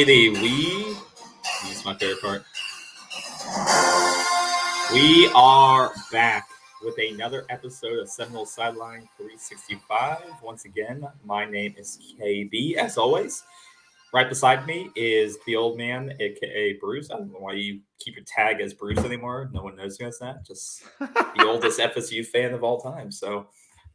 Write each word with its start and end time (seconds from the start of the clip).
All 0.00 0.06
righty, 0.06 0.30
we. 0.30 0.96
This 1.64 1.80
is 1.80 1.84
my 1.84 1.94
favorite 1.94 2.22
part. 2.22 2.42
We 4.94 5.30
are 5.34 5.92
back 6.10 6.48
with 6.82 6.96
another 6.96 7.44
episode 7.50 7.98
of 7.98 8.08
Seminole 8.08 8.46
Sideline 8.46 9.06
365. 9.18 10.22
Once 10.42 10.64
again, 10.64 11.06
my 11.22 11.44
name 11.44 11.74
is 11.76 11.98
KB, 12.18 12.76
as 12.76 12.96
always. 12.96 13.44
Right 14.14 14.26
beside 14.26 14.66
me 14.66 14.90
is 14.96 15.36
the 15.44 15.56
old 15.56 15.76
man, 15.76 16.14
aka 16.18 16.78
Bruce. 16.80 17.10
I 17.10 17.18
don't 17.18 17.30
know 17.30 17.40
why 17.40 17.52
you 17.52 17.80
keep 17.98 18.16
your 18.16 18.24
tag 18.24 18.62
as 18.62 18.72
Bruce 18.72 19.04
anymore. 19.04 19.50
No 19.52 19.62
one 19.62 19.76
knows 19.76 20.00
you 20.00 20.06
as 20.06 20.18
that. 20.20 20.46
Just 20.46 20.82
the 20.98 21.44
oldest 21.46 21.78
FSU 21.78 22.24
fan 22.24 22.54
of 22.54 22.64
all 22.64 22.80
time. 22.80 23.12
So, 23.12 23.48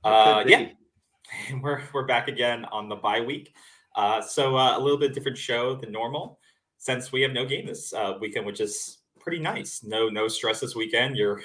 uh, 0.03 0.43
yeah, 0.45 0.67
we're 1.63 1.81
we're 1.95 2.05
back 2.05 2.27
again 2.27 2.63
on 2.65 2.89
the 2.89 2.95
bye 2.95 3.21
week. 3.21 3.55
Uh, 3.95 4.21
so 4.21 4.57
uh, 4.57 4.77
a 4.77 4.79
little 4.79 4.97
bit 4.97 5.13
different 5.13 5.37
show 5.37 5.75
than 5.75 5.91
normal 5.91 6.39
since 6.77 7.11
we 7.11 7.21
have 7.21 7.31
no 7.31 7.45
game 7.45 7.65
this 7.65 7.93
uh, 7.93 8.13
weekend, 8.19 8.45
which 8.45 8.59
is 8.59 8.99
pretty 9.19 9.39
nice. 9.39 9.83
No 9.83 10.09
no 10.09 10.27
stress 10.27 10.59
this 10.59 10.75
weekend. 10.75 11.17
You're 11.17 11.41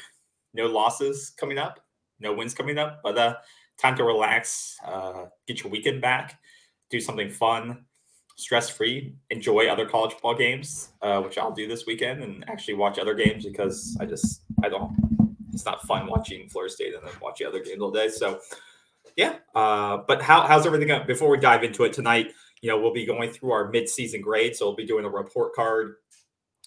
no 0.52 0.66
losses 0.66 1.30
coming 1.30 1.58
up, 1.58 1.80
no 2.18 2.34
wins 2.34 2.54
coming 2.54 2.78
up, 2.78 3.00
but 3.02 3.16
uh, 3.16 3.36
time 3.78 3.96
to 3.96 4.04
relax, 4.04 4.76
uh, 4.84 5.26
get 5.46 5.62
your 5.62 5.70
weekend 5.70 6.00
back, 6.00 6.40
do 6.90 7.00
something 7.00 7.30
fun 7.30 7.84
stress 8.40 8.70
free, 8.70 9.14
enjoy 9.28 9.68
other 9.68 9.86
college 9.86 10.12
football 10.12 10.34
games, 10.34 10.88
uh, 11.02 11.20
which 11.20 11.36
I'll 11.36 11.52
do 11.52 11.68
this 11.68 11.84
weekend, 11.86 12.22
and 12.22 12.42
actually 12.48 12.74
watch 12.74 12.98
other 12.98 13.14
games 13.14 13.44
because 13.44 13.96
I 14.00 14.06
just 14.06 14.42
I 14.64 14.68
don't. 14.68 14.96
It's 15.52 15.64
not 15.66 15.82
fun 15.82 16.06
watching 16.06 16.48
Florida 16.48 16.72
State 16.72 16.94
and 16.94 17.06
then 17.06 17.12
watching 17.20 17.46
other 17.46 17.62
games 17.62 17.82
all 17.82 17.90
day. 17.90 18.08
So 18.08 18.40
yeah, 19.16 19.36
uh, 19.54 19.98
but 20.08 20.22
how, 20.22 20.42
how's 20.42 20.66
everything 20.66 20.88
going? 20.88 21.06
Before 21.06 21.28
we 21.28 21.38
dive 21.38 21.64
into 21.64 21.84
it 21.84 21.92
tonight, 21.92 22.32
you 22.62 22.70
know 22.70 22.78
we'll 22.78 22.92
be 22.92 23.06
going 23.06 23.30
through 23.30 23.52
our 23.52 23.68
mid-season 23.70 24.20
grades, 24.20 24.58
so 24.58 24.66
we'll 24.66 24.76
be 24.76 24.86
doing 24.86 25.04
a 25.04 25.08
report 25.08 25.54
card 25.54 25.96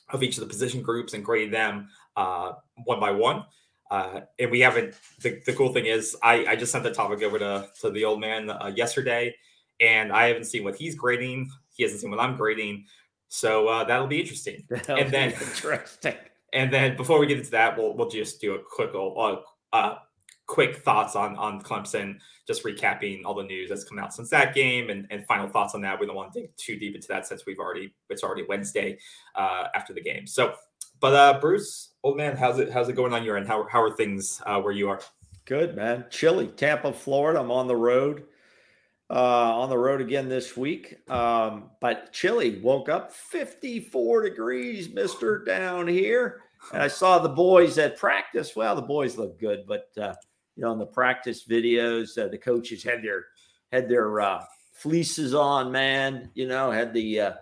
of 0.09 0.23
each 0.23 0.37
of 0.37 0.41
the 0.41 0.47
position 0.47 0.81
groups 0.81 1.13
and 1.13 1.23
grading 1.23 1.51
them 1.51 1.87
uh, 2.15 2.53
one 2.85 2.99
by 2.99 3.11
one. 3.11 3.45
Uh, 3.91 4.21
and 4.39 4.49
we 4.49 4.59
haven't. 4.59 4.95
The, 5.21 5.41
the 5.45 5.53
cool 5.53 5.71
thing 5.71 5.85
is, 5.85 6.15
I, 6.23 6.45
I 6.47 6.55
just 6.55 6.71
sent 6.71 6.83
the 6.83 6.91
topic 6.91 7.21
over 7.21 7.37
to 7.39 7.69
to 7.81 7.91
the 7.91 8.05
old 8.05 8.19
man 8.19 8.49
uh, 8.49 8.71
yesterday, 8.75 9.35
and 9.79 10.11
I 10.11 10.27
haven't 10.27 10.45
seen 10.45 10.63
what 10.63 10.75
he's 10.75 10.95
grading. 10.95 11.49
He 11.75 11.83
hasn't 11.83 12.01
seen 12.01 12.09
what 12.09 12.19
I'm 12.19 12.35
grading. 12.35 12.85
So 13.27 13.67
uh, 13.67 13.83
that'll 13.83 14.07
be 14.07 14.19
interesting. 14.19 14.63
That'll 14.69 14.97
and 14.97 15.11
then 15.11 15.31
interesting. 15.31 16.13
And 16.53 16.71
then 16.71 16.95
before 16.95 17.19
we 17.19 17.25
get 17.25 17.39
into 17.39 17.51
that, 17.51 17.77
we'll 17.77 17.95
we'll 17.95 18.09
just 18.09 18.39
do 18.39 18.55
a 18.55 18.59
quick 18.59 18.91
uh, 18.93 19.37
uh, 19.73 19.95
quick 20.45 20.77
thoughts 20.77 21.15
on 21.15 21.35
on 21.35 21.61
Clemson, 21.61 22.17
just 22.47 22.63
recapping 22.63 23.21
all 23.25 23.33
the 23.33 23.43
news 23.43 23.69
that's 23.69 23.83
come 23.83 23.99
out 23.99 24.13
since 24.13 24.29
that 24.29 24.53
game, 24.53 24.89
and, 24.89 25.07
and 25.09 25.25
final 25.25 25.47
thoughts 25.47 25.75
on 25.75 25.81
that. 25.81 25.99
We 25.99 26.05
don't 26.05 26.15
want 26.15 26.33
to 26.33 26.41
dig 26.41 26.55
too 26.57 26.77
deep 26.77 26.95
into 26.95 27.07
that 27.09 27.27
since 27.27 27.45
we've 27.45 27.59
already 27.59 27.93
it's 28.09 28.23
already 28.23 28.43
Wednesday 28.47 28.97
uh, 29.35 29.65
after 29.75 29.93
the 29.93 30.01
game. 30.01 30.27
So, 30.27 30.55
but 30.99 31.13
uh, 31.13 31.39
Bruce, 31.39 31.93
old 32.03 32.17
man, 32.17 32.35
how's 32.35 32.59
it 32.59 32.71
how's 32.71 32.89
it 32.89 32.93
going 32.93 33.13
on 33.13 33.23
your 33.23 33.37
end? 33.37 33.47
How 33.47 33.67
how 33.69 33.81
are 33.81 33.95
things 33.95 34.41
uh, 34.45 34.59
where 34.61 34.73
you 34.73 34.89
are? 34.89 34.99
Good 35.45 35.75
man, 35.75 36.05
chilly. 36.09 36.47
Tampa, 36.47 36.93
Florida. 36.93 37.39
I'm 37.39 37.51
on 37.51 37.67
the 37.67 37.75
road 37.75 38.23
uh, 39.09 39.59
on 39.59 39.69
the 39.69 39.77
road 39.77 40.01
again 40.01 40.27
this 40.27 40.57
week. 40.57 40.97
Um, 41.09 41.69
but 41.81 42.11
chilly, 42.13 42.59
woke 42.59 42.89
up 42.89 43.11
54 43.11 44.23
degrees, 44.23 44.89
mister, 44.89 45.43
down 45.43 45.87
here. 45.87 46.41
And 46.73 46.81
I 46.81 46.87
saw 46.87 47.19
the 47.19 47.29
boys 47.29 47.77
at 47.77 47.97
practice. 47.97 48.55
Well, 48.55 48.75
the 48.75 48.81
boys 48.81 49.17
look 49.17 49.39
good, 49.39 49.65
but 49.67 49.89
uh, 50.01 50.15
you 50.55 50.63
know, 50.63 50.71
in 50.71 50.79
the 50.79 50.85
practice 50.85 51.45
videos, 51.47 52.17
uh, 52.17 52.27
the 52.27 52.37
coaches 52.37 52.83
had 52.83 53.03
their 53.03 53.25
had 53.71 53.89
their 53.89 54.21
uh, 54.21 54.43
fleeces 54.73 55.33
on, 55.33 55.71
man. 55.71 56.29
You 56.35 56.47
know, 56.47 56.71
had 56.71 56.93
the 56.93 57.19
uh, 57.19 57.33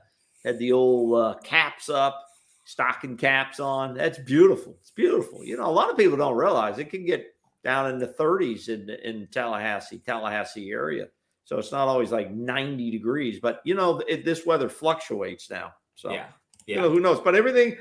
had 0.45 0.59
the 0.59 0.71
old 0.71 1.19
uh, 1.19 1.37
caps 1.43 1.89
up, 1.89 2.25
stocking 2.65 3.17
caps 3.17 3.59
on. 3.59 3.93
That's 3.95 4.19
beautiful. 4.19 4.77
It's 4.79 4.91
beautiful. 4.91 5.43
You 5.43 5.57
know, 5.57 5.65
a 5.65 5.71
lot 5.71 5.89
of 5.89 5.97
people 5.97 6.17
don't 6.17 6.37
realize 6.37 6.77
it 6.77 6.89
can 6.89 7.05
get 7.05 7.35
down 7.63 7.89
in 7.89 7.99
the 7.99 8.07
30s 8.07 8.69
in 8.69 8.89
in 8.89 9.27
Tallahassee, 9.31 9.99
Tallahassee 9.99 10.71
area. 10.71 11.07
So 11.43 11.57
it's 11.57 11.71
not 11.71 11.87
always 11.87 12.11
like 12.11 12.31
90 12.31 12.91
degrees, 12.91 13.39
but 13.41 13.61
you 13.65 13.75
know, 13.75 14.01
it, 14.07 14.23
this 14.23 14.45
weather 14.45 14.69
fluctuates 14.69 15.49
now. 15.49 15.73
So 15.95 16.11
yeah, 16.11 16.27
yeah. 16.65 16.77
You 16.77 16.81
know, 16.83 16.89
who 16.89 16.99
knows? 16.99 17.19
But 17.19 17.35
everything, 17.35 17.77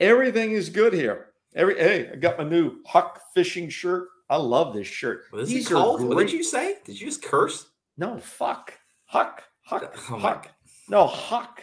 everything 0.00 0.52
is 0.52 0.68
good 0.68 0.92
here. 0.92 1.26
Every 1.54 1.78
hey, 1.78 2.10
I 2.12 2.16
got 2.16 2.38
my 2.38 2.44
new 2.44 2.82
Huk 2.86 3.20
fishing 3.34 3.68
shirt. 3.68 4.08
I 4.30 4.36
love 4.36 4.74
this 4.74 4.86
shirt. 4.86 5.24
What 5.30 5.42
is 5.42 5.48
These 5.48 5.68
called? 5.68 6.02
What 6.02 6.18
did 6.18 6.32
you 6.32 6.42
say? 6.42 6.76
Did 6.84 7.00
you 7.00 7.06
just 7.06 7.22
curse? 7.22 7.70
No, 7.96 8.18
fuck. 8.18 8.74
Huk. 9.06 9.42
Huk. 9.62 9.94
Oh 10.10 10.18
Huk. 10.18 10.48
No, 10.88 11.06
Huk. 11.06 11.62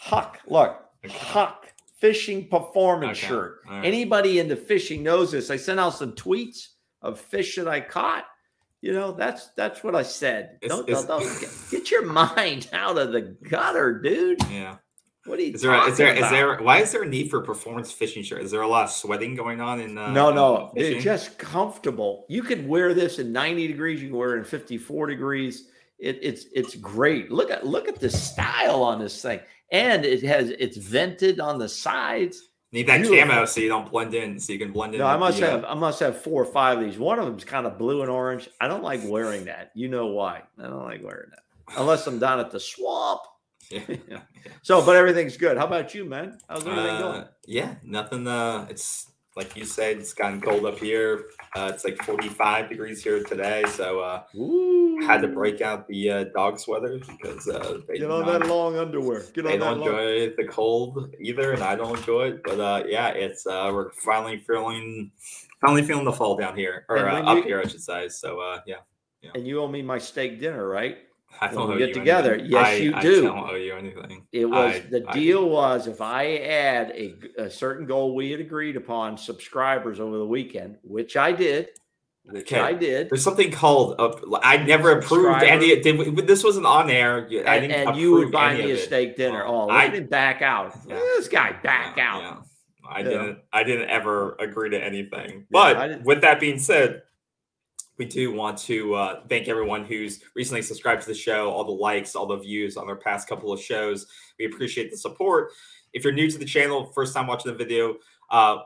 Huk. 0.00 0.38
Look, 0.46 0.80
okay. 1.04 1.16
Huk 1.16 1.64
fishing 2.04 2.48
performance 2.48 3.18
okay. 3.18 3.28
shirt. 3.28 3.60
Right. 3.66 3.84
Anybody 3.84 4.38
into 4.38 4.56
fishing 4.56 5.02
knows 5.02 5.32
this. 5.32 5.50
I 5.50 5.56
sent 5.56 5.80
out 5.80 5.94
some 5.94 6.12
tweets 6.12 6.68
of 7.00 7.18
fish 7.18 7.56
that 7.56 7.66
I 7.66 7.80
caught. 7.80 8.24
You 8.82 8.92
know, 8.92 9.12
that's 9.12 9.48
that's 9.56 9.82
what 9.82 9.94
I 9.94 10.02
said. 10.02 10.58
It's, 10.60 10.74
don't, 10.74 10.86
it's, 10.86 11.06
don't, 11.06 11.22
don't 11.22 11.40
get, 11.40 11.50
get, 11.70 11.90
your 11.90 12.04
mind 12.12 12.68
out 12.74 12.98
of 12.98 13.12
the 13.12 13.36
gutter, 13.48 14.00
dude. 14.02 14.42
Yeah. 14.50 14.76
What 15.26 15.38
are 15.38 15.42
you? 15.42 15.54
Is 15.54 15.62
there 15.62 15.88
is 15.88 15.96
there 15.96 16.12
about? 16.12 16.24
is 16.24 16.30
there 16.30 16.56
why 16.58 16.80
is 16.80 16.92
there 16.92 17.02
a 17.02 17.08
need 17.08 17.30
for 17.30 17.40
performance 17.40 17.90
fishing 17.90 18.22
shirt? 18.22 18.42
Is 18.42 18.50
there 18.50 18.60
a 18.60 18.68
lot 18.68 18.84
of 18.84 18.90
sweating 18.90 19.34
going 19.34 19.60
on 19.60 19.80
in? 19.80 19.96
Uh, 19.96 20.10
no, 20.12 20.30
no, 20.30 20.72
it's 20.76 21.02
just 21.02 21.38
comfortable. 21.38 22.26
You 22.28 22.42
could 22.42 22.68
wear 22.68 22.92
this 22.92 23.18
in 23.18 23.32
ninety 23.32 23.66
degrees. 23.66 24.02
You 24.02 24.08
can 24.08 24.16
wear 24.18 24.36
it 24.36 24.40
in 24.40 24.44
fifty-four 24.44 25.06
degrees. 25.06 25.68
It, 25.98 26.18
it's 26.20 26.46
it's 26.52 26.74
great. 26.74 27.30
Look 27.30 27.50
at 27.50 27.66
look 27.66 27.88
at 27.88 28.00
the 28.00 28.10
style 28.10 28.82
on 28.82 28.98
this 28.98 29.22
thing, 29.22 29.40
and 29.72 30.04
it 30.04 30.22
has 30.24 30.50
it's 30.50 30.76
vented 30.76 31.40
on 31.40 31.58
the 31.58 31.68
sides. 31.68 32.50
Need 32.72 32.88
that 32.88 33.02
Beautiful. 33.02 33.32
camo 33.32 33.44
so 33.46 33.60
you 33.60 33.68
don't 33.68 33.90
blend 33.90 34.14
in, 34.14 34.38
so 34.38 34.52
you 34.52 34.58
can 34.58 34.72
blend 34.72 34.94
in. 34.94 34.98
No, 34.98 35.06
I 35.06 35.16
must 35.16 35.38
the, 35.38 35.46
uh, 35.46 35.50
have 35.52 35.64
uh, 35.64 35.68
I 35.68 35.74
must 35.74 36.00
have 36.00 36.20
four 36.20 36.42
or 36.42 36.46
five 36.52 36.78
of 36.78 36.84
these. 36.84 36.98
One 36.98 37.18
of 37.18 37.24
them's 37.24 37.44
kind 37.44 37.66
of 37.66 37.78
blue 37.78 38.02
and 38.02 38.10
orange. 38.10 38.50
I 38.60 38.68
don't 38.68 38.82
like 38.82 39.00
wearing 39.04 39.44
that. 39.46 39.70
You 39.74 39.88
know 39.88 40.08
why? 40.08 40.42
I 40.58 40.64
don't 40.64 40.84
like 40.84 41.02
wearing 41.02 41.30
that 41.30 41.44
unless 41.78 42.06
I'm 42.06 42.18
down 42.18 42.40
at 42.40 42.50
the 42.50 42.60
swamp. 42.60 43.20
Yeah. 43.70 44.20
So, 44.62 44.84
but 44.84 44.96
everything's 44.96 45.36
good. 45.36 45.56
How 45.56 45.66
about 45.66 45.94
you, 45.94 46.04
man? 46.04 46.38
How's 46.48 46.66
everything 46.66 46.86
uh, 46.86 47.00
going? 47.00 47.24
Yeah, 47.46 47.74
nothing. 47.82 48.26
Uh, 48.26 48.66
it's 48.70 49.10
like 49.36 49.56
you 49.56 49.64
said, 49.64 49.98
it's 49.98 50.14
gotten 50.14 50.40
cold 50.40 50.64
up 50.64 50.78
here. 50.78 51.26
Uh, 51.56 51.70
it's 51.74 51.84
like 51.84 52.00
45 52.02 52.68
degrees 52.68 53.02
here 53.02 53.22
today. 53.22 53.64
So 53.68 54.00
uh, 54.00 54.22
had 55.06 55.22
to 55.22 55.28
break 55.28 55.60
out 55.60 55.88
the 55.88 56.10
uh, 56.10 56.24
dog 56.34 56.58
sweater 56.58 56.98
because 56.98 57.48
uh, 57.48 57.80
they 57.88 57.98
get 57.98 58.10
on 58.10 58.26
not, 58.26 58.40
that 58.40 58.48
long 58.48 58.78
underwear. 58.78 59.24
Get 59.34 59.44
they 59.44 59.58
don't 59.58 59.78
enjoy 59.78 60.20
long... 60.20 60.32
the 60.36 60.46
cold 60.48 61.14
either, 61.20 61.52
and 61.52 61.62
I 61.62 61.74
don't 61.74 61.98
enjoy 61.98 62.28
it. 62.28 62.42
But 62.44 62.60
uh, 62.60 62.84
yeah, 62.86 63.08
it's 63.08 63.46
uh, 63.46 63.70
we're 63.72 63.92
finally 63.92 64.38
feeling 64.38 65.10
finally 65.60 65.82
feeling 65.82 66.04
the 66.04 66.12
fall 66.12 66.36
down 66.36 66.56
here 66.56 66.84
or 66.88 67.08
uh, 67.08 67.22
up 67.22 67.44
here, 67.44 67.60
I 67.60 67.66
should 67.66 67.82
say. 67.82 68.08
So 68.08 68.40
uh, 68.40 68.60
yeah, 68.66 68.76
yeah. 69.20 69.30
And 69.34 69.46
you 69.46 69.60
owe 69.60 69.68
me 69.68 69.82
my 69.82 69.98
steak 69.98 70.40
dinner, 70.40 70.66
right? 70.68 70.98
I 71.40 71.48
don't 71.48 71.70
we 71.70 71.78
get 71.78 71.94
together. 71.94 72.34
Anything. 72.34 72.52
Yes, 72.52 72.66
I, 72.66 72.74
you 72.74 73.00
do. 73.00 73.24
I 73.24 73.34
don't 73.34 73.50
owe 73.50 73.54
you 73.54 73.74
anything. 73.74 74.26
It 74.32 74.46
was 74.46 74.74
I, 74.74 74.78
the 74.90 75.00
deal 75.12 75.48
was 75.48 75.86
if 75.86 76.00
I 76.00 76.36
add 76.36 76.90
a, 76.90 77.14
a, 77.38 77.50
certain 77.50 77.86
goal 77.86 78.14
we 78.14 78.30
had 78.30 78.40
agreed 78.40 78.76
upon 78.76 79.18
subscribers 79.18 80.00
over 80.00 80.16
the 80.16 80.26
weekend, 80.26 80.78
which 80.82 81.16
I 81.16 81.32
did. 81.32 81.70
Which 82.26 82.52
okay. 82.52 82.60
I 82.60 82.72
did. 82.72 83.10
There's 83.10 83.22
something 83.22 83.50
called 83.50 83.96
uh, 83.98 84.38
I 84.42 84.56
never 84.56 84.92
approved 84.92 85.42
any. 85.42 85.78
Did, 85.80 86.26
this 86.26 86.42
wasn't 86.42 86.64
on 86.64 86.88
air. 86.88 87.28
I 87.46 87.56
and, 87.56 87.72
and 87.72 87.96
you 87.96 88.12
would 88.12 88.32
buy 88.32 88.54
me 88.54 88.70
a 88.70 88.78
steak 88.78 89.16
dinner. 89.16 89.44
Oh, 89.44 89.68
I 89.68 89.88
didn't 89.88 90.08
back 90.08 90.40
out. 90.40 90.74
Yeah. 90.86 90.94
This 90.94 91.28
guy 91.28 91.52
back 91.52 91.98
yeah, 91.98 92.14
out. 92.14 92.22
Yeah. 92.22 92.36
I 92.88 93.02
didn't. 93.02 93.38
I 93.52 93.62
didn't 93.62 93.90
ever 93.90 94.36
agree 94.36 94.70
to 94.70 94.82
anything. 94.82 95.46
But 95.50 96.02
with 96.02 96.22
that 96.22 96.40
being 96.40 96.58
said, 96.58 97.02
we 97.98 98.04
do 98.04 98.32
want 98.32 98.58
to 98.58 98.94
uh, 98.94 99.20
thank 99.28 99.48
everyone 99.48 99.84
who's 99.84 100.20
recently 100.34 100.62
subscribed 100.62 101.02
to 101.02 101.08
the 101.08 101.14
show, 101.14 101.50
all 101.50 101.64
the 101.64 101.70
likes, 101.70 102.16
all 102.16 102.26
the 102.26 102.38
views 102.38 102.76
on 102.76 102.88
our 102.88 102.96
past 102.96 103.28
couple 103.28 103.52
of 103.52 103.60
shows. 103.60 104.06
We 104.38 104.46
appreciate 104.46 104.90
the 104.90 104.96
support. 104.96 105.52
If 105.92 106.02
you're 106.02 106.12
new 106.12 106.28
to 106.30 106.38
the 106.38 106.44
channel, 106.44 106.86
first 106.86 107.14
time 107.14 107.26
watching 107.26 107.52
the 107.52 107.58
video, 107.58 107.96
uh, 108.30 108.58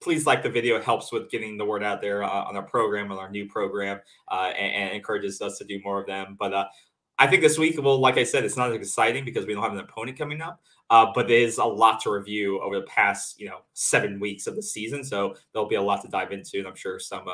please 0.00 0.26
like 0.26 0.44
the 0.44 0.50
video. 0.50 0.76
It 0.76 0.84
helps 0.84 1.10
with 1.10 1.28
getting 1.28 1.58
the 1.58 1.64
word 1.64 1.82
out 1.82 2.00
there 2.00 2.22
uh, 2.22 2.44
on 2.44 2.56
our 2.56 2.62
program, 2.62 3.10
on 3.10 3.18
our 3.18 3.30
new 3.30 3.48
program, 3.48 4.00
uh, 4.30 4.52
and, 4.56 4.84
and, 4.84 4.94
encourages 4.94 5.40
us 5.40 5.58
to 5.58 5.64
do 5.64 5.80
more 5.84 6.00
of 6.00 6.06
them. 6.06 6.36
But 6.38 6.54
uh, 6.54 6.66
I 7.18 7.26
think 7.26 7.42
this 7.42 7.58
week, 7.58 7.82
well, 7.82 7.98
like 7.98 8.16
I 8.16 8.22
said, 8.22 8.44
it's 8.44 8.56
not 8.56 8.70
as 8.70 8.76
exciting 8.76 9.24
because 9.24 9.44
we 9.44 9.54
don't 9.54 9.62
have 9.64 9.72
an 9.72 9.80
opponent 9.80 10.16
coming 10.16 10.40
up. 10.40 10.60
Uh, 10.88 11.06
but 11.14 11.26
there's 11.26 11.58
a 11.58 11.64
lot 11.64 12.00
to 12.00 12.10
review 12.10 12.60
over 12.60 12.78
the 12.78 12.86
past, 12.86 13.38
you 13.40 13.46
know, 13.46 13.58
seven 13.74 14.20
weeks 14.20 14.46
of 14.46 14.54
the 14.54 14.62
season. 14.62 15.02
So 15.02 15.34
there'll 15.52 15.68
be 15.68 15.74
a 15.74 15.82
lot 15.82 16.00
to 16.02 16.08
dive 16.08 16.30
into, 16.32 16.58
and 16.58 16.66
I'm 16.66 16.76
sure 16.76 16.98
some 17.00 17.28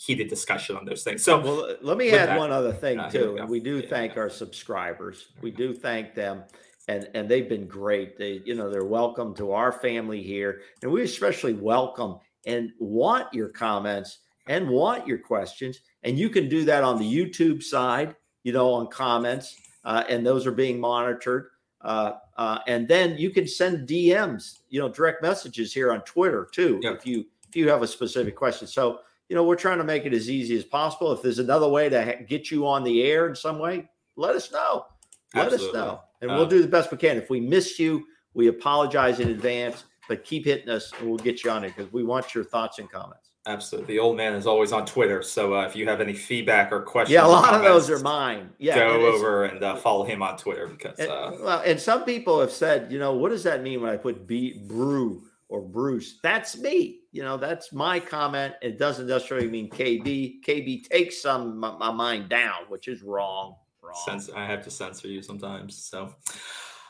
heated 0.00 0.28
discussion 0.28 0.76
on 0.76 0.84
those 0.86 1.02
things. 1.02 1.22
So, 1.22 1.38
well, 1.40 1.76
let 1.82 1.98
me 1.98 2.10
add 2.10 2.30
that, 2.30 2.38
one 2.38 2.50
other 2.50 2.72
thing 2.72 2.98
uh, 2.98 3.10
too. 3.10 3.34
We, 3.34 3.44
we 3.44 3.60
do 3.60 3.80
yeah, 3.80 3.88
thank 3.88 4.14
yeah. 4.14 4.22
our 4.22 4.30
subscribers. 4.30 5.28
We 5.42 5.50
do 5.50 5.74
thank 5.74 6.14
them, 6.14 6.44
and 6.88 7.08
and 7.14 7.28
they've 7.28 7.48
been 7.48 7.66
great. 7.66 8.16
They, 8.16 8.40
you 8.44 8.54
know, 8.54 8.70
they're 8.70 8.84
welcome 8.84 9.34
to 9.36 9.52
our 9.52 9.72
family 9.72 10.22
here, 10.22 10.62
and 10.82 10.90
we 10.90 11.02
especially 11.02 11.52
welcome 11.52 12.18
and 12.46 12.72
want 12.78 13.32
your 13.34 13.48
comments 13.48 14.20
and 14.46 14.70
want 14.70 15.06
your 15.06 15.18
questions. 15.18 15.80
And 16.02 16.18
you 16.18 16.30
can 16.30 16.48
do 16.48 16.64
that 16.64 16.82
on 16.82 16.98
the 16.98 17.04
YouTube 17.04 17.62
side, 17.62 18.16
you 18.42 18.52
know, 18.54 18.72
on 18.72 18.86
comments. 18.86 19.56
uh, 19.84 20.04
and 20.08 20.26
those 20.26 20.46
are 20.46 20.52
being 20.52 20.80
monitored. 20.80 21.48
Uh, 21.82 22.12
uh, 22.36 22.58
and 22.66 22.88
then 22.88 23.16
you 23.16 23.30
can 23.30 23.46
send 23.46 23.88
DMs, 23.88 24.60
you 24.70 24.80
know, 24.80 24.88
direct 24.88 25.22
messages 25.22 25.72
here 25.72 25.92
on 25.92 26.00
Twitter 26.02 26.48
too, 26.52 26.80
if 26.82 27.06
you 27.06 27.26
if 27.48 27.56
you 27.56 27.68
have 27.68 27.82
a 27.82 27.86
specific 27.86 28.36
question. 28.36 28.66
So 28.66 29.00
you 29.30 29.36
know, 29.36 29.44
we're 29.44 29.54
trying 29.54 29.78
to 29.78 29.84
make 29.84 30.04
it 30.04 30.12
as 30.12 30.28
easy 30.28 30.56
as 30.56 30.64
possible. 30.64 31.12
If 31.12 31.22
there's 31.22 31.38
another 31.38 31.68
way 31.68 31.88
to 31.88 32.04
ha- 32.04 32.24
get 32.28 32.50
you 32.50 32.66
on 32.66 32.82
the 32.82 33.04
air 33.04 33.28
in 33.28 33.36
some 33.36 33.60
way, 33.60 33.88
let 34.16 34.34
us 34.34 34.50
know. 34.50 34.86
Let 35.34 35.52
us 35.52 35.72
know, 35.72 36.00
and 36.20 36.30
Uh, 36.32 36.34
we'll 36.34 36.46
do 36.46 36.60
the 36.60 36.66
best 36.68 36.90
we 36.90 36.98
can. 36.98 37.16
If 37.16 37.30
we 37.30 37.38
miss 37.40 37.78
you, 37.78 38.04
we 38.34 38.48
apologize 38.48 39.20
in 39.20 39.28
advance, 39.30 39.84
but 40.08 40.24
keep 40.24 40.44
hitting 40.44 40.68
us, 40.68 40.92
and 40.98 41.08
we'll 41.08 41.18
get 41.18 41.44
you 41.44 41.50
on 41.50 41.62
it 41.62 41.74
because 41.76 41.92
we 41.92 42.02
want 42.02 42.34
your 42.34 42.42
thoughts 42.42 42.80
and 42.80 42.90
comments. 42.90 43.30
Absolutely. 43.46 43.94
The 43.94 44.00
old 44.00 44.16
man 44.16 44.34
is 44.34 44.46
always 44.46 44.72
on 44.72 44.84
Twitter. 44.84 45.22
So 45.22 45.54
uh, 45.54 45.66
if 45.66 45.76
you 45.76 45.86
have 45.86 46.00
any 46.00 46.12
feedback 46.12 46.72
or 46.72 46.82
questions, 46.82 47.14
Yeah, 47.14 47.26
a 47.26 47.28
lot 47.28 47.54
of 47.54 47.62
those 47.62 47.88
are 47.88 48.00
mine. 48.00 48.50
Yeah, 48.58 48.74
go 48.74 48.94
and 48.96 49.02
over 49.04 49.44
and 49.44 49.62
uh, 49.62 49.76
follow 49.76 50.04
him 50.04 50.22
on 50.22 50.36
Twitter 50.36 50.66
because 50.66 50.98
And, 50.98 51.10
uh, 51.10 51.32
well, 51.40 51.62
and 51.64 51.80
some 51.80 52.04
people 52.04 52.40
have 52.40 52.50
said, 52.50 52.90
you 52.90 52.98
know, 52.98 53.14
what 53.14 53.28
does 53.30 53.44
that 53.44 53.62
mean 53.62 53.80
when 53.80 53.90
I 53.90 53.96
put 53.96 54.26
B 54.26 54.58
brew 54.66 55.22
or 55.48 55.62
Bruce? 55.62 56.18
That's 56.22 56.58
me. 56.58 56.99
You 57.12 57.22
know, 57.22 57.36
that's 57.36 57.72
my 57.72 57.98
comment. 57.98 58.54
It 58.62 58.78
doesn't 58.78 59.06
necessarily 59.06 59.48
mean 59.48 59.68
KB. 59.68 60.44
KB 60.44 60.84
takes 60.88 61.20
some 61.20 61.58
my, 61.58 61.76
my 61.76 61.90
mind 61.90 62.28
down, 62.28 62.62
which 62.68 62.86
is 62.86 63.02
wrong. 63.02 63.56
Wrong. 63.82 64.22
I 64.36 64.46
have 64.46 64.62
to 64.64 64.70
censor 64.70 65.08
you 65.08 65.20
sometimes. 65.20 65.76
So, 65.76 66.14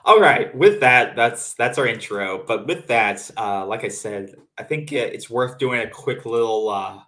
all 0.05 0.21
right. 0.21 0.55
With 0.55 0.81
that, 0.81 1.17
that's 1.17 1.55
that's 1.55 1.79
our 1.79 1.87
intro. 1.87 2.45
But 2.47 2.67
with 2.67 2.87
that, 2.89 3.31
uh, 3.39 3.65
like 3.67 3.85
I 3.85 3.89
said, 3.89 4.35
I 4.59 4.65
think 4.65 4.93
it's 4.93 5.31
worth 5.31 5.59
doing 5.59 5.81
a 5.81 5.89
quick 5.89 6.27
little 6.27 6.69
uh, 6.69 6.99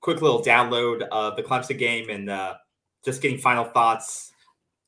quick 0.00 0.22
little 0.22 0.42
download 0.42 1.02
of 1.12 1.36
the 1.36 1.42
Clemson 1.42 1.78
game 1.78 2.08
and 2.08 2.30
uh, 2.30 2.54
just 3.04 3.20
getting 3.20 3.38
final 3.38 3.64
thoughts. 3.64 4.32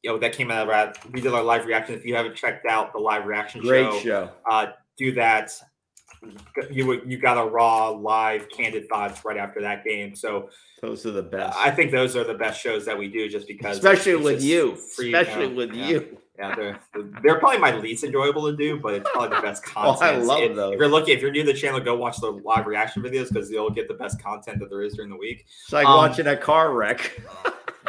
You 0.02 0.10
know, 0.10 0.18
that 0.18 0.32
came 0.32 0.50
out 0.50 0.62
of 0.62 0.68
that. 0.68 1.12
We 1.12 1.20
did 1.20 1.32
our 1.32 1.42
live 1.42 1.64
reaction. 1.66 1.94
If 1.94 2.04
you 2.04 2.14
haven't 2.14 2.36
checked 2.36 2.66
out 2.66 2.92
the 2.92 2.98
live 2.98 3.24
reaction 3.24 3.62
Great 3.62 3.90
show, 3.92 3.98
show. 4.00 4.30
uh, 4.50 4.66
do 4.98 5.12
that. 5.12 5.50
You 6.70 6.86
would 6.86 7.02
you 7.10 7.18
got 7.18 7.36
a 7.36 7.48
raw, 7.48 7.88
live, 7.90 8.48
candid 8.48 8.88
thoughts 8.88 9.24
right 9.24 9.36
after 9.36 9.60
that 9.62 9.84
game. 9.84 10.14
So 10.14 10.50
Those 10.80 11.04
are 11.06 11.10
the 11.10 11.22
best. 11.22 11.58
I 11.58 11.70
think 11.70 11.90
those 11.90 12.16
are 12.16 12.24
the 12.24 12.34
best 12.34 12.60
shows 12.60 12.84
that 12.86 12.98
we 12.98 13.08
do, 13.08 13.28
just 13.28 13.46
because, 13.46 13.76
Especially 13.76 14.16
with 14.16 14.42
you. 14.42 14.76
free- 14.76 15.14
Especially 15.14 15.48
yeah, 15.48 15.54
with 15.54 15.72
yeah. 15.72 15.86
you. 15.88 16.18
Yeah, 16.36 16.54
they're 16.56 16.80
they're 17.22 17.38
probably 17.38 17.58
my 17.58 17.76
least 17.76 18.02
enjoyable 18.02 18.50
to 18.50 18.56
do, 18.56 18.80
but 18.80 18.94
it's 18.94 19.08
probably 19.12 19.36
the 19.36 19.42
best 19.42 19.62
Oh, 19.76 19.94
content. 19.94 20.02
I 20.02 20.16
love 20.18 20.40
if, 20.42 20.56
those. 20.56 20.72
If 20.74 20.78
you're 20.80 20.88
looking, 20.88 21.14
if 21.16 21.22
you're 21.22 21.30
new 21.30 21.44
to 21.44 21.52
the 21.52 21.56
channel, 21.58 21.78
go 21.78 21.96
watch 21.96 22.16
the 22.18 22.28
live 22.30 22.66
reaction 22.66 23.02
videos 23.04 23.28
because 23.28 23.50
you'll 23.52 23.70
get 23.70 23.86
the 23.86 23.94
best 23.94 24.20
content 24.20 24.58
that 24.58 24.68
there 24.68 24.82
is 24.82 24.94
during 24.94 25.10
the 25.10 25.16
week. 25.16 25.46
It's 25.62 25.72
like 25.72 25.86
Um, 25.86 25.96
watching 25.96 26.26
a 26.26 26.36
car 26.36 26.72
wreck. 26.72 27.20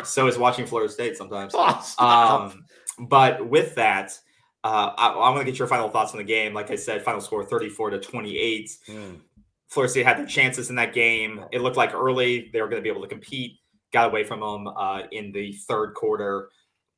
So 0.04 0.28
is 0.28 0.38
watching 0.38 0.68
Florida 0.68 0.92
State 0.94 1.18
sometimes. 1.18 1.54
Oh. 1.58 1.96
Um, 1.98 2.66
but 3.08 3.48
with 3.50 3.74
that, 3.76 4.18
uh, 4.66 4.92
I, 4.98 5.10
I 5.10 5.30
want 5.30 5.46
to 5.46 5.46
get 5.46 5.60
your 5.60 5.68
final 5.68 5.90
thoughts 5.90 6.14
on 6.14 6.18
the 6.18 6.24
game. 6.24 6.52
Like 6.56 6.72
I 6.72 6.76
said, 6.76 7.04
final 7.04 7.22
score 7.22 7.44
34 7.44 7.92
to 7.92 8.00
28. 8.00 8.78
Mm. 8.88 9.20
Florida 9.68 9.92
State 9.92 10.08
had 10.08 10.18
their 10.18 10.26
chances 10.26 10.72
in 10.72 10.76
that 10.78 10.92
game. 10.92 11.46
It 11.52 11.62
looked 11.62 11.78
like 11.78 11.94
early 11.94 12.50
they 12.52 12.60
were 12.64 12.68
going 12.68 12.82
to 12.82 12.84
be 12.84 12.90
able 12.90 13.04
to 13.04 13.08
compete, 13.08 13.60
got 13.94 14.08
away 14.08 14.24
from 14.24 14.40
them 14.40 14.68
uh, 14.76 15.04
in 15.12 15.32
the 15.32 15.54
third 15.54 15.94
quarter, 15.94 16.50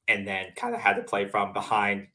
and 0.08 0.26
then 0.26 0.54
kind 0.56 0.76
of 0.76 0.80
had 0.80 0.94
to 0.94 1.02
play 1.02 1.28
from 1.28 1.52
behind. 1.52 2.08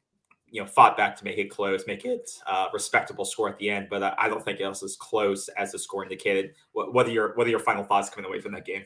You 0.48 0.62
know, 0.62 0.66
fought 0.66 0.96
back 0.96 1.16
to 1.16 1.24
make 1.24 1.36
it 1.36 1.50
close, 1.50 1.86
make 1.86 2.06
it 2.06 2.30
uh, 2.46 2.68
respectable 2.72 3.26
score 3.26 3.50
at 3.50 3.58
the 3.58 3.68
end. 3.68 3.88
But 3.90 4.02
uh, 4.02 4.14
I 4.16 4.30
don't 4.30 4.42
think 4.42 4.58
it 4.58 4.66
was 4.66 4.82
as 4.82 4.96
close 4.96 5.48
as 5.48 5.72
the 5.72 5.78
score 5.78 6.02
indicated. 6.02 6.54
What, 6.72 6.94
what 6.94 7.06
are 7.06 7.10
your 7.10 7.34
what 7.34 7.46
are 7.46 7.50
your 7.50 7.58
final 7.58 7.84
thoughts 7.84 8.08
coming 8.08 8.26
away 8.26 8.40
from 8.40 8.52
that 8.52 8.64
game? 8.64 8.84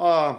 Uh, 0.00 0.36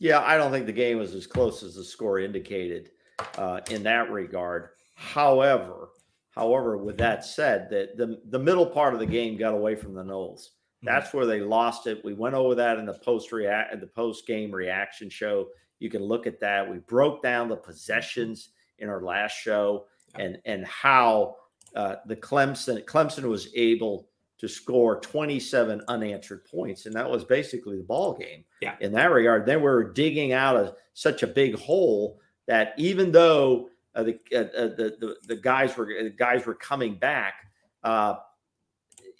yeah, 0.00 0.22
I 0.22 0.36
don't 0.36 0.50
think 0.50 0.66
the 0.66 0.72
game 0.72 0.98
was 0.98 1.14
as 1.14 1.28
close 1.28 1.62
as 1.62 1.76
the 1.76 1.84
score 1.84 2.18
indicated 2.18 2.90
uh, 3.38 3.60
in 3.70 3.82
that 3.84 4.10
regard. 4.10 4.70
However, 4.94 5.88
however, 6.30 6.76
with 6.76 6.98
that 6.98 7.24
said, 7.24 7.68
that 7.70 7.96
the 7.96 8.20
the 8.28 8.38
middle 8.38 8.66
part 8.66 8.94
of 8.94 9.00
the 9.00 9.06
game 9.06 9.36
got 9.36 9.54
away 9.54 9.74
from 9.76 9.94
the 9.94 10.02
Noles. 10.02 10.50
That's 10.82 11.12
where 11.12 11.26
they 11.26 11.40
lost 11.40 11.86
it. 11.86 12.02
We 12.04 12.14
went 12.14 12.34
over 12.34 12.54
that 12.54 12.78
in 12.78 12.86
the 12.86 12.94
post 12.94 13.32
react 13.32 13.78
the 13.80 13.86
post 13.86 14.26
game 14.26 14.50
reaction 14.50 15.10
show. 15.10 15.48
You 15.78 15.90
can 15.90 16.02
look 16.02 16.26
at 16.26 16.40
that. 16.40 16.70
We 16.70 16.78
broke 16.78 17.22
down 17.22 17.48
the 17.48 17.56
possessions 17.56 18.50
in 18.78 18.88
our 18.88 19.02
last 19.02 19.32
show 19.32 19.86
and 20.18 20.38
and 20.44 20.64
how 20.66 21.36
uh, 21.76 21.96
the 22.06 22.16
Clemson 22.16 22.84
Clemson 22.84 23.24
was 23.24 23.48
able 23.54 24.08
to 24.38 24.48
score 24.48 25.00
27 25.00 25.82
unanswered 25.88 26.46
points, 26.46 26.86
and 26.86 26.94
that 26.94 27.08
was 27.08 27.24
basically 27.24 27.76
the 27.76 27.82
ball 27.82 28.16
game. 28.16 28.42
Yeah. 28.62 28.74
In 28.80 28.90
that 28.92 29.12
regard, 29.12 29.44
then 29.44 29.58
we 29.58 29.64
were 29.64 29.92
digging 29.92 30.32
out 30.32 30.56
of 30.56 30.74
such 30.94 31.22
a 31.22 31.26
big 31.26 31.56
hole 31.56 32.18
that 32.50 32.74
even 32.76 33.12
though 33.12 33.70
uh, 33.94 34.02
the, 34.02 34.18
uh, 34.34 34.38
uh, 34.38 34.66
the 34.74 34.96
the 34.98 35.16
the 35.28 35.36
guys 35.36 35.76
were 35.76 35.86
the 35.86 36.10
guys 36.10 36.44
were 36.46 36.54
coming 36.56 36.94
back, 36.96 37.34
uh, 37.84 38.16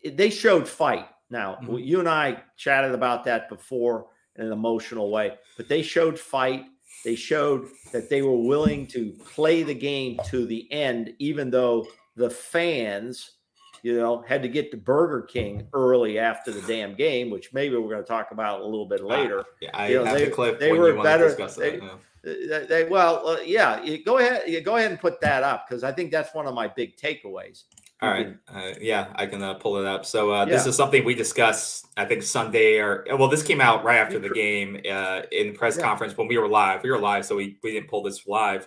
it- 0.02 0.16
they 0.16 0.30
showed 0.30 0.66
fight. 0.68 1.06
Now 1.30 1.58
Mhm. 1.62 1.84
you 1.86 2.00
and 2.00 2.08
I 2.08 2.42
chatted 2.56 2.92
about 2.92 3.22
that 3.24 3.48
before 3.48 4.08
in 4.36 4.46
an 4.46 4.52
emotional 4.52 5.10
way, 5.12 5.38
but 5.56 5.68
they 5.68 5.82
showed 5.82 6.18
fight. 6.18 6.64
They 7.04 7.14
showed 7.14 7.68
that 7.92 8.08
they 8.10 8.22
were 8.22 8.36
willing 8.36 8.86
to 8.88 9.12
play 9.34 9.62
the 9.62 9.74
game 9.74 10.18
to 10.26 10.44
the 10.44 10.70
end, 10.72 11.14
even 11.20 11.50
though 11.50 11.86
the 12.16 12.30
fans, 12.30 13.36
you 13.82 13.96
know, 13.96 14.22
had 14.26 14.42
to 14.42 14.48
get 14.48 14.72
to 14.72 14.76
Burger 14.76 15.22
King 15.22 15.68
early 15.72 16.18
after 16.18 16.50
the 16.50 16.62
damn 16.62 16.94
game, 16.94 17.30
which 17.30 17.52
maybe 17.54 17.76
we're 17.76 17.90
going 17.94 18.02
to 18.02 18.08
talk 18.08 18.32
about 18.32 18.60
a 18.60 18.64
little 18.64 18.86
bit 18.86 19.02
later. 19.04 19.44
Yeah, 19.60 19.70
I 19.72 19.88
You 19.88 19.98
know, 20.00 20.04
have 20.06 20.18
they- 20.18 20.24
the 20.26 20.30
clip 20.32 20.58
they 20.58 20.72
when 20.72 20.80
were 20.80 21.02
better- 21.02 21.32
they- 21.32 21.46
that. 21.46 21.82
yeah. 21.82 21.94
Uh, 22.26 22.66
They, 22.68 22.86
well, 22.88 23.26
uh, 23.26 23.38
yeah, 23.44 23.82
you 23.82 24.04
go 24.04 24.18
ahead, 24.18 24.42
you 24.46 24.60
go 24.60 24.76
ahead 24.76 24.90
and 24.90 25.00
put 25.00 25.20
that 25.20 25.42
up 25.42 25.66
because 25.68 25.82
I 25.84 25.92
think 25.92 26.10
that's 26.10 26.34
one 26.34 26.46
of 26.46 26.54
my 26.54 26.68
big 26.68 26.96
takeaways. 26.96 27.64
All 28.02 28.08
right, 28.08 28.34
Uh, 28.48 28.72
yeah, 28.80 29.12
I 29.16 29.26
can 29.26 29.42
uh, 29.42 29.54
pull 29.54 29.76
it 29.76 29.84
up. 29.84 30.06
So 30.06 30.30
uh, 30.30 30.46
this 30.46 30.64
is 30.66 30.74
something 30.74 31.04
we 31.04 31.14
discussed, 31.14 31.86
I 31.98 32.06
think 32.06 32.22
Sunday 32.22 32.78
or 32.78 33.04
well, 33.18 33.28
this 33.28 33.42
came 33.42 33.60
out 33.60 33.84
right 33.84 33.98
after 33.98 34.18
the 34.18 34.30
game 34.30 34.80
uh, 34.90 35.22
in 35.32 35.48
the 35.48 35.52
press 35.52 35.76
Yeah. 35.76 35.82
conference 35.82 36.16
when 36.16 36.26
we 36.26 36.38
were 36.38 36.48
live. 36.48 36.82
We 36.82 36.90
were 36.90 36.98
live, 36.98 37.26
so 37.26 37.36
we, 37.36 37.58
we 37.62 37.72
didn't 37.72 37.88
pull 37.90 38.02
this 38.02 38.26
live 38.26 38.66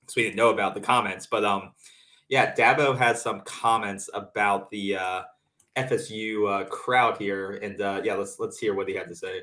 because 0.00 0.16
we 0.16 0.22
didn't 0.22 0.36
know 0.36 0.50
about 0.50 0.74
the 0.74 0.82
comments. 0.82 1.26
But 1.26 1.46
um, 1.46 1.72
yeah, 2.28 2.54
Dabo 2.54 2.96
had 2.96 3.16
some 3.16 3.40
comments 3.46 4.10
about 4.12 4.70
the 4.70 4.96
uh, 4.96 5.22
FSU 5.76 6.46
uh, 6.48 6.64
crowd 6.66 7.16
here, 7.16 7.52
and 7.62 7.80
uh, 7.80 8.02
yeah, 8.04 8.14
let's 8.16 8.38
let's 8.38 8.58
hear 8.58 8.74
what 8.74 8.86
he 8.86 8.94
had 8.94 9.08
to 9.08 9.14
say. 9.16 9.40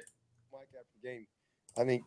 Mike 0.51 0.67
after 0.67 0.85
the 1.01 1.07
game. 1.07 1.27
I 1.77 1.83
think, 1.83 2.03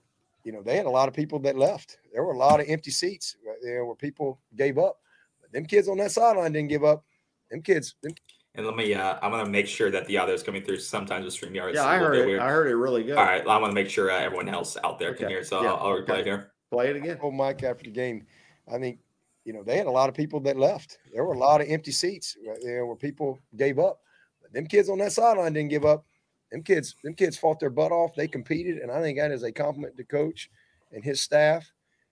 you 0.48 0.54
know, 0.54 0.62
they 0.62 0.78
had 0.78 0.86
a 0.86 0.90
lot 0.90 1.08
of 1.08 1.14
people 1.14 1.38
that 1.40 1.58
left. 1.58 1.98
There 2.10 2.24
were 2.24 2.32
a 2.32 2.38
lot 2.38 2.58
of 2.58 2.66
empty 2.70 2.90
seats 2.90 3.36
right 3.46 3.58
there 3.62 3.84
where 3.84 3.94
people 3.94 4.40
gave 4.56 4.78
up. 4.78 4.98
But 5.42 5.52
them 5.52 5.66
kids 5.66 5.90
on 5.90 5.98
that 5.98 6.10
sideline 6.10 6.52
didn't 6.52 6.70
give 6.70 6.84
up. 6.84 7.04
Them 7.50 7.60
kids, 7.60 7.96
them 8.02 8.14
And 8.54 8.64
let 8.64 8.74
me, 8.74 8.94
uh, 8.94 9.18
I'm 9.20 9.30
going 9.30 9.44
to 9.44 9.50
make 9.50 9.66
sure 9.66 9.90
that 9.90 10.06
the 10.06 10.16
audio 10.16 10.34
is 10.34 10.42
coming 10.42 10.62
through. 10.64 10.78
Sometimes 10.78 11.26
with 11.26 11.34
StreamYard, 11.34 11.68
it's 11.68 11.76
yeah, 11.76 11.82
a 11.82 11.86
I 11.86 11.92
little 12.00 12.06
heard 12.06 12.16
it. 12.16 12.26
weird. 12.26 12.40
I 12.40 12.48
heard 12.48 12.66
it 12.66 12.76
really 12.76 13.04
good. 13.04 13.18
All 13.18 13.24
right, 13.26 13.46
I 13.46 13.58
want 13.58 13.72
to 13.72 13.74
make 13.74 13.90
sure 13.90 14.10
uh, 14.10 14.18
everyone 14.18 14.48
else 14.48 14.78
out 14.82 14.98
there 14.98 15.12
can 15.12 15.28
hear. 15.28 15.44
So 15.44 15.62
Yeah, 15.62 15.74
I'll, 15.74 15.88
I'll 15.88 15.96
replay 15.98 16.08
okay. 16.08 16.20
it 16.20 16.24
here. 16.24 16.52
Play 16.70 16.88
it 16.88 16.96
again. 16.96 17.18
told 17.18 17.34
Mike 17.34 17.62
after 17.62 17.84
the 17.84 17.90
game. 17.90 18.24
I 18.72 18.78
think, 18.78 19.00
you 19.44 19.52
know, 19.52 19.62
they 19.62 19.76
had 19.76 19.86
a 19.86 19.90
lot 19.90 20.08
of 20.08 20.14
people 20.14 20.40
that 20.40 20.56
left. 20.56 20.98
There 21.12 21.26
were 21.26 21.34
a 21.34 21.38
lot 21.38 21.60
of 21.60 21.68
empty 21.68 21.92
seats 21.92 22.38
right 22.46 22.58
there 22.62 22.86
where 22.86 22.96
people 22.96 23.38
gave 23.54 23.78
up. 23.78 24.00
But 24.40 24.54
them 24.54 24.66
kids 24.66 24.88
on 24.88 24.96
that 25.00 25.12
sideline 25.12 25.52
didn't 25.52 25.68
give 25.68 25.84
up. 25.84 26.06
Them 26.50 26.62
kids, 26.62 26.94
them 27.04 27.14
kids 27.14 27.36
fought 27.36 27.60
their 27.60 27.70
butt 27.70 27.92
off. 27.92 28.14
They 28.14 28.28
competed, 28.28 28.78
and 28.78 28.90
I 28.90 29.00
think 29.02 29.18
that 29.18 29.30
is 29.32 29.42
a 29.42 29.52
compliment 29.52 29.96
to 29.98 30.04
coach 30.04 30.50
and 30.92 31.04
his 31.04 31.20
staff 31.20 31.70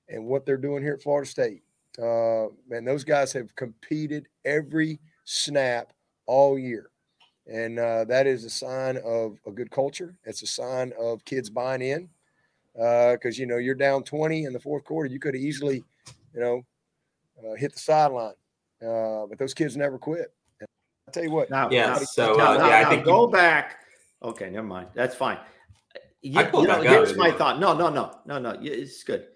and 0.09 0.27
what 0.27 0.45
they're 0.45 0.57
doing 0.59 0.83
here 0.83 0.95
at 0.95 1.03
Florida 1.03 1.29
State. 1.29 1.63
Uh, 1.99 2.49
man, 2.69 2.85
those 2.85 3.05
guys 3.05 3.33
have 3.33 3.55
competed 3.57 4.29
every 4.45 5.01
snap 5.25 5.93
all 6.27 6.59
year, 6.59 6.91
and 7.47 7.79
uh, 7.79 8.05
that 8.05 8.27
is 8.27 8.45
a 8.45 8.51
sign 8.51 8.99
of 9.05 9.39
a 9.47 9.51
good 9.51 9.71
culture. 9.71 10.15
It's 10.25 10.43
a 10.43 10.47
sign 10.47 10.93
of 11.01 11.25
kids 11.25 11.49
buying 11.49 11.81
in 11.81 12.11
because 12.75 13.39
you 13.39 13.47
know 13.47 13.57
you're 13.57 13.75
down 13.75 14.03
20 14.03 14.45
in 14.45 14.53
the 14.53 14.61
fourth 14.61 14.85
quarter. 14.85 15.09
You 15.09 15.19
could 15.19 15.35
have 15.35 15.43
easily, 15.43 15.83
you 16.35 16.41
know, 16.41 16.63
uh, 17.43 17.55
hit 17.55 17.73
the 17.73 17.79
sideline, 17.81 18.35
uh, 18.83 19.25
but 19.27 19.39
those 19.39 19.55
kids 19.55 19.75
never 19.79 19.99
quit. 19.99 20.35
And 20.61 20.69
I 21.09 21.13
tell 21.13 21.23
you 21.25 21.31
what, 21.31 21.49
Now, 21.49 21.71
Yeah, 21.71 21.95
so, 21.97 22.35
now- 22.35 22.53
uh, 22.53 22.59
now- 22.59 22.69
yeah, 22.69 22.77
I 22.77 22.83
now 22.83 22.91
think 22.91 23.05
go 23.07 23.25
you- 23.27 23.33
back. 23.33 23.79
Okay, 24.27 24.51
never 24.51 24.67
mind. 24.67 24.89
That's 24.95 25.15
fine. 25.15 25.39
You, 26.21 26.41
I 26.41 26.47
you 26.47 26.67
know, 26.67 26.83
back 26.83 26.89
here's 26.89 27.17
my 27.17 27.31
thought. 27.31 27.61
No, 27.61 27.77
no, 27.77 27.89
no, 27.89 28.19
no, 28.27 28.39
no. 28.39 28.59
It's 28.61 29.05
good. 29.05 29.27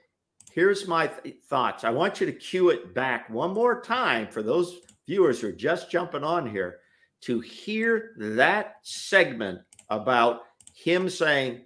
Here's 0.53 0.89
my 0.89 1.07
th- 1.07 1.37
thoughts. 1.49 1.85
I 1.85 1.91
want 1.91 2.21
you 2.21 2.27
to 2.27 2.33
cue 2.33 2.71
it 2.71 2.93
back 2.93 3.31
one 3.31 3.55
more 3.55 3.81
time 3.81 4.27
for 4.29 4.43
those 4.43 4.75
viewers 5.07 5.41
who 5.41 5.49
are 5.49 5.53
just 5.53 5.91
jumping 5.91 6.25
on 6.25 6.51
here 6.51 6.81
to 7.23 7.39
hear 7.41 8.15
that 8.19 8.77
segment 8.83 9.61
about 9.91 10.41
him 10.75 11.09
saying 11.09 11.61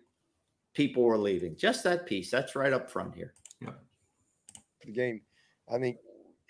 people 0.74 1.02
were 1.04 1.16
leaving. 1.16 1.56
Just 1.56 1.84
that 1.84 2.04
piece. 2.04 2.30
That's 2.30 2.54
right 2.54 2.72
up 2.72 2.90
front 2.90 3.14
here. 3.14 3.32
Yeah. 3.62 3.70
The 4.84 4.92
game. 4.92 5.22
I 5.72 5.78
think 5.78 5.96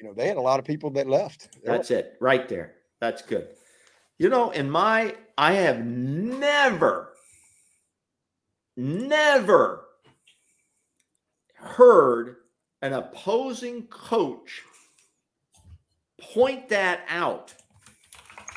you 0.00 0.06
know 0.08 0.14
they 0.14 0.26
had 0.26 0.38
a 0.38 0.40
lot 0.40 0.58
of 0.58 0.64
people 0.64 0.90
that 0.90 1.06
left. 1.06 1.50
There 1.62 1.72
were- 1.72 1.78
That's 1.78 1.92
it, 1.92 2.14
right 2.20 2.48
there. 2.48 2.74
That's 3.00 3.22
good. 3.22 3.48
You 4.18 4.28
know, 4.28 4.50
in 4.50 4.70
my, 4.70 5.14
I 5.36 5.52
have 5.54 5.84
never, 5.84 7.12
never 8.76 9.86
heard 11.54 12.36
an 12.82 12.92
opposing 12.92 13.84
coach 13.86 14.62
point 16.20 16.68
that 16.68 17.00
out 17.08 17.54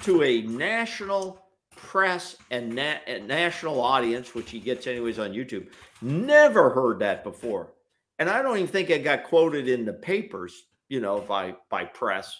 to 0.03 0.24
a 0.24 0.41
national 0.43 1.41
press 1.75 2.38
and, 2.51 2.75
na- 2.75 2.98
and 3.07 3.27
national 3.27 3.81
audience, 3.81 4.36
which 4.36 4.51
he 4.51 4.60
gets 4.60 4.88
anyways 4.88 5.19
on 5.19 5.31
YouTube. 5.31 5.67
Never 6.01 6.69
heard 6.69 7.00
that 7.00 7.24
before. 7.24 7.74
And 8.19 8.29
I 8.29 8.41
don't 8.41 8.57
even 8.57 8.67
think 8.67 8.89
it 8.89 9.03
got 9.03 9.24
quoted 9.24 9.67
in 9.67 9.86
the 9.86 9.93
papers, 9.93 10.65
you 10.89 11.00
know, 11.00 11.22
by 11.22 11.55
by 11.69 11.86
press. 11.86 12.36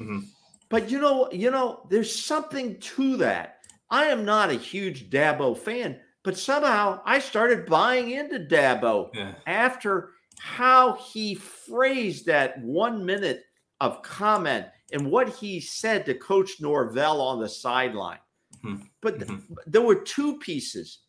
Mhm. 0.00 0.24
But 0.68 0.90
you 0.90 1.00
know, 1.00 1.28
you 1.32 1.50
know, 1.50 1.86
there's 1.90 2.24
something 2.24 2.78
to 2.78 3.16
that. 3.18 3.57
I 3.90 4.06
am 4.06 4.24
not 4.24 4.50
a 4.50 4.54
huge 4.54 5.10
Dabo 5.10 5.56
fan, 5.56 6.00
but 6.22 6.36
somehow 6.36 7.00
I 7.04 7.18
started 7.18 7.66
buying 7.66 8.10
into 8.10 8.38
Dabo 8.40 9.10
Yeah. 9.14 9.34
after 9.46 10.10
how 10.38 10.92
he 10.94 11.34
phrased 11.34 12.26
that 12.26 12.60
one 12.62 13.04
minute 13.04 13.44
of 13.80 14.02
comment 14.02 14.66
and 14.92 15.10
what 15.10 15.28
he 15.28 15.60
said 15.60 16.04
to 16.06 16.14
Coach 16.14 16.60
Norvell 16.60 17.20
on 17.20 17.40
the 17.40 17.48
sideline. 17.48 18.20
Mhm. 18.64 18.88
But 19.00 19.18
th- 19.20 19.30
Mhm. 19.30 19.56
there 19.66 19.82
were 19.82 20.00
two 20.02 20.38
pieces 20.38 21.00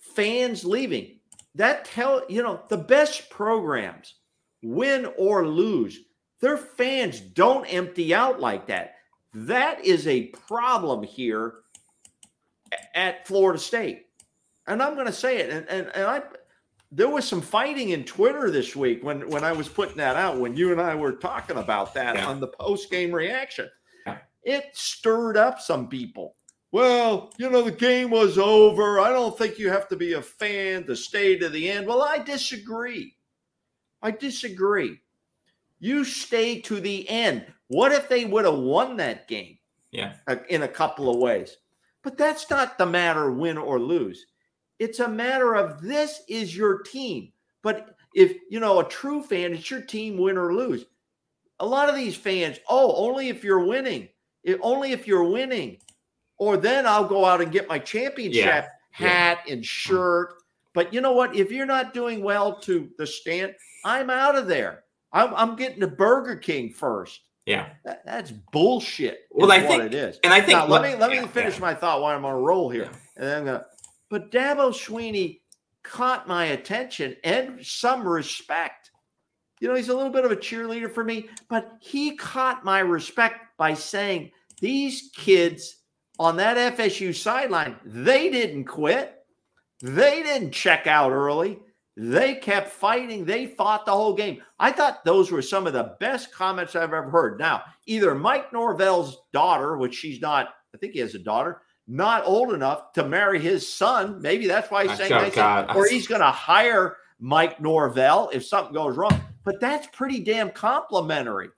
fans 0.00 0.64
leaving. 0.64 1.20
That 1.54 1.84
tell 1.84 2.22
you 2.28 2.42
know 2.42 2.62
the 2.68 2.76
best 2.76 3.30
programs 3.30 4.14
win 4.62 5.06
or 5.18 5.46
lose, 5.46 5.98
their 6.40 6.56
fans 6.56 7.20
don't 7.20 7.64
empty 7.66 8.14
out 8.14 8.40
like 8.40 8.66
that. 8.66 8.94
That 9.34 9.84
is 9.84 10.06
a 10.06 10.26
problem 10.28 11.02
here 11.02 11.62
at 12.96 13.26
Florida 13.26 13.58
State. 13.60 14.06
And 14.66 14.82
I'm 14.82 14.94
going 14.94 15.06
to 15.06 15.12
say 15.12 15.38
it. 15.38 15.50
And, 15.50 15.68
and, 15.68 15.94
and 15.94 16.04
I, 16.06 16.22
there 16.90 17.08
was 17.08 17.26
some 17.28 17.40
fighting 17.40 17.90
in 17.90 18.02
Twitter 18.04 18.50
this 18.50 18.74
week 18.74 19.04
when, 19.04 19.28
when 19.30 19.44
I 19.44 19.52
was 19.52 19.68
putting 19.68 19.98
that 19.98 20.16
out, 20.16 20.40
when 20.40 20.56
you 20.56 20.72
and 20.72 20.80
I 20.80 20.94
were 20.96 21.12
talking 21.12 21.58
about 21.58 21.94
that 21.94 22.16
Yeah. 22.16 22.26
on 22.26 22.40
the 22.40 22.48
post 22.48 22.90
game 22.90 23.12
reaction. 23.12 23.68
It 24.42 24.66
stirred 24.74 25.36
up 25.36 25.60
some 25.60 25.88
people. 25.88 26.36
Well, 26.70 27.32
you 27.36 27.50
know, 27.50 27.62
the 27.62 27.72
game 27.72 28.10
was 28.10 28.38
over. 28.38 29.00
I 29.00 29.10
don't 29.10 29.36
think 29.36 29.58
you 29.58 29.70
have 29.70 29.88
to 29.88 29.96
be 29.96 30.12
a 30.12 30.22
fan 30.22 30.84
to 30.86 30.94
stay 30.94 31.36
to 31.38 31.48
the 31.48 31.68
end. 31.68 31.84
Well, 31.86 32.00
I 32.00 32.18
disagree. 32.18 33.16
I 34.02 34.12
disagree. 34.12 35.00
You 35.80 36.04
stay 36.04 36.60
to 36.60 36.78
the 36.78 37.08
end. 37.08 37.46
What 37.68 37.90
if 37.90 38.08
they 38.08 38.24
would 38.24 38.44
have 38.44 38.54
won 38.58 38.96
that 38.98 39.26
game? 39.26 39.58
Yeah. 39.90 40.12
uh, 40.28 40.36
in 40.48 40.62
a 40.62 40.68
couple 40.68 41.10
of 41.10 41.16
ways. 41.16 41.56
But 42.06 42.16
that's 42.16 42.48
not 42.48 42.78
the 42.78 42.86
matter, 42.86 43.32
win 43.32 43.58
or 43.58 43.80
lose. 43.80 44.26
It's 44.78 45.00
a 45.00 45.08
matter 45.08 45.56
of 45.56 45.82
this 45.82 46.22
is 46.28 46.56
your 46.56 46.82
team. 46.82 47.32
But 47.64 47.96
if 48.14 48.36
you 48.48 48.60
know 48.60 48.78
a 48.78 48.88
true 48.88 49.24
fan, 49.24 49.52
it's 49.52 49.68
your 49.68 49.80
team, 49.80 50.16
win 50.16 50.38
or 50.38 50.54
lose. 50.54 50.84
A 51.58 51.66
lot 51.66 51.88
of 51.88 51.96
these 51.96 52.14
fans, 52.14 52.60
oh, 52.68 52.94
only 52.94 53.28
if 53.28 53.42
you're 53.42 53.66
winning, 53.66 54.08
If- 54.44 54.60
only 54.62 54.92
if 54.92 55.08
you're 55.08 55.24
winning, 55.24 55.78
or 56.38 56.56
then 56.56 56.86
I'll 56.86 57.08
go 57.08 57.24
out 57.24 57.40
and 57.40 57.50
get 57.50 57.68
my 57.68 57.80
championship 57.80 58.44
Yeah. 58.44 58.68
hat 58.92 59.38
and 59.48 59.58
hmm. 59.58 59.64
shirt. 59.64 60.34
But 60.74 60.94
you 60.94 61.00
know 61.00 61.12
what? 61.12 61.34
If 61.34 61.50
you're 61.50 61.66
not 61.66 61.92
doing 61.92 62.22
well 62.22 62.60
to 62.60 62.88
the 62.98 63.06
stand, 63.08 63.52
I'm 63.84 64.10
out 64.10 64.36
of 64.36 64.46
there. 64.46 64.84
I'm, 65.12 65.34
I'm 65.34 65.56
getting 65.56 65.80
to 65.80 65.88
Burger 65.88 66.36
King 66.36 66.72
first. 66.72 67.22
Yeah. 67.46 67.68
That, 67.84 68.04
that's 68.04 68.32
bullshit. 68.32 69.20
Well, 69.30 69.50
I 69.52 69.58
what 69.58 69.66
think- 69.68 69.82
it 69.84 69.94
is. 69.94 70.18
And 70.24 70.34
I 70.34 70.40
think 70.40 70.58
Now, 70.58 70.66
let 70.66 70.82
me 70.82 70.94
let 70.96 71.10
me 71.10 71.26
finish 71.28 71.54
yeah. 71.54 71.60
my 71.60 71.74
thought 71.74 72.02
while 72.02 72.16
I'm 72.16 72.24
on 72.24 72.32
a 72.32 72.38
roll 72.38 72.68
here, 72.68 72.82
Yeah. 72.84 72.98
and 73.16 73.24
then 73.26 73.38
I'm 73.38 73.44
gonna. 73.46 73.64
But 74.10 74.30
Dabo 74.30 74.70
Swinney 74.72 75.40
caught 75.82 76.26
my 76.28 76.46
attention 76.46 77.16
and 77.24 77.64
some 77.64 78.06
respect. 78.06 78.90
You 79.60 79.68
know, 79.68 79.74
he's 79.74 79.88
a 79.88 79.96
little 79.96 80.12
bit 80.12 80.24
of 80.24 80.32
a 80.32 80.36
cheerleader 80.36 80.92
for 80.92 81.02
me, 81.04 81.28
but 81.48 81.72
he 81.80 82.16
caught 82.16 82.64
my 82.64 82.80
respect 82.80 83.36
by 83.56 83.72
saying 83.74 84.32
these 84.60 85.10
kids 85.16 85.78
on 86.18 86.36
that 86.36 86.76
FSU 86.76 87.14
sideline, 87.14 87.76
they 87.84 88.28
didn't 88.30 88.64
quit. 88.64 89.14
They 89.82 90.22
didn't 90.22 90.52
check 90.52 90.86
out 90.86 91.12
early. 91.12 91.58
They 91.96 92.34
kept 92.34 92.70
fighting. 92.70 93.24
They 93.24 93.46
fought 93.46 93.86
the 93.86 93.92
whole 93.92 94.12
game. 94.14 94.42
I 94.58 94.70
thought 94.70 95.04
those 95.04 95.30
were 95.30 95.40
some 95.42 95.66
of 95.66 95.72
the 95.72 95.96
best 95.98 96.32
comments 96.32 96.76
I've 96.76 96.92
ever 96.92 97.08
heard. 97.10 97.38
Now, 97.38 97.62
either 97.86 98.14
Mike 98.14 98.52
Norvell's 98.52 99.18
daughter, 99.32 99.78
which 99.78 99.94
she's 99.94 100.20
not, 100.20 100.50
I 100.74 100.78
think 100.78 100.92
he 100.92 100.98
has 101.00 101.14
a 101.14 101.18
daughter, 101.18 101.62
not 101.88 102.26
old 102.26 102.52
enough 102.52 102.92
to 102.94 103.08
marry 103.08 103.38
his 103.40 103.66
son. 103.72 104.20
Maybe 104.20 104.46
that's 104.46 104.70
why 104.70 104.82
he's 104.82 104.92
Oh, 104.92 104.94
saying 104.96 105.10
nice. 105.10 105.34
God. 105.34 105.74
or 105.74 105.88
he's 105.88 106.06
going 106.06 106.20
to 106.20 106.26
hire 106.30 106.96
Mike 107.18 107.60
Norvell 107.62 108.28
if 108.32 108.44
something 108.44 108.74
goes 108.74 108.96
wrong. 108.96 109.18
But 109.44 109.60
that's 109.60 109.86
pretty 109.92 110.20
damn 110.20 110.50
complimentary. 110.50 111.48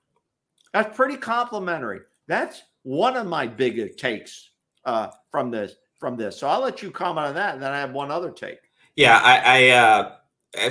That's 0.72 0.94
pretty 0.96 1.16
complimentary. 1.16 2.00
That's 2.28 2.62
one 2.84 3.16
of 3.16 3.26
my 3.26 3.46
big 3.46 3.96
takes 3.96 4.50
uh, 4.84 5.08
from 5.30 5.50
this. 5.50 5.74
From 5.98 6.16
this, 6.16 6.38
so 6.38 6.46
I'll 6.46 6.60
let 6.60 6.80
you 6.80 6.92
comment 6.92 7.26
on 7.26 7.34
that, 7.34 7.54
and 7.54 7.62
then 7.62 7.72
I 7.72 7.80
have 7.80 7.90
one 7.90 8.12
other 8.12 8.30
take. 8.30 8.60
Yeah, 8.94 9.18
I, 9.18 9.38
I 9.38 9.68
uh, 9.70 10.12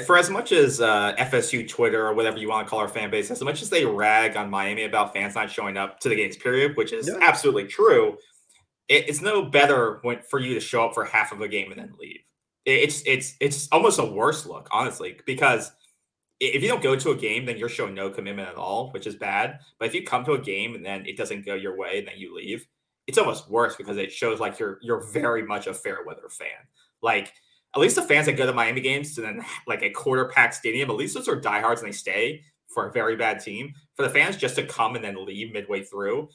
for 0.06 0.18
as 0.18 0.30
much 0.30 0.52
as 0.52 0.82
uh, 0.82 1.14
FSU 1.20 1.68
Twitter 1.68 2.08
or 2.08 2.14
whatever 2.14 2.38
you 2.38 2.50
want 2.50 2.66
to 2.66 2.70
call 2.70 2.80
our 2.80 2.88
fan 2.88 3.10
base, 3.12 3.30
as 3.30 3.42
much 3.44 3.62
as 3.62 3.70
they 3.70 3.86
rag 3.86 4.36
on 4.36 4.50
Miami 4.50 4.84
about 4.86 5.14
fans 5.14 5.36
not 5.36 5.52
showing 5.52 5.78
up 5.78 6.00
to 6.00 6.10
the 6.10 6.16
games, 6.16 6.36
period, 6.38 6.76
which 6.76 6.94
is 6.94 7.08
Yeah. 7.08 7.20
absolutely 7.22 7.66
true, 7.66 8.18
it, 8.88 9.08
it's 9.08 9.22
no 9.22 9.44
better 9.44 10.00
when 10.02 10.20
for 10.22 10.40
you 10.40 10.54
to 10.56 10.60
show 10.60 10.86
up 10.86 10.94
for 10.94 11.06
half 11.06 11.32
of 11.32 11.42
a 11.42 11.48
game 11.48 11.72
and 11.72 11.80
then 11.80 11.94
leave. 12.00 12.22
It- 12.66 12.84
it's 12.84 13.02
it's 13.06 13.36
it's 13.40 13.68
almost 13.72 14.00
a 14.00 14.06
worse 14.06 14.46
look, 14.46 14.68
honestly, 14.72 15.20
because 15.26 15.72
if 16.40 16.62
you 16.62 16.68
don't 16.68 16.84
go 16.84 16.96
to 16.96 17.12
a 17.12 17.16
game, 17.16 17.46
then 17.46 17.58
you're 17.58 17.70
showing 17.70 17.94
no 17.96 18.10
commitment 18.12 18.48
at 18.48 18.56
all, 18.56 18.92
which 18.92 19.08
is 19.08 19.16
bad. 19.16 19.60
But 19.80 19.88
if 19.88 19.96
you 19.96 20.04
come 20.04 20.24
to 20.26 20.34
a 20.34 20.40
game 20.40 20.76
and 20.76 20.86
then 20.86 21.04
it 21.06 21.18
doesn't 21.18 21.46
go 21.46 21.56
your 21.56 21.76
way 21.76 21.98
and 22.00 22.08
then 22.08 22.18
you 22.18 22.36
leave, 22.36 22.68
it's 23.08 23.18
almost 23.18 23.50
worse 23.50 23.76
because 23.76 23.98
it 23.98 24.12
shows 24.12 24.40
like 24.40 24.60
you're 24.60 24.80
you're 24.82 25.02
very 25.12 25.44
much 25.44 25.68
a 25.68 25.74
fair 25.74 26.00
weather 26.06 26.30
fan. 26.30 26.50
Like 27.02 27.32
at 27.78 27.82
least 27.82 27.96
the 27.96 28.02
fans 28.02 28.26
that 28.26 28.34
go 28.34 28.48
to 28.48 28.54
Miami 28.54 28.82
games 28.82 29.14
to 29.16 29.22
then 29.22 29.46
like 29.68 29.84
a 29.84 29.92
quarter 29.92 30.26
packed 30.26 30.56
stadium, 30.56 30.90
at 30.90 30.96
least 30.96 31.14
those 31.14 31.28
are 31.28 31.40
diehards 31.40 31.82
and 31.82 31.90
they 31.90 31.96
stay 31.96 32.42
for 32.68 32.88
a 32.88 32.92
very 32.92 33.16
bad 33.16 33.40
team. 33.40 33.72
For 33.94 34.02
the 34.02 34.10
fans 34.10 34.36
just 34.36 34.56
to 34.56 34.66
come 34.66 34.96
and 34.96 35.04
then 35.04 35.24
leave 35.24 35.54
midway 35.54 35.84
through, 35.84 36.28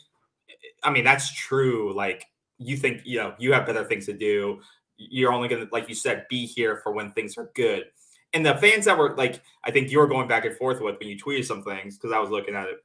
I 0.84 0.90
mean 0.90 1.02
that's 1.02 1.34
true. 1.34 1.92
Like 1.94 2.26
you 2.58 2.76
think 2.76 3.02
you 3.04 3.18
know 3.18 3.34
you 3.38 3.52
have 3.52 3.66
better 3.66 3.84
things 3.84 4.06
to 4.06 4.12
do. 4.12 4.60
You're 4.96 5.32
only 5.32 5.48
gonna, 5.48 5.66
like 5.72 5.88
you 5.88 5.96
said, 5.96 6.26
be 6.30 6.46
here 6.46 6.76
for 6.76 6.92
when 6.92 7.10
things 7.10 7.36
are 7.36 7.50
good. 7.56 7.86
And 8.34 8.46
the 8.46 8.54
fans 8.54 8.84
that 8.84 8.96
were 8.96 9.16
like, 9.16 9.42
I 9.64 9.72
think 9.72 9.90
you 9.90 9.98
were 9.98 10.06
going 10.06 10.28
back 10.28 10.44
and 10.44 10.56
forth 10.56 10.80
with 10.80 10.98
when 11.00 11.08
you 11.08 11.18
tweeted 11.18 11.44
some 11.44 11.64
things 11.64 11.98
because 11.98 12.12
I 12.12 12.20
was 12.20 12.30
looking 12.30 12.54
at 12.54 12.68
it. 12.68 12.76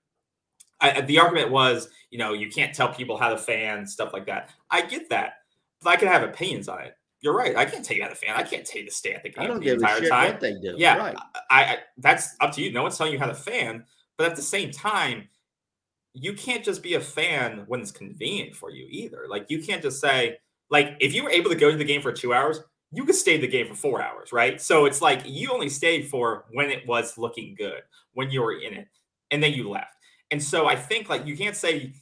I, 0.81 1.01
the 1.01 1.19
argument 1.19 1.51
was, 1.51 1.89
you 2.09 2.17
know, 2.17 2.33
you 2.33 2.49
can't 2.49 2.73
tell 2.73 2.91
people 2.91 3.17
how 3.17 3.29
to 3.29 3.37
fan 3.37 3.85
stuff 3.85 4.13
like 4.13 4.25
that. 4.25 4.49
I 4.69 4.81
get 4.81 5.09
that, 5.09 5.33
but 5.83 5.91
I 5.91 5.95
can 5.95 6.07
have 6.07 6.23
opinions 6.23 6.67
on 6.67 6.81
it. 6.81 6.96
You're 7.21 7.35
right. 7.35 7.55
I 7.55 7.65
can't 7.65 7.83
tell 7.83 7.97
you 7.97 8.03
how 8.03 8.09
to 8.09 8.15
fan. 8.15 8.35
I 8.35 8.43
can't 8.43 8.65
tell 8.65 8.79
you 8.79 8.87
to 8.87 8.93
stay 8.93 9.13
at 9.13 9.23
the 9.23 9.29
game 9.29 9.43
I 9.43 9.47
don't 9.47 9.59
the 9.59 9.65
give 9.65 9.77
a 9.77 9.81
entire 9.81 9.99
shit 9.99 10.09
time. 10.09 10.31
what 10.33 10.39
they 10.39 10.53
do. 10.53 10.75
Yeah, 10.77 10.97
right. 10.97 11.15
I, 11.49 11.63
I 11.63 11.77
that's 11.97 12.35
up 12.41 12.51
to 12.53 12.61
you. 12.61 12.71
No 12.71 12.83
one's 12.83 12.97
telling 12.97 13.13
you 13.13 13.19
how 13.19 13.25
to 13.25 13.33
fan, 13.33 13.85
but 14.17 14.27
at 14.27 14.35
the 14.35 14.41
same 14.41 14.71
time, 14.71 15.27
you 16.13 16.33
can't 16.33 16.63
just 16.63 16.83
be 16.83 16.93
a 16.95 17.01
fan 17.01 17.63
when 17.67 17.81
it's 17.81 17.91
convenient 17.91 18.55
for 18.55 18.69
you 18.69 18.87
either. 18.89 19.25
Like 19.27 19.47
you 19.49 19.61
can't 19.61 19.81
just 19.81 19.99
say, 19.99 20.37
like, 20.69 20.95
if 20.99 21.13
you 21.13 21.23
were 21.23 21.29
able 21.29 21.49
to 21.49 21.55
go 21.55 21.71
to 21.71 21.77
the 21.77 21.83
game 21.83 22.01
for 22.01 22.11
two 22.11 22.33
hours, 22.33 22.59
you 22.91 23.03
could 23.03 23.15
stay 23.15 23.37
the 23.37 23.47
game 23.47 23.67
for 23.67 23.75
four 23.75 24.01
hours, 24.01 24.31
right? 24.31 24.61
So 24.61 24.85
it's 24.85 25.01
like 25.01 25.21
you 25.25 25.51
only 25.51 25.69
stayed 25.69 26.07
for 26.07 26.45
when 26.51 26.69
it 26.69 26.87
was 26.87 27.17
looking 27.17 27.55
good, 27.57 27.81
when 28.13 28.29
you 28.31 28.41
were 28.41 28.59
in 28.59 28.73
it, 28.73 28.87
and 29.31 29.41
then 29.41 29.53
you 29.53 29.69
left. 29.69 29.93
And 30.31 30.41
so 30.41 30.67
I 30.67 30.75
think 30.75 31.09
like 31.09 31.25
you 31.25 31.37
can't 31.37 31.55
say, 31.55 31.93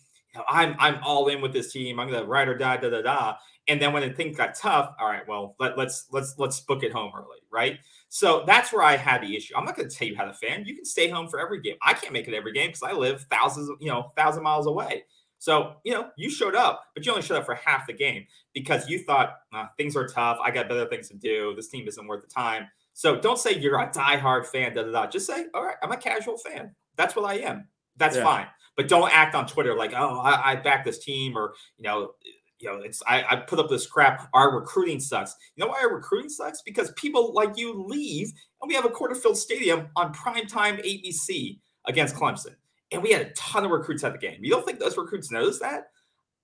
I'm 0.49 0.75
I'm 0.79 0.99
all 1.03 1.27
in 1.27 1.41
with 1.41 1.53
this 1.53 1.71
team. 1.71 1.99
I'm 1.99 2.09
gonna 2.09 2.25
ride 2.25 2.47
or 2.47 2.57
die, 2.57 2.77
da 2.77 2.89
da 2.89 3.01
da. 3.01 3.35
And 3.67 3.81
then 3.81 3.93
when 3.93 4.07
the 4.07 4.13
things 4.15 4.37
got 4.37 4.53
tough, 4.55 4.93
all 4.99 5.09
right, 5.09 5.27
well, 5.27 5.55
let, 5.59 5.77
let's 5.77 6.05
let's 6.11 6.35
let's 6.37 6.59
book 6.59 6.83
it 6.83 6.91
home 6.91 7.11
early, 7.15 7.39
right? 7.51 7.79
So 8.09 8.43
that's 8.45 8.71
where 8.71 8.83
I 8.83 8.95
had 8.95 9.21
the 9.21 9.35
issue. 9.35 9.55
I'm 9.57 9.65
not 9.65 9.75
going 9.75 9.89
to 9.89 9.95
tell 9.95 10.07
you 10.07 10.15
how 10.15 10.25
to 10.25 10.33
fan. 10.33 10.65
You 10.65 10.75
can 10.75 10.85
stay 10.85 11.09
home 11.09 11.27
for 11.27 11.39
every 11.39 11.61
game. 11.61 11.75
I 11.81 11.93
can't 11.93 12.13
make 12.13 12.27
it 12.27 12.33
every 12.35 12.53
game 12.53 12.67
because 12.69 12.83
I 12.83 12.91
live 12.91 13.25
thousands, 13.31 13.69
you 13.79 13.89
know, 13.89 14.11
thousand 14.15 14.43
miles 14.43 14.67
away. 14.67 15.03
So 15.39 15.75
you 15.83 15.93
know, 15.93 16.09
you 16.17 16.29
showed 16.29 16.55
up, 16.55 16.83
but 16.93 17.05
you 17.05 17.11
only 17.11 17.23
showed 17.23 17.37
up 17.37 17.45
for 17.45 17.55
half 17.55 17.87
the 17.87 17.93
game 17.93 18.25
because 18.53 18.87
you 18.87 18.99
thought 18.99 19.35
"Nah, 19.51 19.67
things 19.77 19.95
are 19.95 20.07
tough. 20.07 20.37
I 20.43 20.51
got 20.51 20.69
better 20.69 20.85
things 20.87 21.09
to 21.09 21.15
do. 21.15 21.53
This 21.55 21.67
team 21.67 21.87
isn't 21.87 22.07
worth 22.07 22.21
the 22.23 22.33
time. 22.33 22.67
So 22.93 23.19
don't 23.19 23.37
say 23.37 23.53
you're 23.57 23.79
a 23.79 23.89
diehard 23.89 24.45
fan. 24.45 24.73
Da 24.73 24.83
da 24.83 24.91
da. 24.91 25.07
Just 25.07 25.27
say, 25.27 25.47
all 25.53 25.63
right, 25.65 25.75
I'm 25.83 25.91
a 25.91 25.97
casual 25.97 26.37
fan. 26.37 26.73
That's 26.95 27.15
what 27.15 27.25
I 27.25 27.39
am. 27.39 27.67
That's 27.97 28.15
Yeah. 28.15 28.23
fine. 28.23 28.47
But 28.77 28.87
don't 28.87 29.11
act 29.13 29.35
on 29.35 29.47
Twitter 29.47 29.75
like, 29.75 29.93
oh, 29.93 30.19
I, 30.19 30.51
I 30.51 30.55
back 30.55 30.83
this 30.85 30.99
team, 30.99 31.37
or 31.37 31.53
you 31.77 31.83
know, 31.83 32.11
you 32.59 32.71
know, 32.71 32.79
it's 32.81 33.01
I, 33.07 33.23
I 33.29 33.35
put 33.37 33.59
up 33.59 33.69
this 33.69 33.87
crap. 33.87 34.29
Our 34.33 34.55
recruiting 34.55 34.99
sucks. 34.99 35.35
You 35.55 35.63
know 35.63 35.71
why 35.71 35.81
our 35.81 35.93
recruiting 35.93 36.29
sucks? 36.29 36.61
Because 36.61 36.91
people 36.93 37.33
like 37.33 37.57
you 37.57 37.85
leave, 37.85 38.31
and 38.61 38.67
we 38.67 38.75
have 38.75 38.85
a 38.85 38.89
quarter 38.89 39.15
filled 39.15 39.37
stadium 39.37 39.87
on 39.95 40.13
primetime 40.13 40.83
ABC 40.85 41.59
against 41.85 42.15
Clemson, 42.15 42.55
and 42.91 43.03
we 43.03 43.11
had 43.11 43.21
a 43.21 43.31
ton 43.31 43.65
of 43.65 43.71
recruits 43.71 44.03
at 44.03 44.13
the 44.13 44.19
game. 44.19 44.39
You 44.41 44.51
don't 44.51 44.65
think 44.65 44.79
those 44.79 44.97
recruits 44.97 45.31
noticed 45.31 45.61
that? 45.61 45.87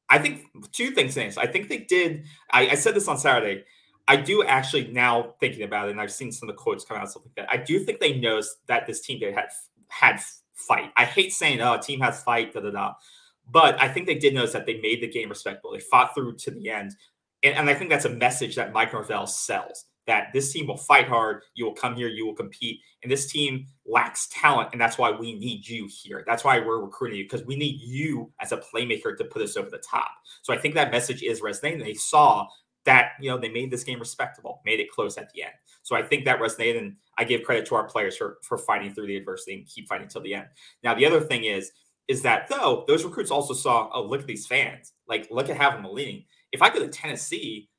I 0.09 0.19
think 0.19 0.45
two 0.73 0.91
things. 0.91 1.13
Things 1.13 1.37
I 1.37 1.47
think 1.47 1.69
they 1.69 1.79
did. 1.79 2.25
I, 2.51 2.69
I 2.69 2.75
said 2.75 2.93
this 2.95 3.07
on 3.07 3.17
Saturday. 3.17 3.63
I 4.07 4.17
do 4.17 4.43
actually 4.43 4.87
now 4.91 5.35
thinking 5.39 5.63
about 5.63 5.87
it, 5.87 5.91
and 5.91 6.01
I've 6.01 6.11
seen 6.11 6.31
some 6.31 6.49
of 6.49 6.55
the 6.55 6.61
quotes 6.61 6.83
come 6.83 6.97
out, 6.97 7.09
stuff 7.09 7.23
like 7.25 7.35
that. 7.35 7.47
I 7.49 7.63
do 7.63 7.79
think 7.79 7.99
they 7.99 8.19
noticed 8.19 8.57
that 8.67 8.85
this 8.85 8.99
team 9.01 9.19
they 9.21 9.31
had 9.31 9.47
had 9.87 10.19
fight. 10.53 10.91
I 10.97 11.05
hate 11.05 11.31
saying, 11.31 11.61
"Oh, 11.61 11.77
team 11.77 12.01
has 12.01 12.21
fight," 12.21 12.53
da 12.53 12.59
da 12.59 12.71
da, 12.71 12.93
but 13.49 13.81
I 13.81 13.87
think 13.87 14.07
they 14.07 14.15
did 14.15 14.33
notice 14.33 14.53
that 14.53 14.65
they 14.65 14.79
made 14.79 15.01
the 15.01 15.07
game 15.07 15.29
respectable. 15.29 15.71
They 15.71 15.79
fought 15.79 16.13
through 16.13 16.35
to 16.37 16.51
the 16.51 16.69
end, 16.69 16.93
and, 17.43 17.55
and 17.55 17.69
I 17.69 17.73
think 17.73 17.89
that's 17.89 18.05
a 18.05 18.09
message 18.09 18.55
that 18.55 18.73
Mike 18.73 18.93
Norvell 18.93 19.27
sells 19.27 19.85
that 20.07 20.33
this 20.33 20.51
team 20.51 20.67
will 20.67 20.77
fight 20.77 21.07
hard. 21.07 21.43
You 21.53 21.65
will 21.65 21.73
come 21.73 21.95
here, 21.95 22.07
you 22.07 22.25
will 22.25 22.35
compete. 22.35 22.81
And 23.03 23.11
this 23.11 23.31
team 23.31 23.67
lacks 23.85 24.27
talent. 24.31 24.69
And 24.71 24.81
that's 24.81 24.97
why 24.97 25.11
we 25.11 25.37
need 25.37 25.67
you 25.67 25.87
here. 25.89 26.23
That's 26.25 26.43
why 26.43 26.59
we're 26.59 26.81
recruiting 26.81 27.19
you 27.19 27.25
because 27.25 27.45
we 27.45 27.55
need 27.55 27.79
you 27.81 28.31
as 28.39 28.51
a 28.51 28.57
playmaker 28.57 29.15
to 29.17 29.23
put 29.23 29.41
us 29.41 29.57
over 29.57 29.69
the 29.69 29.77
top. 29.77 30.11
So 30.41 30.53
I 30.53 30.57
think 30.57 30.75
that 30.75 30.91
message 30.91 31.23
is 31.23 31.41
resonating. 31.41 31.79
They 31.79 31.93
saw 31.93 32.47
that, 32.85 33.11
you 33.19 33.29
know, 33.29 33.37
they 33.37 33.49
made 33.49 33.69
this 33.69 33.83
game 33.83 33.99
respectable, 33.99 34.61
made 34.65 34.79
it 34.79 34.89
close 34.89 35.17
at 35.17 35.31
the 35.33 35.43
end. 35.43 35.53
So 35.83 35.95
I 35.95 36.01
think 36.01 36.25
that 36.25 36.39
resonated. 36.39 36.79
And 36.79 36.95
I 37.17 37.23
give 37.23 37.43
credit 37.43 37.67
to 37.67 37.75
our 37.75 37.87
players 37.87 38.17
for, 38.17 38.37
for 38.41 38.57
fighting 38.57 38.93
through 38.93 39.07
the 39.07 39.17
adversity 39.17 39.53
and 39.53 39.67
keep 39.67 39.87
fighting 39.87 40.07
till 40.07 40.21
the 40.21 40.33
end. 40.33 40.47
Now, 40.83 40.95
the 40.95 41.05
other 41.05 41.21
thing 41.21 41.43
is, 41.43 41.71
is 42.11 42.21
that 42.23 42.49
though 42.49 42.83
those 42.87 43.05
recruits 43.05 43.31
also 43.31 43.53
saw, 43.53 43.89
oh, 43.93 44.03
look 44.03 44.19
at 44.19 44.27
these 44.27 44.45
fans. 44.45 44.91
Like, 45.07 45.29
look 45.31 45.49
at 45.49 45.55
having 45.55 45.81
them 45.81 45.93
leading. 45.93 46.25
If 46.51 46.61
I 46.61 46.69
go 46.69 46.79
to 46.79 46.89
Tennessee, 46.89 47.69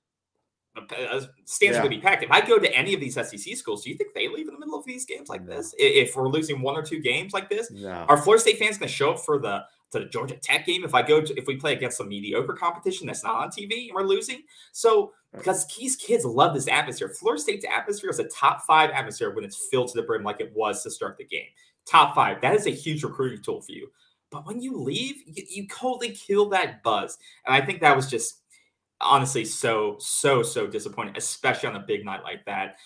uh, 0.75 0.81
uh, 0.95 1.21
stands 1.45 1.77
yeah. 1.77 1.83
to 1.83 1.89
be 1.89 1.99
packed. 1.99 2.23
If 2.23 2.31
I 2.31 2.41
go 2.41 2.59
to 2.59 2.75
any 2.75 2.95
of 2.95 3.01
these 3.01 3.15
SEC 3.15 3.57
schools, 3.57 3.85
do 3.85 3.91
you 3.91 3.97
think 3.97 4.15
they 4.15 4.29
leave 4.29 4.49
in 4.49 4.55
the 4.55 4.59
middle 4.59 4.79
of 4.79 4.87
these 4.87 5.05
games 5.05 5.29
like 5.29 5.47
this? 5.47 5.75
If 5.79 6.17
we're 6.17 6.29
losing 6.29 6.63
one 6.63 6.77
or 6.77 6.83
two 6.83 7.01
games 7.01 7.35
like 7.35 7.51
this, 7.51 7.71
yeah. 7.71 8.07
are 8.09 8.17
Florida 8.17 8.41
State 8.41 8.59
fans 8.59 8.79
going 8.79 8.89
to 8.89 8.95
show 8.95 9.13
up 9.13 9.21
for 9.21 9.39
the 9.39 9.65
to 9.91 9.99
the 9.99 10.07
Georgia 10.07 10.37
Tech 10.37 10.65
game? 10.65 10.83
If 10.83 10.95
I 10.95 11.03
go 11.03 11.21
to 11.21 11.39
if 11.39 11.47
we 11.47 11.57
play 11.57 11.75
against 11.75 11.99
some 11.99 12.09
mediocre 12.09 12.55
competition 12.55 13.07
that's 13.07 13.23
not 13.23 13.37
on 13.37 13.51
TV 13.51 13.89
and 13.89 13.95
we're 13.95 14.05
losing, 14.05 14.45
so 14.73 15.13
because 15.35 15.67
these 15.77 15.95
kids 15.95 16.25
love 16.25 16.55
this 16.55 16.69
atmosphere. 16.69 17.11
Florida 17.11 17.43
State's 17.43 17.67
atmosphere 17.71 18.09
is 18.09 18.19
a 18.19 18.29
top 18.29 18.63
five 18.63 18.89
atmosphere 18.93 19.35
when 19.35 19.45
it's 19.45 19.69
filled 19.71 19.89
to 19.89 20.01
the 20.01 20.07
brim 20.07 20.23
like 20.23 20.41
it 20.41 20.53
was 20.55 20.83
to 20.85 20.91
start 20.91 21.19
the 21.19 21.25
game. 21.25 21.49
Top 21.87 22.15
five. 22.15 22.41
That 22.41 22.55
is 22.55 22.67
a 22.67 22.71
huge 22.71 23.03
recruiting 23.03 23.43
tool 23.43 23.61
for 23.61 23.73
you. 23.73 23.89
But 24.33 24.47
when 24.47 24.61
you 24.61 24.79
leave, 24.79 25.17
you, 25.27 25.45
you 25.49 25.69
totally 25.69 26.13
kill 26.13 26.49
that 26.49 26.83
buzz. 26.83 27.19
And 27.47 27.55
I 27.55 27.65
think 27.65 27.81
that 27.83 27.95
was 27.95 28.09
just 28.11 28.41
honestly 29.01 29.45
so 29.45 29.97
so 30.01 30.43
so 30.43 30.67
disappointing, 30.67 31.17
especially 31.17 31.69
on 31.69 31.77
a 31.77 31.85
big 31.87 32.05
night 32.05 32.23
like 32.25 32.45
that. 32.47 32.77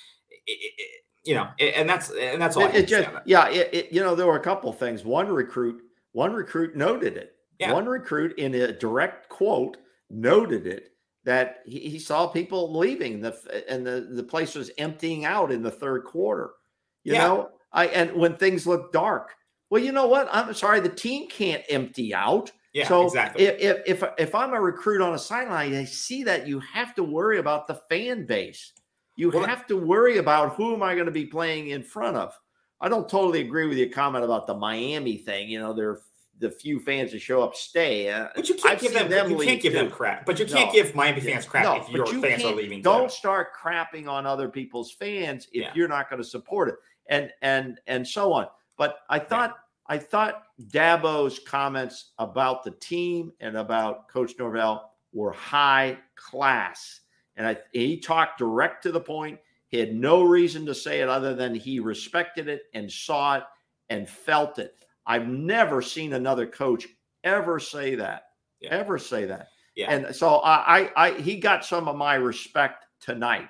It, 0.47 0.59
it, 0.77 1.03
you 1.25 1.35
know, 1.35 1.49
and 1.59 1.89
that's 1.89 2.11
and 2.11 2.43
that's 2.43 2.57
all. 2.57 2.65
It, 2.65 2.75
it 2.75 2.89
just, 2.89 3.09
yeah, 3.25 3.49
it, 3.49 3.93
you 3.93 4.01
know, 4.03 4.15
there 4.15 4.27
were 4.27 4.37
a 4.37 4.43
couple 4.43 4.73
things. 4.73 5.05
One 5.05 5.29
recruit, 5.29 5.83
one 6.13 6.33
recruit 6.33 6.77
noted 6.77 7.17
it. 7.17 7.35
Yeah. 7.59 7.73
One 7.73 7.87
recruit 7.87 8.39
in 8.39 8.55
a 8.55 8.73
direct 8.73 9.29
quote 9.29 9.79
noted 10.11 10.67
it 10.67 10.93
that 11.25 11.63
he, 11.65 11.81
he 11.81 11.99
saw 11.99 12.27
people 12.29 12.79
leaving 12.79 13.21
the 13.21 13.37
and 13.69 13.87
the 13.87 14.09
the 14.13 14.23
place 14.23 14.55
was 14.55 14.71
emptying 14.79 15.25
out 15.25 15.51
in 15.51 15.63
the 15.63 15.71
third 15.71 16.05
quarter. 16.05 16.51
You 17.03 17.15
yeah. 17.15 17.27
know, 17.27 17.51
I 17.73 17.87
and 17.87 18.13
when 18.13 18.37
things 18.37 18.67
look 18.67 18.93
dark. 18.93 19.35
Well, 19.71 19.83
you 19.83 19.93
know 19.93 20.07
what? 20.07 20.29
I'm 20.31 20.53
sorry, 20.55 20.81
the 20.81 20.89
team 20.89 21.29
can't 21.29 21.63
empty 21.69 22.15
out. 22.15 22.53
Yeah, 22.73 22.87
so 22.87 23.07
exactly. 23.07 23.45
If, 23.45 23.83
if 23.87 24.05
if 24.19 24.35
I'm 24.35 24.53
a 24.53 24.61
recruit 24.61 25.01
on 25.01 25.15
a 25.15 25.19
sideline, 25.19 25.75
I 25.75 25.85
see 25.85 26.23
that 26.25 26.47
you 26.47 26.61
have 26.61 26.95
to 26.97 27.03
worry 27.03 27.39
about 27.39 27.67
the 27.67 27.75
fan 27.75 28.27
base. 28.27 28.73
You 29.17 29.31
well, 29.31 29.47
have 29.47 29.67
to 29.69 29.79
worry 29.79 30.19
about 30.19 30.57
who 30.57 30.75
am 30.75 30.83
I 30.83 30.95
going 30.95 31.07
to 31.07 31.13
be 31.13 31.25
playing 31.25 31.69
in 31.69 31.83
front 31.83 32.19
of. 32.19 32.39
I 32.81 32.91
don't 32.91 33.09
totally 33.09 33.41
agree 33.41 33.67
with 33.67 33.79
your 33.79 33.89
comment 33.89 34.25
about 34.25 34.47
the 34.47 34.55
Miami 34.55 35.17
thing. 35.17 35.49
You 35.49 35.59
know, 35.59 35.73
there 35.73 35.99
the 36.39 36.51
few 36.51 36.79
fans 36.81 37.13
that 37.13 37.21
show 37.21 37.43
up 37.43 37.55
stay. 37.55 38.11
Uh, 38.11 38.29
but 38.35 38.49
you 38.49 38.55
can't 38.55 38.75
I've 38.75 38.81
give 38.81 38.93
them, 38.93 39.09
them 39.09 39.31
you 39.31 39.39
can't 39.39 39.61
give 39.61 39.73
too. 39.73 39.79
them 39.79 39.91
crap. 39.91 40.27
But 40.27 40.39
you 40.39 40.47
can't 40.47 40.69
no. 40.69 40.73
give 40.73 40.95
Miami 40.95 41.21
fans 41.21 41.47
crap 41.47 41.65
no, 41.65 41.77
if 41.77 41.89
your 41.89 42.07
you 42.13 42.21
fans 42.21 42.45
are 42.45 42.55
leaving. 42.55 42.83
Don't 42.83 43.09
too. 43.09 43.15
start 43.15 43.49
crapping 43.55 44.09
on 44.09 44.27
other 44.27 44.49
people's 44.49 44.93
fans 44.93 45.49
if 45.53 45.63
yeah. 45.63 45.73
you're 45.75 45.89
not 45.89 46.11
going 46.11 46.23
to 46.23 46.29
support 46.29 46.69
it, 46.69 46.77
and 47.09 47.31
and 47.43 47.81
and 47.87 48.07
so 48.07 48.33
on. 48.33 48.47
But 48.77 48.99
I 49.09 49.19
thought 49.19 49.57
I 49.89 49.99
thought 49.99 50.45
Dabo's 50.69 51.39
comments 51.39 52.13
about 52.19 52.65
the 52.65 52.73
team 52.73 53.33
and 53.41 53.57
about 53.57 54.09
Coach 54.09 54.35
Norvell 54.39 54.93
were 55.13 55.33
high 55.33 55.99
class. 56.17 57.01
And 57.37 57.47
I, 57.47 57.59
he 57.73 57.99
talked 57.99 58.39
direct 58.39 58.83
to 58.83 58.93
the 58.93 59.01
point. 59.01 59.39
He 59.69 59.79
had 59.79 59.95
no 59.95 60.23
reason 60.23 60.67
to 60.67 60.75
say 60.75 61.01
it 61.01 61.09
other 61.09 61.35
than 61.35 61.55
he 61.55 61.81
respected 61.81 62.49
it 62.49 62.63
and 62.75 62.91
saw 62.91 63.37
it 63.37 63.45
and 63.91 64.09
felt 64.09 64.59
it. 64.59 64.75
I've 65.07 65.29
never 65.29 65.83
seen 65.83 66.15
another 66.15 66.47
coach 66.47 66.89
ever 67.23 67.61
say 67.61 67.95
that, 67.95 68.25
yeah. 68.61 68.71
ever 68.71 68.99
say 68.99 69.25
that. 69.27 69.49
Yeah. 69.77 69.93
And 69.93 70.15
so 70.15 70.37
I, 70.37 70.79
I, 70.79 70.91
I, 70.97 71.11
he 71.21 71.37
got 71.37 71.65
some 71.65 71.87
of 71.87 71.97
my 71.97 72.15
respect 72.15 72.87
tonight 73.01 73.49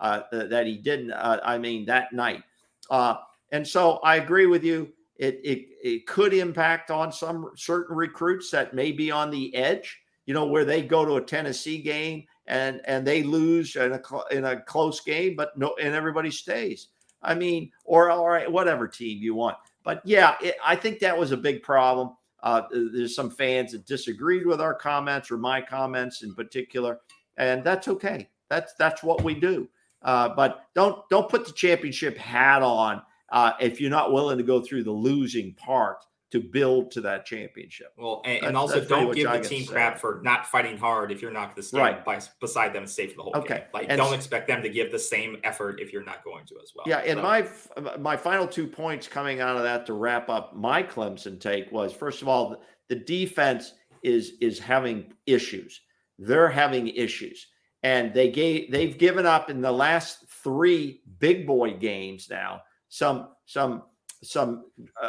uh, 0.00 0.22
that 0.32 0.66
he 0.66 0.76
didn't. 0.76 1.12
Uh, 1.12 1.40
I 1.44 1.58
mean, 1.58 1.84
that 1.86 2.12
night. 2.12 2.42
Uh, 2.90 3.16
and 3.52 3.66
so 3.66 3.98
I 3.98 4.16
agree 4.16 4.46
with 4.46 4.64
you. 4.64 4.92
It, 5.16 5.40
it 5.44 5.66
it 5.82 6.06
could 6.06 6.34
impact 6.34 6.90
on 6.90 7.10
some 7.10 7.50
certain 7.56 7.96
recruits 7.96 8.50
that 8.50 8.74
may 8.74 8.92
be 8.92 9.10
on 9.10 9.30
the 9.30 9.54
edge. 9.54 10.00
You 10.26 10.34
know, 10.34 10.46
where 10.46 10.64
they 10.64 10.82
go 10.82 11.04
to 11.04 11.16
a 11.16 11.22
Tennessee 11.22 11.80
game 11.80 12.24
and 12.46 12.80
and 12.84 13.06
they 13.06 13.22
lose 13.22 13.76
in 13.76 13.92
a 13.92 14.00
in 14.30 14.44
a 14.44 14.60
close 14.60 15.00
game, 15.00 15.36
but 15.36 15.56
no, 15.56 15.74
and 15.80 15.94
everybody 15.94 16.30
stays. 16.30 16.88
I 17.22 17.34
mean, 17.34 17.70
or 17.84 18.10
all 18.10 18.28
right, 18.28 18.50
whatever 18.50 18.86
team 18.86 19.18
you 19.22 19.34
want. 19.34 19.56
But 19.84 20.02
yeah, 20.04 20.36
it, 20.42 20.56
I 20.64 20.76
think 20.76 20.98
that 21.00 21.16
was 21.16 21.32
a 21.32 21.36
big 21.36 21.62
problem. 21.62 22.10
Uh, 22.42 22.62
there's 22.70 23.14
some 23.14 23.30
fans 23.30 23.72
that 23.72 23.86
disagreed 23.86 24.46
with 24.46 24.60
our 24.60 24.74
comments 24.74 25.30
or 25.30 25.38
my 25.38 25.60
comments 25.60 26.22
in 26.22 26.34
particular, 26.34 27.00
and 27.36 27.64
that's 27.64 27.88
okay. 27.88 28.28
That's 28.48 28.74
that's 28.74 29.02
what 29.02 29.22
we 29.22 29.34
do. 29.34 29.68
Uh, 30.02 30.28
but 30.28 30.66
don't 30.74 31.08
don't 31.08 31.28
put 31.28 31.46
the 31.46 31.52
championship 31.52 32.16
hat 32.16 32.62
on 32.62 33.02
uh, 33.30 33.52
if 33.60 33.80
you're 33.80 33.90
not 33.90 34.12
willing 34.12 34.38
to 34.38 34.44
go 34.44 34.60
through 34.60 34.84
the 34.84 34.92
losing 34.92 35.54
part 35.54 35.98
to 36.32 36.40
build 36.40 36.90
to 36.90 37.00
that 37.00 37.24
championship. 37.24 37.92
Well, 37.96 38.20
and, 38.24 38.46
and 38.46 38.56
also 38.56 38.84
don't 38.84 39.14
give 39.14 39.30
the 39.30 39.40
team 39.40 39.64
crap 39.64 39.98
for 39.98 40.20
not 40.24 40.46
fighting 40.46 40.76
hard 40.76 41.12
if 41.12 41.22
you're 41.22 41.30
not 41.30 41.46
going 41.46 41.56
to 41.56 41.62
stand 41.62 41.82
right. 41.82 42.04
by, 42.04 42.20
beside 42.40 42.72
them 42.72 42.82
and 42.82 42.90
stay 42.90 43.06
for 43.06 43.16
the 43.16 43.22
whole 43.22 43.36
okay. 43.36 43.54
game. 43.54 43.64
Like, 43.72 43.86
and 43.88 43.98
don't 43.98 44.12
expect 44.12 44.48
them 44.48 44.60
to 44.62 44.68
give 44.68 44.90
the 44.90 44.98
same 44.98 45.36
effort 45.44 45.80
if 45.80 45.92
you're 45.92 46.04
not 46.04 46.24
going 46.24 46.44
to 46.46 46.56
as 46.62 46.72
well. 46.74 46.84
Yeah, 46.88 46.98
and 46.98 47.18
so. 47.18 47.22
my 47.22 47.96
my 47.98 48.16
final 48.16 48.46
two 48.46 48.66
points 48.66 49.06
coming 49.06 49.40
out 49.40 49.56
of 49.56 49.62
that 49.62 49.86
to 49.86 49.92
wrap 49.92 50.28
up 50.28 50.56
my 50.56 50.82
Clemson 50.82 51.40
take 51.40 51.70
was 51.70 51.92
first 51.92 52.22
of 52.22 52.28
all 52.28 52.60
the 52.88 52.96
defense 52.96 53.74
is 54.02 54.32
is 54.40 54.58
having 54.58 55.12
issues. 55.26 55.80
They're 56.18 56.48
having 56.48 56.88
issues, 56.88 57.46
and 57.82 58.12
they 58.12 58.30
gave 58.30 58.72
they've 58.72 58.98
given 58.98 59.26
up 59.26 59.48
in 59.48 59.60
the 59.60 59.72
last 59.72 60.28
three 60.42 61.02
big 61.18 61.46
boy 61.46 61.74
games 61.74 62.28
now 62.28 62.62
some 62.88 63.28
some 63.46 63.84
some 64.22 64.66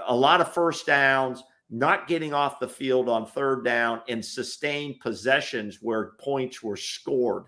a 0.07 0.15
lot 0.15 0.41
of 0.41 0.53
first 0.53 0.85
downs, 0.85 1.43
not 1.69 2.07
getting 2.07 2.33
off 2.33 2.59
the 2.59 2.67
field 2.67 3.09
on 3.09 3.25
third 3.25 3.63
down, 3.63 4.01
and 4.07 4.23
sustained 4.23 4.99
possessions 5.01 5.79
where 5.81 6.11
points 6.19 6.61
were 6.63 6.77
scored. 6.77 7.45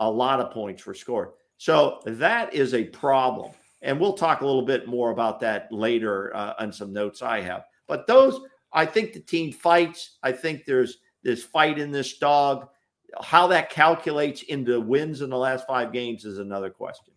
A 0.00 0.10
lot 0.10 0.40
of 0.40 0.52
points 0.52 0.86
were 0.86 0.94
scored. 0.94 1.30
So 1.58 2.00
that 2.06 2.54
is 2.54 2.72
a 2.72 2.84
problem. 2.84 3.52
And 3.82 3.98
we'll 3.98 4.14
talk 4.14 4.40
a 4.40 4.46
little 4.46 4.64
bit 4.64 4.86
more 4.86 5.10
about 5.10 5.40
that 5.40 5.70
later 5.70 6.34
uh, 6.34 6.54
on 6.58 6.72
some 6.72 6.92
notes 6.92 7.22
I 7.22 7.40
have. 7.40 7.64
But 7.86 8.06
those, 8.06 8.40
I 8.72 8.86
think 8.86 9.12
the 9.12 9.20
team 9.20 9.52
fights. 9.52 10.18
I 10.22 10.32
think 10.32 10.64
there's 10.64 10.98
this 11.22 11.42
fight 11.42 11.78
in 11.78 11.90
this 11.90 12.18
dog. 12.18 12.68
How 13.22 13.46
that 13.48 13.70
calculates 13.70 14.42
into 14.42 14.80
wins 14.80 15.22
in 15.22 15.30
the 15.30 15.36
last 15.36 15.66
five 15.66 15.92
games 15.92 16.24
is 16.24 16.38
another 16.38 16.70
question. 16.70 17.12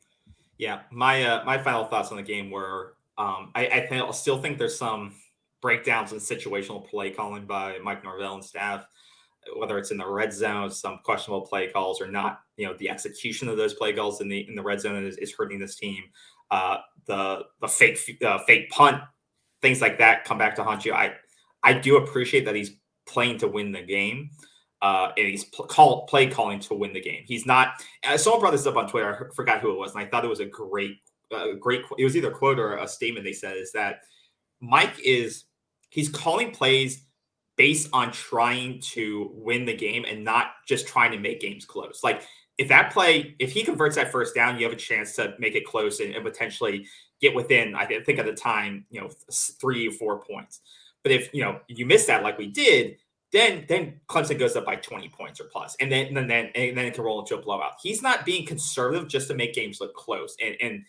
Yeah, 0.58 0.82
my 0.92 1.24
uh, 1.24 1.44
my 1.46 1.58
final 1.58 1.86
thoughts 1.86 2.12
on 2.12 2.18
the 2.18 2.24
game 2.24 2.52
were 2.52 2.96
um, 3.18 3.52
I, 3.56 3.68
I 3.68 3.88
think, 3.88 4.14
still 4.14 4.42
think 4.42 4.58
there's 4.58 4.78
some 4.78 5.14
breakdowns 5.62 6.12
in 6.12 6.20
situational 6.20 6.88
play 6.88 7.10
calling 7.12 7.46
by 7.46 7.78
Mike 7.84 8.04
Norvell 8.04 8.36
and 8.36 8.44
staff, 8.44 8.86
whether 9.56 9.78
it's 9.78 9.92
in 9.92 9.98
the 9.98 10.08
red 10.08 10.34
zone, 10.34 10.70
some 10.70 11.00
questionable 11.04 11.46
play 11.46 11.70
calls 11.72 12.02
or 12.02 12.08
not. 12.08 12.42
You 12.58 12.68
know, 12.68 12.76
the 12.78 12.90
execution 12.90 13.48
of 13.50 13.58
those 13.58 13.74
play 13.74 13.94
calls 13.94 14.22
in 14.22 14.30
the 14.30 14.48
in 14.48 14.56
the 14.56 14.64
red 14.64 14.82
zone 14.82 15.06
is, 15.06 15.18
is 15.18 15.34
hurting 15.34 15.60
this 15.60 15.76
team. 15.76 16.04
Uh, 16.52 16.78
the 17.06 17.44
the 17.62 17.68
fake 17.68 18.00
uh, 18.26 18.40
fake 18.46 18.70
punt, 18.70 19.02
things 19.62 19.82
like 19.82 19.98
that 20.00 20.24
come 20.24 20.38
back 20.38 20.56
to 20.56 20.64
haunt 20.64 20.86
you. 20.86 20.94
I 20.94 21.14
I 21.64 21.74
do 21.74 21.98
appreciate 21.98 22.46
that 22.46 22.56
he's 22.56 22.72
playing 23.06 23.38
to 23.40 23.48
win 23.48 23.72
the 23.72 23.82
game 23.82 24.30
uh, 24.84 25.14
and 25.18 25.28
he's 25.28 25.46
pl- 25.46 25.66
call, 25.66 26.06
play 26.08 26.28
calling 26.28 26.60
to 26.60 26.74
win 26.74 26.92
the 26.92 27.00
game. 27.02 27.24
He's 27.26 27.46
not. 27.46 27.82
Someone 28.18 28.42
brought 28.42 28.52
this 28.52 28.68
up 28.68 28.76
on 28.76 28.90
Twitter. 28.90 29.32
I 29.32 29.34
forgot 29.34 29.62
who 29.62 29.72
it 29.72 29.80
was, 29.80 29.96
and 29.96 30.04
I 30.04 30.08
thought 30.08 30.26
it 30.26 30.30
was 30.30 30.42
a 30.42 30.46
great, 30.46 30.98
uh, 31.34 31.54
great. 31.58 31.84
It 31.98 32.04
was 32.04 32.18
either 32.18 32.30
a 32.30 32.36
quote 32.36 32.60
or 32.60 32.76
a 32.76 32.88
statement. 32.88 33.26
They 33.26 33.32
said 33.32 33.56
is 33.56 33.72
that 33.72 34.02
Mike 34.60 35.00
is 35.02 35.46
he's 35.90 36.10
calling 36.10 36.52
plays 36.52 37.06
based 37.56 37.90
on 37.94 38.12
trying 38.12 38.82
to 38.82 39.32
win 39.34 39.64
the 39.64 39.76
game 39.76 40.04
and 40.06 40.22
not 40.22 40.48
just 40.68 40.86
trying 40.86 41.12
to 41.12 41.18
make 41.18 41.40
games 41.40 41.64
close. 41.64 42.02
Like 42.04 42.24
if 42.58 42.68
that 42.68 42.92
play, 42.92 43.36
if 43.40 43.54
he 43.54 43.64
converts 43.64 43.96
that 43.96 44.12
first 44.12 44.36
down, 44.36 44.58
you 44.58 44.66
have 44.66 44.74
a 44.74 44.78
chance 44.78 45.16
to 45.16 45.34
make 45.40 45.56
it 45.56 45.66
close 45.66 46.02
and, 46.02 46.14
and 46.14 46.26
potentially 46.26 46.86
get 47.22 47.34
within. 47.34 47.74
I 47.74 47.86
think 47.86 48.20
at 48.20 48.26
the 48.26 48.34
time, 48.34 48.86
you 48.90 49.00
know, 49.00 49.10
three 49.32 49.88
or 49.88 49.92
four 49.92 50.20
points. 50.20 50.60
But 51.04 51.14
if 51.14 51.34
you 51.34 51.42
know 51.42 51.62
you 51.68 51.86
miss 51.86 52.06
that, 52.08 52.24
like 52.24 52.38
we 52.38 52.48
did, 52.48 52.98
then 53.34 53.66
then 53.68 54.00
Clemson 54.08 54.38
goes 54.38 54.56
up 54.56 54.66
by 54.66 54.76
20 54.76 55.10
points 55.10 55.42
or 55.42 55.46
plus, 55.46 55.76
and 55.82 55.92
then 55.92 56.16
and 56.16 56.30
then 56.30 56.52
and 56.56 56.78
then 56.78 56.86
it 56.86 56.94
can 56.94 57.04
roll 57.04 57.20
into 57.20 57.36
a 57.36 57.42
blowout. 57.42 57.74
He's 57.82 58.02
not 58.02 58.26
being 58.26 58.46
conservative 58.46 59.10
just 59.10 59.28
to 59.28 59.34
make 59.34 59.54
games 59.54 59.82
look 59.82 59.96
close 59.96 60.36
and 60.42 60.56
and 60.62 60.84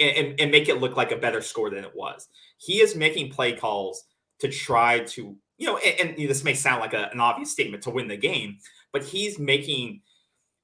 and, 0.00 0.40
and 0.40 0.50
make 0.50 0.68
it 0.68 0.80
look 0.80 0.96
like 0.96 1.12
a 1.12 1.16
better 1.16 1.40
score 1.40 1.70
than 1.70 1.84
it 1.84 1.94
was. 1.94 2.28
He 2.58 2.80
is 2.80 2.96
making 2.96 3.30
play 3.30 3.52
calls 3.52 4.04
to 4.40 4.48
try 4.48 5.00
to 5.00 5.36
you 5.56 5.66
know, 5.68 5.76
and, 5.78 6.18
and 6.18 6.28
this 6.28 6.42
may 6.42 6.54
sound 6.54 6.80
like 6.80 6.94
a, 6.94 7.10
an 7.12 7.20
obvious 7.20 7.52
statement 7.52 7.84
to 7.84 7.90
win 7.90 8.08
the 8.08 8.16
game, 8.16 8.58
but 8.92 9.04
he's 9.04 9.38
making 9.38 10.00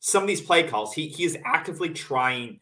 some 0.00 0.24
of 0.24 0.28
these 0.28 0.40
play 0.40 0.64
calls. 0.64 0.92
He 0.92 1.06
he 1.06 1.24
is 1.24 1.38
actively 1.44 1.90
trying 1.90 2.58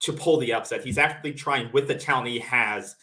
to 0.00 0.12
pull 0.12 0.38
the 0.38 0.52
upset. 0.52 0.82
He's 0.82 0.98
actively 0.98 1.32
trying 1.32 1.70
with 1.72 1.86
the 1.86 1.94
talent 1.94 2.26
he 2.26 2.40
has, 2.40 2.96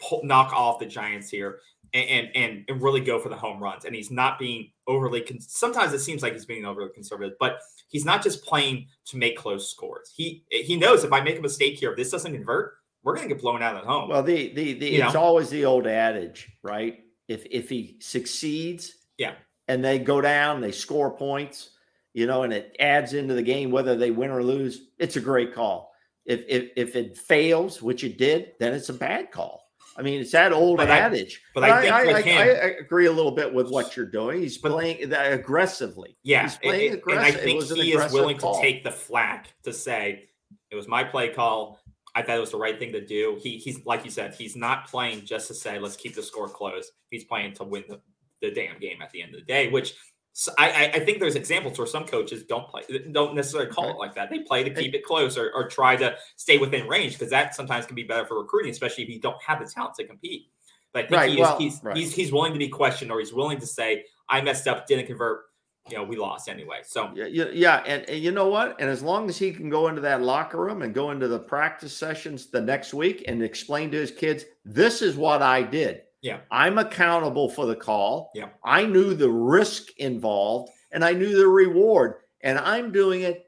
pull, 0.00 0.20
knock 0.22 0.52
off 0.52 0.80
the 0.80 0.86
Giants 0.86 1.30
here 1.30 1.60
and, 1.94 2.28
and 2.34 2.64
and 2.68 2.82
really 2.82 3.00
go 3.00 3.18
for 3.18 3.28
the 3.28 3.36
home 3.36 3.62
runs. 3.62 3.84
And 3.84 3.94
he's 3.94 4.10
not 4.10 4.38
being 4.38 4.70
overly. 4.86 5.20
Con- 5.22 5.40
Sometimes 5.40 5.92
it 5.92 6.00
seems 6.00 6.22
like 6.22 6.32
he's 6.32 6.46
being 6.46 6.64
overly 6.64 6.90
conservative, 6.94 7.34
but 7.40 7.58
he's 7.88 8.04
not 8.04 8.22
just 8.22 8.44
playing 8.44 8.86
to 9.06 9.16
make 9.16 9.36
close 9.36 9.70
scores. 9.70 10.12
He 10.14 10.44
he 10.50 10.76
knows 10.76 11.04
if 11.04 11.12
I 11.12 11.20
make 11.20 11.38
a 11.38 11.42
mistake 11.42 11.78
here, 11.78 11.90
if 11.90 11.96
this 11.96 12.10
doesn't 12.10 12.32
convert, 12.32 12.74
we're 13.02 13.14
going 13.16 13.28
to 13.28 13.34
get 13.34 13.42
blown 13.42 13.62
out 13.62 13.76
at 13.76 13.84
home. 13.84 14.08
Well, 14.10 14.22
the 14.22 14.52
the, 14.54 14.74
the 14.74 14.96
it's 14.96 15.14
know? 15.14 15.20
always 15.20 15.50
the 15.50 15.64
old 15.64 15.86
adage, 15.86 16.48
right? 16.62 16.98
If 17.28 17.46
if 17.50 17.68
he 17.68 17.96
succeeds, 18.00 18.92
Yeah. 19.18 19.34
and 19.68 19.84
they 19.84 19.98
go 19.98 20.20
down, 20.20 20.60
they 20.60 20.72
score 20.72 21.16
points, 21.16 21.70
you 22.12 22.26
know, 22.26 22.42
and 22.42 22.52
it 22.52 22.76
adds 22.80 23.14
into 23.14 23.34
the 23.34 23.42
game 23.42 23.70
whether 23.70 23.96
they 23.96 24.10
win 24.10 24.30
or 24.30 24.42
lose. 24.42 24.88
It's 24.98 25.16
a 25.16 25.20
great 25.20 25.54
call. 25.54 25.92
If 26.26 26.44
if 26.48 26.70
if 26.76 26.96
it 26.96 27.16
fails, 27.16 27.80
which 27.80 28.04
it 28.04 28.18
did, 28.18 28.52
then 28.60 28.74
it's 28.74 28.88
a 28.90 28.94
bad 28.94 29.30
call. 29.30 29.69
I 30.00 30.02
mean, 30.02 30.22
it's 30.22 30.32
that 30.32 30.52
old 30.54 30.78
But 30.78 30.90
I- 30.90 30.98
adage. 30.98 31.42
but 31.54 31.62
I 31.62 31.82
with 32.06 32.16
I, 32.16 32.22
him- 32.22 32.38
I 32.38 32.44
agree 32.80 33.04
a 33.04 33.12
little 33.12 33.32
bit 33.32 33.52
with 33.52 33.68
what 33.70 33.94
you're 33.96 34.06
doing. 34.06 34.40
He's 34.40 34.56
But- 34.56 34.72
playing 34.72 35.10
that 35.10 35.30
aggressively. 35.34 36.16
yeah, 36.22 36.44
he's 36.44 36.56
playing 36.56 36.94
it- 36.94 37.02
and 37.06 37.18
I. 37.18 37.30
Think 37.32 37.62
he 37.64 37.90
is 37.90 37.92
aggressive 37.92 38.12
willing 38.14 38.38
call. 38.38 38.54
to 38.56 38.62
take 38.62 38.82
the 38.82 38.90
flack 38.90 39.52
to 39.64 39.74
say 39.74 40.28
it 40.70 40.74
was 40.74 40.88
my 40.88 41.04
play 41.04 41.28
call. 41.28 41.78
I 42.14 42.22
thought 42.22 42.38
it 42.38 42.40
was 42.40 42.50
the 42.52 42.56
right 42.56 42.78
thing 42.78 42.92
to 42.92 43.04
do. 43.04 43.38
He 43.42 43.58
he's 43.58 43.84
like 43.84 44.04
you 44.06 44.10
said, 44.10 44.34
he's 44.34 44.56
not 44.56 44.88
playing 44.88 45.26
just 45.26 45.48
to 45.48 45.54
say 45.54 45.78
let's 45.78 45.96
keep 45.96 46.14
the 46.14 46.22
score 46.22 46.48
close. 46.48 46.90
He's 47.10 47.24
playing 47.24 47.52
to 47.54 47.64
win 47.64 47.84
the, 47.86 48.00
the 48.40 48.50
damn 48.50 48.78
game 48.80 49.02
at 49.02 49.10
the 49.10 49.20
end 49.22 49.34
of 49.34 49.40
the 49.40 49.46
day, 49.46 49.68
which. 49.68 49.94
So 50.32 50.52
I, 50.58 50.70
I- 50.70 50.90
I 50.94 51.00
think 51.00 51.18
there's 51.20 51.34
examples 51.34 51.76
where 51.78 51.86
some 51.86 52.04
coaches 52.06 52.44
don't 52.44 52.68
play, 52.68 52.82
don't 53.12 53.34
necessarily 53.34 53.70
call 53.70 53.90
it 53.90 53.96
like 53.96 54.14
that. 54.14 54.30
They 54.30 54.40
play 54.40 54.62
to 54.64 54.70
keep 54.70 54.94
it 54.94 55.04
close 55.04 55.36
or, 55.36 55.50
or 55.54 55.68
try 55.68 55.96
to 55.96 56.16
stay 56.36 56.58
within 56.58 56.86
range 56.88 57.14
because 57.14 57.30
that 57.30 57.54
sometimes 57.54 57.86
can 57.86 57.96
be 57.96 58.04
better 58.04 58.24
for 58.26 58.38
recruiting, 58.38 58.70
especially 58.70 59.04
if 59.04 59.10
you 59.10 59.20
don't 59.20 59.42
have 59.42 59.58
the 59.58 59.66
talent 59.66 59.94
to 59.96 60.06
compete. 60.06 60.46
But 60.92 61.04
I 61.04 61.08
think 61.08 61.18
Right, 61.20 61.30
he 61.30 61.34
is, 61.36 61.40
well, 61.40 61.58
he's, 61.58 61.80
right. 61.82 61.96
he's 61.96 62.14
he's 62.14 62.32
willing 62.32 62.52
to 62.52 62.58
be 62.58 62.68
questioned 62.68 63.10
or 63.12 63.18
he's 63.20 63.32
willing 63.32 63.60
to 63.60 63.66
say, 63.66 64.04
I 64.28 64.40
messed 64.40 64.66
up, 64.66 64.86
didn't 64.86 65.06
convert, 65.06 65.42
you 65.88 65.96
know, 65.96 66.04
we 66.04 66.16
lost 66.16 66.48
anyway. 66.48 66.80
So 66.84 67.10
Yeah, 67.14 67.26
yeah, 67.26 67.44
yeah, 67.52 67.76
and, 67.86 68.08
and 68.08 68.20
you 68.22 68.32
know 68.32 68.48
what? 68.48 68.80
And 68.80 68.88
as 68.90 69.02
long 69.02 69.28
as 69.28 69.38
he 69.38 69.52
can 69.52 69.68
go 69.70 69.88
into 69.88 70.00
that 70.02 70.22
locker 70.22 70.58
room 70.60 70.82
and 70.82 70.94
go 70.94 71.10
into 71.10 71.28
the 71.28 71.38
practice 71.38 71.96
sessions 71.96 72.50
the 72.50 72.60
next 72.60 72.92
week 72.94 73.24
and 73.28 73.42
explain 73.42 73.90
to 73.92 73.98
his 73.98 74.10
kids, 74.10 74.44
this 74.64 75.02
is 75.02 75.16
what 75.16 75.42
I 75.42 75.62
did. 75.62 76.02
Yeah. 76.22 76.40
I'm 76.50 76.78
accountable 76.78 77.48
for 77.48 77.66
the 77.66 77.76
call. 77.76 78.30
Yeah. 78.34 78.48
I 78.64 78.84
knew 78.84 79.14
the 79.14 79.30
risk 79.30 79.88
involved 79.98 80.70
and 80.92 81.04
I 81.04 81.12
knew 81.12 81.36
the 81.36 81.48
reward. 81.48 82.16
And 82.42 82.58
I'm 82.58 82.92
doing 82.92 83.22
it 83.22 83.46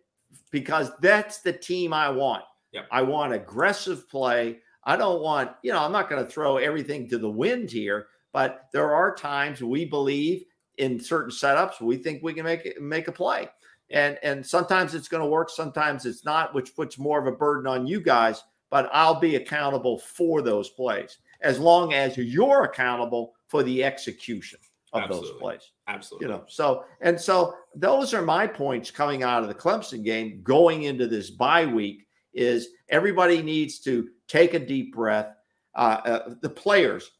because 0.50 0.90
that's 1.00 1.40
the 1.40 1.52
team 1.52 1.92
I 1.92 2.08
want. 2.08 2.44
Yeah. 2.72 2.82
I 2.90 3.02
want 3.02 3.32
aggressive 3.32 4.08
play. 4.08 4.58
I 4.84 4.96
don't 4.96 5.22
want, 5.22 5.50
you 5.62 5.72
know, 5.72 5.80
I'm 5.80 5.92
not 5.92 6.08
going 6.08 6.24
to 6.24 6.30
throw 6.30 6.56
everything 6.56 7.08
to 7.08 7.18
the 7.18 7.30
wind 7.30 7.70
here, 7.70 8.08
but 8.32 8.68
there 8.72 8.94
are 8.94 9.14
times 9.14 9.62
we 9.62 9.84
believe 9.84 10.44
in 10.78 10.98
certain 10.98 11.30
setups 11.30 11.80
we 11.80 11.96
think 11.96 12.22
we 12.22 12.32
can 12.32 12.44
make 12.44 12.64
it 12.64 12.80
make 12.80 13.08
a 13.08 13.12
play 13.12 13.48
and 13.90 14.18
and 14.22 14.44
sometimes 14.44 14.94
it's 14.94 15.08
going 15.08 15.22
to 15.22 15.28
work 15.28 15.50
sometimes 15.50 16.06
it's 16.06 16.24
not 16.24 16.54
which 16.54 16.74
puts 16.74 16.98
more 16.98 17.20
of 17.20 17.26
a 17.26 17.36
burden 17.36 17.66
on 17.66 17.86
you 17.86 18.00
guys 18.00 18.42
but 18.70 18.88
i'll 18.92 19.20
be 19.20 19.36
accountable 19.36 19.98
for 19.98 20.40
those 20.40 20.70
plays 20.70 21.18
as 21.42 21.58
long 21.58 21.92
as 21.92 22.16
you're 22.16 22.64
accountable 22.64 23.34
for 23.48 23.62
the 23.62 23.84
execution 23.84 24.58
of 24.92 25.08
those 25.08 25.30
plays 25.32 25.70
absolutely. 25.88 26.26
you 26.26 26.32
know? 26.32 26.44
So 26.48 26.84
and 27.00 27.20
so 27.20 27.54
those 27.74 28.12
are 28.12 28.22
my 28.22 28.46
points 28.46 28.90
coming 28.90 29.22
out 29.22 29.42
of 29.42 29.48
the 29.48 29.54
clemson 29.54 30.04
game 30.04 30.40
going 30.42 30.84
into 30.84 31.06
this 31.06 31.30
bye 31.30 31.66
week 31.66 32.06
is 32.34 32.68
everybody 32.88 33.42
needs 33.42 33.78
to 33.80 34.08
take 34.28 34.54
a 34.54 34.58
deep 34.58 34.94
breath. 34.94 35.34
Uh, 35.74 36.00
uh, 36.04 36.34
the 36.42 36.50
players 36.50 37.10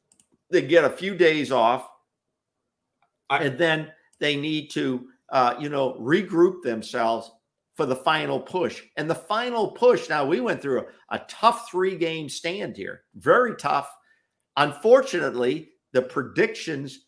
they 0.51 0.63
get 0.63 0.85
a 0.85 0.91
few 0.91 1.15
days 1.15 1.51
off 1.51 1.89
I- 3.31 3.45
and 3.45 3.59
then 3.59 3.91
they 4.21 4.37
need 4.37 4.71
to 4.73 5.09
uh, 5.31 5.55
you 5.59 5.71
know 5.71 5.95
regroup 5.95 6.63
themselves 6.63 7.31
for 7.75 7.87
the 7.87 7.97
final 7.97 8.39
push. 8.39 8.83
And 8.99 9.09
the 9.09 9.15
final 9.15 9.71
push 9.71 10.11
now 10.11 10.27
we 10.27 10.41
went 10.41 10.61
through 10.61 10.81
a, 10.81 11.17
a 11.17 11.19
tough 11.27 11.71
three 11.71 11.97
game 11.97 12.29
stand 12.29 12.77
here 12.77 13.05
very 13.15 13.57
tough 13.57 13.91
unfortunately 14.57 15.71
the 15.93 16.03
predictions 16.03 17.07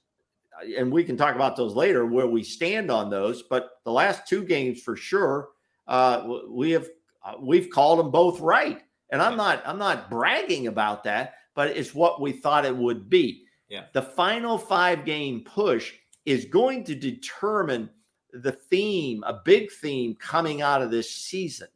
uh, 0.60 0.66
and 0.78 0.90
we 0.90 1.04
can 1.04 1.16
talk 1.16 1.34
about 1.34 1.56
those 1.56 1.74
later 1.74 2.06
where 2.06 2.26
we 2.26 2.42
stand 2.42 2.90
on 2.90 3.10
those 3.10 3.42
but 3.42 3.80
the 3.84 3.92
last 3.92 4.26
two 4.26 4.44
games 4.44 4.80
for 4.80 4.96
sure 4.96 5.48
uh, 5.88 6.38
we 6.48 6.70
have 6.70 6.88
uh, 7.24 7.34
we've 7.40 7.70
called 7.70 7.98
them 7.98 8.10
both 8.10 8.40
right. 8.40 8.82
And 9.10 9.22
i'm 9.22 9.36
not 9.36 9.62
i'm 9.66 9.78
not 9.78 10.10
bragging 10.10 10.66
about 10.66 11.04
that 11.04 11.34
but 11.54 11.68
it's 11.68 11.94
what 11.94 12.20
we 12.20 12.32
thought 12.32 12.64
it 12.64 12.76
would 12.76 13.08
be. 13.08 13.42
Yeah. 13.68 13.84
the 13.92 14.02
final 14.02 14.58
five 14.58 15.04
game 15.04 15.40
push 15.40 15.94
is 16.26 16.44
going 16.44 16.84
to 16.84 16.94
determine 16.94 17.88
the 18.32 18.52
theme 18.52 19.24
a 19.26 19.40
big 19.44 19.70
theme 19.72 20.14
coming 20.16 20.60
out 20.60 20.82
of 20.82 20.90
this 20.90 21.10
season. 21.10 21.68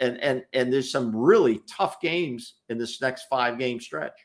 And 0.00 0.18
and 0.18 0.44
and 0.54 0.72
there's 0.72 0.90
some 0.90 1.14
really 1.14 1.60
tough 1.68 2.00
games 2.00 2.54
in 2.68 2.78
this 2.78 3.00
next 3.00 3.26
five 3.28 3.58
game 3.58 3.80
stretch 3.80 4.18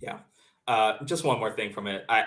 Yeah. 0.00 0.18
Uh, 0.66 1.04
just 1.04 1.24
one 1.24 1.38
more 1.38 1.50
thing 1.50 1.72
from 1.72 1.86
it. 1.86 2.04
I 2.08 2.24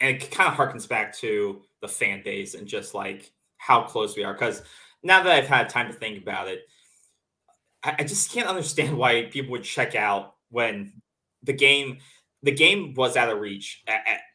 and 0.00 0.16
it 0.16 0.30
kind 0.30 0.50
of 0.50 0.58
harkens 0.58 0.88
back 0.88 1.16
to 1.18 1.62
the 1.80 1.88
fan 1.88 2.22
base 2.22 2.54
and 2.54 2.66
just 2.66 2.94
like 2.94 3.32
how 3.56 3.82
close 3.82 4.16
we 4.16 4.24
are. 4.24 4.32
Because 4.34 4.62
now 5.02 5.22
that 5.22 5.32
I've 5.32 5.48
had 5.48 5.68
time 5.68 5.86
to 5.88 5.94
think 5.94 6.20
about 6.22 6.48
it, 6.48 6.66
I, 7.82 7.96
I 8.00 8.04
just 8.04 8.32
can't 8.32 8.48
understand 8.48 8.96
why 8.96 9.24
people 9.30 9.52
would 9.52 9.64
check 9.64 9.94
out 9.94 10.34
when 10.50 11.00
the 11.42 11.52
game 11.52 11.98
the 12.42 12.52
game 12.52 12.94
was 12.94 13.16
out 13.16 13.30
of 13.30 13.40
reach. 13.40 13.82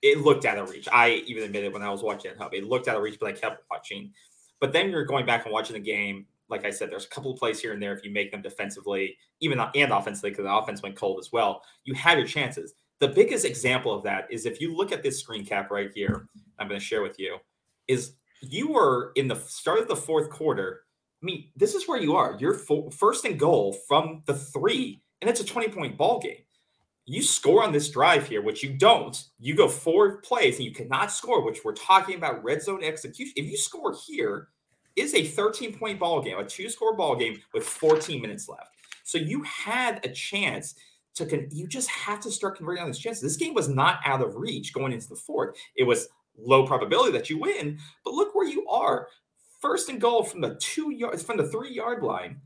It 0.02 0.20
looked 0.20 0.46
out 0.46 0.58
of 0.58 0.70
reach. 0.70 0.88
I 0.92 1.24
even 1.28 1.44
admitted 1.44 1.72
when 1.72 1.84
I 1.84 1.90
was 1.90 2.04
watching 2.04 2.32
at 2.32 2.38
home, 2.38 2.50
it 2.52 2.66
looked 2.66 2.88
out 2.88 2.98
of 2.98 3.04
reach, 3.04 3.18
but 3.20 3.30
I 3.30 3.34
kept 3.34 3.64
watching. 3.70 4.12
But 4.60 4.74
then 4.74 4.90
you're 4.90 5.06
going 5.06 5.26
back 5.26 5.46
and 5.46 5.54
watching 5.54 5.76
the 5.76 5.80
game. 5.80 6.26
Like 6.52 6.66
I 6.66 6.70
said, 6.70 6.92
there's 6.92 7.06
a 7.06 7.10
couple 7.10 7.32
of 7.32 7.40
plays 7.40 7.60
here 7.60 7.74
and 7.74 7.82
there 7.82 7.94
if 7.94 8.04
you 8.04 8.12
make 8.12 8.32
them 8.32 8.42
defensively, 8.42 9.18
even 9.40 9.60
and 9.60 9.92
offensively, 9.92 10.32
because 10.32 10.44
the 10.44 10.54
offense 10.54 10.84
went 10.84 10.96
cold 10.96 11.18
as 11.20 11.32
well. 11.32 11.64
You 11.86 11.94
have 11.96 12.18
your 12.18 12.28
chances. 12.28 12.74
The 13.00 13.08
biggest 13.08 13.46
example 13.46 13.94
of 13.94 14.04
that 14.04 14.28
is 14.30 14.46
if 14.46 14.62
you 14.62 14.76
look 14.76 14.92
at 14.92 15.02
this 15.02 15.20
screen 15.20 15.44
cap 15.44 15.72
right 15.72 15.90
here, 15.96 16.28
I'm 16.60 16.68
going 16.68 16.80
to 16.80 16.86
share 16.86 17.02
with 17.02 17.18
you, 17.18 17.38
is 17.88 18.14
you 18.42 18.68
were 18.68 19.12
in 19.16 19.28
the 19.28 19.36
start 19.36 19.80
of 19.80 19.88
the 19.88 19.96
fourth 19.96 20.30
quarter. 20.30 20.82
I 21.22 21.26
mean, 21.26 21.50
this 21.56 21.74
is 21.74 21.88
where 21.88 22.00
you 22.00 22.16
are. 22.16 22.38
You're 22.40 22.60
first 22.92 23.26
and 23.26 23.40
goal 23.40 23.78
from 23.88 24.22
the 24.26 24.36
three, 24.36 25.02
and 25.22 25.30
it's 25.30 25.40
a 25.40 25.46
20 25.46 25.70
point 25.70 25.98
ball 25.98 26.20
game. 26.20 26.44
You 27.06 27.24
score 27.24 27.64
on 27.64 27.72
this 27.72 27.90
drive 27.90 28.28
here, 28.28 28.42
which 28.42 28.64
you 28.64 28.74
don't. 28.74 29.22
You 29.40 29.56
go 29.56 29.68
four 29.68 30.18
plays 30.22 30.58
and 30.58 30.66
you 30.66 30.72
cannot 30.72 31.12
score, 31.12 31.44
which 31.44 31.64
we're 31.66 31.74
talking 31.74 32.16
about 32.16 32.44
red 32.44 32.62
zone 32.62 32.84
execution. 32.84 33.34
If 33.36 33.50
you 33.50 33.58
score 33.58 33.96
here, 34.08 34.50
is 34.96 35.14
a 35.14 35.24
13 35.26 35.78
point 35.78 36.00
ball 36.00 36.22
game, 36.22 36.38
a 36.38 36.46
two 36.46 36.70
score 36.70 36.96
ball 36.96 37.16
game 37.16 37.40
with 37.54 37.64
14 37.64 38.22
minutes 38.22 38.48
left. 38.50 38.70
So 39.04 39.18
you 39.18 39.44
had 39.44 40.06
a 40.06 40.10
chance 40.10 40.76
to 41.16 41.26
con- 41.26 41.48
you 41.52 41.68
just 41.68 41.90
have 41.90 42.20
to 42.22 42.32
start 42.32 42.58
converting 42.58 42.84
on 42.84 42.90
these 42.90 43.00
chances. 43.00 43.22
This 43.22 43.36
game 43.38 43.54
was 43.54 43.68
not 43.68 44.00
out 44.06 44.22
of 44.22 44.36
reach 44.36 44.74
going 44.74 44.94
into 44.94 45.10
the 45.10 45.16
fourth. 45.16 45.58
It 45.76 45.84
was 45.84 46.08
low 46.38 46.66
probability 46.66 47.12
that 47.14 47.30
you 47.30 47.38
win, 47.40 47.78
but 48.06 48.14
look 48.14 48.34
where 48.34 48.48
you 48.48 48.66
are. 48.68 49.08
First 49.62 49.90
and 49.90 50.00
goal 50.02 50.24
from 50.24 50.42
the 50.42 50.56
two 50.56 50.92
yards 50.92 51.22
from 51.22 51.38
the 51.38 51.48
three 51.48 51.72
yard 51.74 52.02
line 52.02 52.42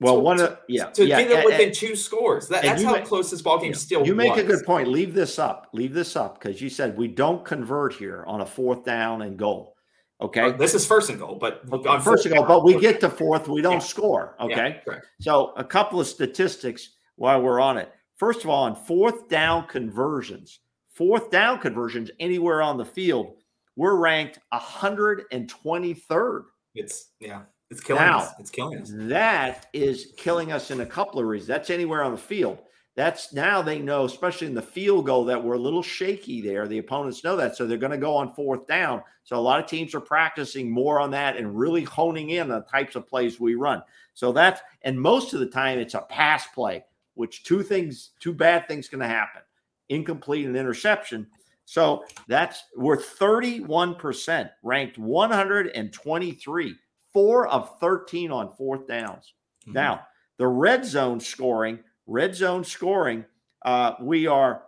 well 0.00 0.16
to- 0.16 0.20
one 0.20 0.40
of 0.40 0.58
yeah 0.68 0.86
to 0.90 1.06
yeah, 1.06 1.20
get 1.22 1.30
it 1.30 1.36
and- 1.36 1.44
within 1.44 1.66
and- 1.68 1.74
two 1.74 1.94
scores. 1.94 2.48
That, 2.48 2.62
that's 2.62 2.82
how 2.82 2.92
ma- 2.96 3.04
close 3.04 3.30
this 3.30 3.40
ball 3.42 3.58
game 3.60 3.70
Yeah. 3.72 3.76
still 3.76 4.06
You 4.06 4.14
make 4.16 4.36
a 4.36 4.42
good 4.42 4.64
point. 4.64 4.88
Leave 4.88 5.14
this 5.14 5.38
up. 5.38 5.68
Leave 5.72 5.94
this 5.94 6.16
up 6.16 6.40
because 6.40 6.60
you 6.60 6.68
said 6.70 6.96
we 6.96 7.06
don't 7.08 7.44
convert 7.44 7.92
here 7.92 8.24
on 8.26 8.40
a 8.40 8.46
fourth 8.46 8.84
down 8.84 9.22
and 9.22 9.36
goal. 9.36 9.75
Okay. 10.20 10.52
This 10.52 10.74
is 10.74 10.86
first 10.86 11.10
and 11.10 11.18
goal, 11.18 11.34
but 11.34 11.62
First 12.02 12.24
fourth 12.26 12.26
all, 12.38 12.44
but 12.46 12.64
we 12.64 12.78
get 12.80 13.00
to 13.00 13.10
fourth, 13.10 13.48
we 13.48 13.60
don't 13.60 13.74
Yeah. 13.74 13.78
score. 13.80 14.34
Okay. 14.40 14.80
correct. 14.84 15.06
So 15.20 15.52
a 15.56 15.64
couple 15.64 16.00
of 16.00 16.06
statistics 16.06 16.90
while 17.16 17.42
we're 17.42 17.60
on 17.60 17.76
it. 17.76 17.92
First 18.16 18.42
of 18.44 18.50
all, 18.50 18.64
on 18.64 18.74
fourth 18.74 19.28
down 19.28 19.66
conversions, 19.66 20.60
fourth 20.90 21.30
down 21.30 21.58
conversions 21.58 22.10
anywhere 22.18 22.62
on 22.62 22.78
the 22.78 22.84
field, 22.84 23.34
we're 23.76 23.96
ranked 23.96 24.38
123rd. 24.52 26.44
It's 26.74 27.10
yeah, 27.20 27.42
it's 27.70 27.80
killing 27.82 28.02
Now, 28.02 28.20
us. 28.20 28.32
It's 28.38 28.50
killing 28.50 28.78
us. 28.80 28.90
That 28.94 29.66
is 29.74 30.14
killing 30.16 30.50
us 30.52 30.70
in 30.70 30.80
a 30.80 30.86
couple 30.86 31.20
of 31.20 31.26
reasons. 31.26 31.48
That's 31.48 31.68
anywhere 31.70 32.02
on 32.02 32.12
the 32.12 32.18
field. 32.18 32.58
That's 32.96 33.34
now 33.34 33.60
they 33.60 33.78
know, 33.78 34.06
especially 34.06 34.46
in 34.46 34.54
the 34.54 34.62
field 34.62 35.04
goal, 35.04 35.26
that 35.26 35.42
we're 35.42 35.54
a 35.54 35.58
little 35.58 35.82
shaky 35.82 36.40
there. 36.40 36.66
The 36.66 36.78
opponents 36.78 37.22
know 37.22 37.36
that. 37.36 37.54
So 37.54 37.66
they're 37.66 37.76
going 37.76 37.92
to 37.92 37.98
go 37.98 38.16
on 38.16 38.32
fourth 38.32 38.66
down. 38.66 39.02
So 39.22 39.36
a 39.36 39.38
lot 39.38 39.60
of 39.60 39.68
teams 39.68 39.94
are 39.94 40.00
practicing 40.00 40.70
more 40.70 40.98
on 40.98 41.10
that 41.10 41.36
and 41.36 41.56
really 41.56 41.84
honing 41.84 42.30
in 42.30 42.50
on 42.50 42.60
the 42.60 42.60
types 42.62 42.96
of 42.96 43.06
plays 43.06 43.38
we 43.38 43.54
run. 43.54 43.82
So 44.14 44.32
that's, 44.32 44.62
and 44.82 44.98
most 44.98 45.34
of 45.34 45.40
the 45.40 45.46
time 45.46 45.78
it's 45.78 45.92
a 45.92 46.00
pass 46.00 46.46
play, 46.46 46.84
which 47.14 47.44
two 47.44 47.62
things, 47.62 48.12
two 48.18 48.32
bad 48.32 48.66
things 48.66 48.88
going 48.88 49.02
to 49.02 49.08
happen 49.08 49.42
incomplete 49.88 50.46
and 50.46 50.56
interception. 50.56 51.26
So 51.64 52.04
that's 52.28 52.64
we're 52.76 52.96
31%, 52.96 54.50
ranked 54.62 54.98
123, 54.98 56.74
four 57.12 57.48
of 57.48 57.78
13 57.78 58.30
on 58.30 58.52
fourth 58.54 58.86
downs. 58.86 59.34
Mm-hmm. 59.62 59.72
Now, 59.72 60.06
the 60.38 60.46
red 60.46 60.84
zone 60.84 61.20
scoring, 61.20 61.80
red 62.06 62.34
zone 62.34 62.64
scoring, 62.64 63.24
uh, 63.64 63.94
we 64.00 64.26
are 64.26 64.62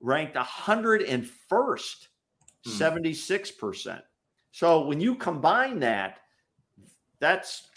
ranked 0.00 0.36
101st, 0.36 1.28
mm-hmm. 1.50 2.70
76%. 2.70 4.02
So 4.50 4.84
when 4.86 5.00
you 5.00 5.14
combine 5.14 5.80
that, 5.80 6.18
that's 7.20 7.68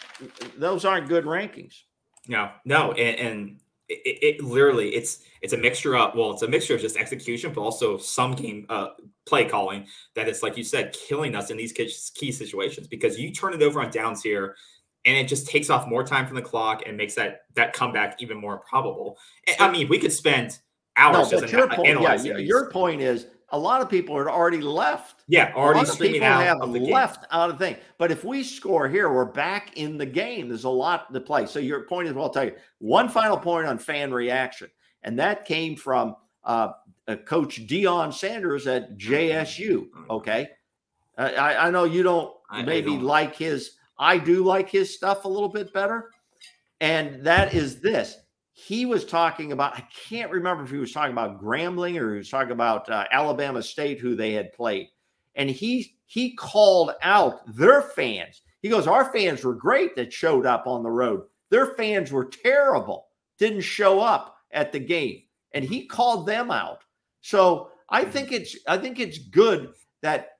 those 0.57 0.85
aren't 0.85 1.07
good 1.07 1.25
rankings. 1.25 1.83
No, 2.27 2.51
no, 2.65 2.93
and, 2.93 3.19
and 3.19 3.59
it, 3.87 4.37
it, 4.37 4.43
literally 4.43 4.95
it's 4.95 5.19
it's 5.41 5.53
a 5.53 5.57
mixture 5.57 5.95
of 5.95 6.15
well, 6.15 6.31
it's 6.31 6.41
a 6.41 6.47
mixture 6.47 6.73
of 6.73 6.81
just 6.81 6.97
execution, 6.97 7.53
but 7.53 7.61
also 7.61 7.97
some 7.97 8.33
game 8.33 8.65
uh, 8.69 8.87
play 9.25 9.45
calling 9.45 9.85
that 10.15 10.27
is 10.27 10.41
like 10.41 10.57
you 10.57 10.63
said, 10.63 10.93
killing 11.07 11.35
us 11.35 11.51
in 11.51 11.57
these 11.57 11.71
key 11.71 12.31
situations 12.31 12.87
because 12.87 13.19
you 13.19 13.31
turn 13.31 13.53
it 13.53 13.61
over 13.61 13.79
on 13.81 13.91
downs 13.91 14.23
here, 14.23 14.55
and 15.05 15.17
it 15.17 15.27
just 15.27 15.47
takes 15.47 15.69
off 15.69 15.87
more 15.87 16.03
time 16.03 16.25
from 16.25 16.35
the 16.35 16.41
clock 16.41 16.83
and 16.85 16.97
makes 16.97 17.15
that 17.15 17.45
that 17.53 17.73
comeback 17.73 18.21
even 18.21 18.37
more 18.37 18.53
improbable. 18.53 19.17
I 19.59 19.71
mean, 19.71 19.87
we 19.87 19.99
could 19.99 20.11
spend 20.11 20.59
hours 20.97 21.31
no, 21.31 21.39
just 21.39 21.53
your 21.53 21.67
point, 21.67 22.01
yeah, 22.01 22.37
your 22.37 22.69
point 22.69 23.01
is 23.01 23.27
a 23.49 23.59
lot 23.59 23.81
of 23.81 23.89
people 23.89 24.17
are 24.17 24.29
already 24.29 24.61
left. 24.61 25.23
Yeah, 25.27 25.53
already 25.55 25.79
a 25.79 25.83
lot 25.83 25.93
of 25.93 25.99
people 25.99 26.27
have 26.27 26.59
left 26.59 27.21
game. 27.21 27.27
out 27.31 27.49
of 27.49 27.57
the 27.57 27.65
thing. 27.65 27.77
But 27.97 28.11
if 28.11 28.23
we 28.23 28.43
score 28.43 28.89
here, 28.89 29.11
we're 29.11 29.25
back 29.25 29.77
in 29.77 29.97
the 29.97 30.05
game. 30.05 30.49
There's 30.49 30.63
a 30.63 30.69
lot 30.69 31.13
to 31.13 31.21
play. 31.21 31.45
So 31.45 31.59
your 31.59 31.83
point 31.83 32.07
is, 32.07 32.13
well, 32.13 32.25
I'll 32.25 32.31
tell 32.31 32.45
you 32.45 32.55
one 32.79 33.07
final 33.07 33.37
point 33.37 33.67
on 33.67 33.77
fan 33.77 34.11
reaction, 34.11 34.69
and 35.03 35.19
that 35.19 35.45
came 35.45 35.75
from 35.75 36.15
uh, 36.43 36.71
uh, 37.07 37.15
Coach 37.17 37.65
Deion 37.67 38.13
Sanders 38.13 38.67
at 38.67 38.97
JSU. 38.97 39.87
Okay, 40.09 40.49
uh, 41.17 41.31
I, 41.37 41.67
I, 41.67 41.69
know 41.69 41.83
you 41.83 42.03
don't 42.03 42.33
I, 42.49 42.63
maybe 42.63 42.93
I 42.93 42.99
like 42.99 43.35
his. 43.35 43.74
I 43.97 44.17
do 44.17 44.43
like 44.43 44.69
his 44.69 44.93
stuff 44.93 45.25
a 45.25 45.29
little 45.29 45.49
bit 45.49 45.73
better, 45.73 46.11
and 46.81 47.23
that 47.25 47.53
is 47.53 47.79
this 47.79 48.17
he 48.57 48.85
was 48.85 49.03
talking 49.03 49.51
about, 49.51 49.75
I 49.75 49.85
can't 50.07 50.31
remember 50.31 50.63
if 50.63 50.71
he 50.71 50.77
was 50.77 50.93
talking 50.93 51.11
about 51.11 51.43
Grambling 51.43 51.99
or 51.99 52.13
he 52.13 52.19
was 52.19 52.29
talking 52.29 52.53
about 52.53 52.89
uh, 52.89 53.03
Alabama 53.11 53.61
State, 53.61 53.99
who 53.99 54.15
they 54.15 54.31
had 54.31 54.53
played. 54.53 54.87
And 55.35 55.49
he 55.49 55.97
he 56.05 56.35
called 56.35 56.91
out 57.01 57.41
their 57.53 57.81
fans. 57.81 58.41
He 58.61 58.69
goes, 58.69 58.87
Our 58.87 59.11
fans 59.11 59.43
were 59.43 59.53
great 59.53 59.93
that 59.97 60.13
showed 60.13 60.45
up 60.45 60.67
on 60.67 60.83
the 60.83 60.89
road. 60.89 61.23
Their 61.49 61.75
fans 61.75 62.13
were 62.13 62.23
terrible, 62.23 63.07
didn't 63.37 63.61
show 63.61 63.99
up 63.99 64.37
at 64.51 64.71
the 64.71 64.79
game. 64.79 65.23
And 65.53 65.65
he 65.65 65.85
called 65.85 66.25
them 66.25 66.49
out. 66.49 66.81
So 67.19 67.71
I 67.89 68.03
mm-hmm. 68.03 68.11
think 68.11 68.31
it's 68.31 68.55
I 68.69 68.77
think 68.77 69.01
it's 69.01 69.17
good 69.17 69.73
that 70.01 70.37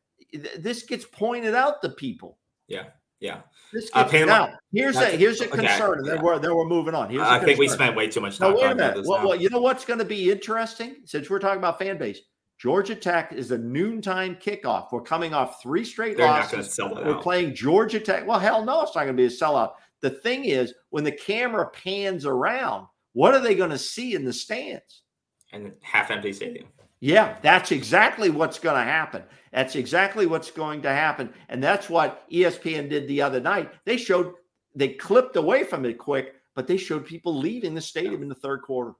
this 0.58 0.84
gets 0.84 1.04
pointed 1.04 1.54
out 1.54 1.82
to 1.82 1.90
people. 1.90 2.38
Yeah. 2.70 2.86
Yeah. 3.20 3.42
This 3.72 3.90
uh, 3.94 4.08
now, 4.26 4.54
here's 4.72 4.96
a 4.98 5.06
here's 5.10 5.42
a 5.42 5.48
concern, 5.48 5.92
okay. 5.92 6.00
and 6.00 6.08
then 6.08 6.16
yeah. 6.18 6.22
we're 6.22 6.40
then 6.40 6.56
we're 6.56 6.68
moving 6.68 6.94
on. 6.94 7.10
Here's 7.10 7.24
I 7.24 7.40
think 7.40 7.60
we 7.60 7.68
spent 7.68 7.96
way 7.96 8.08
too 8.08 8.22
much 8.22 8.38
time. 8.38 8.52
No, 8.52 8.58
wait 8.58 8.72
a 8.72 8.76
minute. 8.76 9.06
Well, 9.06 9.28
well, 9.28 9.36
you 9.36 9.50
know 9.50 9.60
what's 9.60 9.86
going 9.86 10.00
to 10.00 10.06
be 10.06 10.32
interesting 10.32 10.98
since 11.06 11.30
we're 11.30 11.40
talking 11.40 11.58
about 11.58 11.80
fan 11.80 11.98
base. 11.98 12.20
Georgia 12.58 12.96
Tech 12.96 13.34
is 13.34 13.52
a 13.52 13.58
noontime 13.58 14.36
kickoff. 14.36 14.88
We're 14.92 15.02
coming 15.02 15.34
off 15.34 15.62
three 15.62 15.84
straight 15.84 16.18
They're 16.18 16.26
losses. 16.26 16.78
We're 16.80 17.16
out. 17.16 17.22
playing 17.22 17.54
Georgia 17.54 18.00
Tech. 18.00 18.26
Well, 18.26 18.40
hell 18.40 18.64
no, 18.64 18.82
it's 18.82 18.96
not 18.96 19.04
going 19.04 19.16
to 19.16 19.22
be 19.22 19.26
a 19.26 19.30
sellout. 19.30 19.74
The 20.02 20.10
thing 20.10 20.46
is, 20.46 20.74
when 20.90 21.04
the 21.04 21.12
camera 21.12 21.68
pans 21.70 22.26
around, 22.26 22.88
what 23.14 23.34
are 23.34 23.42
they 23.42 23.56
going 23.56 23.72
to 23.72 23.78
see 23.78 24.14
in 24.14 24.24
the 24.24 24.34
stands? 24.34 25.04
And 25.52 25.74
half 25.82 26.12
empty 26.12 26.32
stadium. 26.32 26.68
Yeah, 27.06 27.38
that's 27.44 27.72
exactly 27.72 28.32
what's 28.32 28.58
going 28.58 28.84
to 28.84 28.92
happen. 28.92 29.22
That's 29.52 29.76
exactly 29.76 30.26
what's 30.26 30.50
going 30.50 30.82
to 30.82 30.90
happen. 30.90 31.32
And 31.50 31.64
that's 31.64 31.88
what 31.88 32.28
ESPN 32.32 32.90
did 32.90 33.08
the 33.08 33.22
other 33.22 33.40
night. 33.40 33.72
They 33.86 33.96
showed, 33.96 34.34
they 34.74 34.88
clipped 34.88 35.36
away 35.36 35.66
from 35.66 35.86
it 35.86 36.00
quick, 36.00 36.34
but 36.56 36.66
they 36.66 36.78
showed 36.78 37.06
people 37.06 37.38
leaving 37.38 37.76
the 37.76 37.82
stadium 37.82 38.24
in 38.24 38.28
the 38.28 38.34
third 38.34 38.64
quarter. 38.64 38.94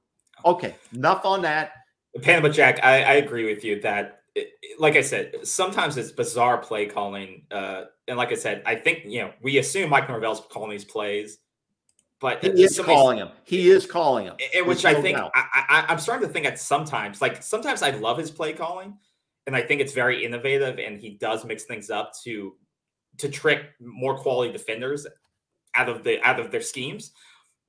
Okay, 0.44 0.76
enough 0.94 1.24
on 1.24 1.42
that. 1.42 1.72
Panama 2.22 2.48
Jack, 2.48 2.78
I, 2.84 3.02
I 3.02 3.12
agree 3.14 3.44
with 3.44 3.64
you 3.64 3.80
that, 3.80 4.20
it, 4.36 4.50
like 4.78 4.94
I 4.94 5.00
said, 5.00 5.32
sometimes 5.42 5.96
it's 5.96 6.12
bizarre 6.12 6.58
play 6.58 6.86
calling. 6.86 7.42
Uh, 7.50 7.86
and 8.06 8.16
like 8.16 8.30
I 8.30 8.36
said, 8.36 8.62
I 8.64 8.76
think, 8.76 9.00
you 9.04 9.22
know, 9.22 9.32
we 9.42 9.58
assume 9.58 9.90
Mike 9.90 10.08
Norvell's 10.08 10.42
calling 10.48 10.70
these 10.70 10.84
plays 10.84 11.38
but 12.20 12.42
he 12.42 12.62
is 12.62 12.80
calling 12.80 13.18
him. 13.18 13.28
He 13.44 13.68
is 13.68 13.86
calling 13.86 14.26
him. 14.26 14.34
which 14.64 14.84
I 14.84 15.00
think 15.00 15.18
I, 15.18 15.30
I, 15.34 15.84
I'm 15.88 15.98
starting 15.98 16.26
to 16.26 16.32
think 16.32 16.46
that 16.46 16.58
sometimes, 16.58 17.20
like 17.20 17.42
sometimes 17.42 17.82
I 17.82 17.90
love 17.90 18.18
his 18.18 18.30
play 18.30 18.52
calling, 18.52 18.96
and 19.46 19.54
I 19.54 19.62
think 19.62 19.80
it's 19.80 19.92
very 19.92 20.24
innovative, 20.24 20.78
and 20.78 20.98
he 20.98 21.10
does 21.10 21.44
mix 21.44 21.64
things 21.64 21.90
up 21.90 22.12
to 22.24 22.54
to 23.18 23.28
trick 23.28 23.70
more 23.80 24.16
quality 24.16 24.52
defenders 24.52 25.06
out 25.74 25.88
of 25.88 26.04
the 26.04 26.22
out 26.26 26.40
of 26.40 26.50
their 26.50 26.62
schemes. 26.62 27.12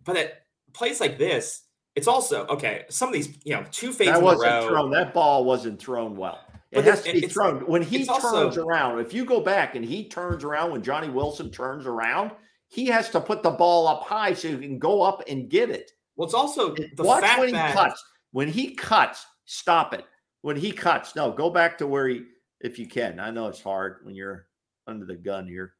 But 0.03 0.17
at 0.17 0.33
plays 0.73 1.01
like 1.01 1.17
this, 1.17 1.63
it's 1.95 2.07
also 2.07 2.45
okay. 2.47 2.85
Some 2.89 3.09
of 3.09 3.13
these, 3.13 3.37
you 3.43 3.53
know, 3.53 3.65
two 3.71 3.91
fades 3.91 4.11
that 4.11 4.21
wasn't 4.21 4.51
row, 4.51 4.67
thrown. 4.67 4.91
That 4.91 5.13
ball 5.13 5.43
wasn't 5.43 5.79
thrown 5.79 6.15
well. 6.15 6.39
It 6.71 6.83
has 6.83 7.01
to 7.03 7.13
be 7.13 7.27
thrown 7.27 7.61
when 7.61 7.81
he 7.81 8.05
turns 8.05 8.23
also, 8.23 8.65
around. 8.65 8.99
If 8.99 9.13
you 9.13 9.25
go 9.25 9.39
back 9.39 9.75
and 9.75 9.83
he 9.83 10.07
turns 10.07 10.43
around 10.43 10.71
when 10.71 10.83
Johnny 10.83 11.09
Wilson 11.09 11.49
turns 11.49 11.85
around, 11.85 12.31
he 12.67 12.85
has 12.87 13.09
to 13.11 13.21
put 13.21 13.43
the 13.43 13.51
ball 13.51 13.87
up 13.87 14.03
high 14.03 14.33
so 14.33 14.49
he 14.49 14.57
can 14.57 14.79
go 14.79 15.01
up 15.01 15.23
and 15.27 15.49
get 15.49 15.69
it. 15.69 15.91
Well, 16.15 16.25
it's 16.25 16.33
also 16.33 16.73
the 16.73 17.03
watch 17.03 17.23
fact 17.23 17.39
when 17.39 17.47
he 17.49 17.53
that... 17.53 17.73
cuts. 17.73 18.03
When 18.31 18.47
he 18.47 18.75
cuts, 18.75 19.25
stop 19.45 19.93
it. 19.93 20.05
When 20.41 20.57
he 20.57 20.71
cuts, 20.71 21.15
no, 21.15 21.31
go 21.31 21.49
back 21.49 21.77
to 21.77 21.87
where 21.87 22.07
he, 22.07 22.23
if 22.61 22.77
you 22.77 22.87
can. 22.87 23.19
I 23.19 23.31
know 23.31 23.47
it's 23.47 23.61
hard 23.61 23.99
when 24.03 24.15
you're 24.15 24.47
under 24.85 25.05
the 25.05 25.15
gun 25.15 25.47
here. 25.47 25.73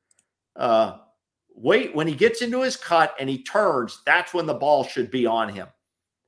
Uh, 0.56 0.98
wait 1.56 1.94
when 1.94 2.08
he 2.08 2.16
gets 2.16 2.42
into 2.42 2.62
his 2.62 2.78
cut 2.78 3.16
and 3.20 3.30
he 3.30 3.44
turns. 3.44 4.02
That's 4.06 4.34
when 4.34 4.46
the 4.46 4.54
ball 4.54 4.84
should 4.84 5.12
be 5.12 5.26
on 5.26 5.50
him, 5.50 5.68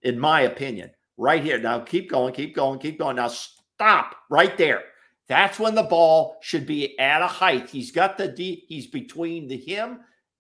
in 0.04 0.20
my 0.20 0.42
opinion. 0.42 0.92
Right 1.18 1.44
here. 1.44 1.60
Now 1.60 1.80
keep 1.80 2.10
going, 2.10 2.34
keep 2.34 2.56
going, 2.56 2.80
keep 2.80 3.00
going. 3.00 3.18
Now 3.18 3.28
stop 3.28 4.16
right 4.30 4.58
there. 4.58 4.84
That's 5.28 5.60
when 5.60 5.76
the 5.76 5.84
ball 5.84 6.38
should 6.42 6.66
be 6.66 6.98
at 6.98 7.22
a 7.22 7.28
height. 7.28 7.70
He's 7.70 7.92
got 7.92 8.18
the 8.18 8.28
D. 8.28 8.66
He's 8.68 8.88
between 8.88 9.48
the 9.48 9.58
him 9.58 10.00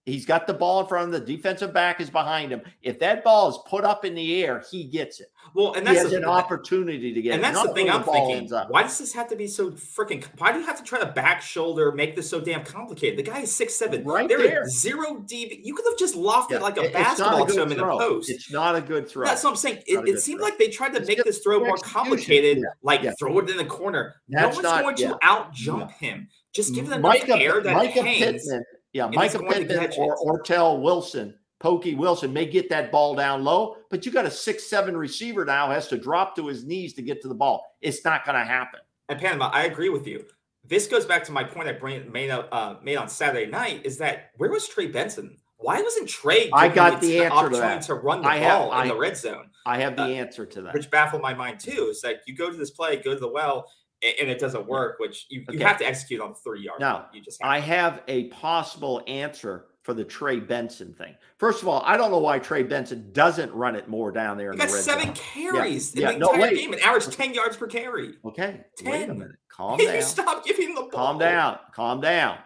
He's 0.10 0.26
got 0.26 0.48
the 0.48 0.54
ball 0.54 0.82
in 0.82 0.88
front 0.88 1.10
of 1.10 1.13
him. 1.13 1.26
the 1.26 1.36
defensive 1.36 1.74
back 1.74 2.02
is 2.02 2.10
behind 2.10 2.52
him. 2.52 2.62
If 2.82 3.00
that 3.00 3.24
ball 3.24 3.50
is 3.50 3.60
put 3.67 3.84
up 3.84 4.06
in 4.06 4.15
the 4.15 4.43
air, 4.43 4.63
he 4.69 4.84
gets 4.84 5.19
it. 5.19 5.32
Well, 5.54 5.74
and 5.74 5.86
that's 5.86 6.10
the, 6.10 6.17
an 6.17 6.26
opportunity 6.26 7.13
to 7.13 7.22
get 7.22 7.34
and 7.34 7.41
it. 7.41 7.48
And 7.48 7.56
that's 7.56 7.67
the 7.67 7.74
thing 7.74 7.89
I'm 7.89 8.06
the 8.06 8.12
thinking. 8.12 8.50
Why 8.69 8.84
does 8.84 8.98
this 8.98 9.13
have 9.13 9.28
to 9.30 9.36
be 9.36 9.48
so 9.48 9.72
freaking? 9.72 10.24
Why 10.38 10.52
do 10.52 10.60
you 10.60 10.65
have 10.65 10.78
to 10.78 10.84
try 10.84 11.00
to 11.00 11.08
back 11.08 11.41
shoulder, 11.41 11.91
make 11.91 12.15
this 12.15 12.30
so 12.30 12.39
damn 12.39 12.63
complicated? 12.63 13.17
The 13.17 13.24
guy 13.24 13.41
is 13.41 13.54
six 13.54 13.76
seven. 13.76 14.04
Right 14.04 14.28
there, 14.28 14.38
there. 14.38 14.67
zero 14.67 15.24
deep. 15.26 15.62
You 15.63 15.74
could 15.74 15.86
have 15.89 15.98
just 15.98 16.15
lofted 16.15 16.52
yeah, 16.52 16.60
like 16.60 16.78
a 16.78 16.89
basketball 16.89 17.45
to 17.45 17.62
him 17.62 17.72
in 17.72 17.78
the 17.78 17.84
post. 17.84 18.30
It's 18.30 18.52
not 18.52 18.76
a 18.76 18.82
good 18.82 19.10
throw. 19.10 19.26
That's 19.26 19.43
what 19.43 19.52
I'm 19.52 19.56
saying. 19.56 19.84
It, 19.88 20.08
it 20.08 20.19
seemed 20.22 20.39
throw. 20.39 20.45
like 20.45 20.58
they 20.58 20.69
tried 20.69 20.93
to 20.93 21.00
it's 21.00 21.08
make 21.08 21.24
this 21.24 21.39
throw 21.39 21.60
more 21.60 21.78
complicated, 21.78 22.60
yeah. 22.60 22.65
like 22.84 23.02
yeah. 23.02 23.13
throw 23.19 23.39
it 23.39 23.50
in 23.50 23.58
the 23.58 23.65
corner. 23.65 24.15
That's 24.28 24.58
no 24.58 24.63
one's 24.63 24.63
not, 24.63 24.84
going 24.84 24.95
to 24.98 25.17
out 25.24 25.54
jump 25.54 25.91
him. 25.91 26.28
Just 26.54 26.74
give 26.74 26.88
them 26.88 27.04
Mycah, 27.04 27.39
air 27.39 27.62
that 27.62 27.76
Mycah. 27.76 28.04
Pittman 28.04 28.63
yeah, 28.93 29.08
Mycah 29.08 29.47
Pittman 29.47 29.91
or 29.97 30.17
Ontaria 30.17 30.82
Wilson, 30.82 31.36
Pokey 31.60 31.95
Wilson 31.95 32.32
may 32.32 32.45
get 32.45 32.69
that 32.69 32.91
ball 32.91 33.15
down 33.15 33.43
low, 33.43 33.78
but 33.89 34.06
you 34.06 34.12
got 34.12 34.25
a 34.25 34.32
six 34.32 34.69
seven 34.69 34.95
receiver 34.95 35.45
now 35.45 35.69
has 35.69 35.88
to 35.89 35.97
drop 35.97 36.36
to 36.38 36.47
his 36.47 36.63
knees 36.63 36.93
to 36.93 37.02
get 37.02 37.21
to 37.21 37.28
the 37.28 37.36
ball. 37.36 37.75
It's 37.82 38.04
not 38.06 38.25
going 38.25 38.38
to 38.38 38.45
happen. 38.45 38.80
And 39.10 39.19
Panama, 39.19 39.49
I 39.49 39.65
agree 39.65 39.89
with 39.89 40.08
you. 40.08 40.25
This 40.65 40.88
goes 40.88 41.06
back 41.06 41.23
to 41.25 41.32
my 41.32 41.43
point 41.43 41.67
I 41.67 41.73
made 42.12 42.30
uh, 42.30 42.75
made 42.84 42.95
on 42.95 43.10
Saturday 43.10 43.49
night 43.49 43.86
is 43.86 43.97
that 43.97 44.32
where 44.38 44.49
was 44.49 44.67
Trey 44.67 44.88
Benson? 44.88 45.38
Why 45.58 45.82
wasn't 45.82 46.08
Trey? 46.08 46.49
I 46.54 46.69
got 46.69 47.02
the 47.02 47.19
answer 47.23 47.49
to 47.49 47.58
that. 47.58 47.82
To 47.84 47.95
run 47.95 48.21
the 48.21 48.30
I 48.30 48.39
ball 48.39 48.71
have, 48.71 48.86
in 48.86 48.91
I, 48.91 48.93
the 48.93 48.99
red 48.99 49.17
zone. 49.17 49.49
I 49.65 49.80
have 49.80 49.97
the 49.97 50.04
uh, 50.04 50.08
answer 50.08 50.45
to 50.45 50.62
that. 50.62 50.73
Which 50.73 50.89
baffled 50.89 51.21
my 51.21 51.34
mind 51.34 51.60
too. 51.60 51.89
Is 51.91 52.02
that 52.02 52.21
you 52.28 52.36
go 52.36 52.49
to 52.49 52.56
this 52.56 52.71
play, 52.71 52.95
go 52.97 53.13
to 53.13 53.19
the 53.19 53.28
well, 53.28 53.69
and 54.01 54.29
it 54.29 54.39
doesn't 54.39 54.65
work, 54.65 54.99
which 54.99 55.25
you, 55.29 55.43
okay. 55.47 55.57
you 55.57 55.65
have 55.65 55.77
to 55.79 55.85
execute 55.85 56.21
on 56.21 56.29
the 56.29 56.35
three 56.35 56.62
yards. 56.62 56.79
Now, 56.79 57.07
you 57.13 57.21
just 57.21 57.41
have 57.41 57.51
I 57.51 57.59
have 57.59 58.01
a 58.07 58.27
possible 58.29 59.03
answer 59.07 59.65
for 59.83 59.93
the 59.93 60.03
Trey 60.03 60.39
Benson 60.39 60.93
thing. 60.93 61.15
First 61.38 61.62
of 61.62 61.67
all, 61.67 61.81
I 61.85 61.97
don't 61.97 62.12
know 62.12 62.19
why 62.19 62.39
Trey 62.39 62.63
Benson 62.63 63.09
doesn't 63.12 63.51
run 63.53 63.75
it 63.75 63.88
more 63.88 64.12
down 64.12 64.38
there. 64.38 64.51
He 64.51 64.57
got 64.57 64.69
the 64.69 64.77
seven 64.77 65.07
zone. 65.07 65.15
carries 65.15 65.95
yeah. 65.95 66.12
in 66.12 66.19
yeah. 66.21 66.25
the 66.27 66.31
entire 66.31 66.51
no, 66.51 66.55
game 66.55 66.73
and 66.73 66.81
averaged 66.81 67.12
10 67.12 67.33
yards 67.33 67.57
per 67.57 67.67
carry. 67.67 68.13
Okay. 68.23 68.62
10. 68.77 68.91
Wait 68.91 69.09
a 69.09 69.13
minute. 69.13 69.35
Calm 69.49 69.77
down. 69.77 69.95
You 69.95 70.01
stop 70.01 70.45
giving 70.45 70.75
the 70.75 70.81
ball. 70.81 70.89
Calm 70.89 71.17
down. 71.17 71.57
Calm 71.73 72.01
down. 72.01 72.38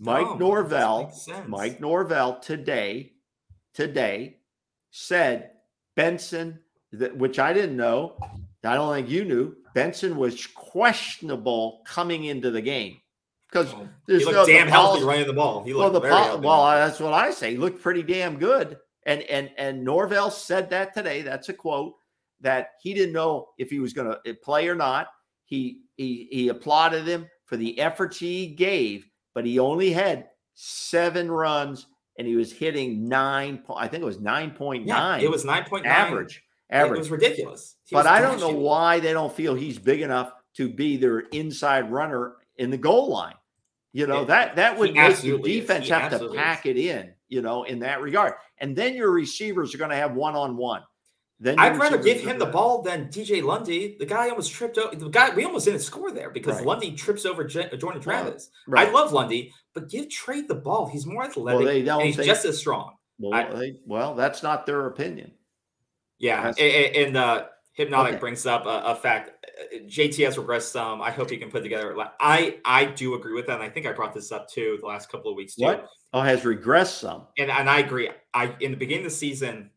Mike 0.00 0.38
Norvell, 0.38 1.12
Mike 1.46 1.80
Norvell 1.80 2.40
today, 2.40 3.12
today 3.74 4.36
said 4.90 5.50
Benson 5.96 6.58
that, 6.92 7.16
which 7.16 7.38
I 7.38 7.52
didn't 7.52 7.76
know. 7.76 8.16
I 8.64 8.74
don't 8.74 8.94
think 8.94 9.08
you 9.08 9.24
knew. 9.24 9.56
Benson 9.74 10.16
was 10.16 10.46
questionable 10.46 11.82
coming 11.86 12.24
into 12.24 12.50
the 12.50 12.60
game 12.60 13.00
because 13.50 13.72
Well, 13.72 13.88
there's 14.06 14.20
he 14.20 14.26
looked 14.26 14.36
no 14.36 14.46
the 14.46 14.52
damn 14.52 14.68
healthy 14.68 15.04
running 15.04 15.26
the 15.26 15.32
ball. 15.32 15.62
He 15.62 15.74
well, 15.74 15.84
looked 15.90 15.94
the 15.94 16.00
very 16.00 16.14
pol- 16.14 16.40
well, 16.40 16.64
the 16.70 16.86
that's 16.86 17.00
what 17.00 17.12
I 17.12 17.30
say. 17.30 17.52
He 17.52 17.56
looked 17.56 17.82
pretty 17.82 18.02
damn 18.02 18.38
good. 18.38 18.78
And 19.04 19.22
and 19.22 19.50
and 19.58 19.84
Norvell 19.84 20.30
said 20.30 20.70
that 20.70 20.94
today. 20.94 21.22
That's 21.22 21.48
a 21.48 21.52
quote 21.52 21.94
that 22.40 22.70
he 22.80 22.94
didn't 22.94 23.12
know 23.12 23.48
if 23.58 23.70
he 23.70 23.80
was 23.80 23.92
going 23.92 24.08
to 24.08 24.18
eh, 24.26 24.34
play 24.42 24.68
or 24.68 24.74
not. 24.74 25.08
He 25.44 25.82
he 25.96 26.28
he 26.30 26.48
applauded 26.48 27.06
him 27.06 27.26
for 27.46 27.56
the 27.56 27.78
efforts 27.80 28.18
he 28.18 28.46
gave, 28.48 29.06
but 29.34 29.44
he 29.44 29.58
only 29.58 29.92
had 29.92 30.28
seven 30.54 31.30
runs 31.30 31.86
and 32.18 32.26
he 32.26 32.36
was 32.36 32.52
hitting 32.52 33.08
nine. 33.08 33.62
I 33.74 33.88
think 33.88 34.02
it 34.02 34.06
was 34.06 34.20
nine 34.20 34.52
point 34.52 34.86
nine. 34.86 35.20
yeah, 35.20 35.26
it 35.26 35.30
was 35.30 35.44
nine 35.44 35.64
point 35.64 35.84
nine 35.84 36.26
average. 36.72 36.96
It 36.96 36.98
was 37.00 37.10
ridiculous. 37.10 37.76
He 37.86 37.94
but 37.94 38.04
was 38.04 38.06
I 38.06 38.20
don't 38.20 38.40
know 38.40 38.50
why 38.50 39.00
they 39.00 39.12
don't 39.12 39.32
feel 39.32 39.54
he's 39.54 39.78
big 39.78 40.00
enough 40.00 40.32
to 40.56 40.68
be 40.68 40.96
their 40.96 41.20
inside 41.20 41.90
runner 41.92 42.34
in 42.56 42.70
the 42.70 42.78
goal 42.78 43.10
line. 43.10 43.34
You 43.92 44.06
know, 44.06 44.20
Yeah, 44.20 44.26
that 44.26 44.56
that 44.56 44.78
would 44.78 44.94
make 44.94 45.18
the 45.18 45.38
defense 45.38 45.88
have 45.88 46.18
to 46.18 46.28
pack 46.34 46.64
it 46.66 46.78
in, 46.78 47.12
you 47.28 47.42
know, 47.42 47.64
in 47.64 47.80
that 47.80 48.00
regard. 48.00 48.34
And 48.58 48.74
then 48.74 48.94
your 48.94 49.10
receivers 49.10 49.74
are 49.74 49.78
going 49.78 49.90
to 49.90 49.96
have 49.96 50.14
one 50.14 50.34
on 50.34 50.56
one. 50.56 50.82
Then 51.38 51.58
I'd 51.58 51.76
rather 51.76 51.98
give 51.98 52.20
him 52.20 52.38
the 52.38 52.46
ball 52.46 52.82
than 52.82 53.08
DJ 53.08 53.42
Lundy. 53.42 53.96
The 53.98 54.06
guy 54.06 54.28
almost 54.30 54.52
tripped 54.52 54.78
over. 54.78 54.94
The 54.94 55.08
guy 55.08 55.34
we 55.34 55.44
almost 55.44 55.64
didn't 55.64 55.80
score 55.80 56.12
there 56.12 56.30
because 56.30 56.56
Right. 56.58 56.66
Lundy 56.66 56.92
trips 56.92 57.26
over 57.26 57.42
J- 57.44 57.68
uh, 57.68 57.76
Jordan 57.76 58.00
Travis. 58.00 58.50
Right. 58.68 58.86
I 58.88 58.90
love 58.92 59.12
Lundy, 59.12 59.52
but 59.74 59.90
give 59.90 60.08
Trey 60.08 60.42
the 60.42 60.54
ball. 60.54 60.86
He's 60.86 61.04
more 61.04 61.24
athletic 61.24 61.58
Well, 61.58 61.66
they 61.66 61.82
don't 61.82 62.00
and 62.02 62.14
he's 62.14 62.24
just 62.24 62.44
as 62.44 62.58
strong. 62.58 62.94
Well, 63.18 63.34
I- 63.34 63.52
they- 63.52 63.76
well, 63.84 64.14
that's 64.14 64.42
not 64.44 64.66
their 64.66 64.86
opinion. 64.86 65.32
Yeah, 66.22 66.36
That's- 66.44 66.58
a- 66.58 66.62
a- 66.62 67.04
and 67.06 67.16
uh, 67.16 67.46
hypnotic 67.74 68.12
Okay. 68.14 68.20
brings 68.20 68.46
up 68.46 68.64
a, 68.64 68.82
a 68.86 68.94
fact. 68.94 69.32
Uh, 69.60 69.78
JT 69.86 70.24
has 70.24 70.36
regressed 70.36 70.70
some. 70.70 71.02
I 71.02 71.10
hope 71.10 71.28
he 71.30 71.36
can 71.36 71.50
put 71.50 71.62
together. 71.62 71.94
I 72.20 72.58
I 72.64 72.84
do 72.86 73.14
agree 73.14 73.34
with 73.34 73.46
that. 73.48 73.54
And 73.54 73.62
I 73.62 73.68
think 73.68 73.86
I 73.86 73.92
brought 73.92 74.14
this 74.14 74.32
up 74.32 74.48
too 74.48 74.78
the 74.80 74.86
last 74.86 75.10
couple 75.10 75.30
of 75.30 75.36
weeks 75.36 75.56
too. 75.56 75.64
What? 75.64 75.88
Oh, 76.14 76.20
has 76.22 76.42
regressed 76.42 76.98
some. 77.00 77.26
And 77.38 77.50
and 77.50 77.68
I 77.68 77.80
agree. 77.80 78.08
I 78.32 78.54
in 78.60 78.70
the 78.70 78.76
beginning 78.76 79.04
of 79.04 79.10
the 79.10 79.16
season, 79.16 79.70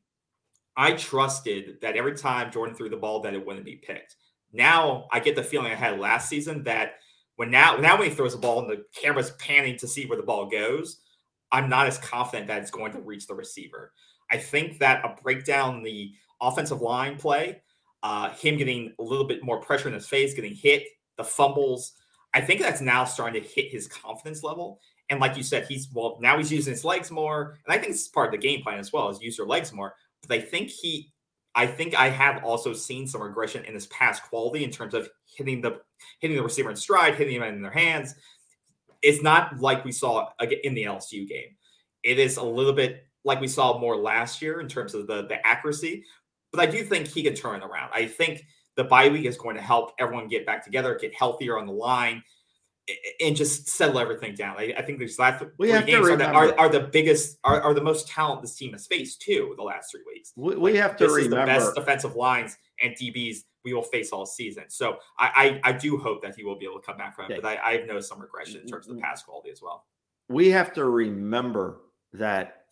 I 0.78 0.94
trusted 0.94 1.82
that 1.82 1.96
every 1.98 2.16
time 2.16 2.52
Jordan 2.52 2.76
threw 2.76 2.90
the 2.90 2.98
ball 2.98 3.22
that 3.22 3.34
it 3.34 3.46
wouldn't 3.46 3.66
be 3.66 3.78
picked. 3.78 4.16
Now 4.54 5.08
I 5.12 5.20
get 5.20 5.36
the 5.36 5.44
feeling 5.44 5.72
I 5.72 5.76
had 5.76 6.00
last 6.00 6.30
season 6.30 6.64
that 6.66 6.94
when 7.38 7.50
now 7.50 7.76
now 7.78 7.98
when 7.98 8.10
he 8.10 8.16
throws 8.16 8.34
the 8.34 8.40
ball 8.40 8.60
and 8.62 8.70
the 8.70 8.86
camera's 8.96 9.32
panning 9.32 9.78
to 9.78 9.88
see 9.88 10.06
where 10.06 10.18
the 10.18 10.24
ball 10.24 10.46
goes, 10.48 11.00
I'm 11.52 11.70
not 11.70 11.88
as 11.88 11.98
confident 11.98 12.48
that 12.48 12.62
it's 12.62 12.72
going 12.72 12.92
to 12.94 13.00
reach 13.00 13.26
the 13.28 13.34
receiver. 13.36 13.94
I 14.32 14.38
think 14.38 14.80
that 14.80 15.04
a 15.06 15.22
breakdown 15.22 15.78
in 15.78 15.84
the 15.84 16.12
offensive 16.42 16.82
line 16.82 17.18
play, 17.18 17.62
uh, 18.04 18.30
him 18.32 18.58
getting 18.58 18.94
a 19.00 19.04
little 19.04 19.26
bit 19.26 19.44
more 19.44 19.60
pressure 19.60 19.88
in 19.88 19.94
his 19.94 20.08
face, 20.08 20.34
getting 20.34 20.56
hit, 20.56 20.84
the 21.18 21.24
fumbles, 21.24 21.94
I 22.36 22.42
think 22.42 22.60
that's 22.60 22.82
now 22.82 23.06
starting 23.06 23.42
to 23.42 23.48
hit 23.48 23.72
his 23.72 23.88
confidence 23.88 24.44
level. 24.44 24.82
And 25.10 25.22
like 25.22 25.38
you 25.38 25.44
said, 25.44 25.66
he's 25.68 25.88
well 25.94 26.18
now 26.20 26.38
he's 26.38 26.52
using 26.52 26.74
his 26.74 26.84
legs 26.84 27.10
more, 27.10 27.58
and 27.66 27.74
I 27.74 27.78
think 27.78 27.94
it's 27.94 28.10
part 28.10 28.28
of 28.28 28.32
the 28.34 28.46
game 28.46 28.62
plan 28.62 28.78
as 28.78 28.92
well 28.92 29.10
is 29.10 29.22
use 29.22 29.38
your 29.38 29.48
legs 29.48 29.72
more. 29.72 29.96
But 30.28 30.38
I 30.38 30.42
think 30.42 30.70
he, 30.70 31.14
I 31.54 31.66
think 31.66 31.96
I 31.96 32.10
have 32.10 32.44
also 32.44 32.74
seen 32.74 33.08
some 33.08 33.22
regression 33.22 33.64
in 33.64 33.74
his 33.74 33.88
pass 33.88 34.20
quality 34.20 34.66
in 34.66 34.72
terms 34.72 34.94
of 34.94 35.10
hitting 35.38 35.62
the 35.62 35.80
hitting 36.20 36.36
the 36.36 36.44
receiver 36.44 36.70
in 36.70 36.76
stride, 36.76 37.16
hitting 37.16 37.36
him 37.36 37.44
in 37.44 37.62
their 37.62 37.72
hands. 37.72 38.16
It's 39.02 39.22
not 39.22 39.62
like 39.62 39.86
we 39.86 39.94
saw 39.94 40.30
in 40.42 40.74
the 40.74 40.84
LSU 40.84 41.28
game. 41.28 41.56
It 42.04 42.20
is 42.20 42.36
a 42.36 42.44
little 42.44 42.74
bit 42.74 43.08
like 43.24 43.40
we 43.40 43.48
saw 43.48 43.78
more 43.80 43.96
last 43.96 44.42
year 44.42 44.60
in 44.60 44.68
terms 44.68 44.94
of 44.94 45.08
the 45.08 45.28
the 45.28 45.46
accuracy. 45.48 46.04
But 46.56 46.68
I 46.68 46.72
do 46.72 46.84
think 46.84 47.08
he 47.08 47.24
can 47.24 47.36
turn 47.36 47.62
it 47.62 47.66
around. 47.66 47.92
I 47.94 48.06
think 48.06 48.46
the 48.76 48.84
bye 48.84 49.10
week 49.10 49.26
is 49.26 49.38
going 49.38 49.56
to 49.56 49.62
help 49.62 49.94
everyone 50.00 50.28
get 50.28 50.46
back 50.46 50.64
together, 50.64 50.98
get 51.00 51.14
healthier 51.14 51.58
on 51.58 51.66
the 51.66 51.74
line, 51.74 52.24
and 53.20 53.36
just 53.36 53.68
settle 53.68 54.00
everything 54.00 54.36
down. 54.36 54.58
I, 54.58 54.74
I 54.78 54.82
think 54.82 55.00
these 55.00 55.18
last 55.18 55.44
We 55.58 55.68
three 55.68 55.76
have 55.76 55.86
to 55.86 55.92
games 55.92 56.08
are 56.08 56.16
the, 56.16 56.28
are, 56.28 56.60
are 56.60 56.70
the 56.70 56.82
biggest, 56.82 57.38
are, 57.44 57.62
are 57.62 57.74
the 57.74 57.82
most 57.82 58.08
talent 58.08 58.42
this 58.42 58.56
team 58.56 58.74
has 58.74 58.86
faced 58.86 59.22
too 59.22 59.54
the 59.58 59.64
last 59.64 59.92
three 59.92 60.04
weeks. 60.06 60.34
We, 60.36 60.56
we 60.56 60.72
Like, 60.74 60.82
have 60.82 60.98
to 60.98 61.08
this 61.08 61.18
is 61.18 61.30
the 61.30 61.36
best 61.38 61.76
defensive 61.76 62.16
lines 62.16 62.58
and 62.82 62.94
DBs 62.94 63.38
we 63.64 63.74
will 63.74 63.82
face 63.82 64.12
all 64.12 64.26
season. 64.28 64.66
So 64.68 64.98
I, 65.18 65.60
I, 65.64 65.70
I 65.70 65.72
do 65.72 65.98
hope 65.98 66.22
that 66.22 66.36
he 66.36 66.44
will 66.44 66.58
be 66.60 66.66
able 66.66 66.80
to 66.80 66.86
come 66.86 66.98
back 66.98 67.16
from 67.16 67.26
it. 67.26 67.34
Okay. 67.34 67.42
But 67.42 67.58
I, 67.58 67.72
I've 67.72 67.88
noticed 67.88 68.10
some 68.10 68.22
regression 68.22 68.62
in 68.62 68.68
terms 68.68 68.88
of 68.88 68.96
the 68.96 69.02
pass 69.02 69.24
quality 69.24 69.50
as 69.50 69.62
well. 69.62 69.86
we 70.30 70.50
have 70.52 70.72
to 70.74 70.86
remember 70.86 71.82
that 72.14 72.66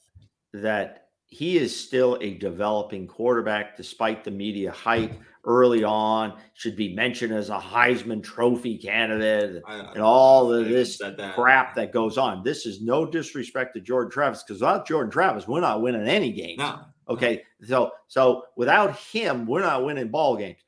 that 0.54 1.08
he 1.34 1.58
is 1.58 1.78
still 1.78 2.18
a 2.22 2.36
developing 2.36 3.08
quarterback 3.08 3.76
despite 3.76 4.24
the 4.24 4.32
media 4.32 4.72
hype 4.72 5.14
early 5.46 5.84
on 5.84 6.38
should 6.54 6.76
be 6.76 6.94
mentioned 6.96 7.34
as 7.34 7.50
a 7.50 7.60
heisman 7.60 8.24
trophy 8.24 8.78
candidate 8.78 9.62
I, 9.66 9.80
and 9.80 10.02
all 10.02 10.54
of 10.54 10.70
this 10.70 11.00
that. 11.00 11.36
crap 11.36 11.76
that 11.76 11.92
goes 11.92 12.18
on 12.18 12.44
this 12.44 12.66
is 12.66 12.82
no 12.82 13.06
disrespect 13.06 13.74
to 13.76 13.82
jordan 13.82 14.12
travis 14.12 14.44
because 14.44 14.62
without 14.62 14.88
jordan 14.88 15.12
travis 15.12 15.48
we're 15.48 15.60
not 15.60 15.82
winning 15.82 16.08
any 16.08 16.32
games 16.32 16.60
No, 16.60 16.80
Okay, 17.10 17.44
so 17.64 17.92
so 18.08 18.46
without 18.56 18.98
him, 18.98 19.46
we're 19.46 19.62
not 19.62 19.86
winning 19.86 20.10
ball 20.10 20.38
games. 20.38 20.60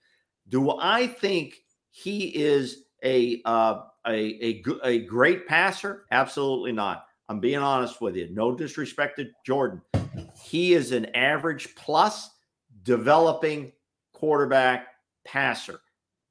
Do 0.50 0.78
I 0.80 1.08
think 1.08 1.56
he 1.92 2.28
is 2.28 2.84
a 3.04 3.42
uh, 3.46 3.84
a 4.06 4.14
a 4.44 4.64
a 4.84 5.00
great 5.06 5.48
passer? 5.48 6.06
Absolutely 6.12 6.74
not. 6.74 7.06
I'm 7.30 7.40
being 7.40 7.60
honest 7.60 8.02
with 8.02 8.16
you. 8.16 8.30
No 8.32 8.54
disrespect 8.56 9.18
to 9.18 9.28
Jordan. 9.46 9.82
He 10.46 10.74
is 10.74 10.92
an 10.92 11.08
average 11.16 11.76
plus 11.76 12.30
developing 12.84 13.72
quarterback 14.14 14.88
passer. 15.26 15.80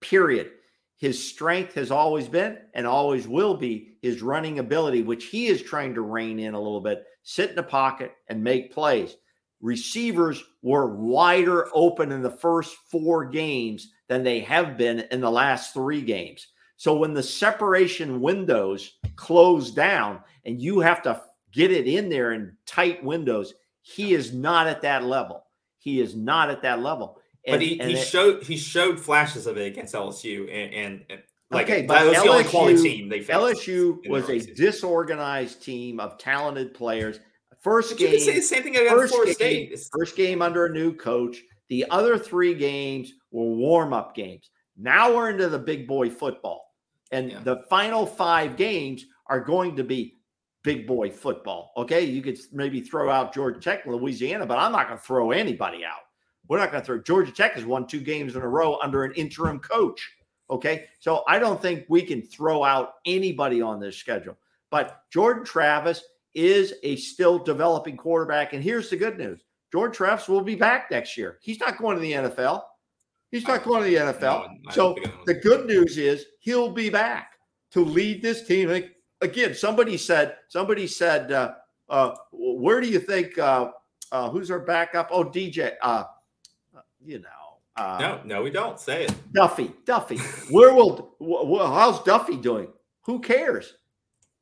Period. 0.01 0.51
His 0.97 1.23
strength 1.23 1.75
has 1.75 1.91
always 1.91 2.29
been 2.29 2.59
and 2.75 2.87
always 2.87 3.29
will 3.29 3.57
be 3.57 3.99
his 4.01 4.23
running 4.23 4.59
ability, 4.59 5.03
which 5.03 5.27
he 5.27 5.49
is 5.49 5.63
trying 5.63 5.95
to 5.95 6.03
rein 6.03 6.39
in 6.39 6.55
a 6.55 6.61
little 6.61 6.81
bit, 6.81 7.05
sit 7.23 7.51
in 7.51 7.57
the 7.57 7.63
pocket 7.63 8.13
and 8.29 8.43
make 8.43 8.73
plays 8.73 9.17
receivers 9.65 10.45
were 10.61 10.95
wider 10.95 11.69
open 11.75 12.13
in 12.13 12.21
the 12.21 12.31
first 12.31 12.77
four 12.91 13.25
games 13.25 13.93
than 14.09 14.23
they 14.23 14.41
have 14.41 14.77
been 14.77 15.01
in 15.11 15.23
the 15.23 15.31
last 15.31 15.73
three 15.73 16.03
games. 16.03 16.49
So 16.77 16.95
when 16.95 17.15
the 17.15 17.23
separation 17.23 18.21
windows 18.21 18.99
close 19.17 19.71
down 19.71 20.21
and 20.45 20.61
you 20.61 20.81
have 20.81 21.01
to 21.03 21.23
get 21.51 21.73
it 21.73 21.87
in 21.87 22.11
there 22.11 22.33
in 22.33 22.55
tight 22.67 23.03
windows, 23.03 23.55
he 23.87 24.15
is 24.15 24.33
not 24.33 24.67
at 24.67 24.81
that 24.83 25.05
level. 25.05 25.45
He 25.79 26.01
is 26.01 26.17
not 26.17 26.49
at 26.51 26.63
that 26.63 26.81
level. 26.81 27.21
but 27.47 27.61
he, 27.61 27.79
and 27.79 27.91
he 27.91 27.97
it- 27.97 28.05
showed 28.07 28.43
he 28.43 28.57
showed 28.57 28.99
flashes 28.99 29.47
of 29.47 29.59
it 29.59 29.67
against 29.67 29.95
LSU 29.95 30.43
and, 30.51 30.75
and, 30.75 31.05
and 31.11 31.23
like 31.51 31.67
Okay, 31.69 31.83
but 31.83 32.07
was 32.07 32.23
the 32.23 32.29
only 32.31 32.45
quality 32.45 32.75
LSU 32.77 32.83
team 32.83 33.09
they. 33.11 33.21
LSU 33.21 34.09
was 34.09 34.29
a 34.31 34.41
disorganized 34.55 35.63
team 35.63 36.01
of 36.01 36.17
talented 36.19 36.73
players. 36.75 37.21
First 37.61 37.91
But 37.93 38.01
you 38.01 38.09
can 38.09 38.19
say 38.21 38.27
game, 38.27 38.35
the 38.37 38.43
same 38.43 38.63
thing 38.63 38.77
against 38.77 38.95
first 38.95 39.13
Florida 39.13 39.35
game, 39.35 39.37
State. 39.37 39.63
It's- 39.73 39.91
First 39.97 40.17
game 40.17 40.43
under 40.43 40.67
a 40.67 40.71
new 40.73 40.95
coach. 40.95 41.43
The 41.69 41.85
other 41.91 42.19
three 42.19 42.55
games 42.55 43.13
were 43.31 43.45
warm 43.55 43.93
up 43.93 44.15
games. 44.15 44.51
Now 44.77 45.15
we're 45.15 45.31
into 45.31 45.49
the 45.49 45.59
big 45.59 45.87
boy 45.87 46.11
football. 46.11 46.75
And 47.13 47.31
Yeah. 47.31 47.41
the 47.43 47.57
final 47.71 48.07
five 48.07 48.57
games 48.57 49.05
are 49.29 49.41
going 49.41 49.77
to 49.77 49.85
be 49.85 50.17
big 50.65 50.87
boy 50.87 51.11
football. 51.11 51.73
Okay. 51.77 52.03
You 52.03 52.21
could 52.21 52.39
maybe 52.53 52.81
throw 52.81 53.09
out 53.09 53.33
Georgia 53.33 53.61
Tech, 53.61 53.87
Louisiana, 53.87 54.45
but 54.45 54.59
I'm 54.59 54.73
not 54.73 54.89
going 54.89 54.99
to 54.99 55.05
throw 55.05 55.31
anybody 55.31 55.85
out. 55.85 56.01
We're 56.49 56.59
not 56.59 56.73
going 56.73 56.83
to 56.83 56.87
throw. 56.87 56.99
Georgia 57.01 57.31
Tech 57.31 57.53
has 57.53 57.65
won 57.65 57.87
two 57.87 58.01
games 58.01 58.35
in 58.35 58.43
a 58.43 58.49
row 58.49 58.79
under 58.83 59.05
an 59.05 59.13
interim 59.13 59.61
coach. 59.61 60.11
Okay. 60.51 60.87
So 60.99 61.23
I 61.29 61.39
don't 61.39 61.63
think 61.63 61.85
we 61.89 62.03
can 62.03 62.21
throw 62.23 62.65
out 62.65 62.95
anybody 63.07 63.63
on 63.63 63.79
this 63.79 63.97
schedule. 63.97 64.37
But 64.71 65.03
Jordan 65.11 65.45
Travis 65.45 66.03
is 66.35 66.75
a 66.83 66.97
still 66.97 67.39
developing 67.39 67.97
quarterback. 67.97 68.55
And 68.55 68.63
here's 68.63 68.91
the 68.91 68.97
good 68.97 69.19
news 69.19 69.41
Jordan 69.71 69.95
Travis 69.95 70.29
will 70.29 70.41
be 70.41 70.57
back 70.57 70.91
next 70.91 71.17
year. 71.17 71.39
He's 71.43 71.61
not 71.61 71.79
going 71.79 71.97
to 71.97 72.03
the 72.03 72.13
NFL. 72.13 72.63
He's 73.31 73.47
not 73.47 73.65
going 73.65 73.83
to 73.83 73.89
the 73.89 73.97
NFL. 73.97 74.49
No, 74.49 74.71
so 74.71 74.83
don't 74.83 74.95
think 74.95 75.07
anyone's 75.09 75.27
the 75.27 75.35
good 75.35 75.67
news 75.67 75.99
is 75.99 76.27
he'll 76.41 76.71
be 76.71 76.89
back 76.89 77.33
to 77.73 77.81
lead 77.81 78.23
this 78.23 78.47
team. 78.47 78.71
Again, 79.25 79.55
somebody 79.55 79.97
said, 79.97 80.37
somebody 80.49 80.87
said, 80.87 81.33
uh, 81.33 81.55
uh, 81.89 82.15
where 82.33 82.81
do 82.81 82.89
you 82.89 83.01
think, 83.01 83.37
uh, 83.39 83.71
uh, 84.13 84.31
who's 84.31 84.51
our 84.51 84.61
backup? 84.61 85.09
Oh, 85.11 85.25
DJ, 85.25 85.73
uh, 85.83 86.05
you 87.05 87.19
know, 87.19 87.29
uh, 87.77 87.99
No, 88.01 88.21
no, 88.25 88.43
we 88.43 88.51
don't 88.51 88.79
say 88.79 89.05
it. 89.05 89.15
Duffy, 89.33 89.73
Duffy. 89.85 90.19
Where 90.51 90.75
will, 90.75 91.17
how's 91.21 92.03
Duffy 92.05 92.37
doing? 92.37 92.69
Who 93.03 93.21
cares? 93.21 93.75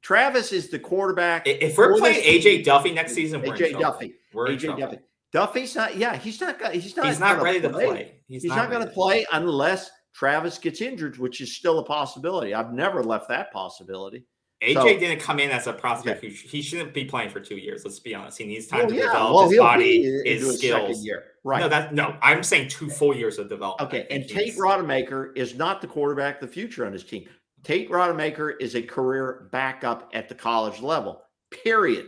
Travis 0.02 0.52
is 0.52 0.68
the 0.68 0.78
quarterback. 0.78 1.46
If 1.46 1.78
we're 1.78 1.96
playing 1.96 2.22
AJ. 2.22 2.64
Duffy 2.64 2.92
next 2.92 3.14
season, 3.14 3.40
we're 3.40 3.54
AJ. 3.54 3.78
Duffy. 3.78 4.14
We're 4.32 4.48
AJ. 4.48 4.78
Duffy. 4.78 4.98
Duffy's 5.32 5.74
not. 5.74 5.96
Yeah, 5.96 6.16
he's 6.16 6.40
not. 6.40 6.60
He's 6.72 6.96
not. 6.96 7.06
He's 7.06 7.20
not 7.20 7.40
ready 7.40 7.60
to 7.60 7.70
play. 7.70 8.20
He's, 8.28 8.44
not, 8.44 8.68
going 8.68 8.84
to 8.84 8.92
play 8.92 9.24
unless 9.32 9.90
Travis 10.12 10.58
gets 10.58 10.80
injured, 10.80 11.18
which 11.18 11.40
is 11.40 11.56
still 11.56 11.78
a 11.78 11.84
possibility. 11.84 12.52
I've 12.52 12.72
never 12.72 13.02
left 13.02 13.28
that 13.28 13.52
possibility. 13.52 14.26
AJ 14.62 14.74
So- 14.74 14.84
didn't 14.98 15.18
come 15.20 15.40
in 15.40 15.50
as 15.50 15.66
a 15.66 15.72
prospect 15.72 16.22
who 16.22 16.30
sh- 16.30 16.44
he 16.44 16.62
shouldn't 16.62 16.94
be 16.94 17.04
playing 17.04 17.30
for 17.30 17.40
two 17.40 17.56
years. 17.56 17.84
Let's 17.84 17.98
be 17.98 18.14
honest. 18.14 18.38
He 18.38 18.44
needs 18.46 18.66
time 18.68 18.80
Well, 18.80 18.88
to 18.90 18.94
yeah, 18.94 19.02
develop 19.06 19.34
well, 19.34 19.48
his 19.48 19.58
body, 19.58 20.02
his 20.24 20.42
his 20.46 20.58
skills. 20.58 21.04
year. 21.04 21.24
Right. 21.44 21.60
No, 21.60 21.68
that 21.68 21.92
no. 21.94 22.16
I'm 22.22 22.42
saying 22.44 22.68
two 22.68 22.88
full 22.88 23.14
years 23.16 23.38
of 23.38 23.48
development. 23.48 23.88
Okay, 23.92 24.06
and 24.14 24.28
Tate 24.28 24.56
Rodemaker 24.56 25.36
is 25.36 25.56
not 25.56 25.80
the 25.80 25.88
quarterback 25.88 26.40
of 26.40 26.48
the 26.48 26.54
future 26.54 26.86
on 26.86 26.92
his 26.92 27.02
team. 27.02 27.28
Tate 27.64 27.90
Rodemaker 27.90 28.54
is 28.60 28.76
a 28.76 28.82
career 28.82 29.48
backup 29.52 30.10
at 30.14 30.28
the 30.28 30.34
college 30.34 30.80
level. 30.80 31.22
Period. 31.64 32.06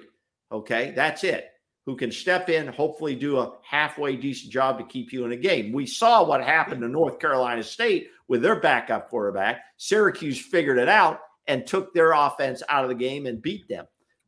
Okay, 0.53 0.93
that's 0.95 1.25
it. 1.25 1.49
Who 1.87 1.97
can 1.97 2.11
step 2.13 2.49
in, 2.49 2.67
hopefully 2.69 3.15
do 3.15 3.39
a 3.39 3.53
halfway 3.63 4.17
decent 4.17 4.53
job 4.53 4.79
to 4.79 4.85
keep 4.85 5.13
you 5.13 5.25
in 5.27 5.33
a 5.33 5.37
game. 5.37 5.73
We 5.73 5.85
saw 5.87 6.25
what 6.25 6.43
happened 6.43 6.81
to 6.83 6.89
North 6.89 7.19
Carolina 7.19 7.63
State 7.63 8.09
with 8.29 8.41
their 8.41 8.59
backup 8.59 9.11
quarterback. 9.11 9.61
Syracuse 9.77 10.41
figured 10.41 10.79
it 10.79 10.89
out 10.89 11.21
and 11.47 11.67
took 11.67 11.93
their 11.95 12.13
offense 12.13 12.63
out 12.69 12.85
of 12.85 12.89
the 12.89 12.95
game 12.95 13.27
and 13.27 13.41
beat 13.43 13.69
them. 13.69 13.87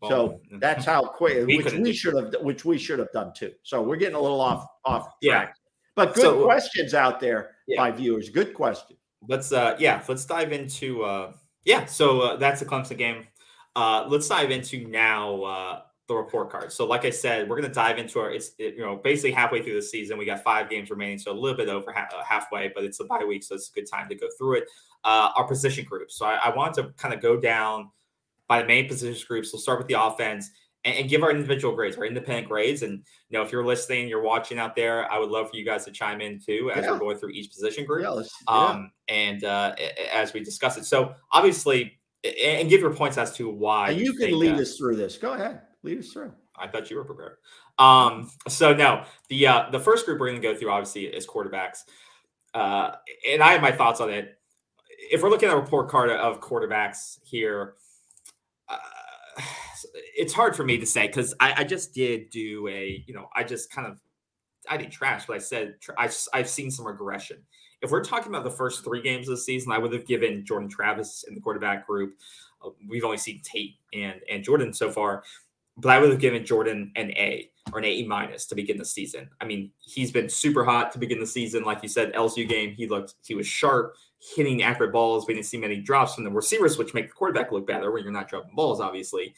So 0.08 0.40
that's 0.60 0.84
how 0.84 1.02
quick, 1.04 1.46
which 1.48 1.72
we 1.72 1.92
should 1.92 2.14
have, 2.14 2.34
which 2.42 2.64
we 2.64 2.78
should 2.78 2.98
have 2.98 3.10
done 3.12 3.32
too. 3.34 3.52
So 3.62 3.82
we're 3.82 3.96
getting 3.96 4.14
a 4.14 4.20
little 4.20 4.40
off 4.40 4.66
off 4.84 5.08
Yeah. 5.20 5.44
track. 5.44 5.56
But 5.96 6.14
good 6.14 6.22
So- 6.22 6.44
questions 6.44 6.94
out 6.94 7.18
there 7.20 7.56
Yeah. 7.66 7.78
by 7.78 7.90
viewers. 7.90 8.28
Good 8.30 8.54
question. 8.54 8.96
let's 9.28 9.50
uh 9.50 9.74
yeah 9.80 10.00
let's 10.08 10.24
dive 10.26 10.52
into 10.52 11.02
uh 11.02 11.32
yeah 11.64 11.84
so 11.86 12.20
uh, 12.20 12.36
that's 12.36 12.60
the 12.60 12.66
clemson 12.66 12.96
game 12.98 13.26
uh 13.74 14.04
let's 14.08 14.28
dive 14.28 14.50
into 14.52 14.86
now 14.86 15.42
uh 15.42 15.80
the 16.08 16.14
report 16.14 16.50
card 16.50 16.70
so 16.72 16.86
like 16.86 17.04
i 17.04 17.10
said 17.10 17.48
we're 17.48 17.56
going 17.60 17.68
to 17.68 17.74
dive 17.74 17.98
into 17.98 18.20
our 18.20 18.30
it's 18.30 18.52
it, 18.58 18.74
you 18.76 18.80
know 18.84 18.96
basically 18.96 19.32
halfway 19.32 19.60
through 19.62 19.74
the 19.74 19.82
season 19.82 20.16
we 20.16 20.24
got 20.24 20.42
five 20.44 20.70
games 20.70 20.88
remaining 20.90 21.18
so 21.18 21.32
a 21.32 21.34
little 21.34 21.56
bit 21.56 21.68
over 21.68 21.92
ha- 21.92 22.06
uh, 22.16 22.22
halfway 22.22 22.70
but 22.74 22.84
it's 22.84 23.00
a 23.00 23.04
bye 23.04 23.24
week 23.26 23.42
so 23.42 23.54
it's 23.56 23.70
a 23.70 23.72
good 23.72 23.88
time 23.90 24.08
to 24.08 24.14
go 24.14 24.26
through 24.38 24.54
it 24.58 24.64
uh 25.04 25.30
our 25.36 25.44
position 25.48 25.84
groups 25.84 26.16
so 26.16 26.24
i, 26.26 26.36
I 26.44 26.54
wanted 26.54 26.82
to 26.82 26.88
kind 26.96 27.12
of 27.12 27.20
go 27.20 27.36
down 27.40 27.90
by 28.46 28.62
the 28.62 28.68
main 28.68 28.86
position 28.86 29.24
groups 29.26 29.52
we'll 29.52 29.60
start 29.60 29.78
with 29.78 29.88
the 29.88 30.00
offense 30.00 30.50
and, 30.84 30.94
and 30.96 31.08
give 31.08 31.24
our 31.24 31.32
individual 31.32 31.74
grades 31.74 31.96
our 31.98 32.04
independent 32.04 32.46
grades 32.46 32.82
and 32.82 32.92
you 33.28 33.36
know 33.36 33.42
if 33.42 33.50
you're 33.50 33.66
listening 33.66 34.06
you're 34.06 34.22
watching 34.22 34.58
out 34.60 34.76
there 34.76 35.10
i 35.10 35.18
would 35.18 35.30
love 35.30 35.50
for 35.50 35.56
you 35.56 35.64
guys 35.64 35.84
to 35.86 35.90
chime 35.90 36.20
in 36.20 36.38
too 36.38 36.70
as 36.72 36.84
Yeah. 36.84 36.92
we're 36.92 36.98
going 37.00 37.16
through 37.18 37.30
each 37.30 37.50
position 37.50 37.84
group 37.84 38.02
Yeah, 38.04 38.22
yeah. 38.48 38.54
um, 38.56 38.92
and 39.08 39.42
uh, 39.42 39.74
as 40.12 40.32
we 40.32 40.38
discuss 40.44 40.76
it. 40.76 40.84
So 40.84 41.14
obviously, 41.32 41.98
and 42.24 42.68
give 42.68 42.80
your 42.80 42.92
points 42.92 43.18
as 43.18 43.36
to 43.36 43.48
why 43.48 43.90
And 43.90 44.00
you 44.00 44.12
can 44.12 44.20
think, 44.22 44.36
lead 44.36 44.54
us 44.58 44.76
through 44.76 44.96
this. 44.96 45.16
Go 45.16 45.34
ahead, 45.34 45.60
lead 45.82 45.98
us 45.98 46.12
through. 46.12 46.32
I 46.56 46.68
thought 46.68 46.90
you 46.90 46.96
were 46.96 47.04
prepared. 47.04 47.36
Um, 47.78 48.30
so 48.48 48.74
no, 48.74 49.04
the 49.28 49.46
uh, 49.46 49.70
the 49.70 49.80
first 49.80 50.06
group 50.06 50.18
we're 50.18 50.28
going 50.28 50.40
to 50.40 50.48
go 50.48 50.56
through 50.56 50.70
obviously 50.70 51.04
is 51.04 51.26
quarterbacks, 51.26 51.80
uh, 52.54 52.92
and 53.30 53.42
I 53.42 53.52
have 53.52 53.62
my 53.62 53.72
thoughts 53.72 54.00
on 54.00 54.10
it. 54.10 54.38
If 55.10 55.22
we're 55.22 55.30
looking 55.30 55.48
at 55.48 55.54
a 55.54 55.60
report 55.60 55.88
card 55.88 56.10
of 56.10 56.40
quarterbacks 56.40 57.18
here, 57.24 57.74
uh, 58.68 58.78
it's 60.16 60.32
hard 60.32 60.56
for 60.56 60.64
me 60.64 60.78
to 60.78 60.86
say 60.86 61.06
because 61.06 61.34
I, 61.40 61.54
I 61.58 61.64
just 61.64 61.94
did 61.94 62.30
do 62.30 62.66
a 62.68 63.04
you 63.06 63.14
know 63.14 63.28
I 63.34 63.44
just 63.44 63.70
kind 63.70 63.86
of 63.86 64.00
I 64.68 64.76
didn't 64.76 64.92
trash, 64.92 65.26
but 65.26 65.36
I 65.36 65.38
said 65.38 65.80
tr- 65.80 65.92
I, 65.98 66.10
I've 66.32 66.48
seen 66.48 66.70
some 66.70 66.86
regression. 66.86 67.38
If 67.82 67.90
we're 67.90 68.02
talking 68.02 68.28
about 68.28 68.44
the 68.44 68.50
first 68.50 68.82
three 68.82 69.02
games 69.02 69.28
of 69.28 69.36
the 69.36 69.40
season, 69.42 69.70
I 69.70 69.78
would 69.78 69.92
have 69.92 70.06
given 70.06 70.44
Jordan 70.44 70.68
Travis 70.68 71.24
in 71.28 71.34
the 71.34 71.40
quarterback 71.40 71.86
group. 71.86 72.14
Uh, 72.64 72.70
we've 72.88 73.04
only 73.04 73.18
seen 73.18 73.40
Tate 73.44 73.74
and 73.92 74.20
and 74.30 74.42
Jordan 74.42 74.72
so 74.72 74.90
far, 74.90 75.22
but 75.76 75.90
I 75.90 75.98
would 75.98 76.10
have 76.10 76.20
given 76.20 76.44
Jordan 76.44 76.92
an 76.96 77.10
A 77.12 77.50
or 77.72 77.78
an 77.80 77.84
A 77.84 78.04
minus 78.04 78.46
to 78.46 78.54
begin 78.54 78.78
the 78.78 78.84
season. 78.84 79.28
I 79.40 79.44
mean, 79.44 79.70
he's 79.80 80.10
been 80.12 80.28
super 80.28 80.64
hot 80.64 80.92
to 80.92 80.98
begin 80.98 81.18
the 81.20 81.26
season. 81.26 81.64
Like 81.64 81.82
you 81.82 81.88
said, 81.88 82.12
LSU 82.14 82.48
game, 82.48 82.70
he 82.74 82.86
looked 82.86 83.14
he 83.24 83.34
was 83.34 83.46
sharp, 83.46 83.94
hitting 84.34 84.62
accurate 84.62 84.92
balls. 84.92 85.26
We 85.26 85.34
didn't 85.34 85.46
see 85.46 85.58
many 85.58 85.76
drops 85.80 86.14
from 86.14 86.24
the 86.24 86.30
receivers, 86.30 86.78
which 86.78 86.94
make 86.94 87.08
the 87.08 87.14
quarterback 87.14 87.52
look 87.52 87.66
better 87.66 87.90
when 87.90 88.02
you're 88.04 88.12
not 88.12 88.28
dropping 88.28 88.54
balls, 88.54 88.80
obviously. 88.80 89.34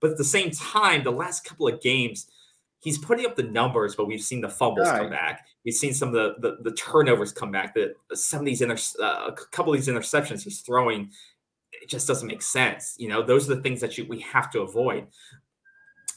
But 0.00 0.12
at 0.12 0.16
the 0.16 0.24
same 0.24 0.50
time, 0.50 1.02
the 1.04 1.10
last 1.10 1.44
couple 1.44 1.66
of 1.68 1.80
games, 1.80 2.26
he's 2.80 2.98
putting 2.98 3.26
up 3.26 3.34
the 3.36 3.42
numbers, 3.42 3.96
but 3.96 4.06
we've 4.06 4.22
seen 4.22 4.40
the 4.40 4.48
fumbles 4.48 4.88
Right. 4.88 5.00
come 5.00 5.10
back. 5.10 5.46
We've 5.64 5.74
seen 5.74 5.92
some 5.92 6.08
of 6.08 6.14
the 6.14 6.34
the, 6.40 6.70
the 6.70 6.76
turnovers 6.76 7.32
come 7.32 7.50
back. 7.50 7.74
That 7.74 7.94
some 8.14 8.40
of 8.40 8.46
these 8.46 8.62
inter, 8.62 8.78
uh, 9.00 9.26
a 9.28 9.32
couple 9.52 9.72
of 9.74 9.78
these 9.78 9.88
interceptions 9.88 10.42
he's 10.42 10.60
throwing, 10.60 11.10
it 11.72 11.88
just 11.88 12.08
doesn't 12.08 12.26
make 12.28 12.42
sense. 12.42 12.94
You 12.98 13.08
know, 13.08 13.22
those 13.22 13.50
are 13.50 13.54
the 13.56 13.62
things 13.62 13.80
that 13.82 13.98
you 13.98 14.06
we 14.08 14.20
have 14.20 14.50
to 14.52 14.60
avoid. 14.62 15.08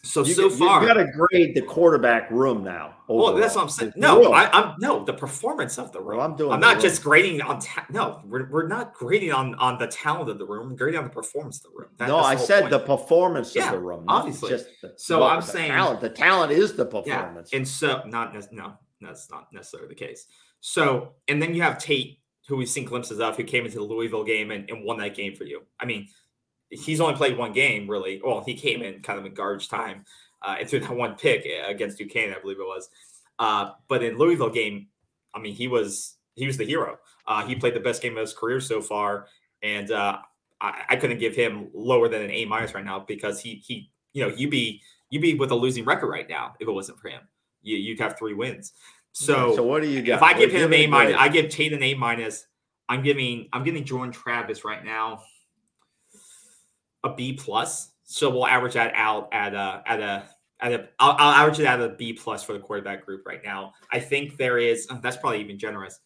So 0.04 0.26
You, 0.26 0.34
so 0.34 0.50
far, 0.50 0.82
you 0.82 0.88
got 0.88 0.96
to 0.96 1.06
grade 1.12 1.54
the 1.54 1.62
quarterback 1.62 2.32
room 2.32 2.64
now. 2.64 2.96
well, 3.08 3.36
that's 3.36 3.56
what. 3.56 3.62
I'm 3.64 3.70
saying. 3.70 3.94
No. 3.96 4.34
I, 4.34 4.50
I'm 4.52 4.76
no 4.80 5.06
the 5.06 5.14
performance 5.14 5.78
of 5.78 5.92
the 5.92 6.00
room. 6.02 6.18
Well, 6.18 6.26
I'm 6.26 6.36
doing 6.36 6.54
I'm 6.54 6.60
not 6.60 6.76
room. 6.76 6.82
just 6.82 7.04
grading 7.04 7.42
on. 7.42 7.60
Ta- 7.60 7.86
no, 7.92 8.20
we're, 8.26 8.50
we're 8.50 8.68
not 8.68 8.96
grading 8.96 9.32
on 9.32 9.54
on 9.56 9.78
the 9.78 9.86
talent 9.86 10.30
of 10.30 10.40
the 10.40 10.46
room. 10.46 10.76
Grading 10.76 10.98
on 10.98 11.04
the 11.04 11.12
performance 11.12 11.58
of 11.64 11.72
the 11.72 11.78
room. 11.78 11.90
That- 11.98 12.08
no, 12.08 12.18
that's 12.18 12.42
I 12.42 12.46
said 12.46 12.60
point. 12.62 12.72
the 12.72 12.80
performance 12.80 13.56
Yeah, 13.56 13.68
of 13.68 13.74
the 13.74 13.80
room. 13.80 14.06
obviously. 14.08 14.50
Just 14.50 14.66
the, 14.82 14.94
So 14.98 15.20
what- 15.20 15.34
I'm 15.34 15.42
the 15.42 15.46
saying- 15.46 15.72
talent. 15.72 16.02
The 16.02 16.10
talent 16.10 16.52
is 16.52 16.74
the 16.74 16.86
Yeah, 17.06 17.22
performance. 17.22 17.50
and 17.54 17.68
so 17.68 18.02
not 18.08 18.34
no, 18.52 18.74
that's 19.02 19.30
not 19.30 19.54
necessarily 19.54 19.90
the 19.90 19.96
case. 19.96 20.26
So 20.62 21.14
and 21.28 21.40
then 21.40 21.54
you 21.54 21.62
have 21.62 21.78
Tate, 21.78 22.18
who 22.48 22.56
we've 22.58 22.68
seen 22.70 22.86
glimpses 22.86 23.20
of, 23.20 23.38
who 23.38 23.44
came 23.44 23.66
into 23.66 23.78
the 23.78 23.84
Louisville 23.84 24.24
game 24.24 24.50
and, 24.50 24.68
and 24.70 24.84
won 24.84 24.98
that 24.98 25.16
game 25.16 25.36
for 25.36 25.44
you. 25.44 25.62
I 25.80 25.86
mean, 25.86 26.08
he's 26.72 27.02
only 27.02 27.16
played 27.16 27.38
one 27.38 27.54
game 27.54 27.90
really. 27.90 28.22
Well, 28.24 28.44
he 28.44 28.56
came 28.56 28.82
in 28.82 29.02
kind 29.02 29.20
of 29.20 29.26
in 29.26 29.34
garbage 29.34 29.70
time 29.70 30.06
uh, 30.42 30.56
and 30.60 30.70
threw 30.70 30.80
that 30.80 30.96
one 30.96 31.16
pick 31.16 31.46
uh, 31.46 31.70
against 31.70 31.98
Duquesne, 31.98 32.34
I 32.36 32.40
believe 32.40 32.60
it 32.60 32.64
was. 32.64 32.90
Uh, 33.38 33.72
but 33.88 34.04
in 34.04 34.18
Louisville 34.18 34.50
game, 34.50 34.88
I 35.34 35.40
mean, 35.40 35.54
he 35.54 35.68
was 35.68 36.16
he 36.36 36.48
was 36.48 36.58
the 36.58 36.66
hero. 36.66 36.98
Uh, 37.28 37.46
he 37.46 37.56
played 37.56 37.76
the 37.76 37.80
best 37.80 38.02
game 38.02 38.14
of 38.14 38.22
his 38.22 38.34
career 38.34 38.60
so 38.60 38.82
far, 38.82 39.28
and 39.62 39.92
uh, 39.92 40.18
I, 40.60 40.84
I 40.90 40.96
couldn't 40.96 41.20
give 41.20 41.36
him 41.36 41.70
lower 41.74 42.08
than 42.08 42.22
an 42.22 42.32
A 42.32 42.46
minus 42.46 42.74
right 42.74 42.86
now 42.86 43.00
because 43.00 43.42
he 43.42 43.56
he 43.56 43.92
you 44.14 44.24
know 44.24 44.34
you'd 44.36 44.52
be 44.52 44.82
you'd 45.10 45.22
be 45.22 45.36
with 45.36 45.52
a 45.52 45.56
losing 45.56 45.86
record 45.86 46.08
right 46.08 46.28
now 46.28 46.56
if 46.60 46.68
it 46.68 46.72
wasn't 46.72 47.00
for 47.00 47.10
him. 47.10 47.22
You, 47.62 47.78
you'd 47.78 48.00
have 48.00 48.18
three 48.18 48.34
wins. 48.34 48.74
So, 49.14 49.56
so 49.56 49.64
what 49.64 49.82
do 49.82 49.90
you 49.90 50.02
got? 50.02 50.16
if 50.16 50.24
I 50.24 50.34
give 50.34 50.52
him 50.52 50.72
an 50.72 50.80
A 50.80 50.84
a 50.86 50.88
minus. 50.88 51.16
I 51.18 51.28
give 51.28 51.50
Tate 51.50 51.74
an 51.74 51.84
A 51.84 51.94
minus. 51.96 52.46
I'm 52.88 53.04
giving 53.04 53.50
I'm 53.54 53.64
giving 53.64 53.84
Jordan 53.84 54.14
Travis 54.14 54.64
right 54.64 54.84
now 54.84 55.22
a 57.04 57.14
B 57.14 57.34
plus. 57.34 57.92
So 58.04 58.30
we'll 58.30 58.48
average 58.48 58.74
that 58.74 58.94
out 58.96 59.30
at 59.32 59.54
a 59.54 59.84
at 59.86 60.00
a 60.00 60.24
at 60.60 60.74
a 60.74 60.90
I'll, 61.00 61.16
I'll 61.18 61.34
average 61.34 61.60
it 61.60 61.66
at 61.66 61.80
a 61.80 61.90
B 61.90 62.14
plus 62.14 62.44
for 62.44 62.54
the 62.54 62.60
quarterback 62.60 63.06
group 63.06 63.26
right 63.26 63.42
now. 63.44 63.74
I 63.92 64.00
think 64.00 64.38
there 64.38 64.58
is 64.58 64.88
uh, 64.90 65.00
that's 65.00 65.18
probably 65.18 65.42
even 65.42 65.58
generous. 65.58 66.00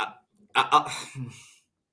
Uh, 0.00 0.06
uh, 0.54 0.64
uh, 0.72 0.90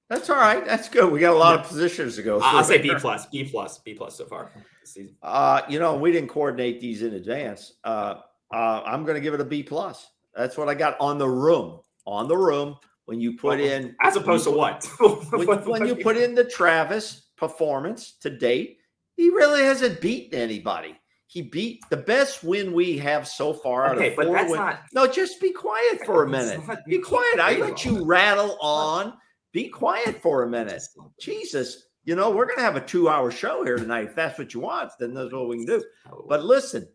That's 0.08 0.30
all 0.30 0.36
right. 0.36 0.64
That's 0.64 0.88
good. 0.88 1.12
We 1.12 1.20
got 1.20 1.34
a 1.34 1.38
lot 1.38 1.60
of 1.60 1.66
positions 1.66 2.16
to 2.18 2.22
go. 2.22 2.40
I'll 2.40 2.64
through 2.64 2.76
say 2.76 2.82
B 2.82 2.94
plus, 3.00 3.26
B 3.26 3.44
plus, 3.44 3.80
B 3.80 3.96
plus 3.96 4.16
so 4.16 4.26
far 4.26 4.52
this 4.82 4.94
season. 4.94 5.16
Uh, 5.24 5.62
you 5.68 5.80
know, 5.80 5.96
we 5.96 6.12
didn't 6.12 6.30
coordinate 6.30 6.80
these 6.80 7.02
in 7.02 7.16
advance. 7.16 7.74
Uh, 7.84 8.16
uh, 8.54 8.84
I'm 8.86 9.04
going 9.04 9.16
to 9.16 9.22
give 9.22 9.34
it 9.34 9.42
a 9.42 9.46
B 9.46 9.64
plus. 9.64 10.08
That's 10.36 10.58
what 10.58 10.70
I 10.70 10.76
got 10.76 10.96
on 11.00 11.18
the 11.18 11.28
room. 11.28 11.80
On 12.06 12.28
the 12.28 12.38
room, 12.38 12.76
when 13.06 13.20
you 13.20 13.36
put 13.36 13.58
Well, 13.58 13.68
in 13.68 13.96
As 14.04 14.16
opposed 14.16 14.44
to 14.44 14.52
what? 14.52 14.88
when, 15.32 15.48
when 15.66 15.88
you 15.88 15.96
put 15.96 16.18
in 16.18 16.36
the 16.36 16.44
Travis 16.44 17.25
performance 17.38 18.14
to 18.22 18.30
date, 18.30 18.78
he 19.16 19.30
really 19.30 19.64
hasn't 19.64 20.02
beaten 20.02 20.40
anybody. 20.40 20.96
He 21.28 21.42
beat 21.42 21.82
the 21.90 21.98
best 21.98 22.44
win 22.44 22.72
we 22.74 22.98
have 23.00 23.28
so 23.28 23.54
far 23.54 23.88
out 23.88 23.98
okay, 23.98 24.12
of 24.12 24.16
but 24.16 24.26
four 24.28 24.36
that's 24.36 24.52
wins. 24.52 24.60
not 24.60 24.80
No, 24.94 25.08
just 25.08 25.42
be 25.42 25.52
quiet 25.52 26.06
for 26.06 26.24
a 26.24 26.30
minute. 26.30 26.66
not- 26.68 26.86
Be 26.86 27.00
quiet. 27.00 27.40
I 27.40 27.58
let 27.58 27.84
you 27.84 28.06
rattle 28.06 28.58
on. 28.62 29.14
Be 29.52 29.70
quiet 29.70 30.22
for 30.22 30.44
a 30.44 30.50
minute. 30.50 30.84
Jesus, 31.20 31.88
you 32.04 32.16
know, 32.16 32.30
we're 32.30 32.46
going 32.46 32.58
to 32.58 32.64
have 32.64 32.76
a 32.76 32.82
two 32.82 33.10
hour 33.10 33.32
show 33.32 33.64
here 33.64 33.78
tonight. 33.78 34.06
If 34.10 34.16
that's 34.16 34.38
what 34.38 34.54
you 34.54 34.60
want, 34.60 34.92
then 35.00 35.14
that's 35.14 35.32
what 35.34 35.48
we 35.48 35.58
can 35.58 35.66
do. 35.66 35.84
But 36.28 36.44
listen, 36.46 36.88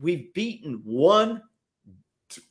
we've 0.00 0.32
beaten 0.34 0.80
one 0.84 1.42
t- 2.30 2.42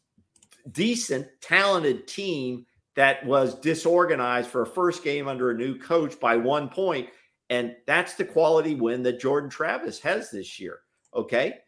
decent, 0.71 1.27
talented 1.41 2.07
team 2.07 2.65
that 2.95 3.25
was 3.25 3.55
disorganized 3.55 4.49
for 4.49 4.61
a 4.61 4.67
first 4.67 5.03
game 5.03 5.27
under 5.27 5.51
a 5.51 5.57
new 5.57 5.77
coach 5.77 6.19
by 6.19 6.36
one 6.38 6.69
point, 6.69 7.09
And 7.49 7.75
that's 7.85 8.15
the 8.15 8.25
quality 8.25 8.75
win 8.75 9.03
that 9.03 9.19
Jordan 9.19 9.49
Travis 9.49 9.99
has 9.99 10.31
this 10.31 10.59
year. 10.59 10.79
Okay. 11.13 11.59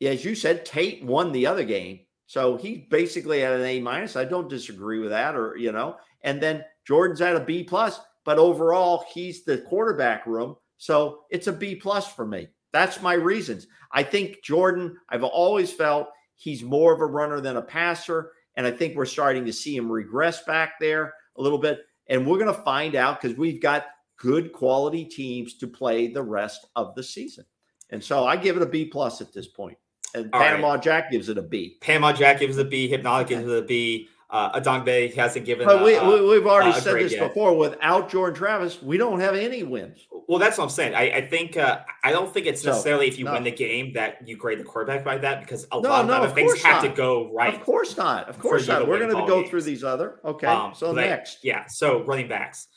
As 0.00 0.24
you 0.24 0.34
said, 0.34 0.64
Tate 0.64 1.04
won 1.04 1.32
the 1.32 1.46
other 1.46 1.64
game. 1.64 2.00
So 2.26 2.56
he 2.56 2.86
basically 2.90 3.40
had 3.40 3.52
an 3.52 3.66
A 3.66 3.80
minus. 3.80 4.16
I 4.16 4.24
don't 4.24 4.48
disagree 4.48 5.00
with 5.00 5.10
that, 5.10 5.36
or 5.36 5.56
you 5.56 5.70
know, 5.70 5.96
and 6.22 6.40
then 6.40 6.64
Jordan's 6.86 7.20
at 7.20 7.36
a 7.36 7.40
B 7.40 7.62
plus, 7.62 8.00
but 8.24 8.38
overall, 8.38 9.04
he's 9.12 9.44
the 9.44 9.58
quarterback 9.58 10.26
room. 10.26 10.56
So 10.78 11.24
it's 11.30 11.46
a 11.46 11.52
B 11.52 11.74
plus 11.74 12.06
for 12.08 12.26
me. 12.26 12.48
That's 12.72 13.02
my 13.02 13.12
reasons. 13.12 13.66
I 13.92 14.02
think 14.02 14.42
Jordan, 14.42 14.96
I've 15.10 15.24
always 15.24 15.70
felt 15.72 16.08
he's 16.36 16.62
more 16.62 16.92
of 16.92 17.00
a 17.00 17.06
runner 17.06 17.40
than 17.40 17.56
a 17.56 17.62
passer. 17.62 18.32
And 18.56 18.66
I 18.66 18.70
think 18.70 18.96
we're 18.96 19.06
starting 19.06 19.44
to 19.44 19.52
see 19.52 19.76
him 19.76 19.90
regress 19.90 20.42
back 20.44 20.80
there 20.80 21.14
a 21.36 21.42
little 21.42 21.58
bit. 21.58 21.80
And 22.08 22.26
we're 22.26 22.38
going 22.38 22.54
to 22.54 22.62
find 22.62 22.94
out 22.94 23.20
because 23.20 23.36
we've 23.36 23.60
got 23.60 23.86
good 24.22 24.52
quality 24.52 25.04
teams 25.04 25.54
to 25.54 25.66
play 25.66 26.06
the 26.06 26.22
rest 26.22 26.66
of 26.76 26.94
the 26.94 27.02
season. 27.02 27.44
And 27.90 28.02
so 28.02 28.24
I 28.24 28.36
give 28.36 28.56
it 28.56 28.62
a 28.62 28.66
B 28.66 28.84
plus 28.84 29.20
at 29.20 29.32
this 29.34 29.48
point. 29.48 29.76
And 30.14 30.30
All 30.32 30.38
right. 30.40 30.50
Panama 30.50 30.76
Jack 30.76 31.10
gives 31.10 31.28
it 31.28 31.38
a 31.38 31.42
B. 31.42 31.76
Panama 31.80 32.12
Jack 32.12 32.38
gives 32.38 32.56
it 32.56 32.66
a 32.66 32.68
B. 32.68 32.86
Hypnotic 32.88 33.26
gives 33.28 33.44
it 33.50 33.58
a 33.58 33.62
B. 33.66 34.08
Uh, 34.30 34.58
Adongbe 34.58 35.12
hasn't 35.14 35.44
given. 35.44 35.66
But 35.66 35.84
we, 35.84 35.96
uh, 35.96 36.08
we, 36.08 36.26
we've 36.26 36.46
already 36.46 36.70
uh, 36.70 36.80
said 36.80 36.94
this 37.00 37.12
yet. 37.12 37.28
before. 37.28 37.54
Without 37.54 38.08
Jordan 38.08 38.34
Travis, 38.34 38.80
we 38.80 38.96
don't 38.96 39.20
have 39.20 39.34
any 39.34 39.62
wins. 39.62 40.06
Well, 40.28 40.38
that's 40.38 40.56
what 40.56 40.64
I'm 40.64 40.70
saying. 40.70 40.94
I, 40.94 41.16
I 41.18 41.26
think 41.26 41.58
uh, 41.58 41.80
I 42.02 42.12
don't 42.12 42.32
think 42.32 42.46
it's 42.46 42.64
necessarily 42.64 43.08
if 43.08 43.18
you 43.18 43.26
no. 43.26 43.32
win 43.32 43.42
the 43.44 43.50
game 43.50 43.92
that 43.94 44.26
you 44.26 44.36
grade 44.38 44.58
the 44.58 44.64
quarterback 44.64 45.04
by 45.04 45.18
that 45.18 45.40
because 45.42 45.66
a 45.72 45.78
No, 45.80 45.90
lot 45.90 46.00
of 46.02 46.06
no, 46.06 46.22
of 46.22 46.32
things 46.34 46.62
have 46.62 46.82
not. 46.82 46.88
to 46.88 46.96
go 46.96 47.30
right. 47.34 47.52
Of 47.52 47.60
course 47.62 47.94
not. 47.98 48.28
Of 48.30 48.38
course 48.38 48.66
not. 48.68 48.88
We're 48.88 48.98
going 49.00 49.10
to 49.10 49.26
go 49.26 49.40
games. 49.40 49.50
through 49.50 49.62
these 49.62 49.84
other. 49.84 50.20
Okay. 50.24 50.46
Um, 50.46 50.72
so 50.74 50.94
but 50.94 51.04
I- 51.04 51.08
next. 51.08 51.38
yeah. 51.42 51.66
So 51.66 52.02
running 52.04 52.28
backs, 52.28 52.68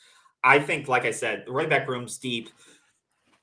I 0.46 0.58
think, 0.60 0.86
like 0.88 1.04
I 1.04 1.10
said, 1.10 1.44
the 1.46 1.52
running 1.52 1.70
back 1.70 1.88
room's 1.88 2.18
deep. 2.18 2.50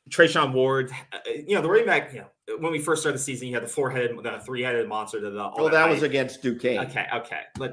Treshaun 0.09 0.51
Ward, 0.53 0.91
uh, 1.13 1.17
you 1.29 1.55
know, 1.55 1.61
the 1.61 1.69
running 1.69 1.85
back. 1.85 2.13
You 2.13 2.19
know, 2.47 2.57
when 2.59 2.71
we 2.71 2.79
first 2.79 3.01
started 3.01 3.17
the 3.19 3.23
season, 3.23 3.47
you 3.47 3.53
had 3.53 3.63
the 3.63 3.67
four-headed, 3.67 4.17
the 4.21 4.39
three-headed 4.45 4.87
monster. 4.87 5.19
The, 5.21 5.29
the, 5.31 5.41
all 5.41 5.53
Well, 5.57 5.69
that 5.69 5.89
was 5.89 5.99
hype. 5.99 6.09
against 6.09 6.41
Duquesne. 6.41 6.79
okay. 6.87 7.07
Okay. 7.15 7.41
Let, 7.57 7.71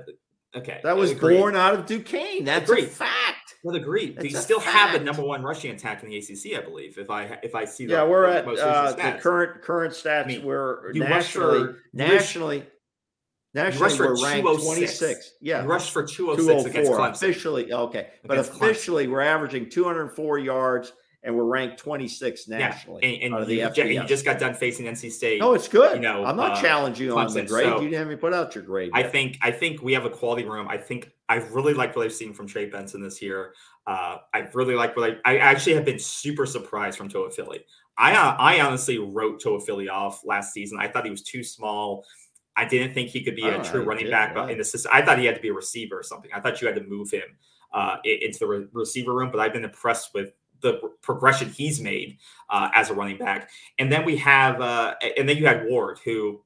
okay. 0.54 0.80
That 0.84 0.96
was 0.96 1.10
Agreed. 1.10 1.38
born 1.38 1.56
out 1.56 1.74
of 1.74 1.86
Duquesne. 1.86 2.44
That's 2.44 2.70
Agreed. 2.70 2.84
a 2.84 2.88
fact. 2.88 3.36
Well, 3.64 3.74
agreed. 3.76 4.16
They 4.16 4.28
It's 4.28 4.38
a 4.38 4.42
still 4.42 4.60
have 4.60 4.92
the 4.98 5.04
number 5.04 5.22
one 5.22 5.42
rushing 5.42 5.72
attack 5.72 6.02
in 6.02 6.08
the 6.08 6.16
ACC, 6.16 6.56
I 6.56 6.62
believe. 6.64 6.96
If 6.98 7.10
I 7.10 7.38
if 7.42 7.54
I 7.54 7.66
see 7.66 7.84
the 7.84 7.92
Yeah, 7.92 8.04
we're 8.06 8.30
the 8.30 8.38
at 8.38 8.46
most 8.46 8.60
uh, 8.60 8.92
the 8.92 9.18
current 9.20 9.60
current 9.62 9.92
stats. 9.92 10.26
mean, 10.28 10.42
we're 10.44 10.92
nationally 10.94 11.64
for- 11.66 11.78
nationally 11.92 12.62
nationally 13.54 13.82
rushed 13.84 13.96
for 13.96 14.14
we're 14.14 14.22
ranked 14.24 14.46
206. 14.46 14.98
26. 14.98 15.32
Yeah, 15.40 15.62
You 15.62 15.68
rushed 15.68 15.90
for 15.92 16.02
206 16.04 16.66
against 16.66 16.90
204 16.90 16.98
Clemson. 16.98 17.10
officially. 17.14 17.72
Okay, 17.72 18.06
but 18.24 18.32
Against 18.38 18.52
Clemson. 18.52 18.56
officially 18.62 19.08
we're 19.08 19.20
averaging 19.22 19.68
204 19.70 20.38
yards 20.38 20.92
and 21.22 21.36
we're 21.36 21.44
ranked 21.44 21.78
26 21.78 22.48
nationally. 22.48 23.22
and, 23.22 23.34
and 23.34 23.46
the 23.46 23.54
you, 23.54 23.84
you 23.84 24.04
just 24.04 24.24
got 24.24 24.38
done 24.38 24.54
facing 24.54 24.86
NC 24.86 25.10
State. 25.12 25.38
no, 25.40 25.52
it's 25.54 25.68
good. 25.68 25.96
you 25.96 26.00
know, 26.02 26.24
I'm 26.24 26.36
not 26.36 26.52
uh, 26.58 26.62
challenging 26.62 27.06
you 27.08 27.18
on 27.18 27.32
the 27.32 27.42
grade. 27.42 27.66
so- 27.66 27.80
you 27.80 27.90
didn't 27.90 28.06
even 28.06 28.18
put 28.18 28.32
out 28.32 28.54
your 28.54 28.64
grade. 28.64 28.90
I 28.94 29.02
think 29.02 29.36
I 29.42 29.50
think 29.50 29.82
we 29.82 29.92
have 29.94 30.04
a 30.06 30.10
quality 30.10 30.44
room. 30.44 30.66
I 30.68 30.78
think 30.78 31.10
I 31.28 31.36
really 31.36 31.74
like 31.74 31.94
what 31.94 32.04
I've 32.06 32.12
seen 32.14 32.32
from 32.32 32.46
Trey 32.46 32.66
Benson 32.66 33.02
this 33.02 33.20
year. 33.20 33.52
Uh, 33.86 34.18
I 34.32 34.48
really 34.54 34.74
like 34.74 34.96
what 34.96 35.18
I 35.24 35.34
I 35.34 35.38
actually 35.38 35.74
have 35.74 35.84
been 35.84 35.98
super 35.98 36.46
surprised 36.46 36.96
from 36.96 37.08
Toafili. 37.10 37.60
I 37.98 38.14
uh, 38.14 38.36
I 38.38 38.60
honestly 38.62 38.96
wrote 38.98 39.42
Toafili 39.42 39.90
off 39.90 40.22
last 40.24 40.54
season. 40.54 40.78
I 40.80 40.88
thought 40.88 41.04
he 41.04 41.10
was 41.10 41.22
too 41.22 41.42
small. 41.42 42.04
I 42.60 42.64
didn't 42.66 42.92
think 42.94 43.08
he 43.10 43.22
could 43.24 43.36
be 43.36 43.46
a 43.48 43.58
Oh, 43.58 43.62
true 43.62 43.80
you 43.82 43.88
running 43.88 44.04
did, 44.04 44.10
back 44.10 44.50
in 44.50 44.58
the 44.58 44.64
system. 44.64 44.90
I 44.94 45.02
thought 45.02 45.18
he 45.18 45.24
had 45.26 45.34
to 45.36 45.40
be 45.40 45.48
a 45.48 45.52
receiver 45.54 45.98
or 45.98 46.02
something. 46.02 46.30
I 46.34 46.40
thought 46.40 46.60
you 46.60 46.66
had 46.66 46.76
to 46.76 46.82
move 46.84 47.10
him 47.10 47.28
uh, 47.72 47.96
into 48.04 48.38
the 48.40 48.46
re- 48.46 48.66
receiver 48.72 49.14
room. 49.14 49.30
But 49.32 49.40
I've 49.40 49.52
been 49.52 49.64
impressed 49.64 50.12
with 50.14 50.32
the 50.60 50.74
progression 51.00 51.48
he's 51.48 51.80
made 51.80 52.18
uh, 52.50 52.68
as 52.74 52.90
a 52.90 52.94
running 52.94 53.16
back. 53.16 53.50
And 53.78 53.90
then 53.90 54.04
we 54.04 54.16
have, 54.18 54.60
uh, 54.60 54.94
and 55.16 55.26
then 55.28 55.36
you 55.38 55.46
had 55.46 55.64
Ward, 55.66 55.98
who, 56.04 56.42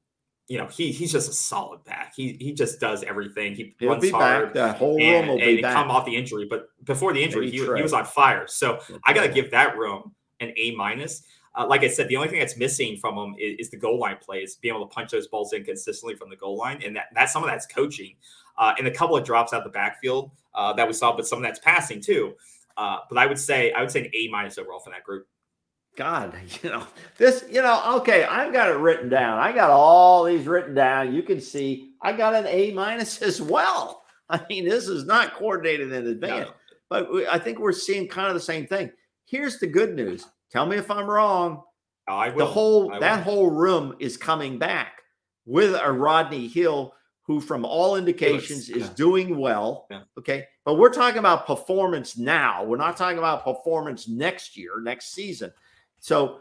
you 0.47 0.57
know, 0.57 0.67
he 0.67 0.91
he's 0.91 1.11
just 1.11 1.29
a 1.29 1.33
solid 1.33 1.83
back. 1.83 2.13
He 2.15 2.37
he 2.39 2.53
just 2.53 2.79
does 2.79 3.03
everything. 3.03 3.55
He 3.55 3.75
he'll 3.79 3.89
runs 3.89 4.01
be 4.03 4.11
hard. 4.11 4.53
back. 4.53 4.73
The 4.73 4.73
whole 4.79 4.95
room 4.97 5.01
And, 5.03 5.27
will 5.27 5.33
and 5.39 5.57
be 5.57 5.61
back. 5.61 5.73
come 5.73 5.89
off 5.91 6.05
the 6.05 6.15
injury, 6.15 6.45
but 6.49 6.67
before 6.83 7.11
the 7.13 7.23
injury, 7.23 7.49
he, 7.51 7.57
he 7.57 7.81
was 7.81 7.93
on 7.93 8.05
fire. 8.05 8.45
So 8.47 8.79
I 9.03 9.11
got 9.13 9.23
to 9.23 9.33
give 9.33 9.51
that 9.51 9.75
room 9.77 10.13
an 10.39 10.53
A 10.55 10.71
minus. 10.75 11.23
Uh, 11.57 11.65
like 11.67 11.83
I 11.83 11.87
said, 11.87 12.09
the 12.09 12.17
only 12.17 12.27
thing 12.27 12.39
that's 12.39 12.57
missing 12.57 12.97
from 12.97 13.17
him 13.17 13.35
is, 13.39 13.57
is 13.59 13.69
the 13.69 13.77
goal 13.77 13.99
line 13.99 14.17
plays, 14.21 14.55
being 14.55 14.75
able 14.75 14.87
to 14.87 14.93
punch 14.93 15.11
those 15.11 15.27
balls 15.27 15.53
in 15.53 15.63
consistently 15.63 16.15
from 16.15 16.29
the 16.29 16.35
goal 16.35 16.57
line, 16.57 16.81
and 16.83 16.95
that 16.95 17.05
that's 17.13 17.31
some 17.31 17.43
of 17.43 17.49
that's 17.49 17.65
coaching, 17.65 18.15
uh, 18.57 18.73
and 18.77 18.87
a 18.87 18.91
couple 18.91 19.15
of 19.15 19.23
drops 19.23 19.53
out 19.53 19.63
the 19.63 19.69
backfield 19.69 20.31
uh, 20.53 20.73
that 20.73 20.87
we 20.87 20.93
saw, 20.93 21.15
but 21.15 21.25
some 21.25 21.39
of 21.39 21.43
that's 21.43 21.59
passing 21.59 22.01
too. 22.01 22.33
Uh, 22.77 22.97
but 23.09 23.17
I 23.17 23.25
would 23.25 23.39
say 23.39 23.71
I 23.71 23.81
would 23.81 23.91
say 23.91 24.01
an 24.01 24.11
A 24.13 24.27
minus 24.29 24.57
overall 24.57 24.79
for 24.79 24.89
that 24.89 25.03
group. 25.03 25.27
God, 25.95 26.35
you 26.63 26.69
know, 26.69 26.85
this, 27.17 27.45
you 27.49 27.61
know, 27.61 27.97
okay, 27.97 28.25
I've 28.25 28.51
got 28.51 28.69
it 28.69 28.77
written 28.77 29.09
down. 29.09 29.39
I 29.39 29.51
got 29.51 29.69
all 29.69 30.25
these 30.25 30.45
written 30.45 30.75
down. 30.75 31.13
You 31.13 31.23
can 31.23 31.39
see 31.39 31.91
I 32.01 32.13
got 32.13 32.35
an 32.35 32.47
A 32.47 32.71
minus 32.71 33.21
as 33.21 33.41
well. 33.41 34.03
I 34.29 34.41
mean, 34.49 34.67
this 34.67 34.87
is 34.87 35.05
not 35.05 35.35
coordinated 35.35 35.91
in 35.91 36.07
advance, 36.07 36.49
but 36.89 37.13
we, 37.13 37.27
I 37.27 37.37
think 37.37 37.59
we're 37.59 37.71
seeing 37.71 38.07
kind 38.07 38.27
of 38.27 38.33
the 38.33 38.39
same 38.39 38.65
thing. 38.65 38.91
Here's 39.25 39.59
the 39.59 39.67
good 39.67 39.95
news. 39.95 40.25
Tell 40.55 40.65
me 40.65 40.77
if 40.77 40.89
I'm 40.89 41.05
wrong. 41.05 41.63
I 42.07 42.29
will. 42.29 42.37
The 42.37 42.45
whole 42.45 42.99
that 42.99 43.23
whole 43.23 43.49
room 43.49 43.95
is 43.99 44.15
coming 44.15 44.57
back 44.57 45.01
with 45.45 45.75
a 45.75 45.91
Rodney 45.91 46.47
Hill 46.47 46.93
who 47.23 47.41
from 47.41 47.65
all 47.65 47.97
indications 47.97 48.69
is 48.69 48.83
yeah. 48.83 48.93
doing 48.95 49.37
well. 49.37 49.87
Yeah. 49.91 50.01
Okay. 50.17 50.45
But 50.63 50.75
we're 50.75 50.93
talking 50.93 51.17
about 51.17 51.45
performance 51.45 52.17
now. 52.17 52.63
We're 52.63 52.77
not 52.77 52.95
talking 52.95 53.17
about 53.17 53.43
performance 53.43 54.07
next 54.07 54.55
year, 54.55 54.79
next 54.81 55.13
season. 55.13 55.51
So 55.99 56.39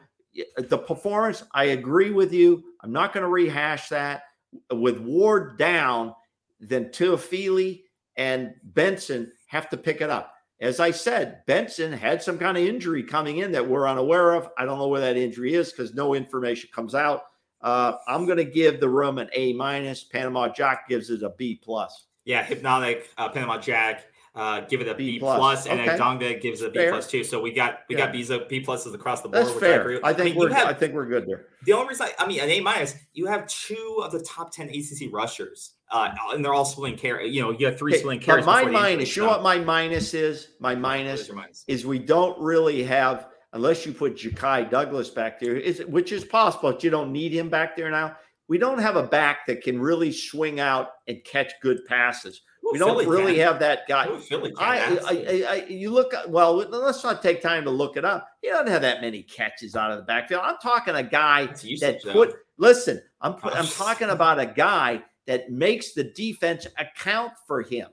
the 0.59 0.79
performance, 0.79 1.43
I 1.53 1.65
agree 1.65 2.11
with 2.11 2.33
you. 2.33 2.63
I'm 2.83 2.93
not 2.93 3.13
going 3.13 3.23
to 3.25 3.31
rehash 3.31 3.89
that. 3.89 4.25
With 4.71 4.99
Ward 4.99 5.59
down, 5.59 6.15
then 6.61 6.91
Toafili 6.91 7.83
and 8.17 8.55
Benson 8.63 9.33
have 9.47 9.69
to 9.71 9.77
pick 9.77 10.01
it 10.01 10.11
up. 10.11 10.34
As 10.65 10.81
I 10.81 10.93
said, 10.93 11.45
Benson 11.45 11.93
had 11.93 12.23
some 12.23 12.39
kind 12.39 12.57
of 12.57 12.65
injury 12.65 13.03
coming 13.03 13.37
in 13.37 13.53
that 13.53 13.69
we're 13.69 13.87
unaware 13.87 14.33
of. 14.33 14.49
I 14.57 14.65
don't 14.65 14.79
know 14.79 14.89
where 14.89 15.03
that 15.03 15.19
injury 15.19 15.53
is 15.53 15.71
because 15.71 15.93
no 15.93 16.15
information 16.15 16.71
comes 16.75 16.95
out. 16.95 17.25
Uh, 17.61 17.97
I'm 18.09 18.25
going 18.25 18.39
to 18.39 18.45
give 18.45 18.81
the 18.81 18.89
room 18.89 19.19
an 19.19 19.29
A 19.35 19.53
minus. 19.53 20.05
Panama 20.05 20.49
Jack 20.49 20.89
gives 20.89 21.11
it 21.11 21.23
a 21.23 21.29
B 21.37 21.61
plus. 21.63 22.07
Yeah, 22.25 22.43
hypnotic 22.43 23.11
uh, 23.19 23.29
Panama 23.29 23.59
Jack. 23.59 24.07
Uh, 24.37 24.63
give 24.63 24.81
it 24.81 24.89
a 24.89 24.95
B 24.97 25.13
B 25.13 25.19
plus. 25.21 25.39
plus, 25.39 25.67
and 25.67 25.79
Okay. 25.79 25.91
then 25.91 25.99
Donga 25.99 26.35
gives 26.41 26.61
it 26.61 26.67
a 26.67 26.71
B 26.71 26.79
Fair. 26.81 26.91
plus 26.91 27.09
too. 27.09 27.23
So 27.23 27.41
we 27.41 27.53
got 27.53 27.81
we 27.89 27.95
Yeah. 27.95 28.07
got 28.07 28.13
B's 28.13 28.31
B 28.49 28.61
pluses 28.65 28.93
across 28.93 29.23
the 29.23 29.29
board. 29.29 29.47
That's 29.47 29.57
I, 29.57 29.61
fair. 29.61 29.87
with. 29.87 30.01
I 30.03 30.13
think 30.13 30.35
mean, 30.35 30.39
we're. 30.49 30.53
have- 30.53 30.67
I 30.67 30.73
think 30.75 30.93
we're 30.93 31.07
good 31.07 31.27
there. 31.29 31.47
The 31.65 31.73
only 31.73 31.91
reason, 31.91 32.07
I, 32.19 32.25
I 32.25 32.27
mean, 32.27 32.41
an 32.41 32.51
A 32.51 32.59
minus, 32.61 32.97
you 33.13 33.27
have 33.27 33.47
two 33.47 34.01
of 34.03 34.11
the 34.11 34.19
top 34.21 34.53
ten 34.53 34.69
ACC 34.69 35.09
rushers, 35.13 35.75
uh, 35.93 36.11
and 36.33 36.45
they're 36.45 36.53
all 36.53 36.65
splitting 36.65 36.99
carry. 36.99 37.29
You 37.29 37.43
know, 37.43 37.51
you 37.53 37.67
have 37.67 37.79
three 37.79 37.93
Okay, 37.93 38.01
splitting 38.01 38.21
but 38.21 38.27
carries. 38.27 38.47
my 38.47 38.63
the 38.63 38.67
injury, 38.71 38.81
minus. 38.83 39.17
You 39.17 39.23
know 39.23 39.29
what 39.29 39.43
my 39.45 39.59
minus 39.59 40.15
is? 40.15 40.49
My 40.59 40.75
minus 40.75 41.21
is 41.29 41.33
minus? 41.33 41.65
is 41.69 41.87
we 41.87 42.01
don't 42.01 42.37
really 42.41 42.83
have, 42.83 43.29
unless 43.53 43.87
you 43.87 43.93
put 43.93 44.17
Jakai 44.17 44.69
Douglas 44.69 45.11
back 45.11 45.39
there, 45.39 45.57
is 45.57 45.85
which 45.87 46.11
is 46.11 46.25
possible, 46.25 46.73
but 46.73 46.83
you 46.83 46.91
don't 46.91 47.13
need 47.13 47.31
him 47.33 47.49
back 47.49 47.77
there 47.77 47.89
now. 47.89 48.17
We 48.49 48.59
don't 48.59 48.79
have 48.81 48.97
a 48.97 49.03
back 49.05 49.47
that 49.47 49.63
can 49.63 49.81
really 49.81 50.11
swing 50.13 50.59
out 50.61 50.89
and 51.09 51.23
catch 51.25 51.53
good 51.63 51.87
passes. 51.87 52.43
We 52.73 52.79
don't 52.79 52.91
Philly 52.91 53.07
really 53.07 53.35
can. 53.35 53.45
have 53.47 53.59
that 53.61 53.87
guy. 53.87 54.09
Ooh, 54.09 54.19
Philly. 54.19 54.53
I, 54.59 54.79
I, 54.79 54.99
I, 55.11 55.53
I, 55.53 55.55
you 55.69 55.91
look 55.91 56.13
well. 56.29 56.55
Let's 56.57 57.05
not 57.05 57.23
take 57.23 57.43
time 57.43 57.65
to 57.65 57.71
look 57.71 57.97
it 57.97 58.05
up. 58.05 58.29
He 58.43 58.49
doesn't 58.49 58.69
have 58.69 58.83
that 58.83 59.01
many 59.01 59.23
catches 59.23 59.77
out 59.77 59.91
of 59.91 59.99
the 59.99 60.05
backfield. 60.05 60.43
I'm 60.45 60.57
talking 60.63 60.95
a 60.95 61.03
guy 61.03 61.47
That's 61.47 61.65
usage, 61.65 62.03
that 62.03 62.05
though. 62.05 62.13
put. 62.27 62.35
Listen, 62.57 63.03
I'm 63.21 63.35
put, 63.35 63.55
I'm 63.55 63.67
talking 63.69 64.09
about 64.11 64.39
a 64.41 64.47
guy 64.47 65.03
that 65.27 65.51
makes 65.51 65.93
the 65.93 66.05
defense 66.05 66.67
account 66.79 67.33
for 67.47 67.63
him. 67.63 67.89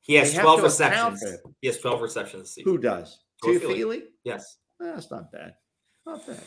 he 0.00 0.14
has 0.14 0.34
they 0.34 0.40
twelve 0.42 0.62
receptions. 0.62 1.20
for 1.22 1.50
He 1.60 1.68
has 1.68 1.78
twelve 1.78 2.00
receptions 2.02 2.42
this 2.42 2.54
season. 2.56 2.70
Who 2.72 2.78
does? 2.78 3.18
Go 3.42 3.50
Toafili. 3.50 3.74
Feely? 3.74 4.02
Yes, 4.24 4.58
That's 4.78 5.10
not 5.10 5.32
bad. 5.32 5.54
Not 6.06 6.26
bad. 6.26 6.40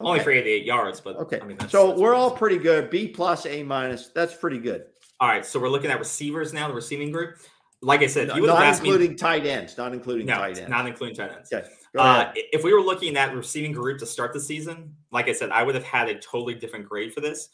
only 0.00 0.18
Okay. 0.20 0.24
for 0.24 0.30
eighty-eight 0.30 0.64
yards, 0.64 1.00
but 1.00 1.16
Okay. 1.16 1.40
I 1.40 1.44
mean, 1.44 1.56
that's, 1.58 1.72
so 1.72 1.88
that's 1.88 2.00
we're 2.00 2.14
all 2.14 2.30
pretty 2.30 2.58
good. 2.58 2.88
B 2.90 3.08
plus, 3.08 3.44
A 3.46 3.62
minus. 3.62 4.08
That's 4.08 4.34
pretty 4.34 4.58
good. 4.58 4.84
All 5.22 5.28
right. 5.28 5.46
So 5.46 5.60
we're 5.60 5.68
looking 5.68 5.92
at 5.92 6.00
receivers 6.00 6.52
now, 6.52 6.66
the 6.66 6.74
receiving 6.74 7.12
group. 7.12 7.38
Like 7.80 8.02
I 8.02 8.08
said, 8.08 8.26
No- 8.26 8.34
you 8.34 8.40
would 8.40 8.50
have 8.50 8.58
not 8.58 8.66
asked 8.66 8.82
me, 8.82 8.88
including 8.88 9.16
tight 9.16 9.46
ends. 9.46 9.78
Not 9.78 9.94
including 9.94 10.26
no, 10.26 10.34
tight 10.34 10.58
ends. 10.58 10.68
not 10.68 10.84
including 10.88 11.14
tight 11.14 11.30
ends. 11.30 11.52
Okay. 11.52 11.64
Uh, 11.96 12.32
if 12.34 12.64
we 12.64 12.74
were 12.74 12.80
looking 12.80 13.16
at 13.16 13.32
receiving 13.32 13.70
group 13.70 14.00
to 14.00 14.06
start 14.06 14.32
the 14.32 14.40
season, 14.40 14.96
like 15.12 15.28
I 15.28 15.32
said, 15.32 15.50
I 15.50 15.62
would 15.62 15.76
have 15.76 15.84
had 15.84 16.08
a 16.08 16.18
totally 16.18 16.54
different 16.54 16.88
grade 16.88 17.14
for 17.14 17.20
this. 17.20 17.50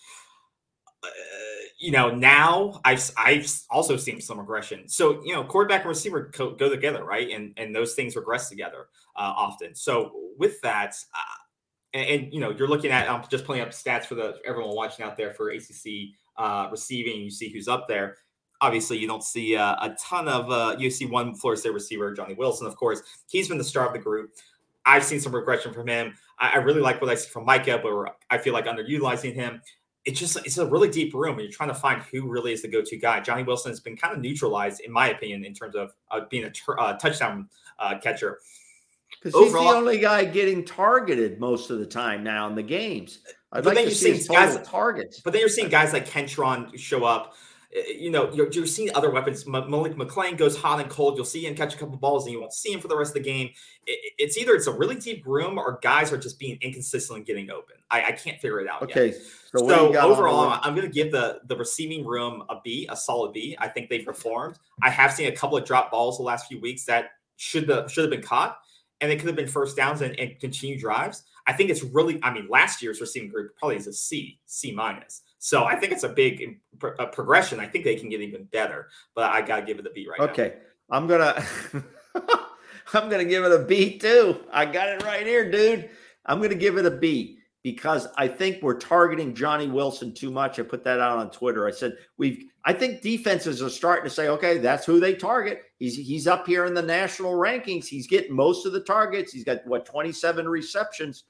Uh, 1.02 1.08
you 1.78 1.90
know, 1.90 2.08
now 2.08 2.80
I've 2.86 3.10
I've 3.18 3.52
also 3.68 3.98
seen 3.98 4.22
some 4.22 4.38
regression. 4.38 4.88
So 4.88 5.22
you 5.22 5.34
know, 5.34 5.44
quarterback 5.44 5.82
and 5.82 5.90
receiver 5.90 6.30
co- 6.32 6.54
go 6.54 6.70
together, 6.70 7.04
right? 7.04 7.30
And 7.30 7.52
and 7.58 7.76
those 7.76 7.92
things 7.94 8.16
regress 8.16 8.48
together 8.48 8.86
uh, 9.14 9.34
often. 9.36 9.74
So 9.74 10.12
with 10.38 10.58
that, 10.62 10.94
uh, 11.14 11.38
and, 11.92 12.08
and, 12.08 12.32
you 12.32 12.40
know, 12.40 12.50
you're 12.50 12.68
looking 12.68 12.90
at 12.90 13.10
I'm 13.10 13.24
just 13.30 13.44
pulling 13.44 13.60
up 13.60 13.70
stats 13.70 14.04
for 14.06 14.14
the 14.14 14.36
everyone 14.46 14.74
watching 14.74 15.04
out 15.04 15.18
there 15.18 15.34
for 15.34 15.50
ACC 15.50 16.14
uh, 16.38 16.68
receiving. 16.70 17.20
You 17.20 17.30
see 17.30 17.50
who's 17.50 17.68
up 17.68 17.88
there. 17.88 18.16
Obviously, 18.60 18.98
you 18.98 19.06
don't 19.06 19.22
see 19.22 19.56
uh, 19.56 19.76
a 19.80 19.96
ton 20.00 20.26
of. 20.28 20.50
Uh, 20.50 20.76
you 20.78 20.90
see 20.90 21.06
one 21.06 21.34
Florida 21.34 21.60
State 21.60 21.74
receiver, 21.74 22.12
Johnny 22.14 22.34
Wilson, 22.34 22.66
of 22.66 22.76
course. 22.76 23.02
He's 23.28 23.48
been 23.48 23.58
the 23.58 23.64
star 23.64 23.86
of 23.86 23.92
the 23.92 23.98
group. 23.98 24.32
I've 24.84 25.04
seen 25.04 25.20
some 25.20 25.34
regression 25.34 25.72
from 25.72 25.86
him. 25.86 26.14
I, 26.38 26.52
I 26.52 26.56
really 26.56 26.80
like 26.80 27.00
what 27.00 27.10
I 27.10 27.14
see 27.14 27.28
from 27.28 27.46
Mycah, 27.46 27.82
but 27.82 28.16
I 28.30 28.38
feel 28.38 28.54
like 28.54 28.64
underutilizing 28.64 29.34
him. 29.34 29.60
It's 30.04 30.18
just 30.18 30.38
it's 30.38 30.58
a 30.58 30.66
really 30.66 30.88
deep 30.88 31.12
room, 31.12 31.34
and 31.34 31.42
you're 31.42 31.52
trying 31.52 31.68
to 31.68 31.74
find 31.74 32.00
who 32.02 32.28
really 32.28 32.52
is 32.52 32.62
the 32.62 32.68
go-to 32.68 32.96
guy. 32.96 33.20
Johnny 33.20 33.42
Wilson 33.42 33.70
has 33.70 33.80
been 33.80 33.96
kind 33.96 34.14
of 34.14 34.20
neutralized, 34.20 34.80
in 34.80 34.90
my 34.90 35.10
opinion, 35.10 35.44
in 35.44 35.52
terms 35.52 35.76
of 35.76 35.92
uh, 36.10 36.20
being 36.30 36.44
a 36.44 36.50
tur- 36.50 36.80
uh, 36.80 36.94
touchdown 36.94 37.48
uh, 37.78 37.98
catcher. 37.98 38.38
Because 39.22 39.38
he's 39.38 39.52
the 39.52 39.58
only 39.58 39.98
guy 39.98 40.24
getting 40.24 40.64
targeted 40.64 41.40
most 41.40 41.70
of 41.70 41.78
the 41.78 41.86
time 41.86 42.22
now 42.22 42.48
in 42.48 42.54
the 42.54 42.62
games. 42.62 43.20
I'd 43.52 43.64
But 43.64 43.66
like 43.66 43.74
then 43.76 43.84
to 43.84 43.90
you 43.90 43.94
see 43.94 44.04
see 44.12 44.16
his 44.18 44.28
guys- 44.28 44.52
total 44.56 44.66
targets. 44.66 45.20
But 45.20 45.32
then 45.32 45.40
you're 45.40 45.48
seeing 45.48 45.68
guys 45.68 45.92
like 45.92 46.06
Kentron 46.08 46.78
show 46.78 47.04
up. 47.04 47.34
Uh, 47.76 47.80
You 47.98 48.10
know, 48.10 48.30
you're, 48.32 48.50
you're 48.50 48.66
seeing 48.66 48.94
other 48.94 49.10
weapons. 49.10 49.44
M- 49.46 49.70
Malik 49.70 49.94
McClain 49.94 50.36
goes 50.38 50.56
hot 50.56 50.80
and 50.80 50.88
cold. 50.90 51.16
You'll 51.16 51.26
see 51.26 51.44
him 51.46 51.54
catch 51.54 51.74
a 51.74 51.76
couple 51.78 51.96
balls, 51.96 52.24
and 52.24 52.32
you 52.32 52.40
won't 52.40 52.52
see 52.54 52.72
him 52.72 52.80
for 52.80 52.88
the 52.88 52.96
rest 52.96 53.10
of 53.10 53.22
the 53.22 53.28
game. 53.30 53.50
It- 53.86 54.12
it's 54.18 54.38
either 54.38 54.54
it's 54.54 54.66
a 54.66 54.72
really 54.72 54.94
deep 54.96 55.26
room, 55.26 55.58
or 55.58 55.78
guys 55.82 56.10
are 56.12 56.16
just 56.18 56.38
being 56.38 56.56
inconsistent 56.62 57.16
and 57.18 57.26
getting 57.26 57.50
open. 57.50 57.76
I, 57.90 58.04
I 58.04 58.12
can't 58.12 58.40
figure 58.40 58.60
it 58.60 58.68
out. 58.68 58.82
yet. 58.88 58.90
Okay, 58.90 59.12
so, 59.12 59.58
So, 59.58 59.64
what 59.64 59.78
do 59.78 59.84
you 59.86 59.92
got 59.92 60.04
on 60.04 60.10
the 60.10 60.16
overall. 60.16 60.58
I'm 60.62 60.74
going 60.74 60.86
to 60.86 60.92
give 60.92 61.10
the 61.12 61.40
the 61.46 61.56
receiving 61.56 62.06
room 62.06 62.42
a 62.48 62.56
B, 62.64 62.86
a 62.90 62.96
solid 62.96 63.32
B. 63.34 63.56
I 63.58 63.68
think 63.68 63.88
they 63.90 64.00
performed. 64.00 64.58
I 64.82 64.90
have 64.90 65.12
seen 65.12 65.28
a 65.28 65.32
couple 65.32 65.56
of 65.58 65.64
drop 65.64 65.90
balls 65.90 66.16
the 66.18 66.22
last 66.22 66.48
few 66.48 66.60
weeks 66.60 66.84
that 66.84 67.10
should 67.36 67.68
have 67.68 67.90
should 67.90 68.04
have 68.04 68.10
been 68.10 68.22
caught, 68.22 68.58
and 69.02 69.10
it 69.12 69.16
could 69.18 69.26
have 69.26 69.36
been 69.36 69.46
first 69.48 69.76
downs 69.76 70.00
and, 70.00 70.18
and 70.18 70.38
continue 70.40 70.78
drives. 70.78 71.24
I 71.48 71.54
think 71.54 71.70
it's 71.70 71.82
really, 71.82 72.20
I 72.22 72.30
mean, 72.30 72.46
last 72.48 72.82
year's 72.82 73.00
receiving 73.00 73.30
group 73.30 73.56
probably 73.56 73.76
is 73.76 73.86
a 73.86 73.92
C, 73.92 74.38
C 74.44 74.70
minus. 74.70 75.22
So 75.38 75.64
I 75.64 75.76
think 75.76 75.92
it's 75.92 76.04
a 76.04 76.10
big 76.10 76.60
a 76.98 77.06
progression. 77.06 77.58
I 77.58 77.66
think 77.66 77.84
they 77.84 77.96
can 77.96 78.10
get 78.10 78.20
even 78.20 78.44
better, 78.44 78.88
but 79.14 79.32
I 79.32 79.40
got 79.40 79.60
to 79.60 79.62
give 79.66 79.78
it 79.78 79.86
a 79.86 79.90
B 79.90 80.06
right 80.08 80.20
now. 80.20 80.26
okay. 80.26 80.56
Now. 80.90 80.96
I'm 80.98 81.06
going 81.06 81.20
to. 81.72 81.84
I'm 82.94 83.08
going 83.08 83.24
to 83.24 83.28
give 83.28 83.44
it 83.44 83.52
a 83.52 83.64
B 83.64 83.98
too. 83.98 84.44
I 84.52 84.66
got 84.66 84.88
it 84.88 85.02
right 85.04 85.26
here, 85.26 85.50
dude. 85.50 85.88
I'm 86.26 86.38
going 86.38 86.50
to 86.50 86.56
give 86.56 86.76
it 86.76 86.84
a 86.84 86.90
B 86.90 87.38
because 87.62 88.08
I 88.16 88.28
think 88.28 88.62
we're 88.62 88.78
targeting 88.78 89.34
Johnny 89.34 89.68
Wilson 89.68 90.12
too 90.12 90.30
much. 90.30 90.58
I 90.58 90.62
put 90.62 90.84
that 90.84 91.00
out 91.00 91.18
on 91.18 91.30
Twitter. 91.30 91.66
I 91.66 91.70
said 91.70 91.96
we've. 92.18 92.44
I 92.64 92.74
think 92.74 93.00
defenses 93.00 93.62
are 93.62 93.70
starting 93.70 94.04
to 94.04 94.10
say, 94.10 94.28
okay, 94.28 94.58
that's 94.58 94.84
who 94.84 95.00
they 95.00 95.14
target. 95.14 95.62
He's 95.78 95.96
he's 95.96 96.26
up 96.26 96.46
here 96.46 96.66
in 96.66 96.74
the 96.74 96.82
national 96.82 97.32
rankings. 97.32 97.86
He's 97.86 98.06
getting 98.06 98.36
most 98.36 98.66
of 98.66 98.72
the 98.72 98.80
targets. 98.80 99.32
He's 99.32 99.44
got 99.44 99.66
what 99.66 99.86
27 99.86 100.46
receptions. 100.46 101.24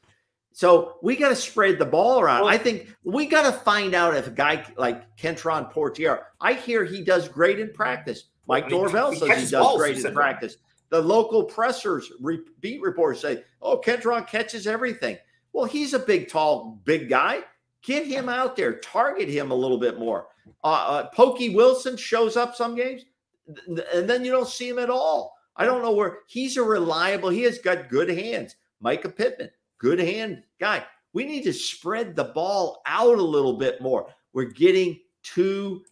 So 0.52 0.96
we 1.02 1.14
got 1.16 1.28
to 1.28 1.36
spread 1.36 1.78
the 1.78 1.86
ball 1.86 2.20
around. 2.20 2.42
Well, 2.42 2.52
I 2.52 2.58
think 2.58 2.88
we 3.04 3.26
got 3.26 3.42
to 3.42 3.52
find 3.52 3.94
out 3.94 4.16
if 4.16 4.26
a 4.26 4.30
guy 4.30 4.64
like 4.76 5.16
Kentron 5.16 5.72
Poitier, 5.72 6.22
I 6.40 6.54
hear 6.54 6.84
he 6.84 7.02
does 7.02 7.28
great 7.28 7.60
in 7.60 7.72
practice. 7.72 8.24
Mike 8.48 8.64
I 8.64 8.68
mean, 8.68 8.80
Norvell 8.80 9.14
says 9.14 9.28
he 9.28 9.34
does 9.34 9.52
balls, 9.52 9.78
great 9.78 10.04
in 10.04 10.14
practice. 10.14 10.56
The 10.90 11.00
local 11.00 11.44
pressers, 11.44 12.10
re- 12.20 12.40
beat 12.60 12.80
reporters 12.80 13.20
say, 13.20 13.44
"Oh, 13.60 13.78
Kentron 13.78 14.26
catches 14.26 14.66
everything." 14.66 15.18
Well, 15.52 15.66
he's 15.66 15.92
a 15.94 15.98
big, 15.98 16.28
tall, 16.28 16.80
big 16.84 17.08
guy. 17.08 17.40
Get 17.82 18.06
him 18.06 18.28
out 18.28 18.56
there, 18.56 18.78
target 18.80 19.28
him 19.28 19.50
a 19.50 19.54
little 19.54 19.78
bit 19.78 19.98
more. 19.98 20.28
Uh, 20.64 20.66
uh, 20.66 21.08
Pokey 21.10 21.54
Wilson 21.54 21.96
shows 21.96 22.36
up 22.36 22.54
some 22.54 22.74
games, 22.74 23.04
and 23.46 24.08
then 24.08 24.24
you 24.24 24.32
don't 24.32 24.48
see 24.48 24.68
him 24.68 24.78
at 24.78 24.90
all. 24.90 25.36
I 25.56 25.64
don't 25.64 25.82
know 25.82 25.92
where 25.92 26.20
he's 26.26 26.56
a 26.56 26.62
reliable. 26.62 27.28
He 27.30 27.42
has 27.42 27.58
got 27.58 27.88
good 27.88 28.08
hands. 28.08 28.56
Mycah 28.82 29.14
Pittman, 29.14 29.50
good 29.78 29.98
hand 29.98 30.42
guy. 30.60 30.84
We 31.12 31.24
need 31.24 31.44
to 31.44 31.52
spread 31.52 32.14
the 32.14 32.24
ball 32.24 32.82
out 32.86 33.18
a 33.18 33.22
little 33.22 33.54
bit 33.54 33.80
more. 33.80 34.08
We're 34.32 34.44
getting 34.44 35.00
too 35.22 35.82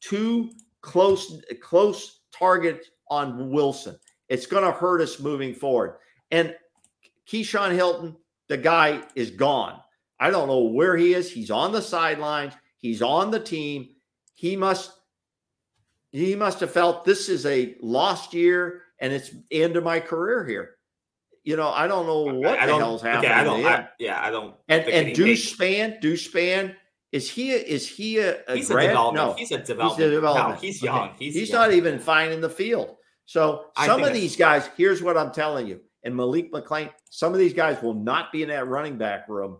too 0.00 0.50
close 0.82 1.40
close 1.60 2.20
target 2.32 2.86
on 3.10 3.50
Wilson. 3.50 3.98
It's 4.28 4.46
going 4.46 4.64
to 4.64 4.72
hurt 4.72 5.00
us 5.00 5.20
moving 5.20 5.54
forward. 5.54 5.96
And 6.30 6.54
Keyshawn 7.28 7.76
Helton, 7.76 8.16
the 8.48 8.56
guy 8.56 9.02
is 9.14 9.30
gone. 9.30 9.80
I 10.18 10.30
don't 10.30 10.48
know 10.48 10.64
where 10.64 10.96
he 10.96 11.14
is. 11.14 11.30
He's 11.30 11.50
on 11.50 11.72
the 11.72 11.82
sidelines. 11.82 12.54
He's 12.78 13.02
on 13.02 13.30
the 13.30 13.40
team. 13.40 13.88
He 14.34 14.56
must 14.56 14.92
he 16.12 16.34
must 16.34 16.60
have 16.60 16.70
felt 16.70 17.04
this 17.04 17.28
is 17.28 17.44
a 17.44 17.76
lost 17.80 18.32
year 18.32 18.82
and 19.00 19.12
it's 19.12 19.34
end 19.50 19.76
of 19.76 19.84
my 19.84 20.00
career 20.00 20.46
here. 20.46 20.75
You 21.46 21.56
know, 21.56 21.68
I 21.68 21.86
don't 21.86 22.06
know 22.06 22.24
what 22.24 22.58
I, 22.58 22.66
the 22.66 22.76
hell's 22.76 23.00
happening. 23.00 23.30
Okay, 23.30 23.40
I 23.40 23.44
don't. 23.44 23.64
I, 23.64 23.88
yeah, 24.00 24.20
I 24.20 24.30
don't. 24.30 24.56
And 24.68 24.84
and 24.88 25.14
Deuce 25.14 25.54
Spann, 25.56 26.74
is 27.12 27.30
he 27.30 27.54
a, 27.54 27.56
is 27.56 27.88
he 27.88 28.18
a, 28.18 28.42
a 28.48 28.56
he's 28.56 28.68
grad? 28.68 28.86
a 28.86 28.88
development? 28.88 29.28
No, 29.28 29.34
he's 29.34 29.52
a 29.52 29.58
development. 29.58 30.00
He's, 30.00 30.06
a 30.06 30.10
development. 30.10 30.54
No, 30.56 30.60
he's 30.60 30.82
young. 30.82 31.08
Okay. 31.10 31.14
He's, 31.20 31.34
he's 31.34 31.50
young. 31.50 31.60
not 31.60 31.72
even 31.72 32.00
fine 32.00 32.32
in 32.32 32.40
the 32.40 32.50
field. 32.50 32.96
So 33.26 33.66
some 33.84 34.02
of 34.02 34.12
these 34.12 34.34
guys, 34.34 34.68
here's 34.76 35.02
what 35.02 35.16
I'm 35.16 35.30
telling 35.32 35.68
you. 35.68 35.80
And 36.02 36.16
Malik 36.16 36.52
McClain, 36.52 36.90
some 37.10 37.32
of 37.32 37.38
these 37.38 37.54
guys 37.54 37.80
will 37.80 37.94
not 37.94 38.32
be 38.32 38.42
in 38.42 38.48
that 38.48 38.66
running 38.66 38.98
back 38.98 39.28
room. 39.28 39.58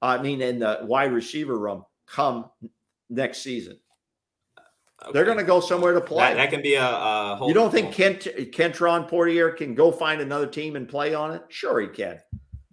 I 0.00 0.20
mean, 0.22 0.40
in 0.40 0.58
the 0.58 0.80
wide 0.82 1.12
receiver 1.12 1.58
room 1.58 1.84
come 2.06 2.50
next 3.10 3.42
season. 3.42 3.78
Okay. 5.06 5.12
They're 5.12 5.24
going 5.24 5.38
to 5.38 5.44
go 5.44 5.60
somewhere 5.60 5.92
to 5.92 6.00
play. 6.00 6.34
That, 6.34 6.34
that 6.34 6.50
can 6.50 6.62
be 6.62 6.74
a, 6.74 6.84
a 6.84 7.46
You 7.46 7.54
don't 7.54 7.70
think 7.70 7.92
Kent 7.92 8.26
Kentron 8.52 9.08
Poitier 9.08 9.56
can 9.56 9.74
go 9.74 9.92
find 9.92 10.20
another 10.20 10.48
team 10.48 10.74
and 10.74 10.88
play 10.88 11.14
on 11.14 11.30
it? 11.32 11.44
Sure, 11.48 11.80
he 11.80 11.86
can. 11.86 12.18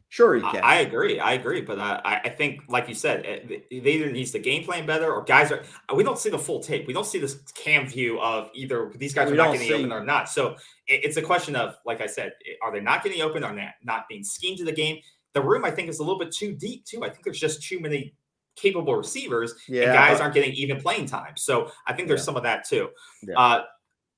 Sure, 0.10 0.36
he 0.36 0.42
can. 0.42 0.64
I, 0.64 0.76
I 0.76 0.76
agree. 0.78 1.20
I 1.20 1.34
agree. 1.34 1.62
But 1.62 1.80
I, 1.80 2.22
I 2.24 2.30
think, 2.30 2.62
like 2.68 2.88
you 2.88 2.96
said, 2.96 3.26
it, 3.26 3.68
it 3.70 3.88
either 3.88 4.12
needs 4.12 4.32
the 4.32 4.40
game 4.40 4.64
plan 4.64 4.86
better 4.86 5.12
or 5.12 5.24
guys 5.24 5.52
are. 5.52 5.64
We 5.96 6.04
don't 6.04 6.18
see 6.18 6.30
the 6.30 6.40
full 6.40 6.60
tape. 6.60 6.88
We 6.88 6.94
don't 6.94 7.06
see 7.06 7.20
this 7.20 7.40
cam 7.56 7.88
view 7.88 8.20
of 8.20 8.50
either 8.56 8.92
these 8.96 9.14
guys 9.14 9.28
we 9.28 9.34
are 9.34 9.38
not 9.38 9.54
getting 9.54 9.68
see. 9.68 9.74
open 9.74 9.92
or 9.92 10.04
not. 10.04 10.30
So 10.30 10.56
it, 10.88 11.04
it's 11.04 11.18
a 11.18 11.22
question 11.22 11.56
of, 11.56 11.76
like 11.86 12.02
I 12.02 12.08
said, 12.08 12.34
are 12.64 12.72
they 12.72 12.80
not 12.80 13.04
getting 13.04 13.22
open 13.22 13.44
or 13.44 13.54
not, 13.54 13.74
not 13.84 14.08
being 14.08 14.24
schemed 14.24 14.58
to 14.58 14.66
the 14.66 14.72
game? 14.72 14.98
The 15.34 15.42
room, 15.42 15.66
I 15.66 15.72
think, 15.72 15.90
is 15.90 16.00
a 16.00 16.04
little 16.04 16.20
bit 16.20 16.32
too 16.32 16.54
deep, 16.54 16.86
too. 16.86 17.04
I 17.04 17.10
think 17.10 17.24
there's 17.24 17.40
just 17.40 17.64
too 17.64 17.80
many 17.80 18.16
capable 18.56 18.96
receivers 18.96 19.54
yeah, 19.68 19.84
and 19.84 19.94
guys 19.94 20.18
but, 20.18 20.24
aren't 20.24 20.34
getting 20.36 20.54
even 20.54 20.80
playing 20.80 21.06
time. 21.06 21.36
So 21.36 21.72
I 21.88 21.94
think 21.94 22.08
there's 22.08 22.22
yeah. 22.22 22.26
some 22.26 22.36
of 22.38 22.44
that, 22.44 22.68
too. 22.68 22.90
Yeah. 23.24 23.38
Uh, 23.38 23.64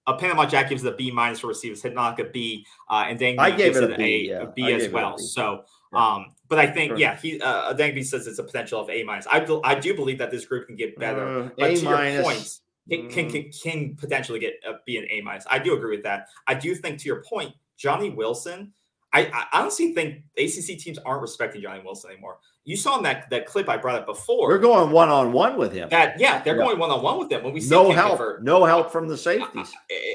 a 0.08 0.16
Panama 0.18 0.46
Jack 0.46 0.70
gives 0.70 0.84
it 0.84 0.94
a 0.94 0.96
B 0.96 1.10
minus 1.10 1.40
for 1.40 1.48
receivers, 1.48 1.82
Hidnock 1.82 2.20
a 2.20 2.26
B, 2.26 2.64
uh, 2.90 3.06
and 3.08 3.18
then 3.18 3.40
I 3.40 3.50
gave 3.50 3.76
it 3.76 3.84
a 3.84 3.98
B, 3.98 4.30
a, 4.30 4.44
a 4.44 4.48
B 4.52 4.72
as 4.72 4.88
well. 4.90 5.18
So 5.18 5.64
um, 5.96 6.34
but 6.48 6.60
I 6.60 6.68
think, 6.68 6.98
yeah, 6.98 7.16
he 7.18 7.40
uh, 7.42 7.74
Dangby 7.74 8.06
says 8.06 8.28
it's 8.28 8.40
a 8.40 8.44
potential 8.44 8.80
of 8.80 8.90
A 8.90 9.04
minus. 9.04 9.26
I 9.32 9.40
do, 9.40 9.62
I 9.64 9.76
do 9.76 9.96
believe 9.96 10.18
that 10.20 10.30
this 10.30 10.46
group 10.46 10.68
can 10.68 10.76
get 10.76 10.98
better. 11.00 11.52
Uh, 11.60 11.66
a 11.66 11.82
minus. 11.84 12.24
Points, 12.24 12.62
can, 12.90 13.10
can, 13.10 13.32
can, 13.32 13.52
can 13.52 13.96
potentially 13.96 14.40
get 14.40 14.56
a, 14.68 14.74
be 14.86 14.98
an 14.98 15.08
A 15.10 15.22
minus. 15.22 15.46
I 15.50 15.58
do 15.58 15.76
agree 15.76 15.96
with 15.96 16.04
that. 16.04 16.28
I 16.46 16.54
do 16.54 16.76
think, 16.76 17.00
to 17.00 17.06
your 17.06 17.24
point, 17.24 17.54
Johnny 17.78 18.10
Wilson. 18.10 18.74
I, 19.14 19.32
I 19.34 19.62
honestly 19.62 19.94
think 19.94 20.24
ACC 20.38 20.78
teams 20.78 21.00
aren't 21.00 21.22
respecting 21.22 21.62
Johnny 21.62 21.82
Wilson 21.84 22.12
anymore. 22.12 22.40
You 22.66 22.76
saw 22.76 22.98
in 22.98 23.04
that 23.04 23.30
that 23.30 23.46
clip 23.46 23.70
I 23.70 23.78
brought 23.78 23.96
up 23.96 24.08
before. 24.08 24.48
We're 24.48 24.58
going 24.58 24.92
one 24.92 25.10
on 25.10 25.32
one 25.32 25.58
with 25.58 25.72
him. 25.72 25.88
That 25.90 26.20
yeah, 26.20 26.42
they're 26.42 26.58
yeah. 26.58 26.64
going 26.64 26.80
one 26.80 26.90
on 26.90 27.02
one 27.04 27.20
with 27.20 27.32
him 27.32 27.44
when 27.44 27.54
we 27.54 27.62
see 27.62 27.70
no 27.70 27.92
help, 27.92 28.42
no 28.42 28.66
help 28.66 28.92
from 28.92 29.08
the 29.08 29.18
safeties. 29.18 29.72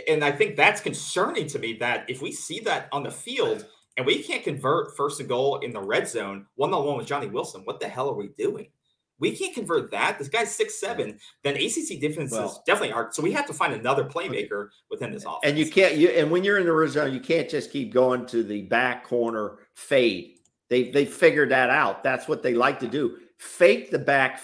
And 0.08 0.24
I 0.24 0.32
think 0.32 0.56
that's 0.56 0.80
concerning 0.80 1.46
to 1.46 1.58
me. 1.60 1.74
That 1.74 2.10
if 2.10 2.20
we 2.20 2.32
see 2.32 2.58
that 2.60 2.88
on 2.90 3.04
the 3.04 3.10
field 3.10 3.66
and 3.96 4.06
we 4.06 4.22
can't 4.22 4.42
convert 4.42 4.96
first 4.96 5.20
and 5.20 5.28
goal 5.28 5.58
in 5.58 5.72
the 5.72 5.80
red 5.80 6.08
zone 6.08 6.46
one 6.56 6.74
on 6.74 6.84
one 6.84 6.96
with 6.96 7.06
Johnny 7.06 7.28
Wilson. 7.28 7.62
What 7.64 7.80
the 7.80 7.88
hell 7.88 8.10
are 8.10 8.14
we 8.14 8.30
doing? 8.36 8.68
We 9.20 9.36
can't 9.36 9.54
convert 9.54 9.90
that. 9.90 10.18
This 10.18 10.28
guy's 10.28 10.50
six 10.50 10.80
seven. 10.80 11.18
Then 11.44 11.54
ACC 11.54 12.00
defenses 12.00 12.32
well, 12.32 12.62
definitely 12.66 12.92
are. 12.92 13.10
So 13.12 13.22
we 13.22 13.32
have 13.32 13.46
to 13.46 13.52
find 13.52 13.74
another 13.74 14.04
playmaker 14.04 14.70
within 14.90 15.12
this 15.12 15.24
offense. 15.24 15.40
And 15.44 15.58
you 15.58 15.70
can't. 15.70 15.94
You 15.96 16.08
and 16.08 16.30
when 16.30 16.42
you're 16.42 16.58
in 16.58 16.66
the 16.66 16.72
red 16.72 16.90
zone, 16.90 17.12
you 17.12 17.20
can't 17.20 17.48
just 17.48 17.70
keep 17.70 17.92
going 17.92 18.26
to 18.26 18.42
the 18.42 18.62
back 18.62 19.04
corner 19.04 19.58
fade. 19.74 20.39
They 20.70 20.90
they 20.90 21.04
figured 21.04 21.50
that 21.50 21.68
out. 21.68 22.02
That's 22.02 22.28
what 22.28 22.42
they 22.42 22.54
like 22.54 22.80
to 22.80 22.88
do. 22.88 23.18
Fake 23.38 23.90
the 23.90 23.98
back 23.98 24.40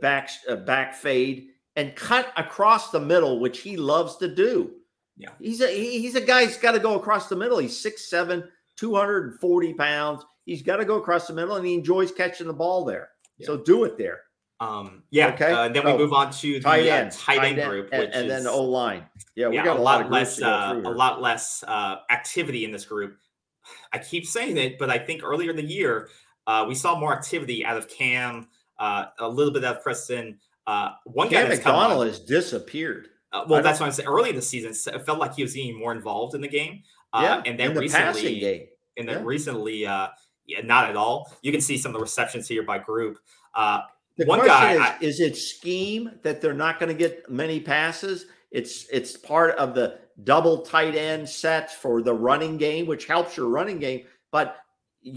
back 0.00 0.30
uh, 0.48 0.56
back 0.56 0.94
fade 0.94 1.48
and 1.76 1.94
cut 1.94 2.32
across 2.36 2.90
the 2.90 3.00
middle, 3.00 3.38
which 3.38 3.60
he 3.60 3.76
loves 3.76 4.16
to 4.16 4.34
do. 4.34 4.72
Yeah, 5.16 5.30
he's 5.38 5.60
a 5.60 5.68
he's 5.68 6.14
a 6.16 6.20
guy 6.20 6.46
He's 6.46 6.56
got 6.56 6.72
to 6.72 6.78
go 6.78 6.96
across 6.96 7.28
the 7.28 7.36
middle. 7.36 7.58
He's 7.58 7.78
six 7.78 8.08
seven, 8.08 8.48
240 8.76 9.74
pounds. 9.74 10.24
He's 10.46 10.62
got 10.62 10.78
to 10.78 10.84
go 10.86 10.96
across 10.96 11.26
the 11.26 11.34
middle 11.34 11.56
and 11.56 11.66
he 11.66 11.74
enjoys 11.74 12.10
catching 12.10 12.46
the 12.46 12.54
ball 12.54 12.84
there. 12.84 13.10
Yeah. 13.36 13.46
So 13.46 13.58
do 13.58 13.84
it 13.84 13.98
there. 13.98 14.20
Um, 14.60 15.02
yeah. 15.10 15.28
Okay. 15.28 15.52
Uh, 15.52 15.68
then 15.68 15.84
we 15.84 15.96
move 15.96 16.12
on 16.14 16.32
to 16.32 16.54
the 16.54 16.60
tight 16.60 16.86
end, 16.86 17.08
uh, 17.08 17.16
tight 17.16 17.44
end, 17.44 17.70
group, 17.70 17.90
and, 17.92 18.12
and 18.12 18.30
then 18.30 18.44
the 18.44 18.50
O 18.50 18.62
line. 18.62 19.04
Yeah, 19.34 19.48
we 19.48 19.56
yeah, 19.56 19.64
got 19.64 19.78
a, 19.78 19.82
lot, 19.82 20.02
lot 20.02 20.10
less, 20.10 20.40
uh, 20.40 20.80
a 20.84 20.90
lot 20.90 21.20
less 21.20 21.62
uh, 21.66 21.96
activity 22.10 22.64
in 22.64 22.70
this 22.70 22.84
group. 22.84 23.16
I 23.92 23.98
keep 23.98 24.26
saying 24.26 24.56
it, 24.56 24.78
but 24.78 24.90
I 24.90 24.98
think 24.98 25.22
earlier 25.22 25.50
in 25.50 25.56
the 25.56 25.64
year 25.64 26.08
uh, 26.46 26.64
we 26.68 26.74
saw 26.74 26.98
more 26.98 27.12
activity 27.12 27.64
out 27.64 27.76
of 27.76 27.88
Cam, 27.88 28.48
uh, 28.78 29.06
a 29.18 29.28
little 29.28 29.52
bit 29.52 29.64
out 29.64 29.76
of 29.76 29.82
Preston. 29.82 30.38
one 31.04 31.28
Cam 31.28 31.48
guy 31.48 31.54
McDonald 31.54 32.06
has 32.06 32.18
disappeared. 32.20 33.08
well, 33.46 33.62
that's 33.62 33.80
what 33.80 33.86
I'm 33.86 33.92
saying. 33.92 34.08
Early 34.08 34.30
in 34.30 34.36
the 34.36 34.42
season, 34.42 34.70
it 34.94 35.06
felt 35.06 35.18
like 35.18 35.34
he 35.34 35.42
was 35.42 35.54
getting 35.54 35.78
more 35.78 35.92
involved 35.92 36.34
in 36.34 36.40
the 36.40 36.48
game. 36.48 36.82
yeah, 37.14 37.42
and 37.46 37.58
then 37.58 37.74
the 37.74 37.80
recently, 37.80 38.68
and 38.96 39.08
then 39.08 39.18
yeah. 39.18 39.24
recently, 39.24 39.86
uh, 39.86 40.08
yeah, 40.46 40.60
not 40.62 40.90
at 40.90 40.96
all. 40.96 41.32
You 41.42 41.52
can 41.52 41.60
see 41.60 41.78
some 41.78 41.90
of 41.90 41.94
the 41.94 42.00
receptions 42.00 42.48
here 42.48 42.62
by 42.62 42.78
group. 42.78 43.18
Uh, 43.54 43.82
the 44.16 44.26
one 44.26 44.44
guy 44.44 44.72
is, 44.72 44.80
I, 44.80 44.96
is 45.00 45.20
it 45.20 45.36
scheme 45.36 46.10
that 46.22 46.40
they're 46.40 46.52
not 46.52 46.78
going 46.78 46.88
to 46.88 46.98
get 46.98 47.30
many 47.30 47.60
passes? 47.60 48.26
It's 48.50 48.86
it's 48.92 49.16
part 49.16 49.56
of 49.56 49.74
the 49.74 49.98
double 50.24 50.62
tight 50.62 50.96
end 50.96 51.28
sets 51.28 51.74
for 51.74 52.02
the 52.02 52.12
running 52.12 52.56
game, 52.56 52.86
which 52.86 53.06
helps 53.06 53.36
your 53.36 53.48
running 53.48 53.78
game. 53.78 54.04
But 54.32 54.56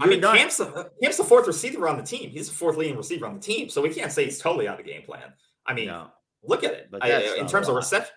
I 0.00 0.06
mean, 0.06 0.20
not, 0.20 0.36
Cam's, 0.36 0.56
the, 0.56 0.90
Cam's 1.02 1.16
the 1.16 1.24
fourth 1.24 1.46
receiver 1.46 1.88
on 1.88 1.96
the 1.96 2.02
team. 2.02 2.30
He's 2.30 2.48
the 2.48 2.54
fourth 2.54 2.76
leading 2.76 2.96
receiver 2.96 3.26
on 3.26 3.34
the 3.34 3.40
team, 3.40 3.68
so 3.68 3.82
we 3.82 3.90
can't 3.90 4.10
say 4.10 4.24
he's 4.24 4.38
totally 4.38 4.66
out 4.66 4.80
of 4.80 4.86
the 4.86 4.90
game 4.90 5.02
plan. 5.02 5.32
I 5.66 5.74
mean, 5.74 5.88
no. 5.88 6.08
look 6.42 6.64
at 6.64 6.72
it. 6.72 6.88
But 6.90 7.04
I, 7.04 7.36
in 7.36 7.46
terms 7.46 7.68
of 7.68 7.76
reception, 7.76 8.14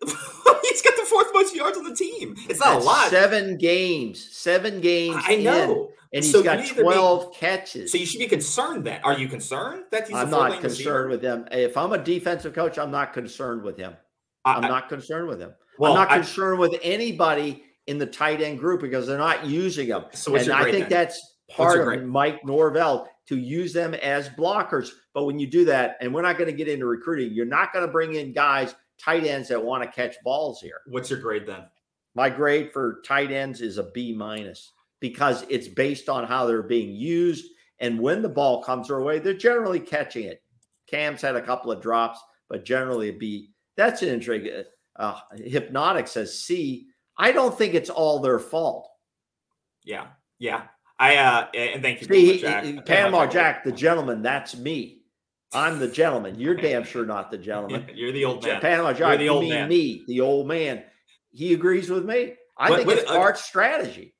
he's 0.06 0.82
got 0.82 0.96
the 0.96 1.06
fourth 1.08 1.28
most 1.34 1.54
yards 1.54 1.76
on 1.76 1.84
the 1.84 1.94
team. 1.94 2.36
It's 2.48 2.60
not 2.60 2.74
That's 2.74 2.84
a 2.84 2.86
lot. 2.86 3.10
Seven 3.10 3.58
games. 3.58 4.34
Seven 4.34 4.80
games. 4.80 5.16
I 5.26 5.36
know. 5.36 5.72
In, 5.72 5.88
and 6.10 6.24
he's 6.24 6.32
so 6.32 6.42
got 6.42 6.64
12 6.64 7.32
be, 7.32 7.36
catches. 7.36 7.92
So 7.92 7.98
you 7.98 8.06
should 8.06 8.20
be 8.20 8.26
concerned 8.26 8.84
then. 8.84 9.00
Are 9.02 9.18
you 9.18 9.28
concerned 9.28 9.84
that 9.90 10.08
he's 10.08 10.16
I'm 10.16 10.30
not 10.30 10.52
concerned 10.60 10.64
receiver? 10.64 11.08
with 11.08 11.22
him. 11.22 11.48
If 11.52 11.76
I'm 11.76 11.92
a 11.92 11.98
defensive 11.98 12.54
coach, 12.54 12.78
I'm 12.78 12.90
not 12.90 13.12
concerned 13.12 13.62
with 13.62 13.76
him. 13.76 13.94
I'm 14.56 14.64
I, 14.64 14.68
not 14.68 14.88
concerned 14.88 15.28
with 15.28 15.40
him. 15.40 15.52
Well, 15.78 15.92
I'm 15.92 15.98
not 15.98 16.10
I, 16.10 16.16
concerned 16.16 16.58
with 16.58 16.74
anybody 16.82 17.64
in 17.86 17.98
the 17.98 18.06
tight 18.06 18.40
end 18.40 18.58
group 18.58 18.80
because 18.80 19.06
they're 19.06 19.18
not 19.18 19.46
using 19.46 19.88
them. 19.88 20.04
So 20.12 20.36
and 20.36 20.50
I 20.50 20.64
think 20.64 20.88
then? 20.88 20.90
that's 20.90 21.36
part 21.50 21.98
of 21.98 22.04
Mike 22.04 22.44
Norvell 22.44 23.08
to 23.28 23.36
use 23.36 23.72
them 23.72 23.94
as 23.94 24.28
blockers. 24.30 24.90
But 25.14 25.24
when 25.24 25.38
you 25.38 25.46
do 25.46 25.64
that, 25.66 25.96
and 26.00 26.14
we're 26.14 26.22
not 26.22 26.38
going 26.38 26.50
to 26.50 26.56
get 26.56 26.68
into 26.68 26.86
recruiting, 26.86 27.32
you're 27.32 27.46
not 27.46 27.72
going 27.72 27.86
to 27.86 27.92
bring 27.92 28.14
in 28.14 28.32
guys– 28.32 28.74
tight 28.98 29.24
ends 29.24 29.48
that 29.48 29.62
want 29.62 29.82
to 29.82 29.90
catch 29.90 30.16
balls 30.24 30.60
here. 30.60 30.80
What's 30.88 31.10
your 31.10 31.20
grade 31.20 31.46
then? 31.46 31.64
My 32.14 32.28
grade 32.28 32.72
for 32.72 33.00
tight 33.06 33.30
ends 33.30 33.60
is 33.60 33.78
a 33.78 33.90
B 33.94 34.12
minus. 34.12 34.72
because 35.00 35.44
it's 35.48 35.68
based 35.68 36.08
on 36.08 36.26
how 36.26 36.46
they're 36.46 36.62
being 36.62 36.94
used. 36.94 37.46
And 37.80 38.00
when 38.00 38.22
the 38.22 38.28
ball 38.28 38.62
comes 38.62 38.88
their 38.88 39.02
way, 39.02 39.18
they're 39.18 39.34
generally 39.34 39.80
catching 39.80 40.24
it. 40.24 40.42
Cam's 40.88 41.22
had 41.22 41.36
a 41.36 41.42
couple 41.42 41.70
of 41.70 41.80
drops, 41.80 42.18
but 42.48 42.64
generally 42.64 43.10
it 43.10 43.20
be 43.20 43.50
that's 43.78 44.02
an 44.02 44.08
intrigue. 44.10 44.50
Uh, 44.96 45.18
Hypnotic 45.36 46.08
says 46.08 46.38
C. 46.38 46.88
I 47.16 47.32
don't 47.32 47.56
think 47.56 47.72
it's 47.72 47.88
all 47.88 48.18
their 48.18 48.38
fault. 48.38 48.90
Yeah, 49.84 50.08
yeah. 50.38 50.64
I 50.98 51.16
uh 51.16 51.46
and 51.54 51.80
thank 51.80 52.00
you, 52.00 52.08
See, 52.08 52.40
Jack. 52.40 52.84
Panama 52.84 53.26
Jack, 53.26 53.64
the 53.64 53.72
gentleman. 53.72 54.20
That's 54.20 54.56
me. 54.56 55.02
I'm 55.52 55.78
the 55.78 55.88
gentleman. 55.88 56.38
You're 56.38 56.54
damn 56.68 56.84
sure 56.84 57.06
not 57.06 57.30
the 57.30 57.38
gentleman. 57.38 57.88
You're 57.94 58.12
the 58.12 58.24
old 58.24 58.44
man. 58.44 58.60
Panama 58.60 58.92
Jack. 58.92 59.00
You're 59.00 59.16
the 59.16 59.28
old 59.28 59.48
man. 59.48 59.68
Me, 59.68 60.04
the 60.08 60.20
old 60.20 60.48
man. 60.48 60.82
He 61.30 61.54
agrees 61.54 61.88
with 61.88 62.04
me. 62.04 62.34
I 62.56 62.74
think 62.76 62.88
it's 62.90 63.08
uh, 63.08 63.16
Art's 63.16 63.44
strategy. 63.44 64.14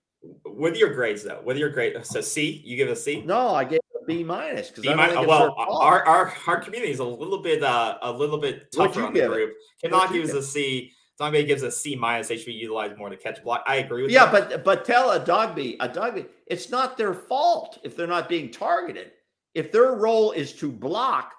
With 0.44 0.76
your 0.76 0.94
grades, 0.94 1.24
though, 1.24 1.40
with 1.44 1.56
your 1.56 1.70
grade, 1.70 1.94
so 2.04 2.20
C, 2.20 2.62
you 2.64 2.76
give 2.76 2.88
a 2.88 2.96
C. 2.96 3.22
No, 3.24 3.54
I 3.54 3.64
gave 3.64 3.78
a 3.78 3.87
B 4.08 4.24
minus 4.24 4.70
because 4.70 4.84
well, 5.26 5.54
our, 5.58 6.04
our 6.04 6.34
our 6.46 6.60
community 6.60 6.90
is 6.90 6.98
a 6.98 7.04
little 7.04 7.42
bit 7.42 7.62
uh, 7.62 7.98
a 8.02 8.10
little 8.10 8.38
bit 8.38 8.72
tougher 8.72 9.02
on 9.02 9.12
the 9.12 9.26
group. 9.26 9.54
Cannot 9.82 10.12
gives 10.12 10.32
a 10.32 10.42
C. 10.42 10.92
Zombie 11.18 11.44
gives 11.44 11.62
a 11.62 11.70
C 11.70 11.94
minus. 11.94 12.28
They 12.28 12.38
should 12.38 12.46
be 12.46 12.52
utilized 12.54 12.96
more 12.96 13.10
to 13.10 13.16
catch 13.16 13.42
block. 13.44 13.62
I 13.66 13.76
agree 13.76 14.02
with 14.02 14.10
you. 14.10 14.16
yeah, 14.16 14.30
that. 14.30 14.48
but 14.48 14.64
but 14.64 14.84
tell 14.84 15.10
a 15.10 15.20
dogby 15.20 15.76
a 15.80 15.88
dogby 15.88 16.26
it's 16.46 16.70
not 16.70 16.96
their 16.96 17.12
fault 17.12 17.78
if 17.84 17.96
they're 17.96 18.06
not 18.06 18.28
being 18.28 18.50
targeted. 18.50 19.12
If 19.54 19.72
their 19.72 19.92
role 19.92 20.32
is 20.32 20.52
to 20.54 20.72
block, 20.72 21.32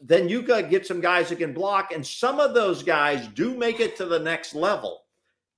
then 0.00 0.28
you 0.28 0.42
got 0.42 0.60
to 0.62 0.66
get 0.68 0.86
some 0.86 1.00
guys 1.00 1.28
that 1.30 1.38
can 1.38 1.52
block, 1.52 1.92
and 1.92 2.06
some 2.06 2.38
of 2.38 2.54
those 2.54 2.82
guys 2.82 3.26
do 3.28 3.56
make 3.56 3.80
it 3.80 3.96
to 3.96 4.04
the 4.04 4.18
next 4.18 4.54
level. 4.54 5.02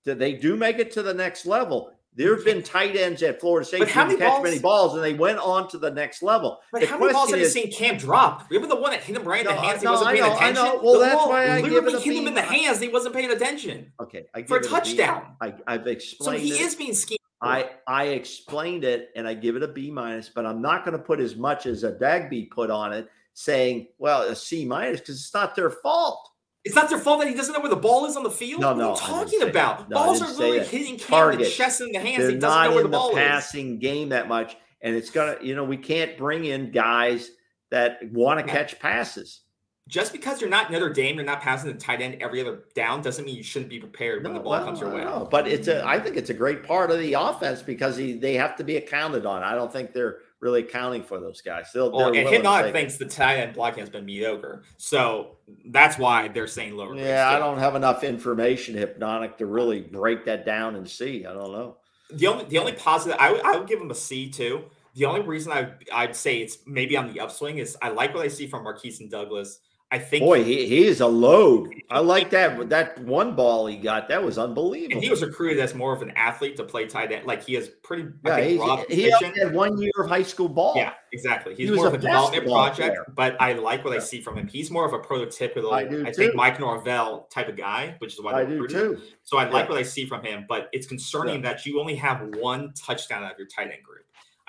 They 0.04 0.32
do 0.32 0.56
make 0.56 0.78
it 0.78 0.90
to 0.92 1.02
the 1.02 1.14
next 1.14 1.46
level. 1.46 1.91
There 2.14 2.34
have 2.36 2.44
been 2.44 2.62
tight 2.62 2.94
ends 2.94 3.22
at 3.22 3.40
Florida 3.40 3.66
State 3.66 3.88
who 3.88 4.08
didn't 4.08 4.18
catch 4.18 4.42
many 4.42 4.58
balls, 4.58 4.94
and 4.94 5.02
they 5.02 5.14
went 5.14 5.38
on 5.38 5.68
to 5.68 5.78
the 5.78 5.90
next 5.90 6.22
level. 6.22 6.60
But 6.70 6.82
the 6.82 6.86
how 6.86 6.98
many 6.98 7.12
balls 7.12 7.30
have 7.30 7.38
you 7.38 7.46
seen 7.46 7.72
Cam 7.72 7.96
drop? 7.96 8.46
Remember 8.50 8.74
the 8.74 8.80
one 8.80 8.90
that 8.90 9.02
hit 9.02 9.16
him 9.16 9.24
right 9.24 9.40
in 9.40 9.46
no, 9.46 9.52
the 9.52 9.60
hands? 9.60 9.82
No, 9.82 9.90
he 9.90 9.92
wasn't 9.92 10.08
I 10.08 10.12
paying 10.12 10.24
know, 10.24 10.36
attention. 10.36 10.62
I 10.62 10.66
know. 10.66 10.80
Well, 10.82 10.92
the 10.94 11.06
that's 11.06 11.26
why 11.26 11.50
I 11.50 11.62
give 11.62 11.86
it 11.86 11.94
a 11.94 12.00
hit 12.00 12.16
him 12.16 12.26
in 12.26 12.34
the 12.34 12.42
hands. 12.42 12.80
He 12.80 12.88
wasn't 12.88 13.14
paying 13.14 13.30
attention. 13.30 13.92
Okay, 13.98 14.26
I 14.34 14.42
for 14.42 14.58
a 14.58 14.62
touchdown. 14.62 15.36
A 15.40 15.54
I, 15.66 15.72
have 15.72 15.86
explained. 15.86 16.40
So 16.40 16.44
he 16.46 16.52
it. 16.52 16.60
is 16.60 16.74
being 16.74 16.92
schemed. 16.92 17.18
I 17.40 17.70
I 17.86 18.04
explained 18.08 18.84
it, 18.84 19.10
and 19.16 19.26
I 19.26 19.32
give 19.32 19.56
it 19.56 19.62
a 19.62 19.68
B 19.68 19.90
minus, 19.90 20.28
but 20.28 20.44
I'm 20.44 20.60
not 20.60 20.84
going 20.84 20.96
to 20.96 21.02
put 21.02 21.18
as 21.18 21.34
much 21.34 21.64
as 21.64 21.82
a 21.82 21.92
Dagby 21.92 22.50
put 22.50 22.70
on 22.70 22.92
it, 22.92 23.08
saying, 23.32 23.88
"Well, 23.96 24.22
a 24.22 24.36
C 24.36 24.66
minus," 24.66 25.00
because 25.00 25.16
it's 25.16 25.32
not 25.32 25.56
their 25.56 25.70
fault. 25.70 26.28
It's 26.64 26.76
not 26.76 26.88
their 26.88 26.98
fault 26.98 27.20
that 27.20 27.28
he 27.28 27.34
doesn't 27.34 27.52
know 27.52 27.60
where 27.60 27.70
the 27.70 27.76
ball 27.76 28.06
is 28.06 28.16
on 28.16 28.22
the 28.22 28.30
field. 28.30 28.60
No, 28.60 28.72
no. 28.72 28.90
What 28.90 29.02
are 29.02 29.24
you 29.24 29.24
talking 29.24 29.48
about? 29.48 29.90
No, 29.90 29.96
Balls 29.96 30.22
are 30.22 30.28
literally 30.28 30.60
hitting 30.64 30.96
Cam 30.96 31.36
the 31.36 31.44
chest 31.44 31.80
in 31.80 31.90
the 31.90 31.98
hands. 31.98 32.18
They're 32.18 32.30
he 32.30 32.36
doesn't 32.36 32.40
not 32.40 32.64
know 32.64 32.70
where 32.76 32.84
in 32.84 32.90
the 32.90 32.96
ball 32.96 33.14
the 33.14 33.20
is. 33.20 33.28
passing 33.28 33.78
game 33.78 34.10
that 34.10 34.28
much, 34.28 34.56
and 34.80 34.94
it's 34.94 35.10
gonna. 35.10 35.36
You 35.42 35.56
know, 35.56 35.64
we 35.64 35.76
can't 35.76 36.16
bring 36.16 36.44
in 36.44 36.70
guys 36.70 37.30
that 37.70 37.98
want 38.12 38.38
to 38.38 38.46
Yeah. 38.46 38.52
catch 38.52 38.78
passes. 38.78 39.40
Just 39.88 40.12
because 40.12 40.40
you're 40.40 40.48
not 40.48 40.70
Notre 40.70 40.92
Dame, 40.92 41.16
you're 41.16 41.24
not 41.24 41.40
passing 41.40 41.72
the 41.72 41.76
tight 41.76 42.00
end 42.00 42.18
every 42.22 42.40
other 42.40 42.62
down, 42.76 43.02
doesn't 43.02 43.24
mean 43.24 43.34
you 43.34 43.42
shouldn't 43.42 43.68
be 43.68 43.80
prepared 43.80 44.22
when 44.22 44.32
the 44.32 44.38
ball 44.38 44.52
well, 44.52 44.64
comes 44.64 44.78
your 44.78 44.94
way. 44.94 45.02
no, 45.02 45.26
but 45.28 45.48
it's 45.48 45.66
a. 45.66 45.84
I 45.84 45.98
think 45.98 46.16
it's 46.16 46.30
a 46.30 46.34
great 46.34 46.62
part 46.62 46.92
of 46.92 47.00
the 47.00 47.14
offense 47.14 47.60
because 47.60 47.96
he, 47.96 48.12
they 48.12 48.34
have 48.34 48.54
to 48.56 48.64
be 48.64 48.76
accounted 48.76 49.26
on. 49.26 49.42
I 49.42 49.56
don't 49.56 49.72
think 49.72 49.92
they're 49.92 50.18
really 50.42 50.60
accounting 50.60 51.04
for 51.04 51.20
those 51.20 51.40
guys. 51.40 51.70
They'll, 51.72 51.90
Well, 51.90 52.08
and 52.08 52.28
Hypnotic 52.28 52.74
thinks 52.74 52.96
the 52.96 53.06
tight 53.06 53.38
end 53.38 53.54
blocking 53.54 53.80
has 53.80 53.88
been 53.88 54.04
mediocre, 54.04 54.64
so 54.76 55.36
that's 55.66 55.96
why 55.96 56.28
they're 56.28 56.48
saying 56.48 56.76
lower. 56.76 56.94
Yeah, 56.96 57.30
I 57.30 57.38
don't 57.38 57.58
have 57.58 57.76
enough 57.76 58.04
information 58.04 58.74
hypnotic 58.74 59.38
to 59.38 59.46
really 59.46 59.80
break 59.80 60.26
that 60.26 60.44
down 60.44 60.74
and 60.74 60.86
see. 60.86 61.24
I 61.24 61.32
don't 61.32 61.52
know. 61.52 61.76
The 62.10 62.26
only 62.26 62.44
the 62.44 62.58
only 62.58 62.72
positive 62.72 63.16
I 63.18 63.32
would, 63.32 63.40
I 63.42 63.56
would 63.56 63.68
give 63.68 63.80
him 63.80 63.90
a 63.90 63.94
C 63.94 64.28
too. 64.28 64.64
The 64.94 65.06
only 65.06 65.22
reason 65.22 65.52
I 65.52 65.72
I'd 65.94 66.14
say 66.14 66.42
it's 66.42 66.58
maybe 66.66 66.96
on 66.96 67.10
the 67.10 67.20
upswing 67.20 67.58
is 67.58 67.78
I 67.80 67.88
like 67.88 68.14
what 68.14 68.24
I 68.24 68.28
see 68.28 68.46
from 68.46 68.64
Marquise 68.64 69.00
and 69.00 69.10
Douglas. 69.10 69.60
I 69.92 69.98
think 69.98 70.24
Boy, 70.24 70.42
he, 70.42 70.66
he 70.66 70.86
is 70.86 71.02
a 71.02 71.06
load. 71.06 71.68
I 71.90 71.98
like 71.98 72.30
that. 72.30 72.70
That 72.70 72.98
one 73.00 73.36
ball 73.36 73.66
he 73.66 73.76
got, 73.76 74.08
that 74.08 74.24
was 74.24 74.38
unbelievable. 74.38 74.94
and 74.94 75.04
he 75.04 75.10
was 75.10 75.22
recruited 75.22 75.62
as 75.62 75.74
more 75.74 75.94
of 75.94 76.00
an 76.00 76.12
athlete 76.16 76.56
to 76.56 76.64
play 76.64 76.86
tight 76.86 77.12
end. 77.12 77.26
Like 77.26 77.44
he 77.44 77.52
has 77.54 77.68
pretty 77.68 78.08
yeah, 78.24 78.34
I 78.34 78.40
think, 78.42 78.90
he, 78.90 79.02
he 79.02 79.10
had 79.10 79.52
one 79.52 79.76
year 79.76 79.92
of 79.98 80.08
high 80.08 80.22
school 80.22 80.48
ball. 80.48 80.72
Yeah, 80.76 80.94
exactly. 81.12 81.54
He's 81.54 81.66
He 81.66 81.70
was 81.72 81.76
more 81.76 81.86
a 81.86 81.88
of 81.90 81.94
a 81.96 81.98
development 81.98 82.46
project, 82.46 82.94
player. 82.94 83.04
but 83.14 83.36
I 83.38 83.52
like 83.52 83.84
what 83.84 83.94
I 83.94 83.98
see 83.98 84.22
from 84.22 84.38
him. 84.38 84.48
He's 84.48 84.70
more 84.70 84.86
of 84.86 84.94
a 84.94 84.98
prototypical, 84.98 85.70
I 85.74 86.08
I, 86.08 86.12
think. 86.12 86.34
Mike 86.34 86.58
Norvell 86.58 87.28
type 87.30 87.50
of 87.50 87.56
guy, 87.58 87.94
which 87.98 88.14
is 88.14 88.22
why 88.22 88.32
I 88.32 88.44
do 88.46 88.66
too. 88.66 88.98
So 89.24 89.36
I 89.36 89.44
like 89.44 89.64
Yeah. 89.66 89.72
what 89.72 89.78
I 89.78 89.82
see 89.82 90.06
from 90.06 90.24
him, 90.24 90.46
but 90.48 90.70
it's 90.72 90.86
concerning 90.86 91.42
that 91.42 91.66
you 91.66 91.78
only 91.78 91.96
have 91.96 92.22
one 92.38 92.72
touchdown 92.74 93.24
out 93.24 93.32
of 93.32 93.38
your 93.38 93.46
tight 93.48 93.64
end 93.70 93.82
group. 93.84 94.01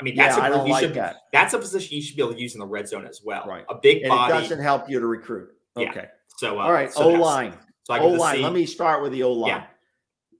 I 0.03 0.05
mean, 0.05 0.15
that's 0.17 0.35
yeah, 0.35 0.43
a 0.43 0.45
I 0.47 0.49
don't 0.49 0.67
like 0.67 0.81
should, 0.81 0.93
that. 0.95 1.15
that's 1.31 1.53
a 1.53 1.57
position 1.57 1.95
you 1.95 2.01
should 2.01 2.17
be 2.17 2.21
able 2.21 2.33
to 2.33 2.41
use 2.41 2.55
in 2.55 2.59
the 2.59 2.65
red 2.67 2.89
zone 2.89 3.05
as 3.07 3.21
well. 3.23 3.45
Right. 3.47 3.63
A 3.69 3.75
big 3.75 3.99
And 3.99 4.07
it 4.07 4.09
body. 4.09 4.33
doesn't 4.33 4.59
help 4.59 4.89
you 4.89 4.99
to 4.99 5.07
recruit. 5.07 5.47
Yeah. 5.77 5.91
Okay. 5.91 6.07
So 6.39 6.59
uh, 6.59 6.63
All 6.63 6.73
right. 6.73 6.91
so 6.91 7.03
O 7.03 7.09
line. 7.11 7.53
So 7.83 7.93
I 7.93 7.99
O 7.99 8.09
line. 8.09 8.41
Let 8.41 8.51
me 8.51 8.65
start 8.65 9.01
with 9.01 9.13
the 9.13 9.23
O 9.23 9.31
line. 9.31 9.47
Yeah. 9.49 9.65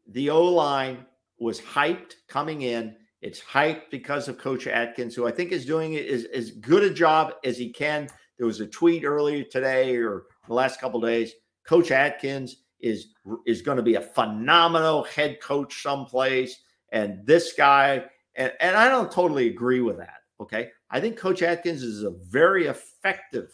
The 0.09 0.32
O 0.32 0.43
line 0.43 1.05
was 1.39 1.61
hyped 1.61 2.16
coming 2.28 2.64
in. 2.64 2.97
It's 3.22 3.39
hyped 3.39 3.89
because 3.89 4.28
of 4.28 4.38
Coach 4.38 4.68
Atkins, 4.68 5.16
who 5.16 5.26
I 5.26 5.32
think 5.32 5.53
is 5.53 5.66
doing 5.66 5.93
it 5.93 6.07
as, 6.07 6.26
as 6.26 6.51
good 6.51 6.84
a 6.84 6.93
job 6.93 7.36
as 7.45 7.57
he 7.57 7.70
can. 7.72 8.09
There 8.38 8.45
was 8.45 8.59
a 8.59 8.68
tweet 8.68 9.05
earlier 9.05 9.45
today 9.45 9.95
or 9.95 10.24
the 10.49 10.53
last 10.53 10.82
couple 10.82 11.01
of 11.01 11.09
days. 11.09 11.32
Coach 11.66 11.91
Atkins 11.91 12.57
is 12.82 13.14
is 13.45 13.61
going 13.61 13.78
to 13.78 13.84
be 13.84 13.95
a 13.95 14.01
phenomenal 14.01 15.05
head 15.05 15.39
coach 15.41 15.82
someplace. 15.82 16.59
And 16.91 17.26
this 17.26 17.53
guy, 17.53 18.03
and, 18.36 18.51
and 18.59 18.75
I 18.75 18.89
don't 18.89 19.11
totally 19.11 19.47
agree 19.47 19.81
with 19.81 19.97
that. 19.97 20.15
Okay. 20.39 20.69
I 20.89 20.99
think 20.99 21.17
Coach 21.17 21.41
Atkins 21.41 21.84
is 21.84 22.03
a 22.03 22.11
very 22.11 22.67
effective 22.67 23.51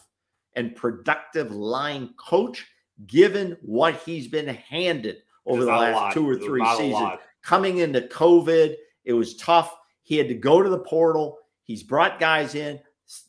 and 0.55 0.75
productive 0.75 1.51
line 1.51 2.13
coach, 2.17 2.65
given 3.07 3.57
what 3.61 3.95
he's 3.97 4.27
been 4.27 4.47
handed 4.47 5.17
over 5.45 5.63
the 5.63 5.71
last 5.71 6.13
two 6.13 6.27
or 6.27 6.35
three 6.35 6.65
seasons. 6.77 7.19
Coming 7.41 7.77
into 7.77 8.01
COVID, 8.01 8.75
it 9.05 9.13
was 9.13 9.35
tough. 9.37 9.75
He 10.03 10.17
had 10.17 10.27
to 10.27 10.33
go 10.33 10.61
to 10.61 10.69
the 10.69 10.79
portal. 10.79 11.37
He's 11.63 11.83
brought 11.83 12.19
guys 12.19 12.55
in. 12.55 12.79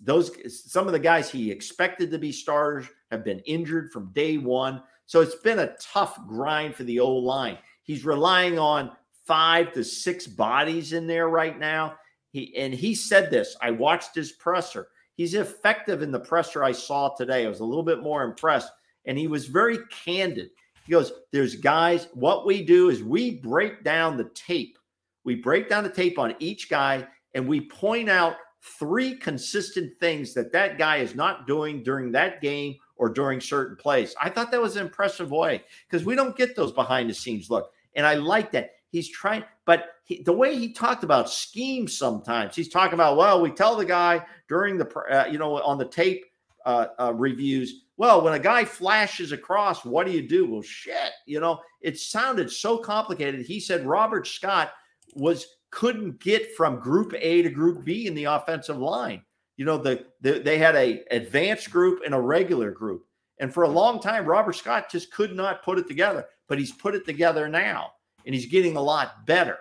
Those 0.00 0.32
some 0.68 0.86
of 0.86 0.92
the 0.92 0.98
guys 0.98 1.30
he 1.30 1.50
expected 1.50 2.10
to 2.10 2.18
be 2.18 2.32
starters 2.32 2.86
have 3.10 3.24
been 3.24 3.40
injured 3.40 3.92
from 3.92 4.12
day 4.12 4.36
one. 4.38 4.82
So 5.06 5.20
it's 5.20 5.36
been 5.36 5.60
a 5.60 5.74
tough 5.80 6.18
grind 6.26 6.74
for 6.74 6.84
the 6.84 7.00
old 7.00 7.24
line. 7.24 7.58
He's 7.82 8.04
relying 8.04 8.58
on 8.58 8.92
five 9.30 9.72
to 9.72 9.84
six 9.84 10.26
bodies 10.26 10.92
in 10.92 11.06
there 11.06 11.28
right 11.28 11.56
now. 11.56 11.94
He 12.32 12.52
and 12.56 12.74
he 12.74 12.96
said 12.96 13.30
this. 13.30 13.56
I 13.62 13.70
watched 13.70 14.12
his 14.12 14.32
presser. 14.32 14.88
He's 15.14 15.34
effective 15.34 16.02
in 16.02 16.10
the 16.10 16.18
presser 16.18 16.64
I 16.64 16.72
saw 16.72 17.10
today. 17.10 17.46
I 17.46 17.48
was 17.48 17.60
a 17.60 17.64
little 17.64 17.84
bit 17.84 18.02
more 18.02 18.24
impressed, 18.24 18.72
and 19.04 19.16
he 19.16 19.28
was 19.28 19.46
very 19.46 19.78
candid. 20.04 20.50
He 20.84 20.90
goes, 20.90 21.12
There's 21.30 21.54
guys, 21.54 22.08
what 22.14 22.44
we 22.44 22.64
do 22.64 22.88
is 22.88 23.04
we 23.04 23.36
break 23.36 23.84
down 23.84 24.16
the 24.16 24.30
tape. 24.34 24.76
We 25.22 25.36
break 25.36 25.68
down 25.68 25.84
the 25.84 25.90
tape 25.90 26.18
on 26.18 26.34
each 26.40 26.68
guy 26.68 27.06
and 27.34 27.46
we 27.46 27.60
point 27.60 28.08
out 28.08 28.34
three 28.80 29.14
consistent 29.14 29.92
things 30.00 30.34
that 30.34 30.50
that 30.50 30.78
guy 30.78 30.96
is 30.96 31.14
not 31.14 31.46
doing 31.46 31.84
during 31.84 32.10
that 32.10 32.40
game 32.40 32.74
or 32.96 33.08
during 33.08 33.40
certain 33.40 33.76
plays. 33.76 34.16
I 34.20 34.30
thought 34.30 34.50
that 34.50 34.60
was 34.60 34.74
an 34.74 34.84
impressive 34.84 35.30
way 35.30 35.62
because 35.88 36.04
we 36.04 36.16
don't 36.16 36.36
get 36.36 36.56
those 36.56 36.72
behind 36.72 37.08
the 37.08 37.14
scenes 37.14 37.50
look. 37.50 37.70
And 37.94 38.04
I 38.04 38.14
like 38.14 38.50
that. 38.52 38.72
He's 38.90 39.08
trying, 39.08 39.44
but 39.66 39.86
he, 40.04 40.22
the 40.22 40.32
way 40.32 40.56
he 40.56 40.72
talked 40.72 41.04
about 41.04 41.30
schemes 41.30 41.96
sometimes, 41.96 42.56
he's 42.56 42.68
talking 42.68 42.94
about, 42.94 43.16
well, 43.16 43.40
we 43.40 43.50
tell 43.50 43.76
the 43.76 43.84
guy 43.84 44.24
during 44.48 44.76
the, 44.76 44.88
uh, 45.10 45.26
you 45.30 45.38
know, 45.38 45.62
on 45.62 45.78
the 45.78 45.84
tape 45.86 46.24
uh, 46.66 46.86
uh, 46.98 47.14
reviews, 47.14 47.84
well, 47.96 48.20
when 48.22 48.32
a 48.32 48.38
guy 48.38 48.64
flashes 48.64 49.30
across, 49.30 49.84
what 49.84 50.06
do 50.06 50.12
you 50.12 50.26
do? 50.26 50.50
Well, 50.50 50.62
shit, 50.62 51.12
you 51.26 51.38
know, 51.38 51.60
it 51.80 51.98
sounded 51.98 52.50
so 52.50 52.78
complicated. 52.78 53.46
He 53.46 53.60
said 53.60 53.86
Robert 53.86 54.26
Scott 54.26 54.72
was 55.14 55.46
couldn't 55.70 56.18
get 56.18 56.56
from 56.56 56.80
group 56.80 57.14
A 57.16 57.42
to 57.42 57.50
group 57.50 57.84
B 57.84 58.08
in 58.08 58.14
the 58.14 58.24
offensive 58.24 58.78
line. 58.78 59.22
You 59.56 59.66
know, 59.66 59.78
the, 59.78 60.06
the 60.20 60.40
they 60.40 60.58
had 60.58 60.74
a 60.74 61.04
advanced 61.12 61.70
group 61.70 62.00
and 62.04 62.14
a 62.14 62.20
regular 62.20 62.72
group. 62.72 63.04
And 63.38 63.54
for 63.54 63.62
a 63.62 63.68
long 63.68 64.00
time, 64.00 64.24
Robert 64.24 64.56
Scott 64.56 64.90
just 64.90 65.12
could 65.12 65.36
not 65.36 65.62
put 65.62 65.78
it 65.78 65.86
together, 65.86 66.26
but 66.48 66.58
he's 66.58 66.72
put 66.72 66.94
it 66.96 67.06
together 67.06 67.48
now 67.48 67.92
and 68.26 68.34
he's 68.34 68.46
getting 68.46 68.76
a 68.76 68.82
lot 68.82 69.26
better. 69.26 69.58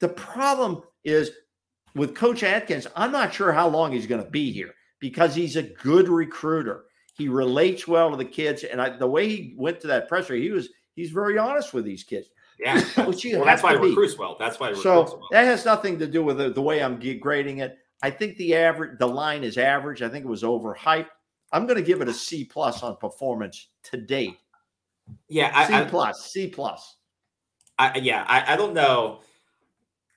The 0.00 0.08
problem 0.08 0.82
is 1.04 1.30
with 1.94 2.14
Coach 2.14 2.42
Atkins, 2.42 2.86
I'm 2.96 3.12
not 3.12 3.34
sure 3.34 3.52
how 3.52 3.68
long 3.68 3.92
he's 3.92 4.06
going 4.06 4.24
to 4.24 4.30
be 4.30 4.52
here 4.52 4.74
because 5.00 5.34
he's 5.34 5.56
a 5.56 5.62
good 5.62 6.08
recruiter. 6.08 6.84
He 7.14 7.28
relates 7.28 7.86
well 7.86 8.10
to 8.10 8.16
the 8.16 8.24
kids, 8.24 8.64
and 8.64 8.80
I, 8.80 8.96
the 8.96 9.06
way 9.06 9.28
he 9.28 9.54
went 9.58 9.80
to 9.80 9.86
that 9.88 10.08
presser, 10.08 10.34
he 10.34 10.50
was 10.50 10.68
he's 10.94 11.10
very 11.10 11.36
honest 11.36 11.74
with 11.74 11.84
these 11.84 12.02
kids. 12.02 12.28
Yeah. 12.58 12.80
Which 13.06 13.26
well, 13.32 13.44
that's 13.44 13.62
why 13.62 13.72
recruits 13.72 14.18
well. 14.18 14.36
That's 14.38 14.60
why 14.60 14.68
he 14.68 14.74
recruits 14.74 14.82
So 14.82 15.18
well. 15.18 15.28
that 15.30 15.44
has 15.44 15.64
nothing 15.64 15.98
to 15.98 16.06
do 16.06 16.22
with 16.22 16.38
the, 16.38 16.50
the 16.50 16.62
way 16.62 16.82
I'm 16.82 17.00
grading 17.18 17.58
it. 17.58 17.78
I 18.02 18.10
think 18.10 18.36
the 18.36 18.54
average, 18.54 18.98
the 18.98 19.06
line 19.06 19.44
is 19.44 19.58
average. 19.58 20.02
I 20.02 20.08
think 20.08 20.24
it 20.24 20.28
was 20.28 20.42
overhyped. 20.42 21.08
I'm 21.52 21.66
going 21.66 21.76
to 21.76 21.82
give 21.82 22.00
it 22.00 22.08
a 22.08 22.14
C 22.14 22.44
plus 22.44 22.82
on 22.82 22.96
performance 22.96 23.68
to 23.84 23.96
date. 23.96 24.36
Yeah, 25.28 25.66
C 25.66 25.74
I, 25.74 25.82
I, 25.82 25.84
plus, 25.84 26.30
C 26.30 26.46
plus. 26.46 26.96
I 27.80 27.98
yeah, 27.98 28.24
I, 28.28 28.52
I 28.52 28.56
don't 28.56 28.74
know. 28.74 29.20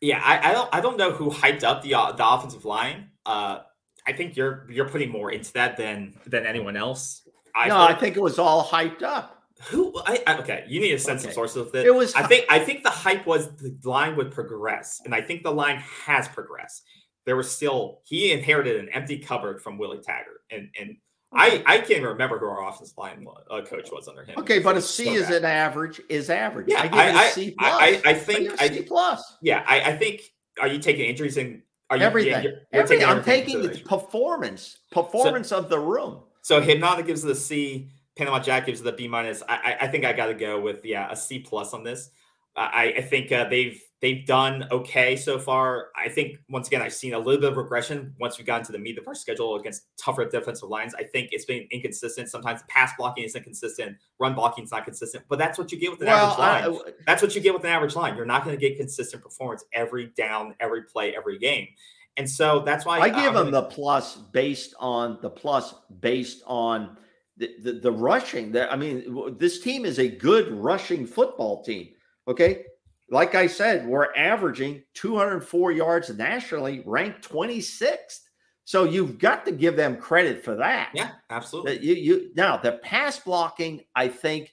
Yeah, 0.01 0.21
I, 0.21 0.49
I 0.49 0.53
don't 0.53 0.69
I 0.73 0.81
don't 0.81 0.97
know 0.97 1.11
who 1.11 1.29
hyped 1.29 1.63
up 1.63 1.81
the 1.81 1.95
uh, 1.95 2.11
the 2.11 2.27
offensive 2.27 2.65
line. 2.65 3.09
Uh, 3.25 3.59
I 4.05 4.11
think 4.11 4.35
you're 4.35 4.67
you're 4.69 4.89
putting 4.89 5.09
more 5.09 5.31
into 5.31 5.53
that 5.53 5.77
than 5.77 6.13
than 6.27 6.45
anyone 6.45 6.75
else. 6.75 7.27
I 7.55 7.69
no, 7.69 7.79
I 7.79 7.93
think 7.93 8.17
it 8.17 8.21
was 8.21 8.37
all 8.37 8.65
hyped 8.65 9.01
up. 9.01 9.43
Who? 9.67 9.93
I, 10.05 10.21
I, 10.27 10.37
okay, 10.39 10.65
you 10.67 10.81
need 10.81 10.91
to 10.91 10.99
send 10.99 11.19
okay. 11.19 11.27
some 11.27 11.33
sources 11.33 11.67
of 11.67 11.75
it. 11.75 11.85
It 11.85 11.95
was. 11.95 12.13
I 12.15 12.27
think. 12.27 12.45
I 12.49 12.59
think 12.59 12.83
the 12.83 12.89
hype 12.89 13.25
was 13.25 13.49
the 13.55 13.77
line 13.85 14.17
would 14.17 14.31
progress, 14.31 15.01
and 15.05 15.15
I 15.15 15.21
think 15.21 15.43
the 15.43 15.51
line 15.51 15.77
has 15.77 16.27
progressed. 16.27 16.83
There 17.25 17.37
was 17.37 17.49
still 17.49 18.01
he 18.03 18.33
inherited 18.33 18.77
an 18.81 18.89
empty 18.89 19.19
cupboard 19.19 19.61
from 19.61 19.77
Willie 19.77 20.01
Taggart, 20.01 20.41
and 20.51 20.69
and 20.77 20.97
I 21.35 21.63
I 21.65 21.77
can't 21.79 22.03
remember 22.03 22.37
who 22.39 22.45
our 22.47 22.67
offensive 22.69 22.97
line 22.97 23.25
uh, 23.49 23.61
coach 23.61 23.89
was 23.91 24.07
under 24.07 24.23
him. 24.23 24.37
Okay, 24.39 24.59
but 24.59 24.77
a 24.77 24.81
C 24.81 25.05
so 25.05 25.11
is 25.11 25.23
bad. 25.27 25.33
an 25.33 25.45
average 25.45 26.01
is 26.09 26.29
average. 26.29 26.67
Yeah, 26.69 26.81
I 26.81 26.83
give 26.83 26.93
I, 26.93 27.29
C 27.29 27.55
plus. 27.57 27.73
I, 27.73 27.87
I, 27.87 28.01
I 28.05 28.13
think 28.13 28.61
I, 28.61 28.69
C 28.69 28.81
plus. 28.83 29.37
Yeah, 29.41 29.63
I, 29.67 29.81
I 29.81 29.97
think. 29.97 30.21
Are 30.61 30.67
you 30.67 30.77
taking 30.77 31.05
injuries 31.05 31.37
and 31.37 31.63
are 31.89 31.97
you, 31.97 32.03
everything? 32.03 32.43
You're, 32.43 32.51
you're 32.51 32.61
everything. 32.71 32.99
Taking 32.99 33.17
I'm 33.17 33.23
taking 33.23 33.61
the 33.63 33.69
performance 33.79 34.77
performance 34.91 35.49
so, 35.49 35.57
of 35.57 35.69
the 35.69 35.79
room. 35.79 36.19
So 36.41 36.61
Hypnotic 36.61 37.07
gives 37.07 37.23
the 37.23 37.33
C. 37.33 37.89
Panama 38.15 38.39
Jack 38.39 38.67
gives 38.67 38.81
the 38.81 38.91
B 38.91 39.07
minus. 39.07 39.41
I, 39.49 39.55
I, 39.55 39.85
I 39.85 39.87
think 39.87 40.05
I 40.05 40.13
got 40.13 40.27
to 40.27 40.35
go 40.35 40.61
with 40.61 40.85
yeah 40.85 41.11
a 41.11 41.15
C 41.15 41.39
plus 41.39 41.73
on 41.73 41.83
this. 41.83 42.11
I, 42.55 42.93
I 42.97 43.01
think 43.01 43.31
uh, 43.31 43.49
they've 43.49 43.81
they've 44.03 44.25
done 44.25 44.67
okay 44.69 45.15
so 45.15 45.39
far. 45.39 45.87
I 45.95 46.09
think 46.09 46.37
once 46.49 46.67
again 46.67 46.81
I've 46.81 46.93
seen 46.93 47.13
a 47.13 47.17
little 47.17 47.39
bit 47.39 47.51
of 47.51 47.57
regression 47.57 48.13
once 48.19 48.37
we 48.37 48.43
got 48.43 48.59
into 48.59 48.73
the 48.73 48.77
meat 48.77 48.97
of 48.97 49.07
our 49.07 49.15
schedule 49.15 49.55
against 49.55 49.83
tougher 49.97 50.25
defensive 50.25 50.67
lines. 50.67 50.93
I 50.93 51.03
think 51.03 51.29
it's 51.31 51.45
been 51.45 51.65
inconsistent. 51.71 52.29
Sometimes 52.29 52.63
pass 52.67 52.91
blocking 52.97 53.23
is 53.23 53.33
inconsistent, 53.33 53.95
run 54.19 54.35
blocking 54.35 54.65
is 54.65 54.71
not 54.71 54.83
consistent. 54.83 55.23
But 55.29 55.39
that's 55.39 55.57
what 55.57 55.71
you 55.71 55.79
get 55.79 55.89
with 55.89 56.01
an 56.01 56.07
well, 56.07 56.31
average 56.31 56.37
line. 56.37 56.83
I, 56.85 56.91
that's 57.07 57.21
what 57.21 57.33
you 57.33 57.39
get 57.39 57.53
with 57.53 57.63
an 57.63 57.69
average 57.69 57.95
line. 57.95 58.17
You're 58.17 58.25
not 58.25 58.43
going 58.43 58.55
to 58.55 58.59
get 58.59 58.77
consistent 58.77 59.23
performance 59.23 59.63
every 59.71 60.07
down, 60.17 60.53
every 60.59 60.83
play, 60.83 61.15
every 61.15 61.39
game. 61.39 61.69
And 62.17 62.29
so 62.29 62.59
that's 62.59 62.85
why 62.85 62.99
I 62.99 63.09
give 63.09 63.33
them 63.33 63.51
the 63.51 63.63
plus 63.63 64.17
based 64.17 64.75
on 64.79 65.17
the 65.21 65.29
plus 65.29 65.75
based 66.01 66.43
on 66.45 66.97
the, 67.37 67.55
the, 67.63 67.71
the 67.79 67.91
rushing. 67.91 68.51
That 68.51 68.71
I 68.71 68.75
mean, 68.75 69.37
this 69.39 69.61
team 69.61 69.85
is 69.85 69.97
a 69.97 70.09
good 70.09 70.51
rushing 70.51 71.07
football 71.07 71.63
team. 71.63 71.91
Okay. 72.27 72.65
Like 73.13 73.35
I 73.35 73.45
said, 73.45 73.85
we're 73.85 74.11
averaging 74.15 74.81
204 74.95 75.71
yards 75.71 76.09
nationally, 76.09 76.81
ranked 76.83 77.29
26th. 77.29 78.21
So 78.65 78.85
you've 78.85 79.19
got 79.19 79.45
to 79.45 79.51
give 79.51 79.75
them 79.75 79.97
credit 79.97 80.43
for 80.43 80.55
that. 80.55 80.89
Yeah, 80.95 81.11
absolutely. 81.29 81.77
You, 81.85 81.93
you 81.93 82.31
now 82.35 82.57
the 82.57 82.71
pass 82.71 83.19
blocking, 83.19 83.81
I 83.95 84.07
think, 84.07 84.51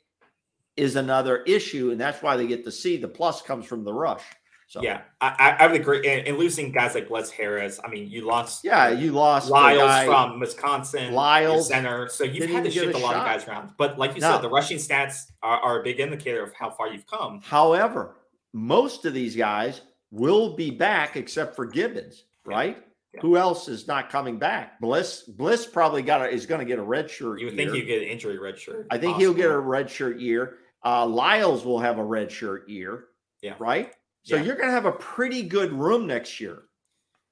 is 0.76 0.96
another 0.96 1.38
issue, 1.44 1.90
and 1.90 1.98
that's 1.98 2.22
why 2.22 2.36
they 2.36 2.46
get 2.46 2.64
to 2.64 2.70
see 2.70 2.98
the 2.98 3.08
plus 3.08 3.40
comes 3.40 3.64
from 3.64 3.82
the 3.82 3.94
rush. 3.94 4.24
So 4.66 4.82
yeah, 4.82 5.02
I, 5.22 5.56
I 5.58 5.66
would 5.66 5.80
agree. 5.80 6.06
And, 6.06 6.28
and, 6.28 6.38
losing 6.38 6.70
guys 6.70 6.94
like 6.94 7.08
Bless 7.08 7.30
Harris, 7.30 7.80
I 7.82 7.88
mean, 7.88 8.08
you 8.08 8.26
lost. 8.26 8.62
Yeah, 8.62 8.90
you 8.90 9.12
lost 9.12 9.48
Lyles 9.48 10.04
from 10.04 10.38
Wisconsin, 10.38 11.12
Lyles 11.14 11.68
center. 11.68 12.08
So 12.08 12.24
you've 12.24 12.50
had 12.50 12.64
to 12.64 12.70
shift 12.70 12.94
a, 12.94 12.98
a 12.98 13.00
lot 13.00 13.16
of 13.16 13.24
guys 13.24 13.48
around. 13.48 13.70
But 13.78 13.98
like 13.98 14.14
you 14.14 14.20
no. 14.20 14.32
said, 14.32 14.42
the 14.42 14.50
rushing 14.50 14.76
stats 14.76 15.32
are, 15.42 15.58
are 15.60 15.80
a 15.80 15.82
big 15.82 15.98
indicator 15.98 16.44
of 16.44 16.52
how 16.52 16.70
far 16.70 16.88
you've 16.92 17.06
come. 17.06 17.40
However, 17.42 18.14
most 18.52 19.04
of 19.04 19.14
these 19.14 19.36
guys 19.36 19.80
will 20.10 20.56
be 20.56 20.70
back 20.70 21.16
except 21.16 21.56
for 21.56 21.66
Gibbons, 21.66 22.24
right? 22.44 22.82
Yeah. 23.14 23.20
Who 23.22 23.36
else 23.36 23.68
is 23.68 23.88
not 23.88 24.08
coming 24.10 24.38
back? 24.38 24.80
Bliss. 24.80 25.22
Bliss 25.22 25.66
probably 25.66 26.02
got 26.02 26.22
a, 26.22 26.28
is 26.28 26.46
going 26.46 26.60
to 26.60 26.64
get 26.64 26.78
a 26.78 26.82
red 26.82 27.10
shirt. 27.10 27.40
You 27.40 27.46
would 27.46 27.54
year. 27.54 27.66
think 27.70 27.76
you 27.76 27.84
get 27.84 28.02
an 28.02 28.08
injury 28.08 28.38
red 28.38 28.58
shirt. 28.58 28.86
I 28.90 28.98
think 28.98 29.14
possibly. 29.14 29.24
he'll 29.24 29.34
get 29.34 29.50
a 29.50 29.58
red 29.58 29.90
shirt 29.90 30.20
year. 30.20 30.58
Uh, 30.84 31.06
Lyles 31.06 31.64
will 31.64 31.80
have 31.80 31.98
a 31.98 32.04
red 32.04 32.30
shirt 32.30 32.68
year. 32.68 33.06
Yeah. 33.42 33.54
Right. 33.58 33.92
So 34.22 34.36
yeah. 34.36 34.42
you're 34.42 34.56
going 34.56 34.68
to 34.68 34.74
have 34.74 34.86
a 34.86 34.92
pretty 34.92 35.42
good 35.42 35.72
room 35.72 36.06
next 36.06 36.40
year. 36.40 36.62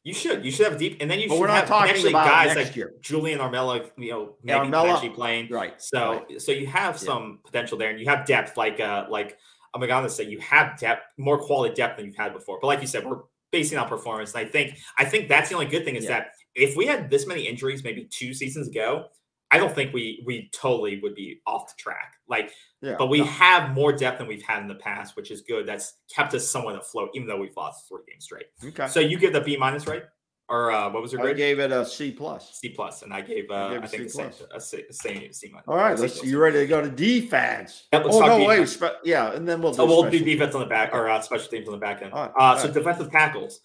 You 0.05 0.15
should. 0.15 0.45
You 0.45 0.51
should 0.51 0.67
have 0.67 0.79
deep, 0.79 0.99
and 1.01 1.11
then 1.11 1.21
you 1.21 1.29
but 1.29 1.35
should 1.35 1.41
we're 1.43 1.47
not 1.49 1.57
have 1.57 1.69
talking 1.69 2.07
about 2.09 2.27
guys 2.27 2.55
next 2.55 2.69
like 2.69 2.77
year. 2.77 2.95
Julian 3.03 3.41
Armella, 3.41 3.91
you 3.99 4.11
know, 4.11 4.37
maybe 4.43 4.59
Armella, 4.59 4.95
actually 4.95 5.11
playing. 5.11 5.49
Right. 5.51 5.75
So, 5.83 6.25
right. 6.31 6.41
so 6.41 6.51
you 6.51 6.67
have 6.67 6.99
some 6.99 7.41
yeah. 7.45 7.51
potential 7.51 7.77
there, 7.77 7.91
and 7.91 8.01
you 8.01 8.07
have 8.07 8.25
depth. 8.25 8.57
Like, 8.57 8.81
uh, 8.81 9.07
like 9.11 9.37
I'm 9.75 9.81
gonna 9.87 10.09
say 10.09 10.25
you 10.25 10.39
have 10.41 10.79
depth, 10.79 11.03
more 11.17 11.39
quality 11.39 11.75
depth 11.75 11.97
than 11.97 12.07
you've 12.07 12.17
had 12.17 12.33
before. 12.33 12.59
But 12.61 12.69
like 12.69 12.81
you 12.81 12.87
said, 12.87 13.07
we're 13.07 13.21
basing 13.51 13.79
on 13.79 13.89
performance, 13.89 14.35
and 14.35 14.47
I 14.47 14.51
think, 14.51 14.79
I 14.99 15.05
think 15.05 15.29
that's 15.29 15.49
the 15.49 15.55
only 15.55 15.67
good 15.67 15.85
thing 15.85 15.97
is 15.97 16.05
yeah. 16.05 16.11
that 16.11 16.27
if 16.55 16.77
we 16.77 16.87
had 16.87 17.11
this 17.11 17.27
many 17.27 17.43
injuries, 17.43 17.85
maybe 17.85 18.09
two 18.11 18.35
seasons 18.35 18.69
ago, 18.69 19.07
I 19.51 19.57
don't 19.57 19.75
think 19.75 19.95
we 19.95 20.23
we 20.27 20.51
totally 20.53 21.01
would 21.01 21.15
be 21.15 21.41
off 21.47 21.69
the 21.69 21.75
track. 21.83 22.15
Like, 22.29 22.53
yeah, 22.83 22.97
but 22.99 23.07
we 23.09 23.19
no. 23.19 23.25
have 23.25 23.71
more 23.71 23.93
depth 23.93 24.19
than 24.19 24.27
we've 24.27 24.43
had 24.43 24.61
in 24.61 24.69
the 24.69 24.75
past, 24.75 25.17
which 25.17 25.31
is 25.31 25.41
good. 25.43 25.67
That's 25.67 25.95
kept 26.15 26.35
us 26.35 26.47
somewhat 26.49 26.77
afloat, 26.77 27.11
even 27.15 27.27
though 27.27 27.39
we've 27.39 27.57
lost 27.57 27.89
three 27.89 28.03
games 28.07 28.25
straight. 28.25 28.47
Okay. 28.63 28.89
So 28.89 29.01
you 29.01 29.19
give 29.19 29.33
the 29.33 29.41
B 29.41 29.57
minus, 29.57 29.87
right? 29.87 30.03
Or 30.51 30.71
uh, 30.73 30.89
what 30.91 31.03
was 31.03 31.13
your 31.13 31.21
grade? 31.21 31.37
I 31.37 31.39
gave 31.39 31.59
it 31.59 31.73
a 31.73 31.85
C 31.85 32.11
plus. 32.11 32.59
C 32.59 32.71
plus, 32.71 33.03
and 33.03 33.13
I 33.13 33.21
gave 33.21 33.51
uh, 33.51 33.69
gave 33.69 33.83
I 33.83 33.87
think 33.87 34.03
the 34.05 34.09
same, 34.09 34.31
a 34.55 34.61
C, 34.61 34.85
same 34.91 35.33
C 35.33 35.51
minus. 35.53 35.69
All 35.69 35.77
right, 35.77 35.99
let's. 35.99 36.25
You 36.25 36.39
ready 36.39 36.61
to 36.61 36.67
go 36.67 36.81
to 36.81 36.89
defense? 36.89 37.85
Yeah, 37.93 38.03
oh 38.03 38.21
no, 38.21 38.47
wait, 38.47 38.67
spe- 38.67 39.05
yeah, 39.05 39.33
and 39.33 39.47
then 39.47 39.61
we'll. 39.61 39.75
So 39.75 39.85
we'll 39.85 40.11
do 40.11 40.19
defense 40.21 40.55
on 40.55 40.61
the 40.61 40.67
back 40.67 40.95
or 40.95 41.11
uh, 41.11 41.21
special 41.21 41.49
teams 41.51 41.69
on 41.69 41.73
the 41.73 41.79
back 41.79 42.01
end. 42.01 42.15
All 42.15 42.23
right, 42.23 42.31
uh, 42.31 42.43
all 42.43 42.57
so 42.57 42.65
right. 42.65 42.75
defensive 42.75 43.13
tackles. 43.13 43.61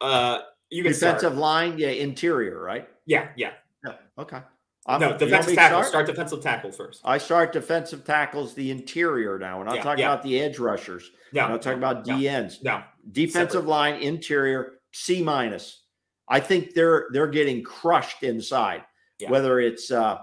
Uh, 0.00 0.38
you 0.70 0.84
can 0.84 0.92
defensive 0.92 1.20
start. 1.20 1.34
line, 1.34 1.78
yeah, 1.78 1.88
interior, 1.88 2.62
right? 2.62 2.88
Yeah, 3.04 3.28
yeah. 3.36 3.52
Yeah. 3.84 3.94
Okay. 4.16 4.40
I'm, 4.86 5.00
no, 5.00 5.16
defensive 5.16 5.54
tackle. 5.54 5.78
Start? 5.78 5.88
start? 5.88 6.06
defensive 6.06 6.42
tackle 6.42 6.72
first. 6.72 7.00
I 7.04 7.18
start 7.18 7.52
defensive 7.52 8.04
tackles, 8.04 8.54
the 8.54 8.70
interior 8.70 9.38
now. 9.38 9.58
We're 9.58 9.64
not 9.64 9.76
yeah, 9.76 9.82
talking 9.82 10.00
yeah. 10.00 10.12
about 10.12 10.24
the 10.24 10.40
edge 10.40 10.58
rushers. 10.58 11.10
No, 11.32 11.44
we're 11.44 11.48
not 11.50 11.62
talking 11.62 11.78
about 11.78 12.06
no, 12.06 12.14
DNs. 12.14 12.62
No. 12.62 12.82
Defensive 13.10 13.52
Separate. 13.52 13.68
line, 13.68 14.00
interior, 14.00 14.74
C 14.92 15.22
minus. 15.22 15.81
I 16.28 16.40
think 16.40 16.74
they're 16.74 17.08
they're 17.12 17.26
getting 17.26 17.62
crushed 17.62 18.22
inside. 18.22 18.84
Yeah. 19.18 19.30
Whether 19.30 19.60
it's 19.60 19.90
uh, 19.90 20.18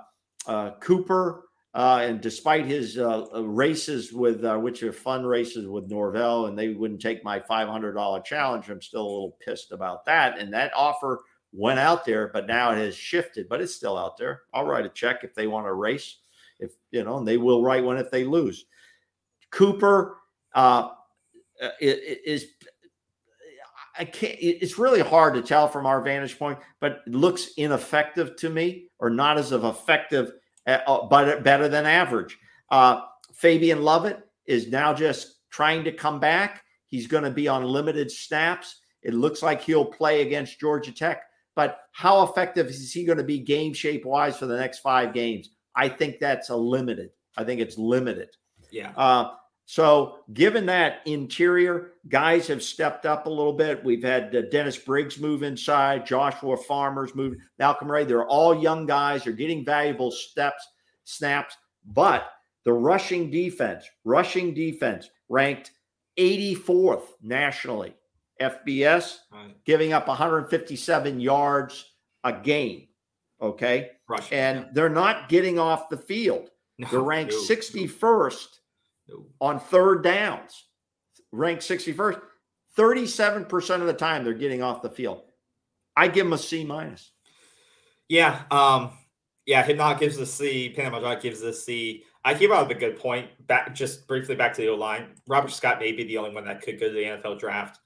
uh, 0.45 0.72
Cooper, 0.82 1.45
uh, 1.74 2.00
and 2.04 2.20
despite 2.20 2.66
his 2.66 2.97
uh, 2.97 3.26
uh, 3.34 3.43
races 3.43 4.12
with 4.12 4.43
uh, 4.43 4.58
which 4.58 4.82
are 4.84 4.91
fun 4.91 5.26
races 5.26 5.68
with 5.68 5.89
Norvell, 5.89 6.47
and 6.47 6.58
they 6.58 6.70
wouldn't 6.70 7.02
take 7.02 7.24
my 7.24 7.39
five 7.39 7.68
hundred 7.68 7.93
dollar 7.93 8.22
challenge, 8.22 8.70
I'm 8.70 8.82
still 8.82 9.02
a 9.02 9.04
little 9.04 9.38
pissed 9.45 9.72
about 9.72 10.06
that. 10.06 10.39
And 10.39 10.52
that 10.54 10.74
offer 10.76 11.22
went 11.54 11.80
out 11.80 12.06
there, 12.06 12.30
but 12.34 12.47
now 12.47 12.72
it 12.72 12.78
has 12.78 12.95
shifted, 12.95 13.47
but 13.47 13.62
it's 13.62 13.76
still 13.76 13.97
out 13.97 14.18
there. 14.18 14.41
I'll 14.54 14.66
write 14.66 14.86
a 14.86 14.89
check 14.89 15.24
if 15.24 15.34
they 15.34 15.47
want 15.47 15.68
to 15.68 15.74
race, 15.74 16.18
if 16.60 16.72
you 16.91 17.04
know, 17.04 17.18
and 17.18 17.28
they 17.28 17.38
will 17.38 17.64
write 17.64 17.84
one 17.84 17.97
if 17.97 18.12
they 18.12 18.24
lose. 18.24 18.66
Cooper 19.52 20.18
is 21.80 22.45
I 24.00 24.06
can't. 24.06 24.38
It's 24.39 24.80
really 24.80 25.02
hard 25.02 25.34
to 25.36 25.41
tell 25.41 25.68
from 25.68 25.86
our 25.86 26.02
vantage 26.02 26.39
point, 26.39 26.58
but 26.80 27.02
it 27.06 27.14
looks 27.14 27.50
ineffective 27.58 28.38
to 28.38 28.50
me, 28.50 28.88
or 28.97 29.10
not 29.10 29.38
as 29.38 29.52
of 29.52 29.66
effective, 29.66 30.32
uh, 30.66 31.06
but 31.08 31.43
better 31.43 31.68
than 31.68 31.86
average. 31.86 32.38
Uh, 32.72 33.02
Fabian 33.34 33.84
Lovett 33.84 34.20
is 34.45 34.70
now 34.70 34.93
just 34.93 35.39
trying 35.52 35.84
to 35.84 35.91
come 35.91 36.20
back. 36.20 36.64
He's 36.88 37.08
going 37.08 37.24
to 37.26 37.30
be 37.30 37.47
on 37.47 37.64
limited 37.64 38.10
snaps. 38.10 38.80
It 39.04 39.14
looks 39.14 39.43
like 39.43 39.62
he'll 39.62 39.86
play 39.86 40.22
against 40.22 40.60
Georgia 40.60 40.91
Tech. 40.91 41.24
But 41.56 41.82
how 41.91 42.24
effective 42.24 42.68
is 42.68 42.93
he 42.93 43.04
going 43.04 43.18
to 43.18 43.24
be 43.24 43.39
game 43.39 43.74
shape 43.74 44.06
wise 44.06 44.38
for 44.38 44.45
the 44.45 44.58
next 44.58 44.80
five 44.80 45.14
games? 45.14 45.50
I 45.76 45.89
think 45.89 46.20
that's 46.20 46.50
a 46.50 46.56
limited. 46.56 47.10
I 47.38 47.43
think 47.43 47.60
it's 47.60 47.78
limited. 47.78 48.30
Yeah. 48.72 48.91
Uh, 48.95 49.32
so, 49.70 50.22
given 50.34 50.65
that 50.65 51.01
interior, 51.05 51.91
guys 52.07 52.47
have 52.47 52.63
stepped 52.63 53.05
up 53.05 53.28
a 53.28 53.30
little 53.30 53.53
bit. 53.53 53.84
We've 53.84 54.01
had 54.01 54.36
uh, 54.36 54.41
Dennis 54.49 54.76
Briggs 54.76 55.20
move 55.20 55.43
inside, 55.43 56.07
Joshua 56.07 56.57
Farmers 56.57 57.13
move, 57.13 57.36
Malcolm 57.59 57.91
Ray. 57.91 58.03
They're 58.03 58.26
all 58.26 58.59
young 58.59 58.88
guys. 58.88 59.24
They're 59.24 59.34
getting 59.34 59.63
valuable 59.63 60.09
steps, 60.09 60.67
snaps. 61.03 61.55
But 61.86 62.32
the 62.65 62.74
rushing 62.74 63.30
defense, 63.30 63.88
rushing 64.03 64.55
defense 64.55 65.07
ranked 65.30 65.70
84th 66.17 67.03
nationally. 67.22 67.93
FBS, 68.41 69.17
right. 69.32 69.55
giving 69.65 69.93
up 69.93 70.07
157 70.07 71.20
yards 71.20 71.93
a 72.24 72.34
game. 72.34 72.88
Okay. 73.39 73.91
Rushing, 74.07 74.36
and 74.36 74.59
yeah. 74.61 74.65
they're 74.74 74.89
not 74.89 75.30
getting 75.30 75.59
off 75.59 75.89
the 75.89 75.97
field. 75.97 76.49
No, 76.80 76.88
they're 76.89 77.01
ranked 77.01 77.34
no, 77.34 77.55
61st 77.55 78.32
no. 78.32 78.59
On 79.39 79.60
third 79.60 80.03
downs, 80.03 80.66
ranked 81.32 81.64
61st. 81.64 82.22
37% 82.78 83.82
of 83.82 83.88
the 83.88 83.93
time 83.93 84.24
they're 84.24 84.34
getting 84.34 84.64
off 84.64 84.82
the 84.82 84.89
field. 84.89 85.24
I 85.95 86.07
give 86.07 86.26
them 86.26 86.34
a 86.34 86.38
C 86.38 86.64
minus. 86.64 87.12
Yeah. 88.07 88.43
Um, 88.51 88.91
yeah, 89.45 89.66
Hidnot 89.66 89.99
gives 89.99 90.18
a 90.18 90.26
C. 90.26 90.70
Panama 90.70 91.16
gives 91.16 91.43
us 91.43 91.57
a 91.57 91.62
C. 91.62 92.03
I 92.24 92.34
hear 92.36 92.49
about 92.49 92.72
a 92.72 92.76
good 92.76 92.97
point. 92.99 93.28
Back 93.47 93.74
just 93.74 94.07
briefly 94.07 94.36
back 94.36 94.53
to 94.53 94.62
the 94.62 94.70
O 94.70 94.76
line. 94.76 95.16
Robert 95.28 95.51
Scott 95.51 95.80
may 95.80 95.91
be 95.91 96.03
the 96.03 96.18
only 96.18 96.34
one 96.34 96.45
that 96.45 96.62
could 96.62 96.80
go 96.80 96.88
to 96.88 96.93
the 96.93 97.03
NFL 97.03 97.39
draft 97.39 97.80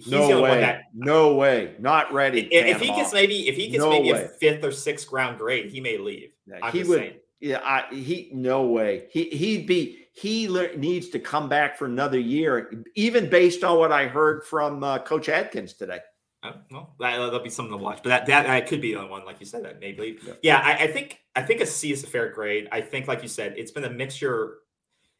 he's 0.00 0.12
no 0.12 0.42
way. 0.42 0.60
That, 0.60 0.84
no 0.94 1.34
way. 1.34 1.74
Not 1.78 2.12
ready. 2.12 2.42
If, 2.52 2.76
if 2.76 2.80
he 2.80 2.88
gets 2.88 3.12
maybe 3.12 3.48
if 3.48 3.56
he 3.56 3.68
gets 3.68 3.82
no 3.82 3.90
maybe 3.90 4.12
way. 4.12 4.24
a 4.24 4.28
fifth 4.28 4.64
or 4.64 4.72
sixth 4.72 5.10
round 5.12 5.38
grade, 5.38 5.70
he 5.70 5.80
may 5.80 5.98
leave. 5.98 6.32
Yeah, 6.46 6.70
he 6.70 6.82
would. 6.84 6.98
Saying. 6.98 7.14
Yeah, 7.40 7.60
I, 7.62 7.94
he 7.94 8.30
no 8.32 8.66
way. 8.66 9.06
He 9.10 9.24
he'd 9.30 9.66
be 9.66 10.08
he 10.20 10.48
le- 10.48 10.76
needs 10.76 11.08
to 11.08 11.18
come 11.18 11.48
back 11.48 11.78
for 11.78 11.86
another 11.86 12.18
year, 12.18 12.84
even 12.94 13.30
based 13.30 13.64
on 13.64 13.78
what 13.78 13.90
I 13.90 14.06
heard 14.06 14.44
from 14.44 14.84
uh, 14.84 14.98
Coach 14.98 15.30
Atkins 15.30 15.72
today. 15.72 16.00
Oh, 16.42 16.52
well, 16.70 16.94
that, 17.00 17.18
will 17.18 17.38
be 17.40 17.48
something 17.48 17.72
to 17.72 17.82
watch. 17.82 18.00
But 18.02 18.10
that, 18.10 18.26
that 18.26 18.46
that 18.46 18.66
could 18.66 18.80
be 18.80 18.94
the 18.94 19.06
one, 19.06 19.24
like 19.24 19.40
you 19.40 19.46
said, 19.46 19.64
that 19.64 19.80
maybe. 19.80 20.18
Yeah. 20.26 20.32
Yeah, 20.42 20.58
I, 20.58 20.84
I 20.84 20.86
think 20.88 21.20
I 21.36 21.42
think 21.42 21.60
a 21.60 21.66
C 21.66 21.92
is 21.92 22.04
a 22.04 22.06
fair 22.06 22.30
grade. 22.30 22.68
I 22.70 22.80
think, 22.80 23.08
like 23.08 23.22
you 23.22 23.28
said, 23.28 23.54
it's 23.56 23.70
been 23.70 23.84
a 23.84 23.90
mixture. 23.90 24.58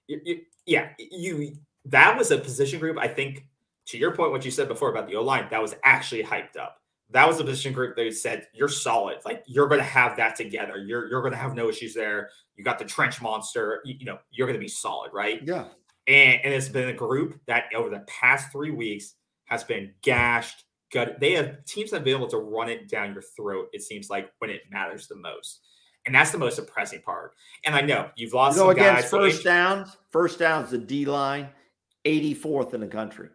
You, 0.07 0.21
you, 0.25 0.41
yeah, 0.67 0.89
you 0.99 1.57
that 1.87 2.17
was 2.17 2.31
a 2.31 2.39
position 2.39 2.79
group. 2.79 2.99
I 2.99 3.09
think 3.09 3.47
to 3.87 3.99
your 3.99 4.15
point, 4.15 4.33
what 4.33 4.45
you 4.45 4.51
said 4.51 4.69
before 4.69 4.91
about 4.91 5.09
the 5.09 5.17
O 5.17 5.23
line, 5.23 5.47
that 5.51 5.63
was 5.63 5.75
actually 5.83 6.23
hyped 6.23 6.57
up. 6.59 6.80
That 7.13 7.27
was 7.27 7.39
the 7.39 7.45
position 7.45 7.73
group 7.73 7.97
that 7.97 8.15
said 8.15 8.47
you're 8.55 8.69
solid. 8.69 9.19
Like 9.25 9.43
you're 9.47 9.69
going 9.69 9.81
to 9.81 9.87
have 9.87 10.17
that 10.17 10.37
together. 10.37 10.79
You're 10.79 11.09
you're 11.09 11.23
going 11.23 11.33
to 11.33 11.39
have 11.39 11.55
no 11.55 11.69
issues 11.69 11.95
there. 11.95 12.31
You 12.57 12.65
got 12.65 12.79
the 12.79 12.85
trench 12.85 13.21
monster. 13.21 13.81
You, 13.85 13.97
you 13.99 14.07
know 14.07 14.19
you're 14.31 14.47
going 14.47 14.59
to 14.59 14.65
be 14.65 14.69
solid, 14.69 15.13
right? 15.13 15.41
Yeah. 15.45 15.67
And, 16.07 16.41
and 16.45 16.55
it's 16.55 16.69
been 16.69 16.89
a 16.89 16.95
group 16.95 17.41
that 17.47 17.65
over 17.75 17.91
the 17.91 18.01
past 18.01 18.51
three 18.51 18.71
weeks 18.71 19.15
has 19.47 19.65
been 19.65 19.93
gashed, 20.03 20.65
Good. 20.91 21.17
They 21.21 21.33
have 21.33 21.65
teams 21.67 21.91
that 21.91 21.99
have 21.99 22.05
been 22.05 22.17
able 22.17 22.29
to 22.29 22.39
run 22.39 22.69
it 22.69 22.89
down 22.89 23.13
your 23.13 23.23
throat. 23.23 23.69
It 23.73 23.83
seems 23.83 24.11
like 24.11 24.33
when 24.39 24.51
it 24.51 24.63
matters 24.71 25.07
the 25.07 25.15
most, 25.15 25.61
and 26.05 26.15
that's 26.15 26.33
the 26.33 26.39
most 26.39 26.57
depressing 26.57 27.03
part. 27.03 27.33
And 27.65 27.75
I 27.77 27.81
know 27.81 28.11
you've 28.17 28.33
lost 28.33 28.57
You 28.57 28.65
know, 28.65 28.71
some 28.71 28.77
guys, 28.77 28.89
against 28.89 29.11
so 29.11 29.19
first 29.19 29.45
downs, 29.45 29.97
first 30.11 30.39
downs, 30.41 30.71
the 30.71 30.79
D 30.79 31.05
line, 31.05 31.49
84th 32.05 32.75
in 32.75 32.81
the 32.81 32.89
country, 32.89 33.29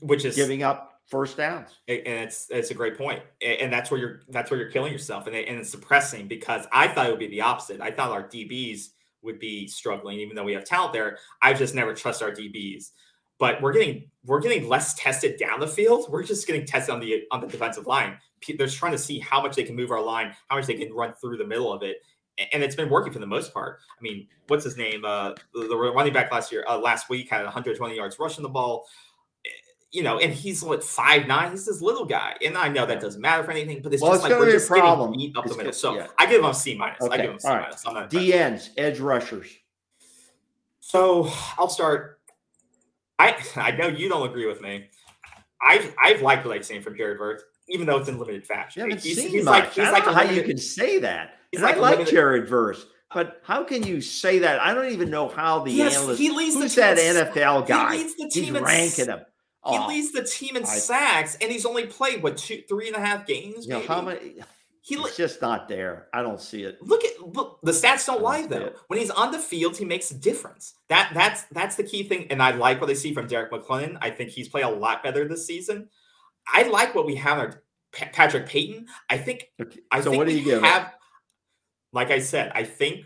which 0.00 0.26
is 0.26 0.36
giving 0.36 0.62
up 0.62 0.87
first 1.08 1.36
downs. 1.36 1.70
and 1.88 2.06
it's 2.06 2.46
it's 2.50 2.70
a 2.70 2.74
great 2.74 2.96
point, 2.96 3.22
and 3.40 3.72
that's 3.72 3.90
where 3.90 3.98
you're 3.98 4.20
that's 4.28 4.50
where 4.50 4.60
you're 4.60 4.70
killing 4.70 4.92
yourself, 4.92 5.26
and, 5.26 5.34
and 5.34 5.58
it's 5.58 5.70
depressing 5.70 6.28
because 6.28 6.66
I 6.72 6.88
thought 6.88 7.06
it 7.06 7.10
would 7.10 7.18
be 7.18 7.28
the 7.28 7.40
opposite. 7.40 7.80
I 7.80 7.90
thought 7.90 8.10
our 8.10 8.22
DBs 8.22 8.88
would 9.22 9.38
be 9.38 9.66
struggling, 9.66 10.18
even 10.18 10.36
though 10.36 10.44
we 10.44 10.52
have 10.52 10.64
talent 10.64 10.92
there. 10.92 11.18
I've 11.42 11.58
just 11.58 11.74
never 11.74 11.94
trust 11.94 12.22
our 12.22 12.30
DBs. 12.30 12.90
But 13.38 13.62
we're 13.62 13.72
getting 13.72 14.10
we're 14.24 14.40
getting 14.40 14.68
less 14.68 14.94
tested 14.94 15.38
down 15.38 15.60
the 15.60 15.68
field. 15.68 16.06
We're 16.10 16.24
just 16.24 16.46
getting 16.46 16.66
tested 16.66 16.94
on 16.94 17.00
the 17.00 17.24
on 17.30 17.40
the 17.40 17.46
defensive 17.46 17.86
line. 17.86 18.18
They're 18.56 18.68
trying 18.68 18.92
to 18.92 18.98
see 18.98 19.18
how 19.18 19.42
much 19.42 19.56
they 19.56 19.64
can 19.64 19.76
move 19.76 19.90
our 19.90 20.02
line, 20.02 20.34
how 20.48 20.56
much 20.56 20.66
they 20.66 20.74
can 20.74 20.92
run 20.92 21.14
through 21.14 21.38
the 21.38 21.46
middle 21.46 21.72
of 21.72 21.82
it, 21.82 21.98
and 22.52 22.62
it's 22.62 22.74
been 22.74 22.88
working 22.88 23.12
for 23.12 23.18
the 23.18 23.26
most 23.26 23.52
part. 23.52 23.78
I 23.98 24.02
mean, 24.02 24.26
what's 24.48 24.64
his 24.64 24.76
name? 24.76 25.04
Uh, 25.04 25.34
the 25.54 25.76
running 25.76 26.12
back 26.12 26.32
last 26.32 26.52
year, 26.52 26.64
uh, 26.68 26.78
last 26.78 27.08
week 27.08 27.30
had 27.30 27.44
120 27.44 27.94
yards 27.94 28.18
rushing 28.18 28.42
the 28.42 28.48
ball 28.48 28.86
you 29.90 30.02
know, 30.02 30.18
and 30.18 30.32
he's 30.32 30.62
what 30.62 30.84
five 30.84 31.26
nine. 31.26 31.50
He's 31.52 31.64
this 31.66 31.80
little 31.80 32.04
guy, 32.04 32.36
and 32.44 32.56
I 32.58 32.68
know 32.68 32.84
that 32.86 33.00
doesn't 33.00 33.20
matter 33.20 33.42
for 33.44 33.50
anything, 33.52 33.80
but 33.82 33.92
it's 33.94 34.02
Well, 34.02 34.12
just 34.12 34.24
it's 34.24 34.30
like 34.30 34.38
we're 34.40 34.50
just 34.52 34.68
getting 34.68 34.82
problem. 34.82 35.12
beat 35.12 35.36
up 35.36 35.44
It's 35.46 35.52
the 35.54 35.58
middle. 35.58 35.72
So 35.72 35.94
yeah. 35.96 36.06
I 36.18 36.26
give 36.26 36.40
him 36.40 36.50
a 36.50 36.54
C 36.54 36.74
minus. 36.74 37.02
I 37.02 37.16
give 37.16 37.30
him 37.30 37.38
C 37.38 37.48
all 37.48 37.54
right. 37.54 37.62
minus. 37.62 37.86
I'm 37.86 37.94
not 37.94 38.10
D 38.10 38.32
ends, 38.34 38.70
edge 38.76 39.00
rushers. 39.00 39.48
so 40.80 41.30
I'll 41.58 41.68
start. 41.68 42.20
I 43.18 43.36
I 43.56 43.70
know 43.72 43.88
you 43.88 44.08
don't 44.08 44.28
agree 44.28 44.46
with 44.46 44.60
me. 44.60 44.88
I 45.62 45.90
I've 46.02 46.22
liked 46.22 46.46
what 46.46 46.54
I've 46.54 46.64
seen 46.66 46.82
from 46.82 46.96
Jared 46.96 47.18
Verse, 47.18 47.42
even 47.68 47.86
though 47.86 47.96
it's 47.98 48.08
in 48.08 48.18
limited 48.18 48.46
fashion. 48.46 48.82
Haven't 48.82 49.02
he's, 49.02 49.16
seen 49.16 49.28
he's 49.30 49.44
like 49.44 49.72
he's 49.72 49.86
I 49.86 49.90
like 49.90 50.04
don't 50.04 50.14
a 50.14 50.16
know 50.18 50.24
how 50.24 50.30
you 50.30 50.42
can 50.42 50.58
say 50.58 50.98
that. 51.00 51.34
he's 51.50 51.60
like 51.62 51.76
I 51.76 51.80
like 51.80 51.90
limited- 51.98 52.12
Jared 52.12 52.48
Verse, 52.48 52.86
but 53.12 53.40
how 53.44 53.64
can 53.64 53.82
you 53.84 54.00
say 54.00 54.38
that? 54.40 54.60
I 54.60 54.72
don't 54.74 54.92
even 54.92 55.10
know 55.10 55.28
how 55.28 55.60
the 55.64 55.72
Yes, 55.72 55.96
analyst. 55.96 56.20
he 56.20 56.30
leads 56.30 56.54
the 56.54 56.60
who's 56.62 56.74
team 56.74 56.82
that 56.82 56.98
NFL 56.98 57.66
guy? 57.66 57.96
He 57.96 58.02
leads 58.02 58.16
the 58.16 58.24
He's 58.24 58.34
team 58.34 58.56
in 58.56 58.62
ranking 58.62 59.06
him. 59.06 59.20
He 59.68 59.76
Oh, 59.76 59.86
leads 59.86 60.12
the 60.12 60.24
team 60.24 60.56
in 60.56 60.62
I- 60.64 60.66
sacks, 60.66 61.36
and 61.40 61.50
he's 61.52 61.66
only 61.66 61.86
played 61.86 62.22
what 62.22 62.36
two, 62.38 62.62
three 62.68 62.88
and 62.88 62.96
a 62.96 63.00
half 63.00 63.26
games. 63.26 63.66
you 63.66 63.72
know, 63.74 63.80
how 63.80 64.00
many? 64.02 64.36
He 64.80 64.96
li- 64.96 65.04
It's 65.08 65.16
just 65.18 65.42
not 65.42 65.68
there. 65.68 66.08
I 66.14 66.22
don't 66.22 66.40
see 66.40 66.62
it. 66.62 66.80
Look 66.80 67.04
at 67.04 67.20
look, 67.20 67.58
the 67.62 67.72
stats 67.72 68.06
don't 68.06 68.22
lie 68.22 68.40
don't 68.40 68.50
see 68.50 68.58
though. 68.58 68.64
it. 68.66 68.76
When 68.86 68.98
he's 68.98 69.10
on 69.10 69.32
the 69.32 69.38
field, 69.38 69.76
he 69.76 69.84
makes 69.84 70.10
a 70.10 70.14
difference. 70.14 70.74
That 70.88 71.10
that's 71.12 71.42
that's 71.52 71.76
the 71.76 71.82
key 71.82 72.04
thing. 72.04 72.28
And 72.30 72.42
I 72.42 72.52
like 72.52 72.80
what 72.80 72.88
I 72.88 72.94
see 72.94 73.12
from 73.12 73.26
Derrick 73.26 73.52
McLendon. 73.52 73.98
I 74.00 74.10
think 74.10 74.30
he's 74.30 74.48
played 74.48 74.64
a 74.64 74.70
lot 74.70 75.02
better 75.02 75.28
this 75.28 75.46
season. 75.46 75.90
I 76.50 76.62
like 76.62 76.94
what 76.94 77.04
we 77.04 77.16
have 77.16 77.58
Pa- 77.92 78.08
Patrick 78.14 78.46
Payton. 78.46 78.86
I 79.10 79.18
think 79.18 79.50
Okay, 79.60 79.80
I 79.90 80.00
so 80.00 80.10
think 80.10 80.18
what 80.18 80.26
do 80.28 80.34
you 80.34 80.42
give? 80.44 80.62
it? 80.62 80.66
have. 80.66 80.94
Like 81.92 82.10
I 82.10 82.20
said, 82.20 82.52
I 82.54 82.64
think 82.64 83.04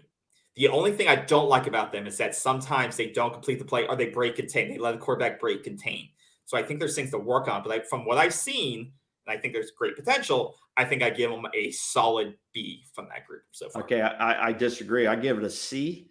the 0.55 0.69
only 0.69 0.93
thing 0.93 1.09
I 1.09 1.17
don't 1.17 1.49
like 1.49 1.67
about 1.67 1.91
them 1.91 2.07
is 2.07 2.17
that 2.19 2.37
sometimes 2.37 2.97
they 2.97 3.11
don't 3.11 3.33
complete 3.33 3.59
the 3.59 3.65
play 3.65 3.89
or 3.89 3.97
they 3.97 4.07
break 4.11 4.37
contain. 4.37 4.69
They 4.69 4.79
let 4.79 4.93
the 4.93 4.99
quarterback 4.99 5.41
break 5.41 5.65
contain. 5.65 6.11
So 6.53 6.59
I 6.59 6.63
think 6.63 6.81
there's 6.81 6.95
things 6.95 7.11
to 7.13 7.19
work 7.19 7.49
on. 7.49 7.63
But 7.65 7.89
from 7.89 8.05
what 8.05 8.19
I've 8.19 8.35
seen, 8.35 8.93
and 9.27 9.39
I 9.39 9.41
think 9.41 9.55
there's 9.55 9.71
great 9.71 9.97
potential. 9.97 10.55
I 10.77 10.85
think 10.85 11.03
I 11.03 11.09
give 11.09 11.31
them 11.31 11.47
a 11.55 11.71
solid 11.71 12.35
B 12.53 12.85
from 12.93 13.09
that 13.09 13.27
group 13.27 13.45
so 13.53 13.71
far. 13.71 13.85
Okay, 13.85 14.03
I, 14.03 14.09
I- 14.33 14.47
I 14.49 14.53
disagree. 14.53 15.07
I 15.07 15.17
give 15.17 15.39
it 15.39 15.45
a 15.45 15.49
C. 15.49 16.11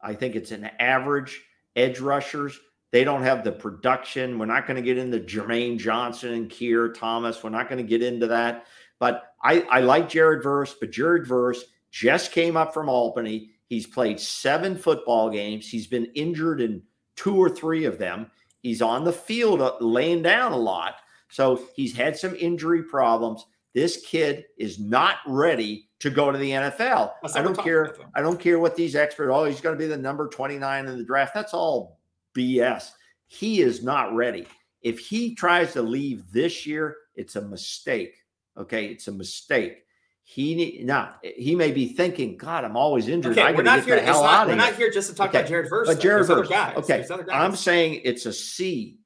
I 0.00 0.14
think 0.14 0.36
it's 0.36 0.52
an 0.52 0.70
average 0.78 1.42
edge 1.74 1.98
rushers. 1.98 2.56
They 2.92 3.02
don't 3.02 3.24
have 3.24 3.42
the 3.42 3.50
production. 3.50 4.38
We're 4.38 4.46
not 4.46 4.68
going 4.68 4.76
to 4.76 4.82
get 4.82 4.96
into 4.96 5.18
Jermaine 5.18 5.76
Johnson 5.76 6.34
and 6.34 6.48
Keir 6.48 6.92
Thomas. 6.92 7.42
We're 7.42 7.50
not 7.50 7.68
going 7.68 7.84
to 7.84 7.88
get 7.88 8.00
into 8.00 8.28
that. 8.28 8.66
But 9.00 9.24
I, 9.42 9.62
I 9.62 9.80
like 9.80 10.08
Jared 10.08 10.44
Verse, 10.44 10.76
but 10.78 10.92
Jared 10.92 11.26
Verse 11.26 11.64
just 11.90 12.30
came 12.30 12.56
up 12.56 12.72
from 12.72 12.88
Albany. 12.88 13.50
He's 13.66 13.88
played 13.88 14.20
seven 14.20 14.76
football 14.76 15.30
games. 15.30 15.68
He's 15.68 15.88
been 15.88 16.06
injured 16.14 16.60
in 16.60 16.80
two 17.16 17.34
or 17.34 17.50
three 17.50 17.86
of 17.86 17.98
them. 17.98 18.30
He's 18.60 18.82
on 18.82 19.04
the 19.04 19.12
field 19.12 19.60
uh, 19.60 19.76
laying 19.80 20.22
down 20.22 20.52
a 20.52 20.56
lot. 20.56 20.96
So 21.30 21.62
he's 21.74 21.96
had 21.96 22.16
some 22.16 22.34
injury 22.36 22.82
problems. 22.82 23.46
This 23.74 24.04
kid 24.04 24.44
is 24.58 24.78
not 24.78 25.16
ready 25.26 25.88
to 26.00 26.10
go 26.10 26.32
to 26.32 26.38
the 26.38 26.50
NFL. 26.50 27.12
That's 27.22 27.36
I 27.36 27.42
don't 27.42 27.56
care. 27.56 27.86
talking 27.86 28.00
about, 28.00 28.12
though. 28.14 28.20
I 28.20 28.22
don't 28.22 28.40
care 28.40 28.58
what 28.58 28.74
these 28.74 28.96
experts. 28.96 29.30
Oh, 29.32 29.44
he's 29.44 29.60
going 29.60 29.76
to 29.76 29.78
be 29.78 29.86
the 29.86 29.96
number 29.96 30.28
29 30.28 30.86
in 30.86 30.98
the 30.98 31.04
draft. 31.04 31.34
That's 31.34 31.54
all 31.54 32.00
BS. 32.36 32.90
He 33.28 33.60
is 33.60 33.82
not 33.84 34.14
ready. 34.14 34.46
If 34.82 34.98
he 34.98 35.34
tries 35.34 35.72
to 35.74 35.82
leave 35.82 36.30
this 36.32 36.66
year, 36.66 36.96
it's 37.14 37.36
a 37.36 37.42
mistake. 37.42 38.16
Okay, 38.56 38.86
it's 38.86 39.08
a 39.08 39.12
mistake. 39.12 39.84
He 40.32 40.80
now. 40.84 41.16
He 41.24 41.56
may 41.56 41.72
be 41.72 41.88
thinking, 41.92 42.36
"God, 42.36 42.64
I'm 42.64 42.76
always 42.76 43.08
injured. 43.08 43.32
Okay, 43.32 43.42
I 43.42 43.50
we're 43.50 43.64
not 43.64 43.84
here. 43.84 43.96
the 43.96 44.02
hell 44.02 44.22
not, 44.22 44.42
out 44.42 44.46
we're 44.46 44.54
not 44.54 44.76
here." 44.76 44.88
just 44.88 45.10
to 45.10 45.16
talk 45.16 45.30
Okay, 45.30 45.38
about 45.40 45.48
Jared 45.48 45.68
Verse. 45.68 45.88
But. 45.88 46.00
Jared 46.00 46.24
Verse. 46.28 46.48
Okay, 46.48 47.04
I'm 47.32 47.56
saying 47.56 48.02
it's 48.04 48.26
a 48.26 48.32
C 48.32 49.00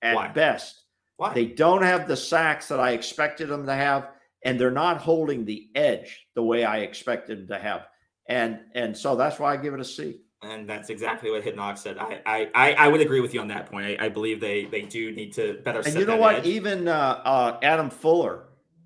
at 0.00 0.14
Why? 0.14 0.28
best. 0.28 0.82
Why? 1.18 1.34
They 1.34 1.44
don't 1.44 1.82
have 1.82 2.08
the 2.08 2.16
sacks 2.16 2.68
that 2.68 2.80
I 2.80 2.92
expected 2.92 3.50
them 3.50 3.66
to 3.66 3.74
have, 3.74 4.08
and 4.46 4.58
they're 4.58 4.70
not 4.70 4.96
holding 5.02 5.44
the 5.44 5.68
edge 5.74 6.26
the 6.34 6.42
way 6.42 6.64
I 6.64 6.78
expected 6.78 7.40
them 7.40 7.48
to 7.48 7.58
have. 7.62 7.86
And 8.26 8.60
and 8.74 8.96
so 8.96 9.14
that's 9.14 9.38
why 9.38 9.52
I 9.52 9.58
give 9.58 9.74
it 9.74 9.80
a 9.80 9.84
C. 9.84 10.20
and 10.42 10.66
that's 10.66 10.88
exactly 10.88 11.30
what 11.30 11.44
Hypnotic 11.44 11.76
said. 11.76 11.98
I, 11.98 12.22
I 12.24 12.50
I 12.54 12.72
I 12.72 12.88
would 12.88 13.02
agree 13.02 13.20
with 13.20 13.34
you 13.34 13.42
on 13.42 13.48
that 13.48 13.70
point. 13.70 14.00
I, 14.00 14.06
I 14.06 14.08
believe 14.08 14.40
they 14.40 14.64
they 14.64 14.82
do 14.82 15.12
need 15.12 15.34
to 15.34 15.60
better. 15.66 15.80
And 15.80 15.94
you 15.96 16.06
know 16.06 16.16
what? 16.16 16.36
edge. 16.36 16.46
Even 16.46 16.88
uh, 16.88 17.20
uh, 17.26 17.58
Adam 17.62 17.90
Fuller, 17.90 18.44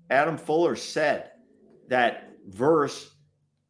Adam 0.09 0.37
Fuller 0.37 0.75
said 0.75 1.31
that 1.87 2.31
verse. 2.47 3.11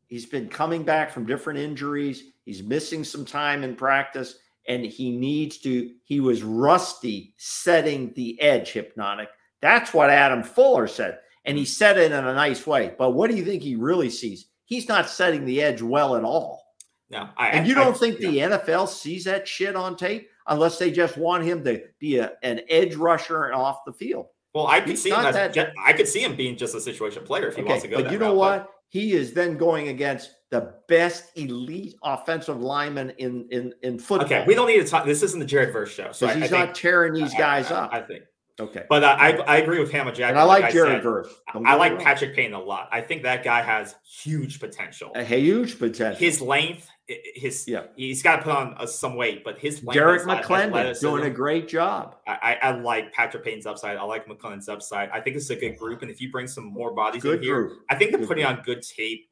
He's 0.07 0.25
been 0.25 0.47
coming 0.47 0.83
back 0.83 1.11
from 1.11 1.25
different 1.25 1.59
injuries. 1.59 2.23
He's 2.45 2.63
missing 2.63 3.03
some 3.03 3.25
time 3.25 3.63
in 3.63 3.75
practice, 3.75 4.35
and 4.67 4.85
he 4.85 5.11
needs 5.11 5.57
to. 5.59 5.91
He 6.03 6.19
was 6.19 6.43
rusty 6.43 7.33
setting 7.37 8.13
the 8.15 8.39
edge. 8.41 8.71
Hypnotic. 8.71 9.29
That's 9.61 9.93
what 9.93 10.09
Adam 10.09 10.43
Fuller 10.43 10.87
said, 10.87 11.19
and 11.45 11.57
he 11.57 11.65
said 11.65 11.97
it 11.97 12.11
in 12.11 12.25
a 12.25 12.33
nice 12.33 12.65
way. 12.65 12.93
But 12.97 13.11
what 13.11 13.29
do 13.29 13.35
you 13.35 13.43
think 13.43 13.63
he 13.63 13.75
really 13.75 14.09
sees? 14.09 14.47
He's 14.65 14.87
not 14.87 15.09
setting 15.09 15.45
the 15.45 15.61
edge 15.61 15.81
well 15.81 16.15
at 16.15 16.23
all. 16.23 16.67
No, 17.09 17.29
I, 17.37 17.49
And 17.49 17.67
you 17.67 17.73
don't 17.73 17.97
think 17.97 18.19
yeah. 18.19 18.49
the 18.49 18.57
NFL 18.57 18.89
sees 18.89 19.23
that 19.23 19.47
shit 19.47 19.75
on 19.75 19.95
tape 19.95 20.29
unless 20.45 20.77
they 20.77 20.91
just 20.91 21.17
want 21.17 21.45
him 21.45 21.63
to 21.63 21.81
be 21.99 22.17
a, 22.17 22.33
an 22.43 22.61
edge 22.69 22.95
rusher 22.95 23.45
and 23.45 23.55
off 23.55 23.85
the 23.85 23.93
field? 23.93 24.27
Well, 24.57 24.67
I 24.67 24.79
could 24.79 24.89
he's 24.89 25.03
see 25.03 25.09
him 25.09 25.21
not 25.21 25.35
as 25.35 25.55
that- 25.55 25.73
I 25.85 25.93
could 25.93 26.07
see 26.07 26.23
him 26.23 26.35
being 26.35 26.57
just 26.57 26.73
a 26.75 26.81
situation 26.81 27.23
player 27.23 27.47
if 27.47 27.55
he 27.55 27.61
wants 27.63 27.83
to 27.83 27.87
go. 27.89 28.01
but 28.01 28.11
you 28.11 28.17
know 28.17 28.31
route, 28.31 28.37
what? 28.37 28.69
He 28.89 29.13
is 29.13 29.33
then 29.33 29.57
going 29.57 29.89
against 29.89 30.31
the 30.49 30.73
best 30.87 31.37
elite 31.37 31.95
offensive 32.03 32.61
lineman 32.61 33.11
in 33.17 33.47
in 33.51 33.73
in 33.83 33.99
football. 33.99 34.25
okay, 34.25 34.45
we 34.47 34.55
don't 34.55 34.67
need 34.67 34.77
to 34.81 34.87
talk. 34.87 35.05
This 35.05 35.21
isn't 35.23 35.39
the 35.39 35.45
Jared 35.45 35.73
Verse 35.73 35.91
show, 35.91 36.11
so 36.11 36.25
I, 36.27 36.33
he's 36.35 36.51
I 36.51 36.57
not 36.57 36.65
think, 36.67 36.77
tearing 36.77 37.13
these 37.13 37.33
guys 37.33 37.69
I, 37.69 37.75
up. 37.75 37.93
I 37.93 38.01
think, 38.01 38.23
okay, 38.59 38.85
but 38.89 39.03
uh, 39.03 39.17
I 39.19 39.31
I 39.39 39.57
agree 39.57 39.79
with 39.79 39.91
Panama 39.91 40.11
Jack. 40.11 40.29
and 40.31 40.39
I 40.39 40.43
like 40.43 40.71
Jared 40.71 41.03
Verse. 41.03 41.27
I 41.53 41.75
like. 41.75 41.99
Patrick 41.99 42.33
Payton 42.33 42.53
a 42.53 42.59
lot. 42.59 42.87
I 42.91 43.01
think 43.01 43.23
that 43.23 43.43
guy 43.43 43.61
has 43.61 43.95
huge 44.03 44.59
potential. 44.59 45.11
a 45.15 45.23
huge 45.23 45.77
potential. 45.77 46.17
His 46.17 46.39
length, 46.41 46.89
his 47.07 47.65
Yeah. 47.67 47.83
he's 47.95 48.21
got 48.21 48.37
to 48.37 48.41
put 48.43 48.53
on 48.55 48.73
uh, 48.77 48.85
some 48.85 49.15
weight, 49.15 49.43
but 49.43 49.57
his 49.57 49.79
Derrick 49.79 50.23
McLendon 50.23 50.99
doing 50.99 51.23
a 51.23 51.29
great 51.29 51.67
job. 51.67 52.15
I, 52.27 52.57
I 52.61 52.69
I 52.69 52.71
like 52.71 53.13
Patrick 53.13 53.43
Payton's 53.43 53.65
upside. 53.65 53.97
I 53.97 54.03
like 54.03 54.27
McLendon's 54.27 54.67
upside. 54.69 55.09
I 55.11 55.21
think 55.21 55.35
it's 55.37 55.49
a 55.49 55.55
good 55.55 55.77
group, 55.77 56.01
and 56.01 56.11
if 56.11 56.19
you 56.19 56.31
bring 56.31 56.47
some 56.47 56.65
more 56.65 56.93
bodies 56.93 57.21
Good 57.21 57.37
in 57.39 57.43
here, 57.43 57.63
group. 57.67 57.79
I 57.89 57.95
think 57.95 58.11
they're 58.11 58.19
Good 58.19 58.27
putting 58.27 58.45
group. 58.45 58.57
on 58.59 58.63
good 58.63 58.81
tape 58.81 59.29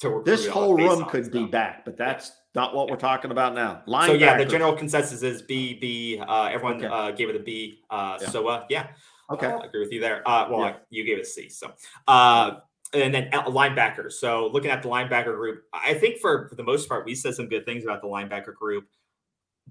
to. 0.00 0.22
This 0.24 0.46
whole 0.46 0.74
room 0.76 1.04
could 1.04 1.30
be 1.30 1.40
stuff. 1.40 1.50
back, 1.50 1.84
but 1.84 1.96
that's 1.96 2.32
not 2.54 2.74
what 2.74 2.88
we're 2.90 2.96
talking 2.96 3.30
about 3.30 3.54
now. 3.54 3.82
So 4.06 4.14
yeah, 4.14 4.38
the 4.38 4.44
general 4.46 4.72
consensus 4.72 5.22
is 5.22 5.42
B 5.42 5.74
B. 5.74 6.18
Uh, 6.18 6.44
everyone 6.46 6.76
Okay. 6.76 6.86
uh, 6.86 7.10
gave 7.10 7.28
it 7.28 7.36
a 7.36 7.40
B. 7.40 7.82
Uh, 7.90 8.18
Yeah. 8.22 8.28
So 8.30 8.48
uh, 8.48 8.64
yeah, 8.70 8.86
Okay. 9.30 9.46
I 9.46 9.64
agree 9.66 9.80
with 9.80 9.92
you 9.92 10.00
there. 10.00 10.26
Uh, 10.26 10.48
well, 10.50 10.60
Yeah. 10.64 10.76
you 10.88 11.04
gave 11.04 11.18
it 11.18 11.22
a 11.22 11.24
C. 11.26 11.50
So 11.50 11.72
uh, 12.06 12.60
and 12.94 13.14
then 13.14 13.30
linebackers. 13.30 14.12
So 14.12 14.48
looking 14.52 14.70
at 14.70 14.82
the 14.82 14.88
linebacker 14.88 15.34
group, 15.36 15.64
I 15.72 15.94
think 15.94 16.18
for, 16.18 16.48
for 16.48 16.54
the 16.54 16.62
most 16.62 16.88
part, 16.88 17.04
we 17.04 17.14
said 17.14 17.34
some 17.34 17.48
good 17.48 17.66
things 17.66 17.84
about 17.84 18.00
the 18.00 18.08
linebacker 18.08 18.54
group. 18.54 18.86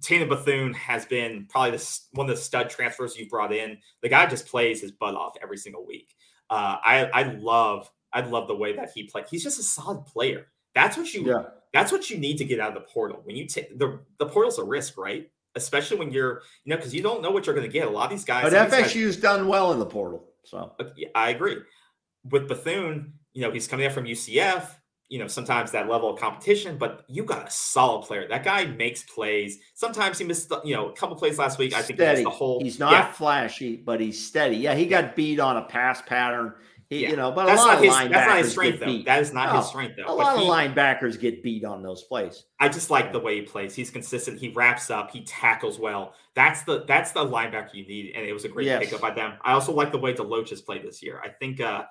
Tatum 0.01 0.29
Bethune 0.29 0.73
has 0.73 1.05
been 1.05 1.47
probably 1.49 1.71
the, 1.71 1.99
one 2.11 2.29
of 2.29 2.35
the 2.35 2.41
stud 2.41 2.69
transfers 2.69 3.17
you've 3.17 3.29
brought 3.29 3.51
in. 3.51 3.77
The 4.03 4.09
guy 4.09 4.27
just 4.27 4.47
plays 4.47 4.81
his 4.81 4.91
butt 4.91 5.15
off 5.15 5.35
every 5.41 5.57
single 5.57 5.85
week. 5.85 6.13
Uh, 6.49 6.77
I 6.83 7.09
I 7.13 7.23
love 7.33 7.89
I 8.13 8.21
love 8.21 8.47
the 8.47 8.55
way 8.55 8.75
that 8.75 8.91
he 8.93 9.03
played. 9.03 9.25
He's 9.29 9.43
just 9.43 9.59
a 9.59 9.63
solid 9.63 10.05
player. 10.05 10.47
That's 10.75 10.97
what 10.97 11.13
you 11.13 11.25
yeah. 11.25 11.43
that's 11.73 11.91
what 11.91 12.09
you 12.09 12.17
need 12.17 12.37
to 12.37 12.45
get 12.45 12.59
out 12.59 12.69
of 12.69 12.75
the 12.75 12.89
portal. 12.89 13.21
When 13.23 13.35
you 13.35 13.47
take 13.47 13.77
the 13.77 13.99
the 14.17 14.27
portal's 14.27 14.59
a 14.59 14.63
risk, 14.63 14.97
right? 14.97 15.29
Especially 15.55 15.97
when 15.97 16.11
you're 16.11 16.43
you 16.63 16.69
know 16.69 16.77
because 16.77 16.93
you 16.93 17.01
don't 17.01 17.21
know 17.21 17.31
what 17.31 17.45
you're 17.45 17.55
going 17.55 17.67
to 17.67 17.73
get. 17.73 17.87
A 17.87 17.89
lot 17.89 18.05
of 18.05 18.11
these 18.11 18.23
guys. 18.23 18.43
But 18.43 18.53
FSU's 18.71 19.15
guys, 19.15 19.17
done 19.17 19.47
well 19.47 19.71
in 19.73 19.79
the 19.79 19.85
portal, 19.85 20.25
so 20.43 20.73
I 21.15 21.31
agree. 21.31 21.57
With 22.29 22.47
Bethune, 22.47 23.13
you 23.33 23.41
know 23.41 23.51
he's 23.51 23.67
coming 23.67 23.85
out 23.85 23.93
from 23.93 24.05
UCF 24.05 24.77
you 25.09 25.19
know, 25.19 25.27
sometimes 25.27 25.71
that 25.71 25.87
level 25.87 26.09
of 26.09 26.19
competition, 26.19 26.77
but 26.77 27.05
you 27.07 27.23
got 27.23 27.47
a 27.47 27.51
solid 27.51 28.05
player. 28.05 28.27
That 28.27 28.43
guy 28.43 28.65
makes 28.65 29.03
plays. 29.03 29.59
Sometimes 29.73 30.17
he 30.17 30.25
missed, 30.25 30.51
you 30.65 30.75
know, 30.75 30.89
a 30.89 30.93
couple 30.93 31.15
plays 31.15 31.39
last 31.39 31.57
week. 31.57 31.73
I 31.73 31.81
think 31.81 31.97
that's 31.97 32.23
the 32.23 32.29
whole. 32.29 32.61
He's 32.61 32.77
not 32.77 32.91
yeah. 32.91 33.11
flashy, 33.11 33.77
but 33.77 34.01
he's 34.01 34.25
steady. 34.25 34.57
Yeah, 34.57 34.75
he 34.75 34.85
got 34.85 35.15
beat 35.15 35.39
on 35.39 35.57
a 35.57 35.63
pass 35.63 36.01
pattern. 36.01 36.53
He, 36.89 37.03
yeah. 37.03 37.09
you 37.09 37.15
know, 37.17 37.31
but 37.31 37.47
that's 37.47 37.61
a 37.61 37.65
lot 37.65 37.77
of 37.77 37.83
his, 37.83 37.93
linebackers 37.93 38.11
that's 38.11 38.27
not 38.27 38.37
his 38.37 38.51
strength, 38.51 38.79
though. 38.79 38.85
Beat. 38.85 39.05
That 39.05 39.21
is 39.21 39.33
not 39.33 39.51
no, 39.51 39.57
his 39.59 39.67
strength, 39.67 39.95
though. 39.97 40.11
A 40.11 40.13
lot 40.13 40.37
he, 40.37 40.43
of 40.43 40.49
linebackers 40.49 41.19
get 41.19 41.43
beat 41.43 41.65
on 41.65 41.83
those 41.83 42.03
plays. 42.03 42.45
I 42.61 42.69
just 42.69 42.89
like 42.89 43.11
the 43.11 43.19
way 43.19 43.35
he 43.35 43.41
plays. 43.41 43.75
He's 43.75 43.89
consistent. 43.89 44.39
He 44.39 44.49
wraps 44.49 44.89
up. 44.89 45.11
He 45.11 45.23
tackles 45.23 45.79
well. 45.79 46.13
That's 46.33 46.63
the 46.63 46.85
that's 46.85 47.11
the 47.11 47.25
linebacker 47.25 47.73
you 47.73 47.85
need, 47.85 48.13
and 48.15 48.25
it 48.25 48.33
was 48.33 48.45
a 48.45 48.49
great 48.49 48.67
yes. 48.67 48.83
pickup 48.83 49.01
by 49.01 49.11
them. 49.11 49.33
I 49.41 49.53
also 49.53 49.73
like 49.73 49.91
the 49.91 49.97
way 49.97 50.13
Deloach 50.13 50.49
has 50.49 50.61
played 50.61 50.83
this 50.83 51.03
year. 51.03 51.21
I 51.23 51.29
think 51.29 51.59
uh, 51.59 51.83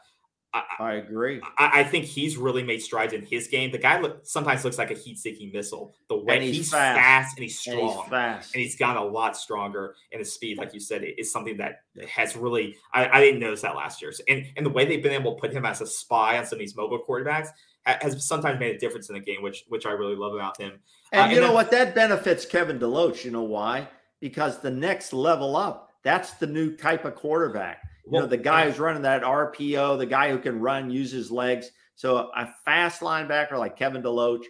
I, 0.57 0.83
I 0.83 0.93
agree. 0.95 1.41
I, 1.59 1.81
I, 1.81 1.85
think 1.85 2.05
he's 2.05 2.37
really 2.37 2.63
made 2.63 2.81
strides 2.81 3.13
in 3.13 3.23
his 3.23 3.49
game. 3.49 3.71
The 3.71 3.79
guy 3.79 4.01
look, 4.01 4.21
sometimes 4.25 4.65
looks 4.65 4.79
like 4.79 4.91
a 4.91 4.95
heat-seeking 4.95 5.53
missile. 5.53 5.95
The 6.09 6.17
way 6.17 6.47
he's, 6.47 6.57
he's 6.57 6.71
fast. 6.71 6.99
fast. 6.99 7.37
and 7.37 7.43
he's 7.43 7.59
strong, 7.59 7.79
and 7.79 7.91
he's, 7.91 8.11
fast. 8.11 8.55
and 8.55 8.63
he's 8.63 8.77
gotten 8.77 9.03
a 9.03 9.05
lot 9.05 9.37
stronger. 9.37 9.95
And 10.13 10.19
his 10.19 10.33
speed, 10.33 10.59
like 10.59 10.73
you 10.73 10.81
said, 10.81 11.05
is 11.19 11.31
something 11.31 11.57
that 11.59 11.81
has 12.09 12.37
really. 12.37 12.77
I, 12.93 13.09
I, 13.09 13.21
didn't 13.21 13.41
notice 13.41 13.63
that 13.63 13.77
last 13.77 14.01
year. 14.01 14.13
So, 14.13 14.23
and 14.29 14.47
and 14.57 14.65
the 14.65 14.71
way 14.71 14.85
they've 14.85 15.03
been 15.03 15.13
able 15.13 15.35
to 15.35 15.41
put 15.41 15.53
him 15.53 15.67
as 15.67 15.81
a 15.81 15.87
spy 15.87 16.39
on 16.39 16.47
some 16.47 16.57
of 16.57 16.61
these 16.61 16.77
mobile 16.77 17.03
quarterbacks 17.07 17.49
has 17.85 18.27
sometimes 18.27 18.59
made 18.59 18.75
a 18.75 18.79
difference 18.79 19.09
in 19.09 19.15
the 19.15 19.21
game, 19.21 19.43
which 19.43 19.65
which 19.69 19.87
I 19.87 19.93
really 19.93 20.17
love 20.17 20.35
about 20.35 20.61
him. 20.61 20.73
And 21.13 21.21
uh, 21.21 21.25
you 21.25 21.31
and 21.33 21.41
know 21.41 21.47
then, 21.49 21.55
what? 21.55 21.71
That 21.71 21.95
benefits 21.95 22.47
Kalen 22.47 22.79
Deloach. 22.79 23.25
You 23.25 23.31
know 23.31 23.43
why? 23.43 23.89
Because 24.21 24.61
the 24.61 24.71
next 24.71 25.13
level 25.13 25.57
up, 25.57 25.93
that's 26.03 26.33
the 26.35 26.47
new 26.47 26.75
type 26.75 27.05
of 27.05 27.15
quarterback 27.15 27.83
you 28.11 28.21
know, 28.21 28.27
the 28.27 28.37
guy 28.37 28.67
who's 28.67 28.79
running 28.79 29.03
that 29.03 29.23
RPO, 29.23 29.99
the 29.99 30.07
guy 30.07 30.31
who 30.31 30.39
can 30.39 30.61
run, 30.61 30.91
use 30.91 31.11
his 31.11 31.31
legs. 31.31 31.71
So 31.97 32.31
a 32.37 32.49
fast 32.65 33.01
linebacker 33.01 33.59
like 33.59 33.79
Kalen 33.79 34.03
Deloach 34.03 34.45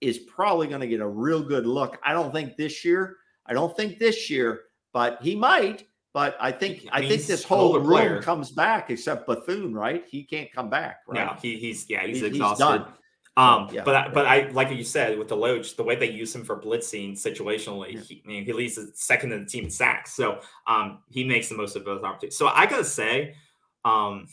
is 0.00 0.18
probably 0.18 0.66
going 0.66 0.80
to 0.80 0.86
get 0.86 1.00
a 1.00 1.08
real 1.08 1.42
good 1.42 1.66
look. 1.66 1.98
I 2.04 2.12
don't 2.12 2.32
think 2.32 2.56
this 2.56 2.84
year. 2.84 3.16
I 3.46 3.52
don't 3.52 3.74
think 3.76 3.98
this 3.98 4.28
year, 4.28 4.62
but 4.92 5.18
he 5.22 5.34
might. 5.34 5.86
But 6.12 6.36
I 6.40 6.50
think 6.50 6.88
I, 6.90 7.06
think 7.06 7.22
this 7.22 7.44
whole 7.44 7.78
room 7.78 7.86
player. 7.86 8.22
comes 8.22 8.50
back, 8.50 8.90
except 8.90 9.28
Bethune, 9.28 9.72
right? 9.72 10.04
He 10.08 10.24
can't 10.24 10.50
come 10.52 10.68
back. 10.68 11.02
Right? 11.06 11.24
No, 11.24 11.36
he, 11.40 11.56
he's 11.56 11.88
yeah, 11.88 12.04
he's, 12.04 12.16
he's 12.16 12.24
exhausted. 12.24 12.80
He's 12.80 12.94
um, 13.36 13.68
yeah, 13.72 13.82
but 13.84 13.92
yeah. 13.92 14.08
but 14.12 14.26
I 14.26 14.48
like 14.50 14.70
you 14.70 14.84
said 14.84 15.18
with 15.18 15.28
Deloach, 15.28 15.76
the 15.76 15.84
way 15.84 15.94
they 15.94 16.10
use 16.10 16.34
him 16.34 16.44
for 16.44 16.60
blitzing 16.60 17.12
situationally, 17.12 17.94
yeah. 17.94 18.00
he, 18.00 18.22
I 18.24 18.28
mean, 18.28 18.44
he 18.44 18.52
leads 18.52 18.78
second 18.94 19.32
in 19.32 19.44
the 19.44 19.46
team 19.46 19.64
in 19.64 19.70
sacks, 19.70 20.14
so 20.14 20.40
um, 20.66 20.98
he 21.08 21.24
makes 21.24 21.48
the 21.48 21.56
most 21.56 21.76
of 21.76 21.84
both 21.84 22.02
opportunities. 22.02 22.36
So 22.36 22.48
I 22.48 22.66
gotta 22.66 22.84
say, 22.84 23.34
um, 23.84 24.26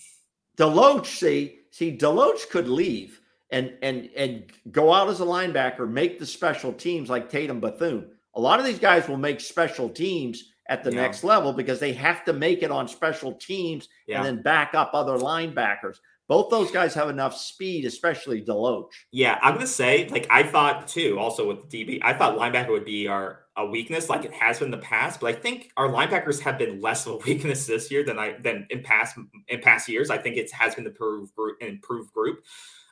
Deloach, 0.57 1.05
see, 1.05 1.59
see, 1.71 1.95
Deloach 1.95 2.49
could 2.49 2.67
leave 2.67 3.21
and 3.51 3.73
and 3.81 4.09
and 4.15 4.51
go 4.71 4.91
out 4.91 5.09
as 5.09 5.21
a 5.21 5.25
linebacker, 5.25 5.89
make 5.89 6.19
the 6.19 6.25
special 6.25 6.73
teams 6.73 7.09
like 7.09 7.29
Tatum 7.29 7.59
Bethune. 7.59 8.09
A 8.35 8.41
lot 8.41 8.59
of 8.59 8.65
these 8.65 8.79
guys 8.79 9.07
will 9.07 9.17
make 9.17 9.39
special 9.39 9.89
teams 9.89 10.51
at 10.69 10.83
the 10.83 10.91
yeah. 10.91 11.01
next 11.01 11.23
level 11.23 11.53
because 11.53 11.79
they 11.79 11.93
have 11.93 12.25
to 12.25 12.33
make 12.33 12.61
it 12.61 12.71
on 12.71 12.87
special 12.87 13.33
teams 13.33 13.87
and 14.09 14.25
then 14.25 14.41
back 14.41 14.73
up 14.73 14.91
other 14.93 15.17
linebackers. 15.17 15.97
Both 16.27 16.49
those 16.49 16.71
guys 16.71 16.93
have 16.93 17.09
enough 17.09 17.37
speed, 17.37 17.85
especially 17.85 18.41
Deloach. 18.41 18.89
Yeah, 19.11 19.39
I'm 19.41 19.53
gonna 19.53 19.67
say, 19.67 20.07
like 20.09 20.27
I 20.29 20.43
thought 20.43 20.87
too, 20.87 21.17
also 21.19 21.47
with 21.47 21.69
DB, 21.69 21.99
I 22.03 22.13
thought 22.13 22.37
linebacker 22.37 22.69
would 22.71 22.85
be 22.85 23.07
our 23.07 23.47
a 23.57 23.65
weakness, 23.65 24.07
like 24.07 24.23
it 24.23 24.33
has 24.33 24.59
been 24.59 24.67
in 24.67 24.71
the 24.71 24.77
past. 24.77 25.19
But 25.19 25.35
I 25.35 25.39
think 25.39 25.71
our 25.77 25.89
linebackers 25.89 26.39
have 26.41 26.57
been 26.59 26.79
less 26.79 27.07
of 27.07 27.13
a 27.13 27.17
weakness 27.25 27.65
this 27.65 27.91
year 27.91 28.05
than 28.05 28.19
I 28.19 28.37
than 28.41 28.67
in 28.69 28.83
past 28.83 29.17
in 29.47 29.61
past 29.61 29.89
years. 29.89 30.09
I 30.09 30.17
think 30.17 30.37
it 30.37 30.51
has 30.51 30.75
been 30.75 30.83
the 30.83 30.91
improved 30.91 31.35
group, 31.35 31.57
improved 31.61 32.13
group. 32.13 32.39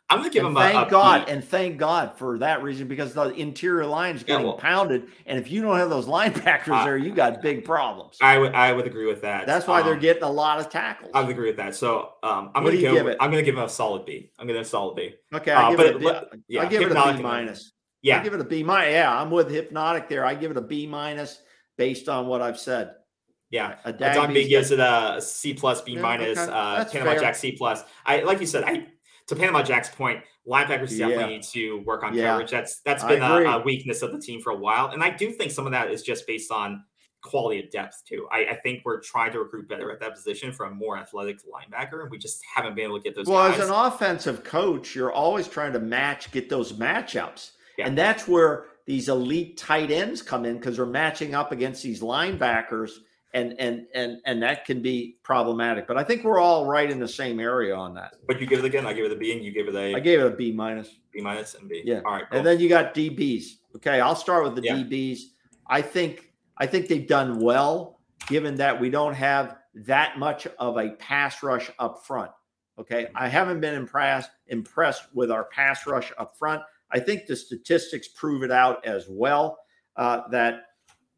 I'm 0.10 0.20
going 0.20 0.30
to 0.30 0.34
give 0.34 0.46
and 0.46 0.56
him 0.56 0.62
thank 0.62 0.76
a, 0.76 0.78
thank 0.82 0.92
God 0.92 1.30
and 1.30 1.44
thank 1.44 1.78
God 1.78 2.18
for 2.18 2.38
that 2.38 2.62
reason 2.62 2.88
because 2.88 3.14
the 3.14 3.30
interior 3.30 3.88
line 3.88 4.16
is 4.16 4.22
getting 4.22 4.46
yeah, 4.46 4.52
well, 4.52 4.58
pounded, 4.58 5.08
and 5.26 5.40
if 5.40 5.50
you 5.50 5.64
don't 5.64 5.78
have 5.78 5.90
those 5.90 6.06
linebackers 6.06 6.68
uh, 6.82 6.86
there, 6.86 6.98
you 6.98 7.12
got 7.12 7.42
big 7.42 7.66
problems. 7.66 8.18
I 8.22 8.38
would 8.38 8.54
I 8.54 8.72
would 8.72 8.86
agree 8.86 9.08
with 9.08 9.24
that. 9.24 9.48
That's 9.48 9.66
why 9.66 9.82
um, 9.82 9.88
they're 9.88 9.96
getting 9.96 10.22
a 10.22 10.30
lot 10.30 10.60
of 10.60 10.70
tackles. 10.70 11.10
I 11.16 11.22
would 11.22 11.32
agree 11.32 11.48
with 11.48 11.58
that. 11.58 11.74
So 11.74 12.14
um, 12.22 12.52
I'm 12.54 12.64
going 12.64 12.76
to 12.76 12.82
give 12.82 13.08
it. 13.08 13.18
I'm 13.20 13.32
to 13.32 13.42
give 13.42 13.56
him 13.56 13.64
a 13.64 13.70
solid 13.70 14.06
B. 14.06 14.30
I'm 14.38 14.46
going 14.46 14.58
to 14.58 14.62
a 14.62 14.66
solid 14.66 14.96
B. 14.96 15.16
Okay, 15.34 15.52
I 15.52 15.68
uh, 15.68 15.72
give 15.72 15.80
it. 15.80 15.96
A 15.96 16.00
B, 16.00 16.44
yeah, 16.50 16.62
I 16.62 16.66
give 16.68 16.84
it 16.84 16.92
a 16.92 17.14
B 17.14 17.24
minus. 17.24 17.72
Yeah, 18.04 18.20
I 18.20 18.24
give 18.24 18.36
it 18.36 18.42
a 18.42 18.46
B 18.46 18.62
minus. 18.62 18.94
Yeah, 18.94 19.20
I'm 19.20 19.32
with 19.32 19.50
Hypnotic 19.50 20.08
there. 20.08 20.24
I 20.24 20.36
give 20.36 20.52
it 20.52 20.58
a 20.58 20.62
B 20.62 20.86
minus 20.86 21.42
based 21.80 22.10
on 22.10 22.28
what 22.28 22.44
I've 22.44 22.60
said. 22.60 22.92
Yeah, 23.50 23.78
a 23.86 23.94
Don 23.94 24.34
B 24.34 24.48
gives 24.48 24.70
it 24.70 24.80
a 24.80 25.20
C 25.20 25.56
plus 25.56 25.82
B 25.82 25.94
yeah, 25.94 26.02
minus. 26.02 26.38
Okay. 26.38 26.52
Uh, 26.52 27.20
Jack 27.20 27.36
C 27.36 27.54
plus. 27.54 27.84
I 28.06 28.22
like 28.22 28.40
you 28.40 28.46
said. 28.46 28.64
I 28.66 28.86
to 29.28 29.36
Panama 29.36 29.64
Jack's 29.64 29.90
point, 29.90 30.22
linebackers 30.48 30.98
definitely 30.98 31.38
need 31.38 31.44
to 31.44 31.80
work 31.82 32.04
on 32.04 32.14
yeah. 32.14 32.32
coverage. 32.32 32.52
That's 32.52 32.80
that's 32.82 33.04
been 33.04 33.22
a, 33.22 33.42
a, 33.44 33.62
weakness 33.62 34.02
of 34.02 34.12
the 34.12 34.20
team 34.20 34.42
for 34.42 34.52
a 34.52 34.56
while, 34.56 34.90
and 34.90 35.04
I 35.04 35.10
do 35.10 35.32
think 35.32 35.52
some 35.52 35.66
of 35.66 35.72
that 35.72 35.92
is 35.92 36.04
just 36.04 36.28
based 36.28 36.52
on 36.52 36.84
quality 37.24 37.60
of 37.60 37.72
depth 37.72 38.04
too. 38.08 38.28
I, 38.32 38.46
I 38.52 38.56
think 38.56 38.84
we're 38.86 39.02
trying 39.02 39.32
to 39.32 39.40
recruit 39.40 39.68
better 39.68 39.92
at 39.92 40.00
that 40.00 40.14
position 40.14 40.54
for 40.54 40.68
a 40.68 40.72
more 40.72 40.98
athletic 40.98 41.40
linebacker, 41.40 42.02
and 42.02 42.12
we 42.12 42.18
just 42.18 42.42
haven't 42.54 42.76
been 42.76 42.86
able 42.86 43.00
to 43.00 43.04
get 43.04 43.16
those. 43.16 43.28
Well, 43.28 43.50
guys. 43.50 43.60
as 43.60 43.70
an 43.70 43.76
offensive 43.76 44.44
coach, 44.44 44.96
you're 44.96 45.12
always 45.12 45.48
trying 45.48 45.74
to 45.74 45.80
match, 45.80 46.32
get 46.32 46.50
those 46.50 46.74
matchups, 46.74 47.52
yeah. 47.78 47.88
and 47.88 47.98
that's 47.98 48.28
where 48.28 48.66
these 48.86 49.10
elite 49.10 49.58
tight 49.58 49.90
ends 49.90 50.22
come 50.22 50.46
in 50.46 50.58
because 50.58 50.78
they're 50.78 50.86
matching 50.86 51.34
up 51.34 51.52
against 51.52 51.82
these 51.82 52.02
linebackers 52.02 52.92
and 53.34 53.54
and 53.60 53.86
and 53.94 54.20
and 54.26 54.42
that 54.44 54.66
can 54.66 54.82
be 54.82 55.18
problematic. 55.24 55.88
But 55.88 55.98
I 55.98 56.04
think 56.04 56.24
we're 56.24 56.40
all 56.40 56.66
right 56.66 56.90
in 56.90 57.00
the 57.00 57.08
same 57.08 57.40
area 57.40 57.76
on 57.76 57.94
that. 57.96 58.16
But 58.28 58.40
you 58.40 58.48
give 58.48 58.60
it 58.60 58.66
again. 58.66 58.86
I 58.86 58.94
give 58.94 59.06
it 59.06 59.12
a 59.12 59.16
B, 59.16 59.34
and 59.34 59.44
you 59.44 59.52
give 59.52 59.68
it 59.68 59.76
a. 59.76 59.96
I 59.96 60.00
gave 60.00 60.20
it 60.20 60.28
a 60.28 60.30
B 60.32 60.52
minus. 60.52 60.90
B 61.12 61.22
minus 61.22 61.56
and 61.56 61.68
B. 61.68 61.82
Yeah. 61.84 62.02
All 62.06 62.14
right. 62.14 62.24
Cool. 62.30 62.38
And 62.38 62.48
then 62.48 62.60
you 62.60 62.70
got 62.70 62.94
DBs. 62.94 63.46
Okay, 63.76 64.00
I'll 64.00 64.16
start 64.16 64.44
with 64.44 64.56
the 64.56 64.64
yeah. 64.64 64.76
DBs. 64.76 65.20
I 65.68 65.82
think 65.82 66.32
I 66.58 66.66
think 66.66 66.88
they've 66.88 67.08
done 67.08 67.40
well, 67.40 68.00
given 68.28 68.56
that 68.56 68.80
we 68.80 68.90
don't 68.90 69.14
have 69.14 69.58
that 69.76 70.18
much 70.18 70.48
of 70.60 70.78
a 70.78 70.92
pass 70.92 71.44
rush 71.44 71.70
up 71.80 72.06
front. 72.06 72.32
Okay, 72.80 73.08
I 73.16 73.28
haven't 73.28 73.60
been 73.60 73.76
impressed 73.76 74.32
impressed 74.48 75.04
with 75.14 75.32
our 75.32 75.46
pass 75.46 75.86
rush 75.86 76.12
up 76.18 76.38
front. 76.38 76.62
I 76.92 77.00
think 77.00 77.26
the 77.26 77.36
statistics 77.36 78.08
prove 78.08 78.44
it 78.44 78.52
out 78.52 78.86
as 78.86 79.08
well. 79.10 79.60
Uh, 79.96 80.28
that 80.30 80.68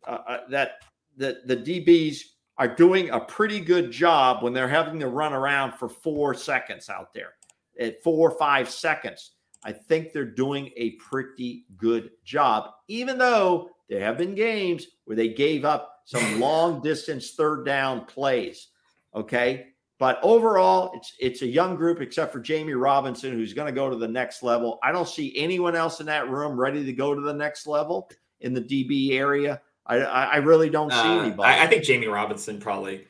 uh, 0.05 0.17
uh 0.27 0.37
that 0.49 0.81
the, 1.17 1.41
the 1.45 1.57
DBs 1.57 2.21
are 2.57 2.67
doing 2.67 3.09
a 3.09 3.19
pretty 3.19 3.59
good 3.59 3.91
job 3.91 4.43
when 4.43 4.53
they're 4.53 4.67
having 4.67 4.99
to 4.99 5.07
run 5.07 5.33
around 5.33 5.73
for 5.73 5.89
four 5.89 6.33
seconds 6.33 6.89
out 6.89 7.13
there, 7.13 7.33
at 7.79 8.01
four 8.03 8.31
or 8.31 8.37
five 8.37 8.69
seconds. 8.69 9.31
I 9.63 9.71
think 9.73 10.13
they're 10.13 10.25
doing 10.25 10.71
a 10.77 10.91
pretty 10.91 11.65
good 11.77 12.11
job, 12.23 12.71
even 12.87 13.17
though 13.17 13.69
there 13.89 14.01
have 14.01 14.17
been 14.17 14.35
games 14.35 14.87
where 15.05 15.17
they 15.17 15.29
gave 15.29 15.65
up 15.65 16.01
some 16.05 16.39
long 16.39 16.81
distance 16.81 17.31
third 17.31 17.65
down 17.65 18.05
plays. 18.05 18.69
Okay. 19.13 19.67
But 19.99 20.19
overall, 20.21 20.91
it's 20.93 21.13
it's 21.19 21.41
a 21.41 21.47
young 21.47 21.75
group 21.75 22.01
except 22.01 22.31
for 22.31 22.39
Jammie 22.39 22.79
Robinson, 22.79 23.33
who's 23.33 23.53
going 23.53 23.65
to 23.65 23.71
go 23.71 23.89
to 23.89 23.95
the 23.95 24.07
next 24.07 24.43
level. 24.43 24.77
I 24.83 24.91
don't 24.91 25.07
see 25.07 25.35
anyone 25.35 25.75
else 25.75 25.99
in 25.99 26.05
that 26.05 26.29
room 26.29 26.59
ready 26.59 26.85
to 26.85 26.93
go 26.93 27.15
to 27.15 27.21
the 27.21 27.33
next 27.33 27.65
level 27.65 28.07
in 28.41 28.53
the 28.53 28.61
DB 28.61 29.13
area. 29.13 29.59
I 29.87 29.97
I 29.97 30.35
really 30.37 30.69
don't 30.69 30.91
see 30.91 30.97
uh, 30.97 31.21
anybody. 31.21 31.49
I, 31.49 31.63
I, 31.63 31.67
think 31.67 31.83
Jammie 31.83 32.11
Robinson 32.11 32.59
probably 32.59 33.07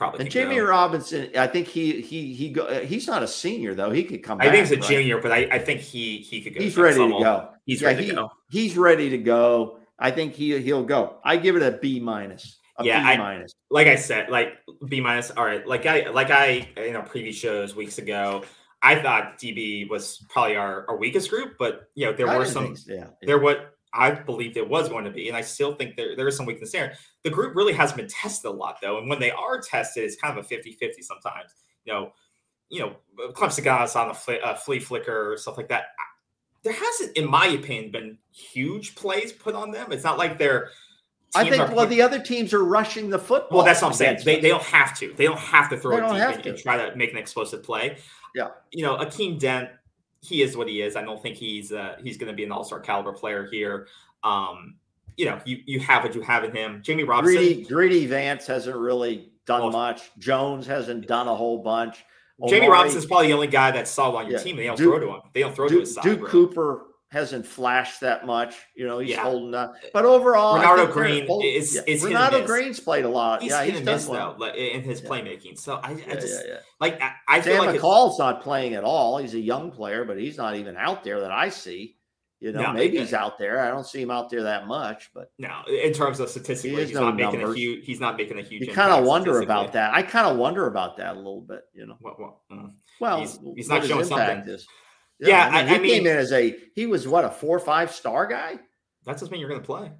probably. 0.00 0.20
And 0.22 0.30
Jamie. 0.30 0.58
Robinson, 0.58 1.30
I 1.36 1.46
think 1.46 1.68
he 1.68 2.00
he 2.00 2.32
he 2.34 2.48
go, 2.48 2.64
uh, 2.64 2.80
he's 2.80 3.06
not 3.06 3.22
a 3.22 3.28
senior 3.28 3.74
though. 3.74 3.90
He 3.90 4.02
could 4.02 4.22
come. 4.22 4.40
I 4.40 4.50
think 4.50 4.66
he's 4.66 4.72
a 4.72 4.76
right? 4.76 4.84
junior, 4.84 5.20
but 5.20 5.30
I, 5.30 5.46
I 5.52 5.58
think 5.58 5.80
he 5.80 6.18
he 6.18 6.40
could 6.40 6.54
go. 6.54 6.60
He's 6.60 6.76
ready 6.76 6.98
level. 6.98 7.18
to 7.18 7.24
go. 7.24 7.48
He's 7.66 7.82
yeah, 7.82 7.88
ready 7.88 8.02
he, 8.02 8.08
to 8.08 8.14
go. 8.14 8.32
He's 8.50 8.76
ready 8.76 9.10
to 9.10 9.18
go. 9.18 9.78
I 9.98 10.10
think 10.10 10.32
he 10.32 10.58
he'll 10.60 10.84
go. 10.84 11.18
I 11.22 11.36
give 11.36 11.54
it 11.54 11.62
a 11.62 11.72
B 11.72 12.00
minus. 12.00 12.58
yeah, 12.82 13.12
B 13.12 13.18
minus. 13.18 13.54
Like 13.70 13.86
I 13.86 13.96
said, 13.96 14.30
like 14.30 14.54
B 14.88 15.00
minus. 15.00 15.30
All 15.30 15.44
right, 15.44 15.66
like 15.66 15.86
I 15.86 16.08
like 16.08 16.30
I 16.30 16.68
you 16.78 16.92
know 16.92 17.02
previous 17.02 17.36
shows 17.36 17.76
weeks 17.76 17.98
ago. 17.98 18.42
I 18.82 19.02
thought 19.02 19.38
DB 19.38 19.90
was 19.90 20.24
probably 20.30 20.56
our, 20.56 20.86
our 20.88 20.96
weakest 20.96 21.28
group, 21.28 21.56
but 21.58 21.90
you 21.94 22.06
know 22.06 22.14
there 22.14 22.28
I 22.28 22.38
were 22.38 22.46
some. 22.46 22.74
So. 22.74 22.94
Yeah, 22.94 23.08
there 23.22 23.38
what 23.38 23.74
I 23.92 24.12
believed 24.12 24.56
it 24.56 24.68
was 24.68 24.88
going 24.88 25.04
to 25.04 25.10
be, 25.10 25.28
and 25.28 25.36
I 25.36 25.40
still 25.40 25.74
think 25.74 25.96
there, 25.96 26.14
there 26.16 26.28
is 26.28 26.36
some 26.36 26.46
weakness 26.46 26.72
there. 26.72 26.94
The 27.24 27.30
group 27.30 27.56
really 27.56 27.72
hasn't 27.72 27.96
been 27.96 28.08
tested 28.08 28.50
a 28.50 28.54
lot, 28.54 28.78
though, 28.80 28.98
and 28.98 29.08
when 29.08 29.18
they 29.18 29.30
are 29.30 29.60
tested, 29.60 30.04
it's 30.04 30.16
kind 30.16 30.38
of 30.38 30.44
a 30.44 30.48
50-50 30.48 31.02
sometimes. 31.02 31.54
You 31.84 31.92
know, 31.92 32.12
you 32.68 32.80
know, 32.80 32.96
Clemson 33.32 33.64
guys 33.64 33.96
on 33.96 34.08
the 34.08 34.14
fl- 34.14 34.32
uh, 34.42 34.54
flea 34.54 34.78
flicker 34.78 35.32
or 35.32 35.36
stuff 35.36 35.56
like 35.56 35.68
that. 35.68 35.86
there 36.62 36.72
hasn't, 36.72 37.16
in 37.16 37.28
my 37.28 37.46
opinion, 37.46 37.90
been 37.90 38.18
huge 38.32 38.94
plays 38.94 39.32
put 39.32 39.54
on 39.54 39.72
them. 39.72 39.92
It's 39.92 40.04
not 40.04 40.18
like 40.18 40.38
they're. 40.38 40.70
I 41.34 41.48
think 41.48 41.72
well, 41.72 41.86
the 41.86 42.02
other 42.02 42.20
teams 42.20 42.52
are 42.52 42.64
rushing 42.64 43.08
the 43.08 43.18
football. 43.18 43.58
Well, 43.58 43.64
that's 43.64 43.82
what 43.82 43.88
I'm 43.88 43.94
saying. 43.94 44.18
They, 44.24 44.40
they 44.40 44.48
don't 44.48 44.62
have 44.64 44.98
to. 44.98 45.14
They 45.16 45.26
don't 45.26 45.38
have 45.38 45.70
to 45.70 45.76
throw 45.76 45.96
it 45.96 46.00
deep 46.00 46.38
and, 46.38 46.46
and 46.46 46.58
try 46.58 46.76
to 46.76 46.96
make 46.96 47.12
an 47.12 47.18
explosive 47.18 47.62
play. 47.62 47.98
Yeah. 48.34 48.48
You 48.72 48.84
know, 48.84 48.96
Akeem 48.96 49.38
Dent, 49.38 49.70
he 50.20 50.42
is 50.42 50.56
what 50.56 50.68
he 50.68 50.82
is. 50.82 50.96
I 50.96 51.02
don't 51.02 51.20
think 51.22 51.36
he's 51.36 51.72
uh, 51.72 51.96
he's 52.02 52.16
going 52.18 52.30
to 52.30 52.36
be 52.36 52.44
an 52.44 52.52
all 52.52 52.64
star 52.64 52.80
caliber 52.80 53.12
player 53.12 53.46
here. 53.50 53.86
Um, 54.22 54.74
you 55.16 55.26
know, 55.26 55.40
you 55.44 55.58
you 55.66 55.80
have 55.80 56.02
what 56.02 56.14
you 56.14 56.20
have 56.22 56.44
in 56.44 56.54
him. 56.54 56.82
Jammie 56.82 57.06
Robinson. 57.06 57.36
Greedy, 57.36 57.64
Greedy 57.64 58.06
Vance 58.06 58.46
hasn't 58.46 58.76
really 58.76 59.32
done 59.46 59.62
Well- 59.62 59.72
much. 59.72 60.10
Jones 60.18 60.66
hasn't 60.66 61.06
done 61.06 61.28
a 61.28 61.34
whole 61.34 61.62
bunch. 61.62 62.04
Jamie 62.48 62.66
Omari- 62.66 62.78
Robinson's 62.78 63.04
probably 63.04 63.26
the 63.26 63.34
only 63.34 63.48
guy 63.48 63.70
that's 63.70 63.90
solid 63.90 64.16
on 64.18 64.24
your 64.30 64.38
Yeah. 64.38 64.44
team. 64.44 64.56
They 64.56 64.64
don't 64.64 64.76
Duke- 64.76 64.94
throw 64.94 64.98
to 65.00 65.14
him. 65.16 65.20
They 65.34 65.40
don't 65.40 65.54
throw 65.54 65.68
to 65.68 65.74
Duke, 65.74 65.80
his 65.80 65.94
side. 65.94 66.04
Duke. 66.04 66.26
Cooper 66.28 66.86
hasn't 67.10 67.44
flashed 67.44 68.00
that 68.00 68.24
much. 68.24 68.54
You 68.74 68.86
know, 68.86 69.00
he's 69.00 69.10
Yeah. 69.10 69.22
holding 69.22 69.54
up. 69.54 69.74
But 69.92 70.04
overall, 70.04 70.58
Renardo 70.58 70.92
Green 70.92 71.26
is- 71.42 71.74
yeah, 71.74 71.82
is 71.86 72.04
Renardo. 72.04 72.46
Green's 72.46 72.78
played 72.80 73.04
a 73.04 73.08
lot. 73.08 73.42
He's 73.42 73.50
yeah, 73.50 73.64
he's 73.64 73.74
done 73.74 73.84
miss 73.84 74.06
well. 74.06 74.34
though, 74.38 74.46
like, 74.46 74.54
in 74.54 74.82
his 74.82 75.02
Yeah. 75.02 75.08
playmaking. 75.08 75.58
So 75.58 75.80
I, 75.82 75.90
I 76.08 76.14
just 76.14 76.42
like 76.80 77.00
I, 77.02 77.12
I 77.28 77.40
feel 77.40 77.54
Sam 77.54 77.66
like 77.66 77.74
it's- 77.74 77.82
McCall's 77.84 78.18
not 78.18 78.42
playing 78.42 78.74
at 78.74 78.84
all. 78.84 79.18
He's 79.18 79.34
a 79.34 79.40
young 79.40 79.72
player, 79.72 80.04
but 80.04 80.18
he's 80.18 80.36
not 80.38 80.54
even 80.56 80.76
out 80.76 81.02
there 81.04 81.20
that 81.20 81.32
I 81.32 81.48
see. 81.48 81.96
You 82.38 82.52
know, 82.52 82.62
No, 82.62 82.72
maybe 82.72 82.96
he's 82.96 83.12
out 83.12 83.38
there. 83.38 83.60
I 83.60 83.68
don't 83.68 83.84
see 83.84 84.00
him 84.00 84.10
out 84.10 84.30
there 84.30 84.44
that 84.44 84.66
much, 84.66 85.10
but 85.12 85.30
no 85.36 85.50
in 85.68 85.92
terms 85.92 86.20
of 86.20 86.30
statistically, 86.30 86.86
he's 86.86 86.94
no 86.94 87.10
not 87.10 87.16
making 87.16 87.42
a 87.42 87.52
huge. 87.52 87.84
He's 87.84 88.00
not 88.00 88.16
making 88.16 88.38
a 88.38 88.42
huge. 88.42 88.66
you 88.66 88.72
kind 88.72 88.92
of 88.92 89.04
wonder 89.04 89.40
about 89.40 89.72
that. 89.72 89.92
I 89.92 90.02
kind 90.02 90.26
of 90.26 90.38
wonder 90.38 90.66
about 90.66 90.96
that 90.98 91.16
a 91.16 91.18
little 91.18 91.42
bit. 91.42 91.64
You 91.74 91.86
know, 91.86 91.96
What, 92.00 92.18
what, 92.18 92.34
mm. 92.50 92.70
well, 92.98 93.18
He's- 93.18 93.38
he's 93.56 93.68
not 93.68 93.84
showing 93.84 94.04
something. 94.06 94.38
is. 94.46 94.66
Yeah, 95.20 95.48
I- 95.52 95.62
he 95.64 95.68
I 95.68 95.72
came 95.74 95.82
mean- 95.82 96.06
in 96.06 96.16
as 96.16 96.32
a 96.32 96.56
he 96.74 96.86
was 96.86 97.06
what 97.06 97.24
a 97.24 97.30
four 97.30 97.56
or 97.56 97.60
five 97.60 97.92
star 97.92 98.26
guy. 98.26 98.58
That 99.06 99.12
doesn't 99.12 99.30
mean 99.30 99.40
you're 99.40 99.48
going 99.48 99.60
to 99.60 99.66
play. 99.66 99.90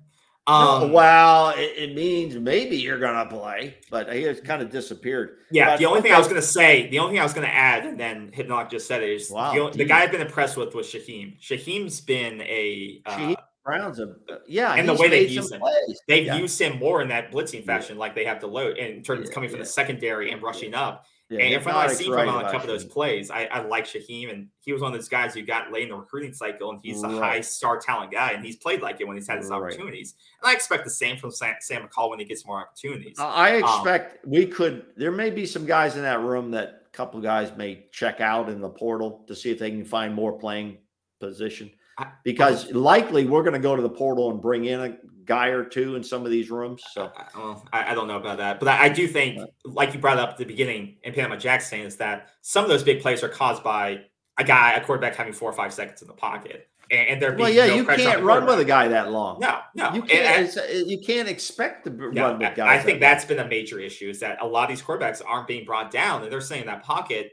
No, 0.49 0.55
Um, 0.55 0.93
well, 0.93 1.51
it, 1.51 1.73
it 1.77 1.95
means 1.95 2.35
maybe 2.37 2.77
you're 2.77 2.99
gonna 2.99 3.29
play, 3.29 3.77
but 3.91 4.13
he 4.13 4.23
has 4.23 4.41
kind 4.41 4.63
of 4.63 4.71
disappeared. 4.71 5.37
yeah. 5.53 5.67
but 5.71 5.79
The 5.79 5.85
only 5.87 6.01
thing 6.01 6.13
I 6.13 6.19
was 6.19 6.27
going 6.29 6.41
to 6.41 6.47
say, 6.47 6.89
the 6.89 6.99
only 6.99 7.13
thing 7.13 7.21
I 7.21 7.25
was 7.25 7.35
going 7.35 7.47
to 7.47 7.55
add, 7.55 7.85
and 7.87 8.01
then 8.01 8.31
Hypnotic 8.33 8.71
just 8.71 8.89
said 8.89 9.03
it 9.03 9.11
is 9.11 9.31
Wow, 9.31 9.53
the, 9.71 9.79
the 9.79 9.85
guy 9.85 10.01
I've 10.03 10.11
been 10.11 10.23
impressed 10.23 10.57
with 10.57 10.75
was 10.75 10.87
Shyheim. 10.89 11.39
Shyheim's 11.41 12.01
been 12.01 12.41
a. 12.41 13.01
Uh, 13.07 13.17
Shyheim 13.17 13.37
Brown's, 13.65 14.01
a, 14.01 14.17
yeah, 14.49 14.73
And 14.75 14.89
the 14.89 14.95
way 14.95 15.09
they 15.09 15.27
use 15.29 15.53
him. 15.53 15.61
plays. 15.61 16.01
They've 16.09 16.25
Yeah. 16.27 16.37
used 16.37 16.61
him 16.61 16.79
more 16.79 17.03
in 17.03 17.09
that 17.09 17.31
blitzing 17.31 17.65
fashion, 17.65 17.99
like 17.99 18.15
they 18.15 18.25
have 18.25 18.41
to 18.41 18.47
load 18.49 18.79
in 18.79 19.03
terms 19.03 19.21
of 19.21 19.27
Yeah, 19.27 19.33
coming 19.35 19.51
from 19.51 19.61
the 19.61 19.67
secondary 19.67 20.33
and 20.33 20.43
rushing 20.43 20.75
up. 20.75 21.05
Yeah, 21.31 21.45
and 21.45 21.63
from 21.63 21.75
what 21.77 21.89
I've 21.89 21.97
seen 21.97 22.11
right 22.11 22.27
from 22.27 22.29
him 22.31 22.35
on 22.41 22.45
a 22.45 22.51
couple 22.51 22.69
of 22.71 22.75
those 22.81 22.85
plays, 22.85 23.31
I, 23.31 23.45
I 23.45 23.61
like 23.63 23.85
Shyheim, 23.87 24.33
and 24.33 24.49
he 24.63 24.73
was 24.73 24.83
one 24.83 24.93
of 24.93 24.99
those 24.99 25.09
guys 25.09 25.37
you 25.37 25.47
got 25.47 25.71
late 25.71 25.85
in 25.85 25.91
the 25.91 25.95
recruiting 25.95 26.33
cycle, 26.35 26.71
and 26.73 26.81
he's 26.83 27.05
a 27.05 27.09
high 27.09 27.41
star 27.41 27.79
talent 27.79 28.11
guy, 28.11 28.33
and 28.33 28.45
he's 28.45 28.57
played 28.57 28.83
like 28.83 29.01
it 29.01 29.07
when 29.07 29.17
he's 29.17 29.29
had 29.29 29.39
his 29.39 29.49
Right. 29.49 29.59
opportunities. 29.63 30.15
And 30.43 30.51
I 30.51 30.55
expect 30.55 30.83
the 30.83 30.91
same 30.91 31.17
from 31.19 31.31
Sam, 31.31 31.55
Sam 31.61 31.87
McCall 31.87 32.11
when 32.11 32.19
he 32.19 32.25
gets 32.25 32.45
more 32.45 32.59
opportunities. 32.61 33.17
I 33.21 33.59
Um, 33.61 33.63
expect 33.63 34.27
we 34.27 34.45
could. 34.45 34.87
There 34.97 35.13
may 35.13 35.31
be 35.31 35.47
some 35.47 35.65
guys 35.67 35.95
in 35.97 36.03
that 36.03 36.21
room 36.21 36.51
that 36.51 36.83
a 36.87 36.91
couple 36.91 37.19
of 37.19 37.23
guys 37.25 37.57
may 37.57 37.87
check 37.93 38.21
out 38.21 38.49
in 38.49 38.61
the 38.61 38.69
portal 38.69 39.25
to 39.29 39.37
see 39.37 39.53
if 39.53 39.61
they 39.61 39.71
can 39.71 39.85
find 39.85 40.13
more 40.13 40.33
playing 40.37 40.79
position. 41.21 41.71
I- 41.97 42.09
Because 42.25 42.73
likely 42.73 43.27
we're 43.27 43.43
going 43.45 43.53
to 43.55 43.61
go 43.61 43.77
to 43.77 43.83
the 43.83 43.89
portal 43.91 44.31
and 44.33 44.43
bring 44.43 44.65
in 44.65 44.81
a 44.81 44.97
guy 45.31 45.47
or 45.49 45.65
two 45.65 45.95
in 45.95 46.03
some 46.03 46.25
of 46.27 46.31
these 46.33 46.51
rooms. 46.51 46.83
So 46.93 47.13
I, 47.17 47.25
well, 47.39 47.65
I, 47.73 47.93
I 47.93 47.95
don't 47.95 48.09
know 48.09 48.17
about 48.17 48.39
that, 48.39 48.59
but 48.59 48.69
I, 48.69 48.87
I 48.87 48.89
do 48.89 49.07
think, 49.07 49.39
like 49.65 49.95
you 49.95 50.01
brought 50.01 50.19
up 50.19 50.31
at 50.31 50.37
the 50.39 50.45
beginning, 50.45 50.97
and 51.05 51.15
Panama 51.15 51.37
Jack 51.37 51.63
saying 51.63 51.85
is 51.85 51.97
that 51.99 52.31
some 52.43 52.65
of 52.65 52.69
those 52.71 52.83
big 52.83 53.01
plays 53.01 53.23
are 53.23 53.29
caused 53.29 53.63
by 53.63 54.01
a 54.39 54.45
guy, 54.45 54.73
a 54.75 54.85
quarterback 54.85 55.15
having 55.15 55.33
four 55.33 55.49
or 55.49 55.53
five 55.53 55.73
seconds 55.73 56.03
in 56.03 56.09
the 56.09 56.15
pocket, 56.15 56.69
and, 56.91 57.09
and 57.09 57.23
there 57.23 57.37
well, 57.37 57.49
yeah, 57.49 57.67
no 57.69 57.75
you 57.77 57.85
can't 57.87 58.23
run 58.25 58.45
with 58.45 58.59
a 58.59 58.65
guy 58.65 58.89
that 58.89 59.13
long. 59.13 59.39
No, 59.39 59.59
no, 59.77 59.93
You 59.95 60.03
can't. 60.03 60.57
uh, 60.59 60.63
you 60.93 60.99
can't 60.99 61.29
expect 61.29 61.85
to 61.85 61.91
b- 61.91 62.07
No, 62.13 62.23
run 62.31 62.39
with 62.39 62.49
I- 62.49 62.55
guys. 62.55 62.81
I 62.81 62.83
think 62.83 62.95
long. 62.97 63.01
that's 63.01 63.25
been 63.25 63.39
a 63.39 63.47
major 63.47 63.79
issue 63.79 64.09
is 64.11 64.19
that 64.21 64.39
a 64.43 64.47
lot 64.47 64.65
of 64.65 64.77
these 64.77 64.85
quarterbacks 64.85 65.23
aren't 65.25 65.47
being 65.47 65.65
brought 65.65 65.91
down, 65.93 66.23
and 66.25 66.33
they're 66.33 66.41
saying 66.41 66.67
that 66.67 66.83
pocket. 66.83 67.33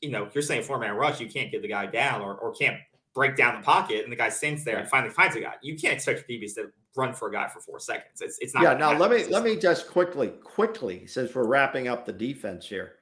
You 0.00 0.10
know, 0.10 0.28
you're 0.32 0.42
saying 0.42 0.62
four 0.62 0.78
man 0.78 0.94
rush, 0.94 1.20
you 1.20 1.28
can't 1.28 1.50
get 1.52 1.60
the 1.62 1.68
guy 1.68 1.86
down 1.86 2.20
or, 2.22 2.34
or 2.36 2.52
can't 2.52 2.76
break 3.16 3.34
down 3.34 3.56
the 3.60 3.64
pocket, 3.64 4.04
and 4.04 4.12
the 4.12 4.16
guy 4.16 4.28
stands 4.28 4.62
there 4.62 4.76
and 4.78 4.88
finally 4.88 5.12
finds 5.12 5.34
a 5.34 5.40
guy. 5.40 5.54
You 5.62 5.76
can't 5.76 5.94
expect 5.94 6.24
your 6.28 6.38
DBs 6.38 6.54
to 6.56 6.70
run 6.94 7.14
for 7.14 7.28
a 7.28 7.32
guy 7.32 7.48
for 7.48 7.60
four 7.60 7.80
seconds. 7.80 8.20
It's 8.20 8.38
it's 8.40 8.54
not. 8.54 8.62
yeah. 8.62 8.74
Now 8.74 8.96
let 8.96 9.10
me 9.10 9.24
let 9.24 9.42
me 9.42 9.56
just 9.56 9.90
quickly, 9.90 10.28
quickly, 10.44 11.06
since 11.06 11.34
we're 11.34 11.46
wrapping 11.48 11.88
up 11.88 12.04
the 12.04 12.12
defense 12.12 12.68
here, 12.68 12.92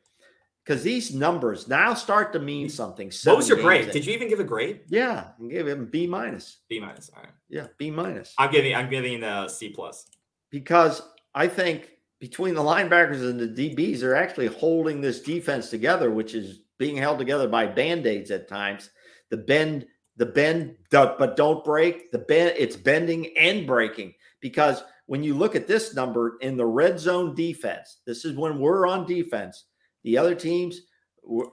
because 0.64 0.82
these 0.82 1.12
numbers 1.14 1.66
now 1.68 1.92
start 1.94 2.32
to 2.32 2.38
mean 2.38 2.68
something. 2.68 3.10
What 3.24 3.36
was 3.36 3.48
your 3.48 3.60
grade? 3.60 3.90
Did 3.90 4.06
you 4.06 4.14
even 4.14 4.28
give 4.28 4.40
a 4.40 4.44
grade? 4.44 4.82
Yeah, 4.88 5.28
I 5.44 5.48
gave 5.48 5.66
him 5.66 5.86
B 5.86 6.06
minus. 6.06 6.58
B 6.68 6.78
minus. 6.80 7.10
All 7.14 7.22
right. 7.22 7.32
Yeah, 7.50 7.66
B 7.76 7.90
minus. 7.90 8.32
I'm 8.38 8.52
giving 8.52 8.74
I'm 8.74 8.88
giving 8.88 9.22
a 9.24 9.48
C 9.48 9.70
plus. 9.70 10.06
because 10.50 11.02
I 11.34 11.48
think 11.48 11.90
between 12.20 12.54
the 12.54 12.62
linebackers 12.62 13.28
and 13.28 13.38
the 13.38 13.48
DBs, 13.48 14.00
they're 14.00 14.14
actually 14.14 14.46
holding 14.46 15.00
this 15.00 15.20
defense 15.20 15.68
together, 15.68 16.10
which 16.10 16.34
is 16.34 16.60
being 16.78 16.96
held 16.96 17.18
together 17.18 17.48
by 17.48 17.66
band-aids 17.66 18.30
at 18.30 18.48
times. 18.48 18.90
The 19.30 19.36
bend, 19.36 19.86
the 20.16 20.26
bend, 20.26 20.76
the- 20.90 21.14
but 21.18 21.36
don't 21.36 21.64
break. 21.64 22.10
The 22.12 22.18
bend, 22.18 22.54
it's 22.58 22.76
bending 22.76 23.36
and 23.36 23.66
breaking. 23.66 24.14
Because 24.40 24.82
when 25.06 25.22
you 25.22 25.34
look 25.34 25.54
at 25.56 25.66
this 25.66 25.94
number 25.94 26.36
in 26.40 26.56
the 26.56 26.66
red 26.66 26.98
zone 27.00 27.34
defense, 27.34 27.98
this 28.06 28.24
is 28.24 28.36
when 28.36 28.58
we're 28.58 28.86
on 28.86 29.06
defense. 29.06 29.64
The 30.02 30.18
other 30.18 30.34
teams, 30.34 30.80
we're, 31.22 31.46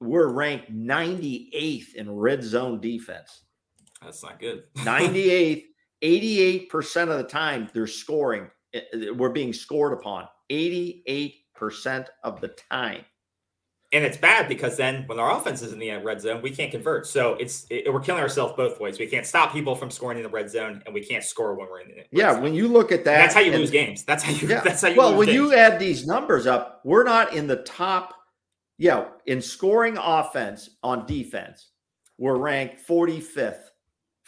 we're 0.00 0.28
ranked 0.28 0.70
98th 0.72 1.94
in 1.94 2.10
red 2.10 2.42
zone 2.44 2.80
defense. 2.80 3.42
That's 4.02 4.22
not 4.22 4.38
good. 4.38 4.64
98th, 4.76 5.64
88% 6.04 7.02
of 7.10 7.16
the 7.18 7.24
time 7.24 7.68
they're 7.72 7.86
scoring. 7.86 8.50
eh, 8.74 8.80
eh, 8.92 9.10
We're 9.10 9.30
being 9.30 9.52
scored 9.54 9.94
upon 9.94 10.28
88% 10.50 11.34
of 12.22 12.40
the 12.40 12.48
time. 12.70 13.04
And 13.96 14.04
it's 14.04 14.16
bad 14.18 14.46
because 14.48 14.76
then 14.76 15.04
when 15.06 15.18
our 15.18 15.36
offense 15.38 15.62
is 15.62 15.72
in 15.72 15.78
the 15.78 15.90
red 15.96 16.20
zone, 16.20 16.42
we 16.42 16.50
can't 16.50 16.70
convert. 16.70 17.06
So 17.06 17.32
it's 17.34 17.66
it, 17.70 17.90
we're 17.92 18.00
killing 18.00 18.22
ourselves 18.22 18.52
both 18.56 18.78
ways. 18.78 18.98
We 18.98 19.06
can't 19.06 19.24
stop 19.26 19.52
people 19.52 19.74
from 19.74 19.90
scoring 19.90 20.18
in 20.18 20.22
the 20.24 20.28
red 20.28 20.50
zone, 20.50 20.82
and 20.84 20.94
we 20.94 21.02
can't 21.02 21.24
score 21.24 21.54
when 21.54 21.68
we're 21.68 21.80
in 21.80 21.88
the 21.88 22.04
Yeah, 22.12 22.34
zone. 22.34 22.42
when 22.42 22.54
you 22.54 22.68
look 22.68 22.92
at 22.92 23.04
that, 23.04 23.14
And 23.14 23.22
that's 23.24 23.34
how 23.34 23.40
you 23.40 23.52
and- 23.52 23.60
lose 23.60 23.70
games. 23.70 24.04
That's 24.04 24.22
how 24.22 24.32
you. 24.32 24.46
Yeah. 24.48 24.60
That's 24.60 24.82
how 24.82 24.88
you. 24.88 24.96
well, 24.96 25.16
when 25.16 25.26
games. 25.26 25.34
you 25.36 25.54
add 25.54 25.78
these 25.78 26.06
numbers 26.06 26.46
up, 26.46 26.80
we're 26.84 27.04
not 27.04 27.32
in 27.34 27.46
the 27.46 27.56
top. 27.62 28.14
Yeah, 28.78 29.06
in 29.24 29.40
scoring 29.40 29.96
offense 29.98 30.68
on 30.82 31.06
defense, 31.06 31.70
we're 32.18 32.36
ranked 32.36 32.86
45th. 32.86 33.70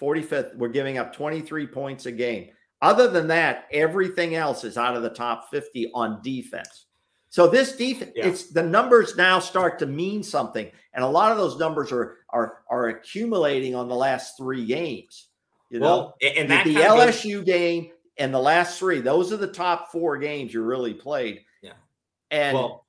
45th, 0.00 0.56
we're 0.56 0.68
giving 0.68 0.96
up 0.96 1.12
23 1.12 1.66
points 1.66 2.06
a 2.06 2.12
game. 2.12 2.48
Other 2.80 3.08
than 3.08 3.26
that, 3.28 3.66
everything 3.72 4.36
else 4.36 4.62
is 4.64 4.78
out 4.78 4.96
of 4.96 5.02
the 5.02 5.10
top 5.10 5.50
50 5.50 5.90
on 5.94 6.20
defense. 6.22 6.86
So 7.30 7.46
this 7.46 7.76
defense, 7.76 8.12
Yeah. 8.16 8.26
it's 8.28 8.44
the 8.50 8.62
numbers 8.62 9.16
now 9.16 9.38
start 9.38 9.78
to 9.80 9.86
mean 9.86 10.22
something, 10.22 10.70
and 10.94 11.04
a 11.04 11.08
lot 11.08 11.30
of 11.32 11.38
those 11.38 11.58
numbers 11.58 11.92
are 11.92 12.16
are 12.30 12.62
are 12.70 12.88
accumulating 12.88 13.74
on 13.74 13.88
the 13.88 13.94
last 13.94 14.36
three 14.38 14.64
games. 14.64 15.28
You 15.70 15.80
know, 15.80 15.86
well, 15.86 16.16
a- 16.22 16.38
and 16.38 16.50
the, 16.50 16.72
the 16.74 16.80
LSU 16.80 17.44
game 17.44 17.90
and 18.16 18.32
the 18.32 18.38
last 18.40 18.78
three, 18.78 19.00
those 19.00 19.30
are 19.32 19.36
the 19.36 19.46
top 19.52 19.92
four 19.92 20.16
games 20.16 20.52
you 20.54 20.62
really 20.62 20.94
played. 20.94 21.42
Yeah. 21.62 21.72
And 22.30 22.54
well, 22.56 22.86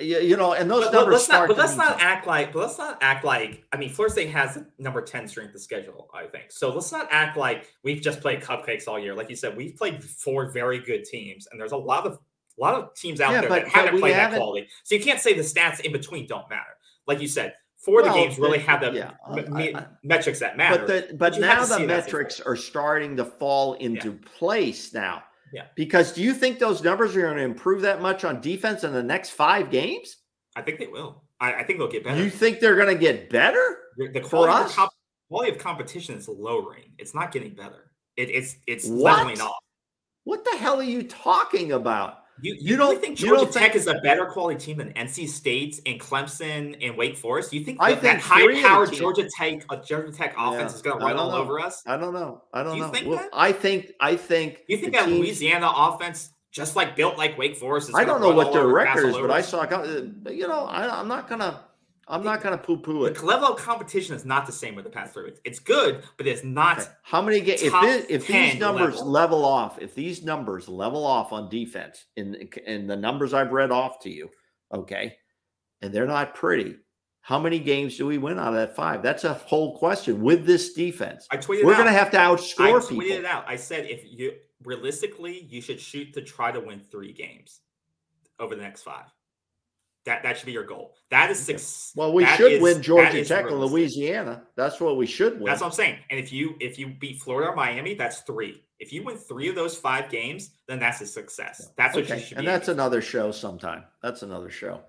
you, 0.00 0.18
you 0.18 0.36
know, 0.36 0.54
and 0.54 0.70
those 0.70 0.84
but, 0.84 0.92
but 0.92 0.98
numbers 1.00 1.12
let's 1.14 1.28
not. 1.28 1.34
start 1.34 1.48
But 1.48 1.56
let's 1.58 1.76
not 1.76 1.88
something. 1.88 2.06
act 2.06 2.26
like. 2.26 2.52
But 2.54 2.58
let's 2.60 2.78
not 2.78 2.98
act 3.02 3.24
like. 3.24 3.64
I 3.72 3.76
mean, 3.76 3.90
Florida 3.90 4.12
State 4.12 4.30
has 4.30 4.58
number 4.78 5.02
ten 5.02 5.28
strength 5.28 5.54
of 5.54 5.60
schedule. 5.60 6.08
I 6.14 6.26
think 6.26 6.44
so. 6.50 6.70
Let's 6.72 6.92
not 6.92 7.08
act 7.10 7.36
like 7.36 7.66
we've 7.84 8.00
just 8.00 8.20
played 8.22 8.40
cupcakes 8.40 8.88
all 8.88 8.98
year. 8.98 9.14
Like 9.14 9.28
you 9.28 9.36
said, 9.36 9.54
we've 9.56 9.76
played 9.76 10.02
four 10.02 10.50
very 10.50 10.78
good 10.80 11.04
teams, 11.04 11.46
and 11.50 11.60
there's 11.60 11.72
a 11.72 11.76
lot 11.76 12.06
of 12.06 12.18
a 12.60 12.62
lot 12.62 12.74
of 12.74 12.94
teams 12.94 13.20
out 13.20 13.32
Yeah, 13.32 13.40
there 13.40 13.48
but- 13.48 13.64
that 13.64 13.68
haven't 13.72 14.00
played 14.00 14.14
that 14.14 14.34
quality. 14.34 14.68
So 14.84 14.94
you 14.94 15.02
can't 15.02 15.20
say 15.20 15.32
the 15.34 15.42
stats 15.42 15.80
in 15.80 15.92
between 15.92 16.26
don't 16.26 16.48
matter. 16.50 16.76
Like 17.06 17.20
you 17.20 17.28
said, 17.28 17.54
four 17.78 18.00
of 18.00 18.06
Well, 18.06 18.14
the 18.14 18.20
games 18.22 18.38
really 18.38 18.58
have 18.58 18.80
the 18.82 18.92
yeah, 18.92 19.12
me- 19.50 19.74
I- 19.74 19.78
I- 19.78 19.86
metrics 20.02 20.38
that 20.40 20.56
matter. 20.56 20.78
But 20.78 20.86
the 21.08 21.14
but 21.16 21.32
have 21.34 21.40
now 21.40 21.54
the 21.56 21.60
it 21.60 21.62
as 21.64 21.80
a 21.80 21.86
metrics 21.86 22.40
are 22.40 22.56
starting 22.56 23.16
to 23.16 23.24
fall 23.24 23.74
into 23.74 24.12
place 24.12 24.92
now. 24.92 25.22
Yeah. 25.52 25.66
Because 25.74 26.12
do 26.12 26.22
you 26.22 26.32
think 26.34 26.58
those 26.60 26.82
numbers 26.84 27.16
are 27.16 27.22
going 27.22 27.36
to 27.36 27.42
improve 27.42 27.80
that 27.82 28.00
much 28.00 28.24
on 28.24 28.40
defense 28.40 28.84
in 28.84 28.92
the 28.92 29.02
next 29.02 29.30
five 29.30 29.70
games? 29.70 30.18
I 30.54 30.62
think 30.62 30.78
they 30.78 30.86
will. 30.86 31.24
I, 31.40 31.54
I 31.54 31.64
think 31.64 31.78
they'll 31.78 31.88
get 31.90 32.04
better. 32.04 32.22
You 32.22 32.30
think 32.30 32.60
they're 32.60 32.76
going 32.76 32.94
to 32.94 33.00
get 33.00 33.30
better? 33.30 33.78
the 33.96 34.08
the 34.08 34.20
quality, 34.20 34.64
of 34.66 34.70
comp- 34.72 34.92
quality 35.28 35.50
of 35.50 35.58
competition 35.58 36.14
is 36.16 36.28
lowering. 36.28 36.92
It's 36.98 37.14
not 37.14 37.32
getting 37.32 37.54
better. 37.54 37.90
It, 38.16 38.30
it's 38.30 38.56
it's 38.66 38.86
What? 38.86 39.16
leveling 39.16 39.40
off. 39.40 39.56
What 40.24 40.44
the 40.44 40.56
hell 40.58 40.78
are 40.78 40.84
you 40.84 41.02
talking 41.02 41.72
about? 41.72 42.18
You, 42.42 42.54
You 42.54 42.58
you, 42.60 42.76
don't- 42.76 43.00
think 43.00 43.16
Georgia 43.18 43.44
don't 43.44 43.52
Tech 43.52 43.62
think- 43.72 43.74
is 43.76 43.86
a 43.86 43.94
better 44.02 44.26
quality 44.26 44.58
team 44.58 44.78
than 44.78 44.92
NC 44.94 45.28
State 45.28 45.80
and 45.86 46.00
Clemson 46.00 46.76
and 46.80 46.96
Wake 46.96 47.16
Forest? 47.16 47.52
You 47.52 47.64
think 47.64 47.78
I 47.80 47.94
that, 47.94 48.00
think 48.02 48.22
that 48.22 48.42
three 48.42 48.56
of 48.56 48.62
the 48.62 48.68
high-powered 48.68 48.92
Georgia 48.92 49.28
Tech 49.36 49.64
uh, 49.68 49.76
Georgia 49.76 50.12
Tech 50.12 50.34
offense 50.38 50.72
Yeah, 50.72 50.76
is 50.76 50.82
going 50.82 50.98
to 50.98 51.04
run 51.04 51.16
all 51.16 51.32
over 51.32 51.60
us? 51.60 51.82
I 51.86 51.96
don't 51.96 52.12
know. 52.14 52.42
I 52.52 52.62
don't 52.62 52.76
You 52.76 52.82
know. 52.82 52.88
think 52.88 53.06
Well, 53.06 53.18
that? 53.18 53.30
I 53.32 53.52
think 53.52 53.92
I 54.00 54.16
think 54.16 54.64
You 54.68 54.76
think 54.76 54.92
that 54.94 55.08
Louisiana 55.08 55.70
offense, 55.74 56.30
just 56.52 56.76
like 56.76 56.96
built 56.96 57.16
like 57.18 57.36
Wake 57.38 57.56
Forest, 57.56 57.90
is 57.90 57.94
I 57.94 58.04
don't 58.04 58.20
know 58.20 58.32
what 58.32 58.52
their 58.52 58.66
record 58.66 59.06
is, 59.10 59.16
but 59.16 59.30
I 59.30 59.40
saw. 59.40 59.62
a 59.62 59.66
uh, 59.66 60.30
You 60.30 60.48
know, 60.48 60.64
I, 60.64 60.98
I'm 61.00 61.08
not 61.08 61.28
gonna. 61.28 61.60
I'm 62.10 62.24
not 62.24 62.42
going 62.42 62.58
to 62.58 62.62
poo-poo 62.62 63.04
it. 63.04 63.14
The 63.14 63.24
level 63.24 63.54
of 63.54 63.58
competition 63.58 64.16
is 64.16 64.24
not 64.24 64.44
the 64.44 64.52
same 64.52 64.74
with 64.74 64.84
the 64.84 64.90
past 64.90 65.14
three 65.14 65.26
weeks. 65.26 65.40
It's 65.44 65.60
good, 65.60 66.02
but 66.16 66.26
it's 66.26 66.42
not. 66.42 66.80
Okay. 66.80 66.88
How 67.02 67.22
many 67.22 67.40
games? 67.40 67.62
If, 67.62 67.72
this, 67.72 68.06
if 68.08 68.26
these 68.26 68.58
numbers 68.58 68.96
level. 68.96 69.10
level 69.10 69.44
off, 69.44 69.78
if 69.80 69.94
these 69.94 70.24
numbers 70.24 70.68
level 70.68 71.06
off 71.06 71.32
on 71.32 71.48
defense 71.48 72.06
in 72.16 72.48
in 72.66 72.88
the 72.88 72.96
numbers 72.96 73.32
I've 73.32 73.52
read 73.52 73.70
off 73.70 74.00
to 74.00 74.10
you, 74.10 74.28
okay, 74.74 75.16
and 75.82 75.94
they're 75.94 76.06
not 76.06 76.34
pretty. 76.34 76.76
How 77.22 77.38
many 77.38 77.60
games 77.60 77.96
do 77.96 78.06
we 78.06 78.18
win 78.18 78.38
out 78.40 78.48
of 78.48 78.54
that 78.54 78.74
five? 78.74 79.02
That's 79.02 79.24
a 79.24 79.34
whole 79.34 79.78
question 79.78 80.20
with 80.20 80.46
this 80.46 80.72
defense. 80.72 81.28
I 81.30 81.36
tweeted. 81.36 81.64
We're 81.64 81.74
going 81.74 81.86
to 81.86 81.92
have 81.92 82.10
to 82.10 82.20
I 82.20 82.24
outscore 82.24 82.80
tweeted 82.80 82.88
people. 82.88 83.18
it 83.18 83.24
out. 83.24 83.44
I 83.46 83.54
said 83.54 83.86
if 83.86 84.02
you 84.04 84.32
realistically, 84.64 85.46
you 85.48 85.60
should 85.60 85.80
shoot 85.80 86.12
to 86.14 86.22
try 86.22 86.50
to 86.50 86.58
win 86.58 86.80
three 86.80 87.12
games 87.12 87.60
over 88.40 88.56
the 88.56 88.62
next 88.62 88.82
five. 88.82 89.04
That 90.06 90.22
that 90.22 90.38
should 90.38 90.46
be 90.46 90.52
your 90.52 90.64
goal. 90.64 90.94
That 91.10 91.30
is 91.30 91.38
six. 91.38 91.92
Well, 91.94 92.12
we 92.12 92.24
should 92.24 92.52
is- 92.52 92.62
win 92.62 92.80
Georgia 92.80 93.24
Tech 93.24 93.46
and. 93.46 93.60
Louisiana. 93.60 94.44
That's 94.56 94.80
what 94.80 94.96
we 94.96 95.06
should 95.06 95.34
win. 95.34 95.44
That's 95.44 95.60
what 95.60 95.68
I'm 95.68 95.72
saying. 95.72 95.98
And 96.08 96.18
if 96.18 96.32
you 96.32 96.54
if 96.58 96.78
you 96.78 96.88
beat 96.88 97.20
Florida 97.20 97.50
or 97.50 97.56
Miami, 97.56 97.94
that's 97.94 98.20
three. 98.20 98.62
If 98.78 98.94
you 98.94 99.02
win 99.04 99.18
three 99.18 99.50
of 99.50 99.54
those 99.54 99.76
five 99.76 100.08
games, 100.08 100.52
then 100.66 100.78
that's 100.78 101.02
a 101.02 101.06
success. 101.06 101.70
That's 101.76 101.94
what 101.94 102.08
you 102.08 102.14
okay, 102.14 102.24
should 102.24 102.38
and 102.38 102.48
that's 102.48 102.68
another 102.68 103.02
show 103.02 103.30
sometime. 103.30 103.84
That's 104.02 104.22
another 104.22 104.48
show. 104.48 104.80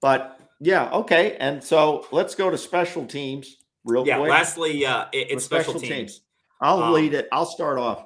But 0.00 0.38
yeah, 0.60 0.90
okay. 0.90 1.36
And 1.40 1.62
so 1.62 2.06
let's 2.12 2.36
go 2.36 2.48
to 2.48 2.56
special 2.56 3.04
teams 3.04 3.56
real 3.84 4.06
yeah. 4.06 4.18
quick. 4.18 4.30
Lastly, 4.30 4.86
uh, 4.86 5.06
it- 5.12 5.32
it's 5.32 5.44
special, 5.44 5.72
special 5.72 5.80
teams. 5.80 6.12
teams. 6.12 6.20
I'll 6.60 6.84
um, 6.84 6.92
lead 6.92 7.14
it. 7.14 7.28
I'll 7.32 7.46
start 7.46 7.78
off. 7.78 8.04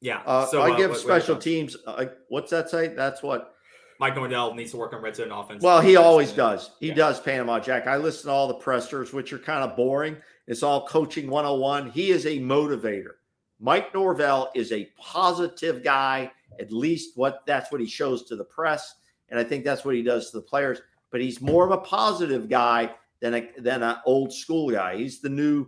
Yeah. 0.00 0.22
Uh, 0.24 0.46
so 0.46 0.62
I 0.62 0.70
uh, 0.70 0.76
give 0.76 0.90
what- 0.90 0.96
what 0.96 1.00
special 1.00 1.32
about- 1.32 1.42
teams. 1.42 1.76
Uh, 1.86 2.06
what's 2.30 2.50
that 2.52 2.70
say? 2.70 2.88
That's 2.88 3.22
what. 3.22 3.52
Mike 3.98 4.14
Norvell 4.14 4.54
needs 4.54 4.70
to 4.70 4.76
work 4.76 4.92
on 4.92 5.02
red 5.02 5.16
zone 5.16 5.32
offense. 5.32 5.62
Well, 5.62 5.80
he 5.80 5.96
always 5.96 6.32
does. 6.32 6.70
He 6.78 6.88
Yeah. 6.88 6.94
does 6.94 7.20
Panama 7.20 7.58
Jack. 7.58 7.86
I 7.86 7.96
listen 7.96 8.28
to 8.28 8.32
all 8.32 8.46
the 8.48 8.54
pressers, 8.54 9.12
which 9.12 9.32
are 9.32 9.38
kind 9.38 9.68
of 9.68 9.76
boring. 9.76 10.16
It's 10.46 10.62
all 10.62 10.86
coaching 10.86 11.28
101. 11.28 11.90
He 11.90 12.10
is 12.10 12.26
a 12.26 12.38
motivator. 12.38 13.14
Mike 13.60 13.92
Norvell 13.92 14.50
is 14.54 14.70
a 14.72 14.84
positive 14.98 15.82
guy. 15.82 16.30
At 16.60 16.72
least 16.72 17.16
what 17.16 17.44
that's 17.46 17.70
what 17.72 17.80
he 17.80 17.86
shows 17.86 18.24
to 18.24 18.36
the 18.36 18.44
press, 18.44 18.94
and 19.28 19.38
I 19.38 19.44
think 19.44 19.64
that's 19.64 19.84
what 19.84 19.94
he 19.94 20.02
does 20.02 20.30
to 20.30 20.38
the 20.38 20.42
players. 20.42 20.80
But 21.10 21.20
he's 21.20 21.40
more 21.40 21.64
of 21.64 21.70
a 21.72 21.78
positive 21.78 22.48
guy 22.48 22.94
than 23.20 23.34
a 23.34 23.50
than 23.58 23.82
an 23.82 23.96
old 24.06 24.32
school 24.32 24.70
guy. 24.70 24.96
He's 24.96 25.20
the 25.20 25.28
new. 25.28 25.66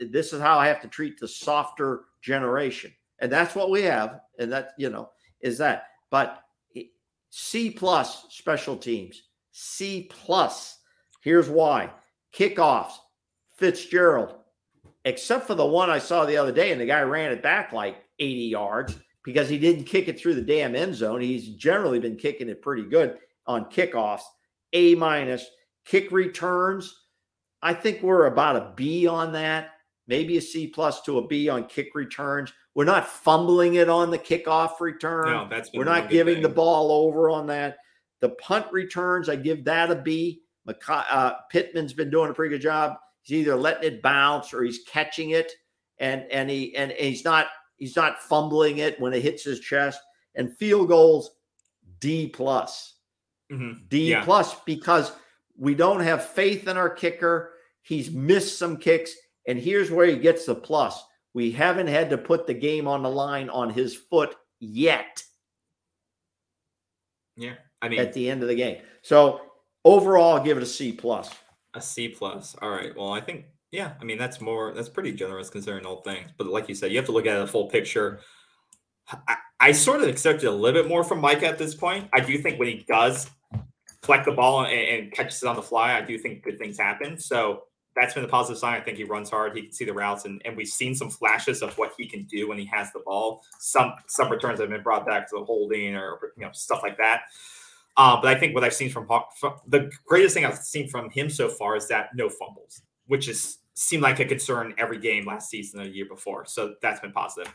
This 0.00 0.32
is 0.32 0.40
how 0.40 0.58
I 0.58 0.66
have 0.66 0.80
to 0.82 0.88
treat 0.88 1.20
the 1.20 1.28
softer 1.28 2.06
generation, 2.20 2.92
and 3.20 3.30
that's 3.30 3.54
what 3.54 3.70
we 3.70 3.82
have. 3.82 4.20
And 4.38 4.50
that 4.52 4.72
you 4.78 4.90
know 4.90 5.10
is 5.40 5.58
that. 5.58 5.84
But 6.10 6.42
C 7.30 7.70
plus 7.70 8.26
special 8.30 8.76
teams. 8.76 9.22
C 9.52 10.08
plus. 10.10 10.78
Here's 11.22 11.48
why. 11.48 11.90
Kickoffs. 12.34 12.94
Fitzgerald. 13.56 14.34
Except 15.04 15.46
for 15.46 15.54
the 15.54 15.66
one 15.66 15.90
I 15.90 15.98
saw 15.98 16.24
the 16.24 16.36
other 16.36 16.52
day, 16.52 16.72
and 16.72 16.80
the 16.80 16.86
guy 16.86 17.02
ran 17.02 17.32
it 17.32 17.42
back 17.42 17.72
like 17.72 17.96
80 18.18 18.40
yards 18.40 18.96
because 19.24 19.48
he 19.48 19.58
didn't 19.58 19.84
kick 19.84 20.08
it 20.08 20.18
through 20.18 20.34
the 20.34 20.42
damn 20.42 20.74
end 20.74 20.94
zone. 20.94 21.20
He's 21.20 21.50
generally 21.50 21.98
been 21.98 22.16
kicking 22.16 22.48
it 22.48 22.62
pretty 22.62 22.84
good 22.84 23.18
on 23.46 23.66
kickoffs. 23.66 24.22
A 24.72 24.94
minus. 24.94 25.46
Kick 25.84 26.10
returns. 26.12 26.94
I 27.62 27.74
think 27.74 28.02
we're 28.02 28.26
about 28.26 28.56
a 28.56 28.72
B 28.76 29.06
on 29.06 29.32
that. 29.32 29.70
Maybe 30.06 30.36
a 30.36 30.40
C 30.40 30.66
plus 30.66 31.02
to 31.02 31.18
a 31.18 31.26
B 31.26 31.48
on 31.48 31.64
kick 31.64 31.94
returns. 31.94 32.52
We're 32.78 32.84
not 32.84 33.08
fumbling 33.08 33.74
it 33.74 33.88
on 33.88 34.12
the 34.12 34.18
kickoff 34.20 34.78
return. 34.78 35.26
No, 35.26 35.48
that's 35.50 35.68
We're 35.74 35.82
not 35.82 36.08
giving 36.08 36.40
the 36.42 36.48
ball 36.48 36.92
over 36.92 37.28
on 37.28 37.48
that. 37.48 37.78
The 38.20 38.28
punt 38.28 38.66
returns, 38.70 39.28
I 39.28 39.34
give 39.34 39.64
that 39.64 39.90
a 39.90 39.96
B. 39.96 40.42
McC- 40.64 41.04
uh, 41.10 41.32
Pittman's 41.50 41.92
been 41.92 42.08
doing 42.08 42.30
a 42.30 42.32
pretty 42.32 42.54
good 42.54 42.62
job. 42.62 42.94
He's 43.22 43.40
either 43.40 43.56
letting 43.56 43.94
it 43.94 44.00
bounce 44.00 44.54
or 44.54 44.62
he's 44.62 44.84
catching 44.86 45.30
it, 45.30 45.50
and 45.98 46.22
and 46.30 46.48
he 46.48 46.72
and 46.76 46.92
he's 46.92 47.24
not 47.24 47.48
he's 47.78 47.96
not 47.96 48.22
fumbling 48.22 48.78
it 48.78 49.00
when 49.00 49.12
it 49.12 49.22
hits 49.22 49.42
his 49.42 49.58
chest. 49.58 50.00
And 50.36 50.56
field 50.56 50.86
goals, 50.86 51.32
D 51.98 52.28
plus, 52.28 52.94
Mhm. 53.50 53.88
D 53.88 54.10
Yeah. 54.10 54.22
plus 54.24 54.54
because 54.60 55.10
we 55.56 55.74
don't 55.74 55.98
have 55.98 56.24
faith 56.28 56.68
in 56.68 56.76
our 56.76 56.90
kicker. 56.90 57.54
He's 57.82 58.12
missed 58.12 58.56
some 58.56 58.76
kicks, 58.76 59.16
and 59.48 59.58
here's 59.58 59.90
where 59.90 60.06
he 60.06 60.16
gets 60.16 60.46
the 60.46 60.54
plus. 60.54 61.02
We 61.34 61.50
haven't 61.52 61.88
had 61.88 62.10
to 62.10 62.18
put 62.18 62.46
the 62.46 62.54
game 62.54 62.88
on 62.88 63.02
the 63.02 63.10
line 63.10 63.48
on 63.50 63.70
his 63.70 63.94
foot 63.94 64.34
yet 64.60 65.22
Yeah. 67.36 67.54
I 67.80 67.88
mean, 67.88 68.00
at 68.00 68.12
the 68.12 68.28
end 68.28 68.42
of 68.42 68.48
the 68.48 68.56
game. 68.56 68.78
So 69.02 69.40
overall, 69.84 70.36
I'll 70.36 70.44
give 70.44 70.56
it 70.56 70.62
a 70.62 70.66
C 70.66 70.92
plus. 70.92 71.30
A 71.74 71.80
C 71.80 72.08
plus. 72.08 72.56
All 72.60 72.70
right. 72.70 72.94
Well, 72.96 73.12
I 73.12 73.20
think 73.20 73.46
yeah. 73.70 73.92
I 74.00 74.04
mean, 74.04 74.18
that's 74.18 74.40
more. 74.40 74.72
That's 74.74 74.88
pretty 74.88 75.12
generous 75.12 75.48
considering 75.48 75.86
all 75.86 76.00
things. 76.02 76.30
But 76.36 76.48
like 76.48 76.68
you 76.68 76.74
said, 76.74 76.90
you 76.90 76.96
have 76.96 77.06
to 77.06 77.12
look 77.12 77.26
at 77.26 77.38
the 77.38 77.46
full 77.46 77.68
picture. 77.68 78.20
I, 79.28 79.36
I 79.60 79.72
sort 79.72 80.02
of 80.02 80.08
expected 80.08 80.48
a 80.48 80.50
little 80.50 80.82
bit 80.82 80.88
more 80.88 81.04
from 81.04 81.20
Mike 81.20 81.42
at 81.42 81.58
this 81.58 81.74
point. 81.74 82.08
I 82.12 82.20
do 82.20 82.36
think 82.38 82.58
when 82.58 82.68
he 82.68 82.84
does 82.88 83.30
collect 84.02 84.24
the 84.24 84.32
ball 84.32 84.64
and, 84.64 84.72
and 84.72 85.12
catches 85.12 85.42
it 85.42 85.48
on 85.48 85.56
the 85.56 85.62
fly, 85.62 85.96
I 85.96 86.02
do 86.02 86.18
think 86.18 86.42
good 86.42 86.58
things 86.58 86.78
happen. 86.78 87.18
So 87.18 87.62
that's 88.00 88.14
been 88.14 88.22
the 88.22 88.28
positive 88.28 88.58
sign. 88.58 88.74
I 88.74 88.80
think 88.80 88.96
he 88.96 89.04
runs 89.04 89.30
hard. 89.30 89.56
He 89.56 89.62
can 89.62 89.72
see 89.72 89.84
the 89.84 89.92
routes, 89.92 90.24
and, 90.24 90.40
and 90.44 90.56
we've 90.56 90.68
seen 90.68 90.94
some 90.94 91.10
flashes 91.10 91.62
of 91.62 91.76
what 91.78 91.92
he 91.96 92.06
can 92.06 92.24
do 92.24 92.48
when 92.48 92.58
he 92.58 92.64
has 92.66 92.92
the 92.92 93.00
ball. 93.00 93.42
Some 93.58 93.94
some 94.06 94.30
returns 94.30 94.60
have 94.60 94.70
been 94.70 94.82
brought 94.82 95.06
back 95.06 95.28
to 95.30 95.38
the 95.38 95.44
holding 95.44 95.94
or 95.94 96.32
you 96.36 96.44
know 96.44 96.52
stuff 96.52 96.80
like 96.82 96.96
that. 96.98 97.22
Uh, 97.96 98.20
but 98.20 98.28
I 98.28 98.38
think 98.38 98.54
what 98.54 98.62
I've 98.62 98.74
seen 98.74 98.90
from, 98.90 99.08
from 99.36 99.54
the 99.66 99.90
greatest 100.06 100.34
thing 100.34 100.44
I've 100.44 100.58
seen 100.58 100.88
from 100.88 101.10
him 101.10 101.28
so 101.28 101.48
far 101.48 101.74
is 101.74 101.88
that 101.88 102.14
no 102.14 102.28
fumbles, 102.28 102.82
which 103.06 103.28
is 103.28 103.58
seemed 103.74 104.02
like 104.02 104.20
a 104.20 104.24
concern 104.24 104.74
every 104.78 104.98
game 104.98 105.24
last 105.26 105.50
season 105.50 105.80
and 105.80 105.90
the 105.90 105.94
year 105.94 106.06
before. 106.06 106.44
So 106.46 106.74
that's 106.80 107.00
been 107.00 107.12
positive. 107.12 107.52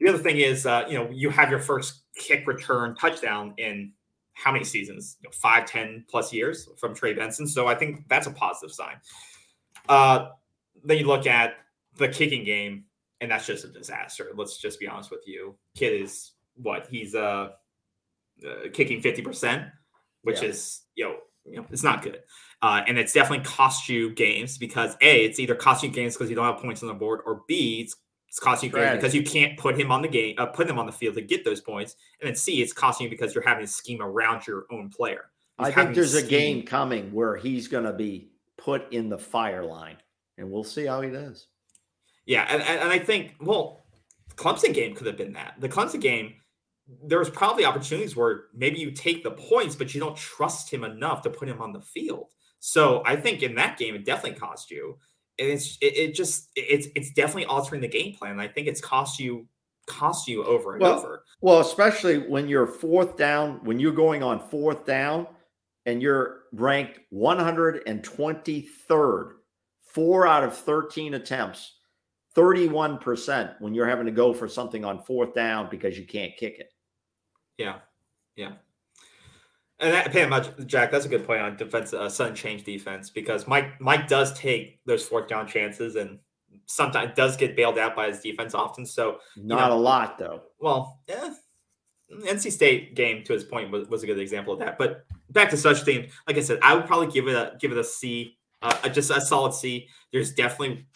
The 0.00 0.08
other 0.08 0.18
thing 0.18 0.38
is, 0.38 0.66
uh, 0.66 0.84
you 0.88 0.98
know, 0.98 1.08
you 1.10 1.30
have 1.30 1.50
your 1.50 1.58
first 1.58 2.02
kick 2.16 2.46
return 2.46 2.94
touchdown 2.96 3.54
in 3.58 3.92
how 4.34 4.52
many 4.52 4.64
seasons? 4.64 5.16
You 5.20 5.28
know, 5.28 5.32
five, 5.32 5.66
ten 5.66 6.04
plus 6.08 6.32
years 6.32 6.68
from 6.78 6.94
Trey 6.94 7.12
Benson. 7.12 7.46
So 7.46 7.66
I 7.66 7.74
think 7.74 8.08
that's 8.08 8.28
a 8.28 8.30
positive 8.30 8.72
sign. 8.72 8.96
Uh, 9.88 10.28
then 10.84 10.98
you 10.98 11.06
look 11.06 11.26
at 11.26 11.54
the 11.96 12.08
kicking 12.08 12.44
game, 12.44 12.84
and 13.20 13.30
that's 13.30 13.46
just 13.46 13.64
a 13.64 13.68
disaster. 13.68 14.30
Let's 14.34 14.58
just 14.58 14.78
be 14.78 14.86
honest 14.86 15.10
with 15.10 15.26
you. 15.26 15.56
Kid 15.74 16.00
is 16.00 16.32
what 16.56 16.86
he's 16.90 17.14
uh, 17.14 17.50
uh 18.46 18.68
kicking 18.72 19.00
fifty 19.00 19.22
percent, 19.22 19.66
which 20.22 20.42
Yeah. 20.42 20.48
is 20.48 20.82
you 20.94 21.04
know 21.04 21.16
you 21.44 21.56
know 21.56 21.66
it's 21.70 21.82
not 21.82 22.02
good. 22.02 22.20
Uh, 22.60 22.82
and 22.88 22.98
it's 22.98 23.12
definitely 23.12 23.44
cost 23.44 23.88
you 23.88 24.10
games 24.10 24.58
because 24.58 24.96
a 25.00 25.24
it's 25.24 25.38
either 25.38 25.54
cost 25.54 25.82
you 25.82 25.88
games 25.90 26.14
because 26.14 26.28
you 26.28 26.36
don't 26.36 26.44
have 26.44 26.60
points 26.60 26.82
on 26.82 26.88
the 26.88 26.94
board, 26.94 27.20
or 27.24 27.42
b 27.48 27.80
it's 27.82 27.96
it's 28.28 28.38
costing 28.38 28.70
you 28.70 28.76
games 28.76 28.96
because 28.96 29.14
you 29.14 29.22
can't 29.22 29.58
put 29.58 29.78
him 29.78 29.90
on 29.90 30.02
the 30.02 30.08
game, 30.08 30.34
uh, 30.38 30.46
put 30.46 30.68
him 30.68 30.78
on 30.78 30.84
the 30.86 30.92
field 30.92 31.14
to 31.14 31.22
get 31.22 31.44
those 31.44 31.60
points, 31.60 31.96
and 32.20 32.28
then 32.28 32.34
c 32.34 32.60
it's 32.60 32.72
costing 32.72 33.04
you 33.04 33.10
because 33.10 33.34
you're 33.34 33.44
having 33.44 33.64
to 33.64 33.72
scheme 33.72 34.02
around 34.02 34.46
your 34.46 34.66
own 34.70 34.90
player. 34.90 35.30
I 35.58 35.72
think 35.72 35.94
there's 35.94 36.14
a 36.14 36.22
game 36.22 36.62
coming 36.62 37.12
where 37.12 37.36
he's 37.36 37.66
going 37.66 37.84
to 37.84 37.92
be 37.92 38.27
put 38.58 38.92
in 38.92 39.08
the 39.08 39.18
fire 39.18 39.64
line, 39.64 39.96
and 40.36 40.50
we'll 40.50 40.64
see 40.64 40.84
how 40.84 41.00
he 41.00 41.10
does. 41.10 41.46
Yeah, 42.26 42.46
and, 42.50 42.62
and, 42.62 42.90
I 42.90 42.98
think 42.98 43.36
well, 43.40 43.86
Clemson 44.36 44.74
game 44.74 44.94
could 44.94 45.06
have 45.06 45.16
been 45.16 45.32
that. 45.32 45.54
The 45.60 45.68
Clemson 45.68 46.00
game, 46.00 46.34
there 47.06 47.18
was 47.18 47.30
probably 47.30 47.64
opportunities 47.64 48.14
where 48.14 48.44
maybe 48.54 48.78
you 48.78 48.90
take 48.90 49.22
the 49.22 49.30
points, 49.30 49.74
but 49.74 49.94
you 49.94 50.00
don't 50.00 50.16
trust 50.16 50.70
him 50.70 50.84
enough 50.84 51.22
to 51.22 51.30
put 51.30 51.48
him 51.48 51.62
on 51.62 51.72
the 51.72 51.80
field. 51.80 52.26
So 52.60 53.02
I 53.06 53.16
think 53.16 53.42
in 53.42 53.54
that 53.54 53.78
game, 53.78 53.94
it 53.94 54.04
definitely 54.04 54.38
cost 54.38 54.70
you. 54.70 54.98
And 55.38 55.48
it's 55.48 55.78
it, 55.80 55.96
it 55.96 56.14
just 56.14 56.50
it's 56.56 56.88
it's 56.94 57.12
definitely 57.12 57.46
altering 57.46 57.80
the 57.80 57.88
game 57.88 58.14
plan. 58.14 58.32
And 58.32 58.40
I 58.40 58.48
think 58.48 58.66
it's 58.66 58.80
cost 58.80 59.18
you 59.18 59.46
cost 59.86 60.28
you 60.28 60.44
over 60.44 60.74
and 60.74 60.82
Well, 60.82 60.98
over. 60.98 61.24
Well, 61.40 61.60
especially 61.60 62.18
when 62.18 62.48
you're 62.48 62.66
fourth 62.66 63.16
down, 63.16 63.64
when 63.64 63.78
you're 63.80 63.92
going 63.92 64.22
on 64.22 64.48
fourth 64.50 64.84
down 64.84 65.28
and 65.88 66.00
you're 66.02 66.42
ranked 66.52 67.00
123rd, 67.14 69.32
four 69.80 70.26
out 70.26 70.44
of 70.44 70.54
13 70.54 71.14
attempts, 71.14 71.76
31% 72.36 73.54
when 73.60 73.72
you're 73.72 73.88
having 73.88 74.04
to 74.04 74.12
go 74.12 74.34
for 74.34 74.48
something 74.48 74.84
on 74.84 75.02
fourth 75.02 75.34
down 75.34 75.70
because 75.70 75.98
you 75.98 76.04
can't 76.04 76.36
kick 76.36 76.58
it. 76.58 76.74
Yeah, 77.56 77.76
yeah. 78.36 78.52
And 79.80 79.94
that, 79.94 80.28
much, 80.28 80.48
Jack, 80.66 80.90
that's 80.90 81.06
a 81.06 81.08
good 81.08 81.26
point 81.26 81.40
on 81.40 81.56
defense, 81.56 81.94
uh, 81.94 82.10
sudden 82.10 82.34
change 82.34 82.64
defense 82.64 83.08
because 83.08 83.46
Mike 83.46 83.80
Mike 83.80 84.08
does 84.08 84.38
take 84.38 84.80
those 84.84 85.06
fourth 85.06 85.26
down 85.26 85.46
chances 85.46 85.96
and 85.96 86.18
sometimes 86.66 87.12
does 87.16 87.34
get 87.36 87.56
bailed 87.56 87.78
out 87.78 87.96
by 87.96 88.08
his 88.08 88.20
defense 88.20 88.54
often. 88.54 88.84
So, 88.84 89.20
Not 89.36 89.70
a 89.70 89.74
lot, 89.74 90.18
though. 90.18 90.42
well, 90.58 91.00
yeah, 91.08 91.32
NC 92.10 92.52
State 92.52 92.94
game 92.94 93.22
to 93.24 93.32
his 93.32 93.44
point 93.44 93.70
was, 93.70 93.88
was 93.88 94.02
a 94.02 94.06
good 94.06 94.18
example 94.18 94.52
of 94.52 94.58
that. 94.60 94.78
But 94.78 95.04
back 95.30 95.50
to 95.50 95.56
such 95.56 95.84
teams, 95.84 96.12
like 96.26 96.36
I 96.36 96.40
said, 96.40 96.58
I 96.62 96.74
would 96.74 96.86
probably 96.86 97.08
give 97.08 97.28
it 97.28 97.34
a 97.34 97.56
give 97.60 97.72
it 97.72 97.78
a 97.78 97.84
C, 97.84 98.36
uh, 98.62 98.88
just 98.88 99.10
a 99.10 99.20
solid 99.20 99.54
C. 99.54 99.88
There's 100.12 100.32
definitely 100.32 100.86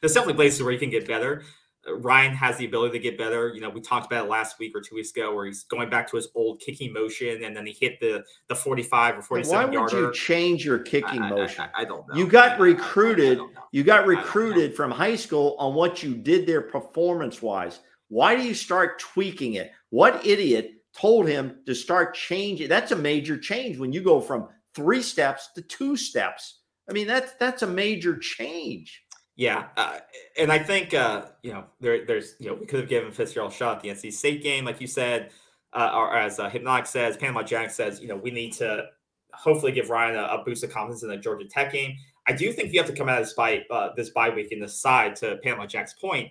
there's 0.00 0.12
definitely 0.14 0.34
places 0.34 0.62
where 0.62 0.72
you 0.72 0.78
can 0.78 0.90
get 0.90 1.06
better. 1.06 1.42
Ryan 1.88 2.34
has 2.34 2.56
the 2.56 2.64
ability 2.66 2.98
to 2.98 3.02
get 3.02 3.16
better. 3.16 3.52
You 3.54 3.60
know, 3.60 3.70
we 3.70 3.80
talked 3.80 4.06
about 4.06 4.26
it 4.26 4.28
last 4.28 4.58
week 4.58 4.72
or 4.74 4.80
two 4.80 4.96
weeks 4.96 5.12
ago, 5.12 5.32
where 5.32 5.46
he's 5.46 5.62
going 5.64 5.88
back 5.88 6.10
to 6.10 6.16
his 6.16 6.26
old 6.34 6.60
kicking 6.60 6.92
motion, 6.92 7.44
and 7.44 7.56
then 7.56 7.64
he 7.64 7.76
hit 7.80 8.00
the 8.00 8.24
the 8.48 8.56
forty 8.56 8.82
five 8.82 9.16
or 9.16 9.22
forty 9.22 9.44
seven 9.44 9.58
Why 9.58 9.64
would 9.66 9.92
yarder. 9.92 10.06
you 10.08 10.12
change 10.12 10.64
your 10.64 10.80
kicking 10.80 11.20
I- 11.22 11.26
I- 11.28 11.30
motion? 11.30 11.64
I, 11.74 11.82
I 11.82 11.84
don't 11.84 12.08
know. 12.08 12.16
You 12.16 12.26
got 12.26 12.48
I- 12.48 12.52
I- 12.52 12.54
I- 12.54 12.56
I 12.56 12.62
recruited. 12.62 13.40
You 13.70 13.84
got 13.84 14.06
recruited 14.06 14.74
from 14.74 14.90
high 14.90 15.14
school 15.14 15.54
on 15.60 15.74
what 15.74 16.02
you 16.02 16.14
did 16.16 16.44
there 16.46 16.62
performance 16.62 17.40
wise. 17.40 17.78
Why 18.08 18.34
do 18.34 18.42
you 18.42 18.54
start 18.54 18.98
tweaking 18.98 19.54
it? 19.54 19.70
What 19.90 20.26
idiot 20.26 20.72
told 20.96 21.28
him 21.28 21.58
to 21.66 21.74
start 21.74 22.14
changing? 22.14 22.68
That's 22.68 22.92
a 22.92 22.96
major 22.96 23.38
change 23.38 23.78
when 23.78 23.92
you 23.92 24.02
go 24.02 24.20
from 24.20 24.48
three 24.74 25.02
steps 25.02 25.50
to 25.54 25.62
two 25.62 25.96
steps. 25.96 26.60
I 26.88 26.92
mean, 26.92 27.06
that's 27.06 27.32
that's 27.40 27.62
a 27.62 27.66
major 27.66 28.16
change. 28.18 29.02
Yeah, 29.36 29.66
uh, 29.76 29.98
and 30.38 30.50
I 30.50 30.58
think 30.58 30.94
uh, 30.94 31.26
you 31.42 31.52
know 31.52 31.64
there, 31.80 32.06
there's 32.06 32.34
you 32.38 32.48
know 32.48 32.54
we 32.54 32.66
could 32.66 32.80
have 32.80 32.88
given 32.88 33.12
Fitzgerald 33.12 33.52
a 33.52 33.54
shot 33.54 33.76
at 33.76 33.82
the 33.82 33.88
NC 33.90 34.12
State 34.12 34.42
game, 34.42 34.64
like 34.64 34.80
you 34.80 34.86
said, 34.86 35.30
uh, 35.72 35.90
or 35.94 36.16
as 36.16 36.38
uh, 36.38 36.48
Hypnotic 36.48 36.86
says, 36.86 37.16
Panama 37.16 37.42
Jack 37.42 37.70
says, 37.70 38.00
you 38.00 38.08
know 38.08 38.16
we 38.16 38.30
need 38.30 38.52
to 38.54 38.86
hopefully 39.34 39.72
give 39.72 39.90
Ryan 39.90 40.16
a, 40.16 40.22
a 40.22 40.44
boost 40.44 40.64
of 40.64 40.70
confidence 40.70 41.02
in 41.02 41.10
the 41.10 41.16
Georgia 41.18 41.46
Tech 41.46 41.72
game. 41.72 41.96
I 42.26 42.32
do 42.32 42.50
think 42.52 42.72
you 42.72 42.80
have 42.80 42.88
to 42.88 42.96
come 42.96 43.08
out 43.08 43.20
of 43.20 43.26
this 43.26 43.34
bye 43.34 43.62
uh, 43.70 43.90
this 43.96 44.10
bye 44.10 44.30
week 44.30 44.52
in 44.52 44.60
the 44.60 44.68
side 44.68 45.16
to 45.16 45.36
Panama 45.42 45.66
Jack's 45.66 45.92
point. 45.92 46.30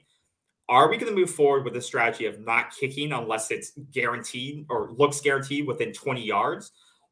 Are 0.67 0.89
we 0.89 0.97
going 0.97 1.13
to 1.13 1.19
move 1.19 1.29
forward 1.29 1.63
with 1.63 1.73
the 1.73 1.81
strategy 1.81 2.25
of 2.25 2.39
not 2.39 2.71
kicking 2.71 3.11
unless 3.11 3.51
it's 3.51 3.73
guaranteed 3.91 4.65
or 4.69 4.91
looks 4.97 5.21
guaranteed 5.21 5.67
within 5.67 5.93
20 5.93 6.23
yards? 6.23 6.71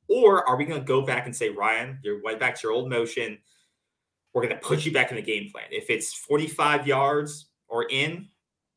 Or 0.10 0.48
are 0.48 0.58
we 0.58 0.66
going 0.66 0.80
to 0.80 0.86
go 0.86 1.02
back 1.02 1.28
and 1.28 1.36
say, 1.36 1.50
Ryan, 1.50 2.00
you're 2.04 2.22
went 2.24 2.40
back 2.40 2.56
to 2.56 2.68
your 2.68 2.74
old 2.74 2.90
motion? 2.90 3.38
we're 4.34 4.42
going 4.42 4.56
to 4.56 4.62
put 4.62 4.86
you 4.86 4.92
back 4.92 5.12
in 5.12 5.16
the 5.16 5.22
game 5.22 5.50
plan. 5.52 5.66
If 5.70 5.90
it's 5.90 6.14
45 6.14 6.88
yards 6.88 7.48
or 7.68 7.86
in, 7.90 8.28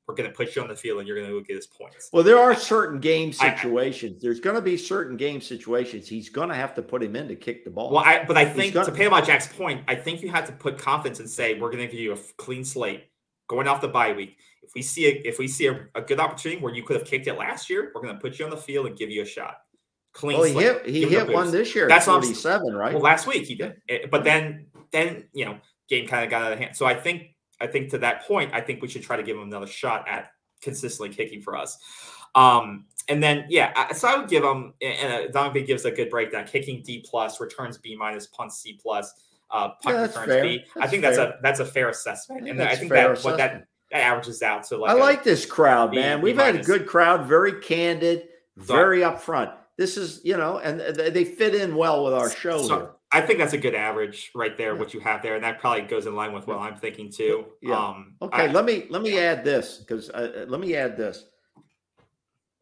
we're 0.06 0.14
going 0.14 0.30
to 0.30 0.36
put 0.36 0.54
you 0.54 0.62
on 0.62 0.68
the 0.68 0.76
field 0.76 1.00
and 1.00 1.08
you're 1.08 1.16
going 1.16 1.28
to 1.28 1.42
get 1.42 1.56
his 1.56 1.66
points. 1.66 2.10
Well, 2.12 2.22
there 2.22 2.38
are 2.38 2.54
certain 2.54 3.00
game 3.00 3.32
I- 3.40 3.52
I- 3.52 3.56
situations. 3.56 4.22
There's 4.22 4.38
going 4.38 4.54
to 4.54 4.62
be 4.62 4.76
certain 4.76 5.16
game 5.16 5.40
situations. 5.40 6.08
He's 6.08 6.28
going 6.28 6.48
to 6.50 6.54
have 6.54 6.74
to 6.74 6.82
put 6.82 7.02
him 7.02 7.16
in 7.16 7.26
to 7.28 7.34
kick 7.34 7.64
the 7.64 7.70
ball. 7.70 7.90
Well, 7.90 8.04
I, 8.04 8.24
but 8.24 8.36
I 8.36 8.44
think 8.44 8.74
to 8.74 8.92
Panama 8.92 9.20
Jack's 9.20 9.48
point, 9.48 9.82
I 9.88 9.94
think 9.96 10.22
you 10.22 10.30
have 10.30 10.46
to 10.46 10.52
put 10.52 10.78
confidence 10.78 11.18
and 11.20 11.28
say 11.28 11.58
we're 11.58 11.70
going 11.70 11.84
to 11.84 11.88
give 11.88 12.00
you 12.00 12.12
a 12.12 12.18
clean 12.36 12.64
slate 12.64 13.04
going 13.48 13.66
off 13.66 13.80
the 13.80 13.88
bye 13.88 14.12
week. 14.12 14.36
If 14.66 14.74
we 14.74 14.82
see 14.82 15.06
a, 15.06 15.10
if 15.24 15.38
we 15.38 15.48
see 15.48 15.66
a, 15.68 15.86
a 15.94 16.02
good 16.02 16.20
opportunity 16.20 16.60
where 16.60 16.74
you 16.74 16.82
could 16.82 16.96
have 16.96 17.06
kicked 17.06 17.26
it 17.26 17.34
last 17.34 17.70
year, 17.70 17.92
we're 17.94 18.02
going 18.02 18.14
to 18.14 18.20
put 18.20 18.38
you 18.38 18.44
on 18.44 18.50
the 18.50 18.56
field 18.56 18.86
and 18.86 18.96
give 18.96 19.10
you 19.10 19.22
a 19.22 19.26
shot. 19.26 19.58
Clean 20.12 20.38
well, 20.38 20.44
he 20.44 20.52
hit 20.54 20.86
he 20.86 21.00
Give 21.00 21.10
him 21.10 21.22
a 21.22 21.24
hit 21.26 21.34
one 21.34 21.50
this 21.50 21.74
year. 21.74 21.88
That's 21.88 22.08
at 22.08 22.12
what 22.12 22.22
47, 22.22 22.74
right? 22.74 22.94
Well, 22.94 23.02
last 23.02 23.26
week 23.26 23.46
he 23.46 23.54
did, 23.54 23.76
Eh, 23.88 24.06
but 24.10 24.24
then 24.24 24.66
then 24.90 25.24
you 25.32 25.44
know 25.44 25.58
game 25.88 26.08
kind 26.08 26.24
of 26.24 26.30
got 26.30 26.42
out 26.42 26.52
of 26.52 26.58
hand. 26.58 26.74
So 26.74 26.86
I 26.86 26.94
think 26.94 27.34
I 27.60 27.66
think 27.66 27.90
to 27.90 27.98
that 27.98 28.26
point, 28.26 28.52
I 28.54 28.60
think 28.60 28.82
we 28.82 28.88
should 28.88 29.02
try 29.02 29.16
to 29.16 29.22
give 29.22 29.36
him 29.36 29.42
another 29.42 29.66
shot 29.66 30.08
at 30.08 30.30
consistently 30.62 31.14
kicking 31.14 31.42
for 31.42 31.56
us. 31.56 31.78
Um, 32.34 32.86
and 33.08 33.22
then 33.22 33.46
yeah, 33.48 33.92
so 33.92 34.08
I 34.08 34.16
would 34.16 34.28
give 34.28 34.42
him 34.42 34.74
and 34.82 35.12
uh, 35.12 35.28
Donovan 35.28 35.64
gives 35.64 35.84
a 35.84 35.90
good 35.90 36.10
breakdown: 36.10 36.46
kicking 36.46 36.82
D 36.82 37.04
plus, 37.08 37.40
returns 37.40 37.78
B 37.78 37.94
minus, 37.94 38.26
punts 38.26 38.58
C 38.58 38.78
plus, 38.80 39.12
uh, 39.50 39.68
punt 39.82 39.96
Yeah, 39.96 40.02
returns 40.02 40.26
fair. 40.26 40.42
B. 40.42 40.64
I 40.76 40.80
That's 40.80 40.90
think 40.90 41.02
that's 41.02 41.18
a 41.18 41.38
that's 41.42 41.60
a 41.60 41.66
fair 41.66 41.88
assessment, 41.88 42.48
and 42.48 42.62
I 42.62 42.74
think 42.74 42.90
fair 42.90 43.14
that 43.14 43.24
what 43.24 43.36
that 43.36 43.50
assessment. 43.50 43.68
That 43.90 44.02
averages 44.02 44.42
out 44.42 44.64
to 44.64 44.76
like 44.76 44.90
I 44.90 44.94
a- 44.94 44.98
like 44.98 45.24
this 45.24 45.46
crowd, 45.46 45.90
B- 45.92 45.98
man. 45.98 46.18
B 46.20 46.24
We've 46.24 46.38
had 46.38 46.56
a 46.56 46.62
good 46.62 46.86
crowd, 46.86 47.26
very 47.26 47.60
candid, 47.60 48.28
So- 48.58 48.64
very 48.74 49.00
upfront. 49.00 49.52
This 49.76 49.96
is, 49.98 50.20
you 50.24 50.36
know, 50.36 50.58
and 50.58 50.80
they 50.80 51.24
fit 51.24 51.54
in 51.54 51.76
well 51.76 52.02
with 52.04 52.14
our 52.14 52.30
show 52.30 52.62
So 52.62 52.76
here. 52.78 52.90
I 53.12 53.20
think 53.20 53.38
that's 53.38 53.52
a 53.52 53.58
good 53.58 53.74
average 53.74 54.30
right 54.34 54.56
there, 54.56 54.72
Yeah. 54.72 54.78
what 54.80 54.94
you 54.94 55.00
have 55.00 55.22
there, 55.22 55.34
and 55.34 55.44
that 55.44 55.60
probably 55.60 55.82
goes 55.82 56.06
in 56.06 56.14
line 56.16 56.32
with 56.32 56.46
what 56.46 56.58
I'm 56.58 56.76
thinking 56.76 57.10
too. 57.12 57.44
Yeah. 57.60 57.76
Um, 57.78 58.14
Okay, 58.22 58.44
I- 58.48 58.52
let 58.52 58.64
me 58.64 58.86
let 58.88 59.02
me 59.02 59.18
add 59.18 59.44
this 59.44 59.78
because 59.78 60.08
uh, 60.10 60.32
uh, 60.34 60.44
let 60.48 60.60
me 60.60 60.74
add 60.74 60.96
this. 60.96 61.24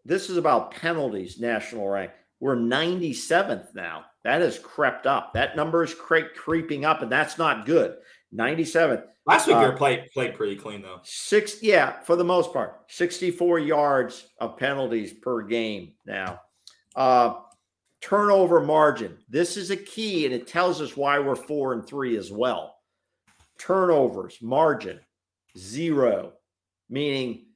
This 0.05 0.28
is 0.28 0.36
about 0.36 0.72
penalties, 0.72 1.40
national 1.40 1.88
rank. 1.88 2.10
We're 2.40 2.56
97th 2.56 3.74
now. 3.74 4.05
That 4.24 4.40
has 4.42 4.59
crept 4.59 5.06
up. 5.06 5.32
That 5.34 5.56
number 5.56 5.82
is 5.82 5.94
cre- 5.94 6.32
creeping 6.36 6.84
up, 6.84 7.01
and 7.01 7.10
that's 7.10 7.38
not 7.38 7.64
good. 7.64 7.96
97th. 8.34 9.05
Last 9.26 9.46
week 9.46 9.56
uh, 9.56 9.60
you 9.60 9.66
were 9.68 9.76
played 9.76 10.06
played 10.12 10.34
pretty 10.34 10.56
clean 10.56 10.82
though. 10.82 11.01
Six, 11.02 11.62
yeah, 11.62 12.01
for 12.02 12.16
the 12.16 12.24
most 12.24 12.52
part, 12.52 12.82
64 12.88 13.59
yards 13.60 14.26
of 14.38 14.56
penalties 14.56 15.12
per 15.12 15.42
game 15.42 15.92
now. 16.06 16.40
Uh, 16.96 17.34
turnover 18.01 18.60
margin. 18.60 19.16
This 19.28 19.56
is 19.56 19.70
a 19.70 19.76
key, 19.76 20.26
and 20.26 20.34
it 20.34 20.46
tells 20.46 20.80
us 20.80 20.96
why 20.96 21.18
we're 21.18 21.34
four 21.36 21.72
and 21.72 21.86
three 21.86 22.16
as 22.16 22.30
well. 22.30 22.76
Turnovers 23.59 24.38
margin 24.42 25.01
zero, 25.56 26.32
meaning 26.90 27.46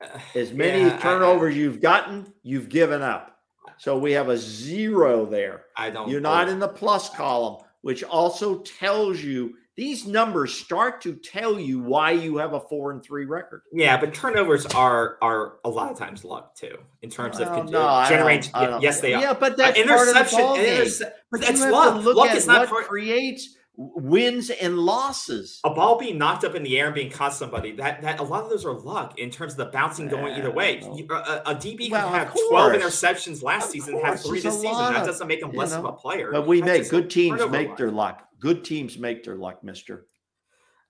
as 0.34 0.52
many 0.52 0.82
Yeah, 0.82 0.92
I- 0.92 0.96
I- 0.96 1.00
turnovers 1.00 1.56
you've 1.56 1.80
gotten, 1.80 2.32
you've 2.42 2.68
given 2.68 3.02
up. 3.02 3.36
So 3.78 3.96
we 3.98 4.12
have 4.12 4.28
a 4.28 4.36
zero 4.36 5.24
there. 5.24 5.64
I 5.76 5.88
don't. 5.90 6.08
You're 6.10 6.20
not 6.20 6.48
in 6.48 6.58
the 6.58 6.68
plus 6.68 7.08
column, 7.10 7.62
which 7.80 8.02
also 8.04 8.58
tells 8.60 9.22
you 9.22 9.54
these 9.80 10.06
numbers 10.06 10.52
start 10.52 11.00
to 11.00 11.14
tell 11.14 11.58
you 11.58 11.78
why 11.80 12.10
you 12.10 12.36
have 12.36 12.52
a 12.52 12.60
four 12.60 12.90
and 12.92 13.02
three 13.02 13.24
record. 13.24 13.62
Yeah, 13.72 13.96
but 13.98 14.12
turnovers 14.12 14.66
are 14.66 15.16
are 15.22 15.54
a 15.64 15.70
lot 15.70 15.90
of 15.90 15.98
times 15.98 16.22
luck 16.22 16.54
too 16.54 16.76
in 17.00 17.08
terms 17.08 17.40
of 17.40 17.48
con- 17.48 17.64
no, 17.70 17.80
I 17.86 18.06
generate. 18.10 18.42
don't- 18.52 18.56
I 18.62 18.66
don't- 18.66 18.82
yes, 18.82 19.00
they 19.00 19.14
are. 19.14 19.22
Yeah, 19.22 19.32
but 19.32 19.54
Uh, 19.54 19.56
that's 19.56 19.78
part 19.82 19.90
of 19.90 19.96
the 20.04 20.10
interception, 20.10 20.38
ball 20.40 20.56
game. 20.56 20.66
interce- 20.82 21.02
but 21.30 21.40
that's 21.40 21.60
luck. 21.62 22.04
Luck 22.04 22.34
is 22.34 22.46
not 22.46 22.60
what 22.60 22.68
part. 22.68 22.88
creates 22.88 23.56
wins 23.76 24.50
and 24.50 24.78
losses. 24.78 25.60
A 25.64 25.70
ball 25.70 25.98
being 25.98 26.18
knocked 26.18 26.44
up 26.44 26.54
in 26.54 26.62
the 26.62 26.78
air 26.78 26.86
and 26.86 26.94
being 26.94 27.10
caught 27.10 27.32
somebody 27.32 27.72
that 27.72 28.02
that 28.02 28.20
a 28.20 28.22
lot 28.22 28.44
of 28.44 28.50
those 28.50 28.64
are 28.64 28.72
luck 28.72 29.18
in 29.18 29.30
terms 29.30 29.52
of 29.52 29.58
the 29.58 29.66
bouncing 29.66 30.08
going 30.08 30.34
either 30.34 30.50
way. 30.50 30.78
A, 30.80 30.84
a 30.84 31.54
DB 31.54 31.90
well, 31.90 32.08
can 32.08 32.18
have 32.18 32.36
twelve 32.48 32.72
interceptions 32.72 33.42
last 33.42 33.66
Of 33.66 33.70
season, 33.72 34.00
have 34.00 34.20
three 34.20 34.40
this 34.40 34.54
season. 34.54 34.72
lot 34.72 34.94
That 34.94 35.06
doesn't 35.06 35.26
make 35.26 35.40
them 35.40 35.52
you 35.52 35.58
less 35.58 35.72
know, 35.72 35.80
of 35.80 35.84
a 35.86 35.92
player. 35.92 36.30
But 36.32 36.46
we 36.46 36.62
make 36.62 36.88
good 36.88 37.10
teams 37.10 37.40
make 37.48 37.76
their 37.76 37.90
luck. 37.90 38.28
Good 38.38 38.64
teams 38.64 38.98
make 38.98 39.24
their 39.24 39.36
luck, 39.36 39.64
Mister. 39.64 40.06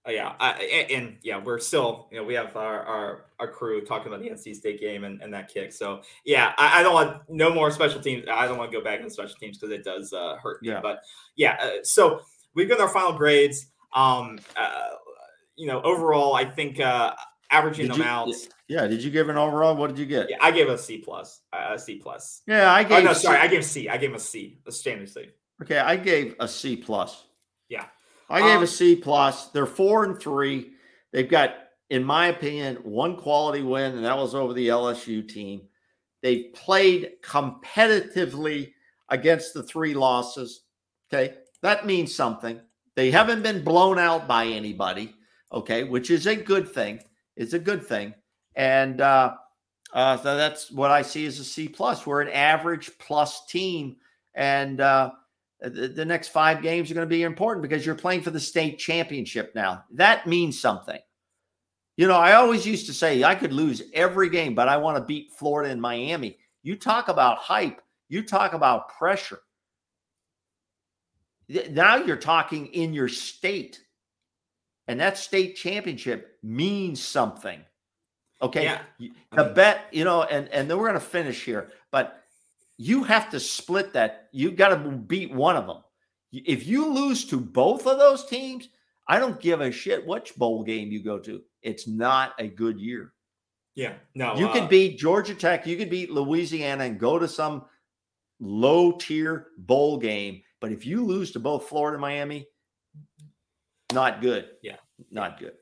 Uh, 0.08 0.12
yeah, 0.12 0.32
I, 0.40 0.52
and, 0.52 0.90
and 0.90 1.16
yeah, 1.22 1.36
we're 1.36 1.58
still, 1.58 2.08
you 2.10 2.16
know, 2.16 2.24
we 2.24 2.32
have 2.32 2.56
our 2.56 2.82
our, 2.84 3.24
our 3.38 3.48
crew 3.48 3.82
talking 3.82 4.08
about 4.10 4.22
the 4.22 4.30
NC 4.30 4.56
State 4.56 4.80
game 4.80 5.04
and, 5.04 5.20
and 5.20 5.32
that 5.34 5.52
kick. 5.52 5.72
So 5.72 6.00
yeah, 6.24 6.54
I, 6.56 6.80
I 6.80 6.82
don't 6.82 6.94
want 6.94 7.22
no 7.28 7.52
more 7.52 7.70
special 7.70 8.00
teams. 8.00 8.24
I 8.30 8.48
don't 8.48 8.56
want 8.56 8.72
to 8.72 8.78
go 8.78 8.82
back 8.82 9.00
into 9.00 9.10
special 9.10 9.36
teams 9.38 9.58
because 9.58 9.72
it 9.72 9.84
does 9.84 10.14
uh, 10.14 10.36
hurt 10.42 10.62
me. 10.62 10.70
Yeah. 10.70 10.80
But 10.80 11.00
yeah, 11.36 11.58
uh, 11.60 11.70
so 11.82 12.22
we've 12.54 12.68
got 12.68 12.80
our 12.80 12.88
final 12.88 13.12
grades. 13.12 13.66
Um, 13.94 14.38
uh, 14.56 14.88
you 15.56 15.66
know, 15.66 15.80
overall, 15.82 16.34
I 16.34 16.44
think 16.44 16.80
uh, 16.80 17.14
averaging 17.50 17.86
Did 17.86 17.92
them 17.94 18.00
you- 18.02 18.06
out. 18.06 18.34
Yeah. 18.68 18.86
Did 18.86 19.02
you 19.02 19.10
give 19.10 19.28
an 19.28 19.36
overall? 19.36 19.74
What 19.74 19.88
did 19.88 19.98
you 19.98 20.06
get? 20.06 20.30
Yeah, 20.30 20.36
I 20.40 20.52
gave 20.52 20.68
a 20.68 20.78
C 20.78 20.98
plus. 20.98 21.40
Uh, 21.52 21.72
a 21.74 21.78
C 21.78 21.96
plus. 21.96 22.42
Yeah, 22.46 22.72
I 22.72 22.84
Oh 22.84 22.88
gave. 22.88 23.04
no, 23.04 23.12
C- 23.12 23.22
sorry, 23.22 23.38
I 23.38 23.48
gave 23.48 23.64
C. 23.64 23.88
I 23.88 23.96
gave 23.96 24.14
a 24.14 24.18
C, 24.20 24.60
a 24.66 24.70
standard 24.70 25.08
C. 25.08 25.26
Okay, 25.62 25.78
I 25.78 25.96
gave 25.96 26.36
a 26.38 26.46
C 26.46 26.76
plus. 26.76 27.24
Yeah. 27.68 27.86
I 28.28 28.40
gave 28.40 28.58
Um, 28.58 28.62
a 28.62 28.66
C 28.68 28.94
plus. 28.94 29.48
They're 29.48 29.66
four 29.66 30.04
and 30.04 30.20
three. 30.20 30.70
They've 31.12 31.28
got, 31.28 31.54
in 31.90 32.04
my 32.04 32.28
opinion, 32.28 32.76
one 32.84 33.16
quality 33.16 33.62
win, 33.62 33.96
and 33.96 34.04
that 34.04 34.16
was 34.16 34.36
over 34.36 34.52
the 34.54 34.68
LSU 34.68 35.28
team. 35.28 35.62
They've 36.22 36.52
played 36.54 37.14
competitively 37.24 38.72
against 39.08 39.54
the 39.54 39.62
three 39.64 39.94
losses. 39.94 40.62
Okay, 41.12 41.34
that 41.62 41.86
means 41.86 42.14
something. 42.14 42.60
They 42.96 43.10
haven't 43.10 43.42
been 43.42 43.64
blown 43.64 43.98
out 43.98 44.26
by 44.26 44.46
anybody. 44.46 45.14
Okay, 45.52 45.84
which 45.84 46.10
is 46.10 46.26
a 46.26 46.36
good 46.36 46.68
thing. 46.68 47.00
It's 47.36 47.54
a 47.54 47.58
good 47.58 47.84
thing, 47.84 48.14
and 48.54 49.00
uh, 49.00 49.34
uh, 49.92 50.16
so 50.18 50.36
that's 50.36 50.70
what 50.70 50.90
I 50.90 51.02
see 51.02 51.26
as 51.26 51.38
a 51.38 51.44
C 51.44 51.68
plus. 51.68 52.06
We're 52.06 52.22
an 52.22 52.28
average 52.28 52.90
plus 52.98 53.46
team, 53.46 53.96
and 54.34 54.80
uh, 54.80 55.10
the, 55.60 55.88
the 55.88 56.04
next 56.04 56.28
five 56.28 56.62
games 56.62 56.90
are 56.90 56.94
going 56.94 57.06
to 57.06 57.12
be 57.14 57.22
important 57.22 57.62
because 57.62 57.84
you're 57.84 57.94
playing 57.94 58.22
for 58.22 58.30
the 58.30 58.40
state 58.40 58.78
championship 58.78 59.52
now. 59.54 59.84
That 59.92 60.26
means 60.26 60.60
something. 60.60 61.00
You 61.96 62.06
know, 62.06 62.16
I 62.16 62.34
always 62.34 62.64
used 62.64 62.86
to 62.86 62.94
say 62.94 63.24
I 63.24 63.34
could 63.34 63.52
lose 63.52 63.82
every 63.92 64.30
game, 64.30 64.54
but 64.54 64.68
I 64.68 64.76
want 64.76 64.96
to 64.96 65.04
beat 65.04 65.32
Florida 65.32 65.70
and 65.70 65.82
Miami. 65.82 66.38
You 66.62 66.76
talk 66.76 67.08
about 67.08 67.38
hype, 67.38 67.82
you 68.08 68.22
talk 68.22 68.52
about 68.52 68.88
pressure. 68.88 69.40
Now 71.70 71.96
you're 71.96 72.16
talking 72.16 72.66
in 72.66 72.94
your 72.94 73.08
state, 73.08 73.80
and 74.86 75.00
that 75.00 75.18
state 75.18 75.56
championship 75.56 76.38
means 76.42 77.02
something. 77.02 77.60
Okay. 78.42 78.64
Yeah. 78.64 79.08
The 79.32 79.44
bet, 79.44 79.86
you 79.90 80.04
know, 80.04 80.22
and 80.22 80.48
and 80.48 80.70
then 80.70 80.78
we're 80.78 80.88
going 80.88 81.00
to 81.00 81.06
finish 81.06 81.44
here, 81.44 81.70
but 81.90 82.22
you 82.78 83.04
have 83.04 83.30
to 83.30 83.40
split 83.40 83.92
that. 83.92 84.28
You 84.32 84.50
got 84.50 84.68
to 84.68 84.76
beat 84.76 85.32
one 85.32 85.56
of 85.56 85.66
them. 85.66 85.78
If 86.32 86.66
you 86.66 86.88
lose 86.88 87.24
to 87.26 87.40
both 87.40 87.86
of 87.86 87.98
those 87.98 88.24
teams, 88.24 88.68
I 89.08 89.18
don't 89.18 89.40
give 89.40 89.60
a 89.60 89.72
shit 89.72 90.06
which 90.06 90.36
bowl 90.36 90.62
game 90.62 90.90
you 90.90 91.02
go 91.02 91.18
to. 91.18 91.42
It's 91.62 91.86
not 91.86 92.32
a 92.38 92.46
good 92.46 92.78
year. 92.78 93.12
Yeah, 93.74 93.94
no, 94.14 94.36
you 94.36 94.48
uh, 94.48 94.52
could 94.52 94.68
beat 94.68 94.98
Georgia 94.98 95.34
Tech, 95.34 95.66
you 95.66 95.76
could 95.76 95.90
beat 95.90 96.10
Louisiana 96.10 96.84
and 96.84 96.98
go 96.98 97.18
to 97.18 97.28
some 97.28 97.64
low 98.40 98.92
tier 98.92 99.48
bowl 99.58 99.98
game. 99.98 100.42
But 100.60 100.72
if 100.72 100.84
you 100.84 101.04
lose 101.04 101.30
to 101.32 101.40
both 101.40 101.68
Florida 101.68 101.94
and 101.94 102.02
Miami, 102.02 102.46
not 103.92 104.20
good. 104.20 104.50
Yeah. 104.62 104.76
Not 105.10 105.38
good. 105.38 105.52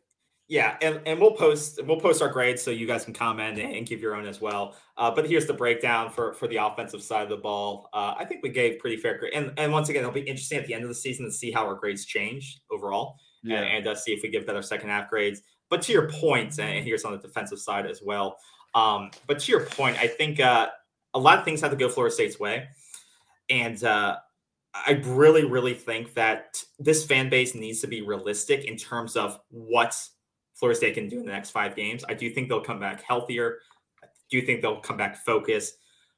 Yeah, 0.50 0.78
and, 0.80 1.00
and 1.04 1.20
we'll 1.20 1.32
post 1.32 1.78
we'll 1.84 2.00
post 2.00 2.22
our 2.22 2.30
grades 2.30 2.62
so 2.62 2.70
you 2.70 2.86
guys 2.86 3.04
can 3.04 3.12
comment 3.12 3.58
and, 3.58 3.76
and 3.76 3.86
give 3.86 4.00
your 4.00 4.14
own 4.16 4.26
as 4.26 4.40
well. 4.40 4.76
Uh, 4.96 5.10
but 5.10 5.28
here's 5.28 5.44
the 5.44 5.52
breakdown 5.52 6.10
for 6.10 6.32
for 6.32 6.48
the 6.48 6.56
offensive 6.56 7.02
side 7.02 7.22
of 7.24 7.28
the 7.28 7.36
ball. 7.36 7.90
Uh, 7.92 8.14
I 8.18 8.24
think 8.24 8.42
we 8.42 8.48
gave 8.48 8.78
pretty 8.78 8.96
fair 8.96 9.18
grade, 9.18 9.34
and 9.34 9.52
and 9.58 9.70
once 9.70 9.90
again, 9.90 10.00
it'll 10.00 10.12
be 10.12 10.22
interesting 10.22 10.58
at 10.58 10.66
the 10.66 10.72
end 10.72 10.84
of 10.84 10.88
the 10.88 10.94
season 10.94 11.26
to 11.26 11.30
see 11.30 11.50
how 11.50 11.66
our 11.66 11.74
grades 11.74 12.06
change 12.06 12.62
overall, 12.70 13.16
Yeah. 13.42 13.58
and, 13.58 13.76
and 13.76 13.88
uh, 13.88 13.94
see 13.94 14.12
if 14.12 14.22
we 14.22 14.30
give 14.30 14.46
better 14.46 14.62
second 14.62 14.88
half 14.88 15.10
grades. 15.10 15.42
But 15.68 15.82
to 15.82 15.92
your 15.92 16.08
point, 16.08 16.58
and 16.58 16.82
here's 16.82 17.04
on 17.04 17.12
the 17.12 17.18
defensive 17.18 17.58
side 17.58 17.84
as 17.84 18.00
well. 18.02 18.38
Um, 18.74 19.10
but 19.26 19.40
to 19.40 19.52
your 19.52 19.66
point, 19.66 19.98
I 19.98 20.06
think 20.06 20.40
uh, 20.40 20.68
a 21.12 21.18
lot 21.18 21.38
of 21.38 21.44
things 21.44 21.60
have 21.60 21.72
to 21.72 21.76
go 21.76 21.90
Florida 21.90 22.14
State's 22.14 22.40
way, 22.40 22.68
and 23.50 23.84
uh, 23.84 24.16
I 24.86 25.02
really, 25.04 25.44
really 25.44 25.74
think 25.74 26.14
that 26.14 26.62
this 26.78 27.04
fan 27.04 27.28
base 27.28 27.54
needs 27.54 27.80
to 27.80 27.86
be 27.86 28.02
realistic 28.02 28.64
in 28.64 28.76
terms 28.76 29.16
of 29.16 29.38
what 29.50 29.98
Florida 30.54 30.76
State 30.76 30.94
can 30.94 31.08
do 31.08 31.20
in 31.20 31.26
the 31.26 31.32
next 31.32 31.50
five 31.50 31.76
games. 31.76 32.04
I 32.08 32.14
do 32.14 32.30
think 32.30 32.48
they'll 32.48 32.60
come 32.60 32.80
back 32.80 33.02
healthier. 33.02 33.58
I 34.02 34.06
do 34.30 34.42
think 34.42 34.62
they'll 34.62 34.80
come 34.80 34.96
back 34.96 35.16
focused. 35.16 35.76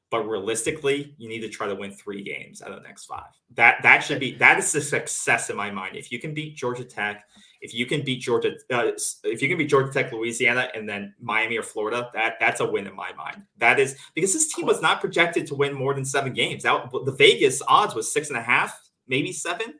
But 0.09 0.27
realistically, 0.27 1.15
you 1.17 1.29
need 1.29 1.39
to 1.39 1.49
try 1.49 1.67
to 1.67 1.75
win 1.75 1.93
three 1.93 2.21
games 2.21 2.61
out 2.61 2.71
of 2.71 2.75
the 2.75 2.87
next 2.87 3.05
five. 3.05 3.31
That 3.55 3.77
that 3.83 3.99
should 3.99 4.19
be 4.19 4.35
that 4.35 4.59
is 4.59 4.75
a 4.75 4.81
success 4.81 5.49
in 5.49 5.55
my 5.55 5.71
mind. 5.71 5.95
If 5.95 6.11
you 6.11 6.19
can 6.19 6.33
beat 6.33 6.57
Georgia 6.57 6.83
Tech, 6.83 7.23
if 7.61 7.73
you 7.73 7.85
can 7.85 8.03
beat 8.03 8.21
Georgia, 8.21 8.55
uh, 8.71 8.91
if 9.23 9.41
you 9.41 9.47
can 9.47 9.57
beat 9.57 9.69
Georgia 9.69 9.91
Tech, 9.91 10.11
Louisiana, 10.11 10.69
and 10.73 10.89
then 10.89 11.13
Miami 11.19 11.57
or 11.57 11.63
Florida, 11.63 12.09
that 12.13 12.35
that's 12.39 12.59
a 12.59 12.65
win 12.65 12.87
in 12.87 12.95
my 12.95 13.13
mind. 13.13 13.43
That 13.57 13.79
is 13.79 13.95
because 14.15 14.33
this 14.33 14.53
team 14.53 14.65
was 14.65 14.81
not 14.81 14.99
projected 14.99 15.47
to 15.47 15.55
win 15.55 15.73
more 15.73 15.93
than 15.93 16.03
seven 16.03 16.33
games. 16.33 16.63
That 16.63 16.89
the 16.91 17.11
Vegas 17.11 17.61
odds 17.67 17.93
was 17.93 18.11
six 18.11 18.29
and 18.29 18.37
a 18.37 18.41
half, 18.41 18.79
maybe 19.07 19.31
seven. 19.31 19.75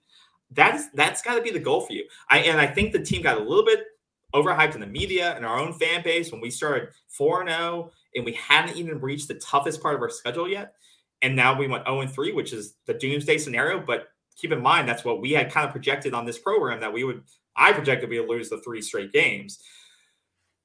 That's 0.51 0.89
that's 0.93 1.21
got 1.21 1.35
to 1.35 1.41
be 1.41 1.51
the 1.51 1.59
goal 1.59 1.81
for 1.81 1.93
you. 1.93 2.05
I 2.29 2.39
and 2.39 2.61
I 2.61 2.67
think 2.67 2.91
the 2.91 3.01
team 3.01 3.23
got 3.23 3.37
a 3.37 3.43
little 3.43 3.65
bit 3.65 3.85
overhyped 4.33 4.75
in 4.75 4.81
the 4.81 4.87
media 4.87 5.33
and 5.35 5.45
our 5.45 5.59
own 5.59 5.73
fan 5.73 6.03
base 6.03 6.31
when 6.31 6.41
we 6.41 6.49
started 6.49 6.89
4 7.09 7.47
0 7.47 7.91
and 8.15 8.25
we 8.25 8.33
hadn't 8.33 8.77
even 8.77 8.99
reached 8.99 9.27
the 9.27 9.35
toughest 9.35 9.81
part 9.81 9.95
of 9.95 10.01
our 10.01 10.09
schedule 10.09 10.47
yet. 10.47 10.75
And 11.21 11.35
now 11.35 11.57
we 11.57 11.67
went 11.67 11.85
0 11.85 12.07
3, 12.07 12.33
which 12.33 12.53
is 12.53 12.75
the 12.85 12.93
doomsday 12.93 13.37
scenario. 13.37 13.79
But 13.79 14.07
keep 14.35 14.51
in 14.51 14.61
mind, 14.61 14.87
that's 14.87 15.05
what 15.05 15.21
we 15.21 15.31
had 15.31 15.51
kind 15.51 15.65
of 15.65 15.71
projected 15.71 16.13
on 16.13 16.25
this 16.25 16.39
program 16.39 16.79
that 16.79 16.91
we 16.91 17.03
would, 17.03 17.23
I 17.55 17.73
projected 17.73 18.09
we 18.09 18.19
would 18.19 18.29
lose 18.29 18.49
the 18.49 18.61
three 18.61 18.81
straight 18.81 19.11
games. 19.11 19.59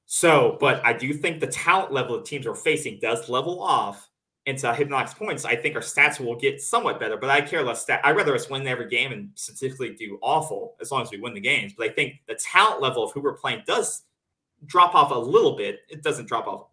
So, 0.05 0.57
but 0.59 0.85
I 0.85 0.93
do 0.93 1.13
think 1.13 1.39
the 1.39 1.47
talent 1.47 1.91
level 1.91 2.15
of 2.15 2.25
teams 2.25 2.45
we're 2.45 2.55
facing 2.55 2.99
does 2.99 3.29
level 3.29 3.61
off. 3.61 4.09
And 4.45 4.57
to 4.59 4.73
Hypnotic's 4.73 5.13
points, 5.13 5.43
I 5.43 5.57
think 5.57 5.75
our 5.75 5.81
stats 5.81 6.21
will 6.21 6.37
get 6.37 6.61
somewhat 6.61 7.01
better, 7.01 7.17
but 7.17 7.29
I 7.29 7.41
care 7.41 7.61
less. 7.63 7.81
Stat- 7.81 7.99
I'd 8.05 8.15
rather 8.15 8.33
us 8.33 8.49
win 8.49 8.65
every 8.65 8.87
game 8.87 9.11
and 9.11 9.31
statistically 9.35 9.93
do 9.95 10.17
awful 10.21 10.77
as 10.79 10.89
long 10.89 11.01
as 11.01 11.11
we 11.11 11.19
win 11.19 11.33
the 11.33 11.41
games. 11.41 11.73
But 11.77 11.89
I 11.89 11.93
think 11.93 12.21
the 12.29 12.35
talent 12.35 12.81
level 12.81 13.03
of 13.03 13.11
who 13.11 13.19
we're 13.19 13.33
playing 13.33 13.63
does 13.67 14.03
drop 14.65 14.95
off 14.95 15.11
a 15.11 15.19
little 15.19 15.57
bit. 15.57 15.81
It 15.89 16.01
doesn't 16.01 16.29
drop 16.29 16.47
off 16.47 16.67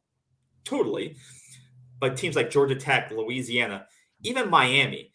totally. 0.64 1.16
But 2.00 2.16
teams 2.16 2.36
like 2.36 2.50
Georgia 2.50 2.74
Tech, 2.74 3.10
Louisiana, 3.10 3.86
even 4.22 4.50
Miami, 4.50 5.12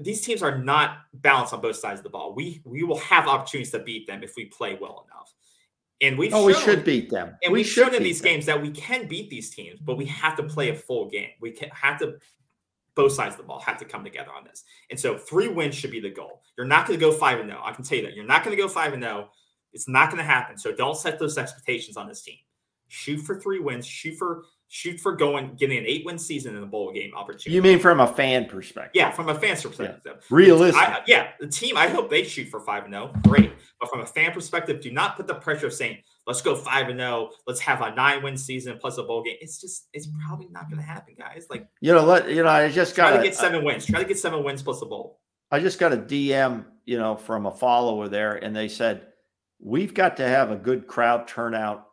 these 0.00 0.20
teams 0.22 0.42
are 0.42 0.58
not 0.58 0.98
balanced 1.14 1.52
on 1.52 1.60
both 1.60 1.76
sides 1.76 2.00
of 2.00 2.04
the 2.04 2.10
ball. 2.10 2.34
We 2.34 2.60
we 2.64 2.82
will 2.82 2.98
have 2.98 3.28
opportunities 3.28 3.70
to 3.72 3.78
beat 3.78 4.06
them 4.06 4.22
if 4.22 4.34
we 4.36 4.46
play 4.46 4.76
well 4.80 5.06
enough. 5.08 5.32
And 6.00 6.16
we've 6.16 6.32
Oh, 6.32 6.46
we 6.46 6.54
should 6.54 6.84
beat 6.84 7.10
them. 7.10 7.36
and 7.42 7.52
we 7.52 7.60
we've 7.60 7.66
should 7.66 7.86
shown 7.86 7.94
in 7.94 8.02
these 8.02 8.20
them. 8.20 8.32
games 8.32 8.46
that 8.46 8.60
we 8.62 8.70
can 8.70 9.08
beat 9.08 9.30
these 9.30 9.50
teams, 9.50 9.80
but 9.80 9.96
we 9.96 10.04
have 10.06 10.36
to 10.36 10.42
play 10.44 10.68
a 10.70 10.74
full 10.74 11.08
game. 11.08 11.30
We 11.40 11.50
can, 11.50 11.70
have 11.70 11.98
to, 12.00 12.18
both 12.94 13.12
sides 13.12 13.34
of 13.34 13.38
the 13.38 13.44
ball 13.44 13.58
have 13.60 13.78
to 13.78 13.84
come 13.84 14.04
together 14.04 14.30
on 14.36 14.44
this. 14.44 14.62
And 14.90 14.98
so 14.98 15.18
three 15.18 15.48
wins 15.48 15.74
should 15.74 15.90
be 15.90 15.98
the 15.98 16.10
goal. 16.10 16.42
You're 16.56 16.68
not 16.68 16.86
going 16.86 16.98
to 16.98 17.04
go 17.04 17.10
five 17.10 17.40
and 17.40 17.48
zero. 17.48 17.60
I 17.64 17.72
can 17.72 17.82
tell 17.84 17.98
you 17.98 18.04
that. 18.04 18.14
You're 18.14 18.24
not 18.26 18.44
going 18.44 18.56
to 18.56 18.62
go 18.62 18.68
five 18.68 18.92
and 18.92 19.02
zero. 19.02 19.30
It's 19.72 19.88
not 19.88 20.08
going 20.10 20.18
to 20.18 20.24
happen. 20.24 20.56
So 20.56 20.72
don't 20.72 20.96
set 20.96 21.18
those 21.18 21.36
expectations 21.36 21.96
on 21.96 22.06
this 22.06 22.22
team. 22.22 22.38
Shoot 22.86 23.18
for 23.18 23.40
three 23.40 23.58
wins. 23.58 23.84
Shoot 23.86 24.16
for 24.16 24.44
shoot 24.68 25.00
for 25.00 25.16
going 25.16 25.54
getting 25.56 25.78
an 25.78 25.84
eight 25.86 26.04
win 26.04 26.18
season 26.18 26.54
in 26.54 26.62
a 26.62 26.66
bowl 26.66 26.92
game 26.92 27.10
opportunity. 27.16 27.52
You 27.52 27.62
mean 27.62 27.78
from 27.78 28.00
a 28.00 28.06
fan 28.06 28.44
perspective? 28.44 28.92
yeah, 28.94 29.10
from 29.10 29.28
a 29.28 29.34
fan's 29.34 29.62
perspective. 29.62 30.24
Realistic. 30.30 30.82
I, 30.82 31.02
yeah, 31.06 31.28
the 31.40 31.48
team. 31.48 31.76
I 31.76 31.88
hope 31.88 32.10
they 32.10 32.22
shoot 32.24 32.48
for 32.48 32.60
five 32.60 32.84
and 32.84 32.92
zero. 32.92 33.12
Great, 33.26 33.52
but 33.80 33.90
from 33.90 34.00
a 34.00 34.06
fan 34.06 34.32
perspective, 34.32 34.80
do 34.80 34.92
not 34.92 35.16
put 35.16 35.26
the 35.26 35.34
pressure 35.34 35.66
of 35.66 35.72
saying, 35.72 35.98
"Let's 36.26 36.42
go 36.42 36.54
five 36.54 36.88
and 36.88 37.00
zero. 37.00 37.30
Let's 37.46 37.60
have 37.60 37.80
a 37.80 37.94
nine 37.94 38.22
win 38.22 38.36
season 38.36 38.78
plus 38.78 38.98
a 38.98 39.02
bowl 39.02 39.22
game." 39.22 39.36
It's 39.40 39.60
just, 39.60 39.88
it's 39.92 40.08
probably 40.26 40.48
not 40.50 40.70
going 40.70 40.80
to 40.80 40.86
happen, 40.86 41.14
guys. 41.18 41.46
Like, 41.50 41.66
you 41.80 41.92
know, 41.92 42.04
let 42.04 42.28
you 42.30 42.42
know, 42.42 42.50
I 42.50 42.68
just 42.68 42.94
got 42.94 43.16
to 43.16 43.22
get 43.22 43.34
seven 43.34 43.64
wins. 43.64 43.86
Try 43.86 44.02
to 44.02 44.08
get 44.08 44.18
seven 44.18 44.44
wins 44.44 44.62
plus 44.62 44.82
a 44.82 44.86
bowl. 44.86 45.20
I 45.50 45.60
just 45.60 45.78
got 45.78 45.94
a 45.94 45.96
DM, 45.96 46.66
you 46.84 46.98
know, 46.98 47.16
from 47.16 47.46
a 47.46 47.50
follower 47.50 48.08
there, 48.08 48.34
and 48.34 48.54
they 48.54 48.68
said 48.68 49.06
we've 49.60 49.94
got 49.94 50.18
to 50.18 50.28
have 50.28 50.50
a 50.50 50.56
good 50.56 50.86
crowd 50.86 51.26
turnout 51.26 51.86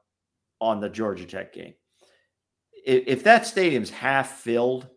on 0.59 0.81
the 0.81 0.89
Georgia 0.89 1.25
Tech 1.25 1.53
game. 1.53 1.73
If, 2.85 3.03
if 3.07 3.23
that 3.23 3.45
stadium's 3.45 3.89
half 3.89 4.37
filled, 4.39 4.87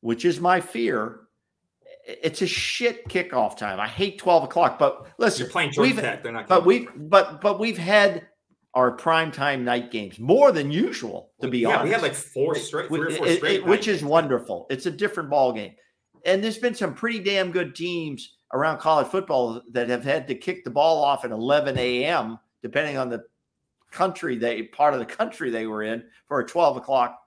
which 0.00 0.24
is 0.24 0.40
my 0.40 0.60
fear, 0.60 1.20
it's 2.06 2.42
a 2.42 2.46
shit 2.46 3.08
kickoff 3.08 3.56
time. 3.56 3.78
I 3.80 3.88
hate 3.88 4.18
twelve 4.18 4.42
o'clock, 4.44 4.78
but 4.78 5.06
listen, 5.18 5.44
You're 5.44 5.50
playing 5.50 5.72
Georgia 5.72 6.00
Tech. 6.00 6.22
They're 6.22 6.32
not. 6.32 6.48
but 6.48 6.64
we've 6.64 6.88
but 6.96 7.40
but 7.40 7.58
we've 7.58 7.78
had 7.78 8.26
our 8.74 8.96
primetime 8.96 9.62
night 9.62 9.90
games 9.90 10.18
more 10.18 10.52
than 10.52 10.70
usual, 10.70 11.30
to 11.40 11.48
be 11.48 11.60
yeah, 11.60 11.68
honest. 11.68 11.84
we 11.84 11.90
had 11.92 12.02
like 12.02 12.14
four 12.14 12.54
straight, 12.54 12.88
three 12.88 13.00
or 13.00 13.10
four 13.10 13.26
it- 13.26 13.38
straight, 13.38 13.54
it- 13.56 13.64
which 13.64 13.88
is 13.88 14.04
wonderful. 14.04 14.66
It's 14.70 14.86
a 14.86 14.90
different 14.90 15.30
ball 15.30 15.52
game, 15.52 15.72
and 16.24 16.42
there's 16.44 16.58
been 16.58 16.74
some 16.74 16.94
pretty 16.94 17.18
damn 17.20 17.50
good 17.50 17.74
teams 17.74 18.36
around 18.52 18.78
college 18.78 19.08
football 19.08 19.60
that 19.72 19.88
have 19.88 20.04
had 20.04 20.28
to 20.28 20.34
kick 20.34 20.62
the 20.62 20.70
ball 20.70 21.02
off 21.02 21.24
at 21.24 21.32
11 21.32 21.76
a.m. 21.78 22.38
depending 22.62 22.96
on 22.96 23.08
the 23.08 23.24
country 23.90 24.36
they 24.36 24.62
part 24.62 24.92
of 24.94 25.00
the 25.00 25.06
country 25.06 25.50
they 25.50 25.66
were 25.66 25.82
in 25.82 26.04
for 26.28 26.40
a 26.40 26.46
12 26.46 26.76
o'clock 26.76 27.18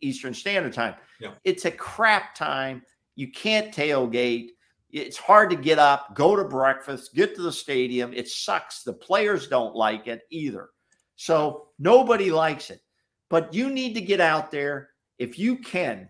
Eastern 0.00 0.34
Standard 0.34 0.72
Time. 0.72 0.94
Yeah. 1.20 1.32
It's 1.44 1.64
a 1.64 1.70
crap 1.70 2.34
time. 2.34 2.82
You 3.14 3.30
can't 3.30 3.74
tailgate. 3.74 4.50
It's 4.90 5.16
hard 5.16 5.50
to 5.50 5.56
get 5.56 5.78
up, 5.78 6.14
go 6.14 6.36
to 6.36 6.44
breakfast, 6.44 7.14
get 7.14 7.34
to 7.36 7.42
the 7.42 7.52
stadium. 7.52 8.12
It 8.12 8.28
sucks. 8.28 8.82
The 8.82 8.92
players 8.92 9.48
don't 9.48 9.74
like 9.74 10.06
it 10.06 10.22
either. 10.30 10.70
So 11.16 11.68
nobody 11.78 12.30
likes 12.30 12.70
it. 12.70 12.80
But 13.28 13.52
you 13.52 13.70
need 13.70 13.94
to 13.94 14.00
get 14.00 14.20
out 14.20 14.50
there 14.50 14.90
if 15.18 15.38
you 15.38 15.58
can 15.58 16.08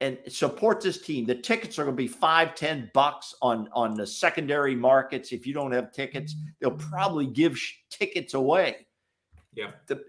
and 0.00 0.18
support 0.28 0.80
this 0.80 1.00
team. 1.00 1.24
The 1.24 1.34
tickets 1.34 1.78
are 1.78 1.84
going 1.84 1.96
to 1.96 2.02
be 2.02 2.08
five, 2.08 2.54
ten 2.54 2.90
bucks 2.92 3.34
on 3.40 3.68
on 3.72 3.94
the 3.94 4.06
secondary 4.06 4.74
markets. 4.74 5.32
If 5.32 5.46
you 5.46 5.54
don't 5.54 5.72
have 5.72 5.92
tickets, 5.92 6.34
they'll 6.60 6.72
probably 6.72 7.26
give 7.26 7.56
sh- 7.56 7.74
tickets 7.90 8.34
away. 8.34 8.86
Yeah. 9.54 9.70
The, 9.86 10.02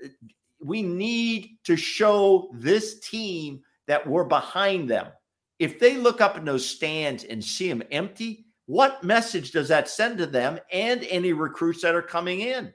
we 0.60 0.82
need 0.82 1.58
to 1.66 1.76
show 1.76 2.50
this 2.54 3.00
team 3.00 3.62
that 3.88 4.06
we're 4.06 4.24
behind 4.24 4.90
them. 4.90 5.08
If 5.60 5.80
they 5.80 5.98
look 5.98 6.22
up 6.22 6.38
in 6.38 6.46
those 6.46 6.68
stands 6.68 7.24
and 7.24 7.44
see 7.44 7.68
them 7.70 7.84
empty, 7.92 8.46
what 8.66 9.04
message 9.04 9.52
does 9.52 9.70
that 9.70 9.88
send 9.90 10.18
to 10.20 10.26
them 10.26 10.60
and 10.72 11.04
any 11.06 11.34
recruits 11.34 11.82
that 11.82 11.96
are 11.96 12.02
coming 12.02 12.42
in? 12.42 12.74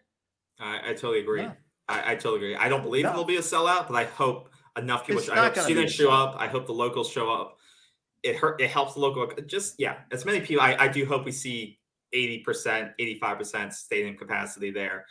I, 0.59 0.91
I 0.91 0.93
totally 0.95 1.21
agree. 1.21 1.43
No. 1.43 1.53
I, 1.89 2.13
I 2.13 2.15
totally 2.15 2.37
agree. 2.37 2.57
I 2.57 2.69
don't 2.69 2.83
believe 2.83 3.05
No. 3.05 3.11
it'll 3.11 3.25
be 3.25 3.37
a 3.37 3.41
sellout, 3.41 3.89
but 3.89 3.95
I 3.95 4.05
hope 4.05 4.49
enough 4.77 5.07
people. 5.07 5.23
I 5.31 5.37
hope 5.37 5.55
gonna 5.55 5.55
be 5.55 5.61
a 5.61 5.63
students 5.63 5.93
show 5.93 6.11
up. 6.11 6.37
I 6.39 6.47
hope 6.47 6.67
the 6.67 6.73
locals 6.73 7.11
show 7.11 7.31
up. 7.31 7.59
It 8.23 8.37
hurt. 8.37 8.61
It 8.61 8.71
helps 8.71 8.95
the 8.95 9.01
local. 9.01 9.29
Just 9.47 9.75
yeah, 9.79 9.97
as 10.13 10.25
many 10.25 10.41
people. 10.41 10.63
I, 10.63 10.77
I 10.77 10.89
do 10.89 11.05
hope 11.05 11.25
we 11.25 11.33
see 11.33 11.79
eighty 12.13 12.39
percent, 12.39 12.93
eighty 12.99 13.19
five 13.19 13.37
percent 13.37 13.75
stadium 13.75 14.17
capacity 14.17 14.71
there. 14.71 15.07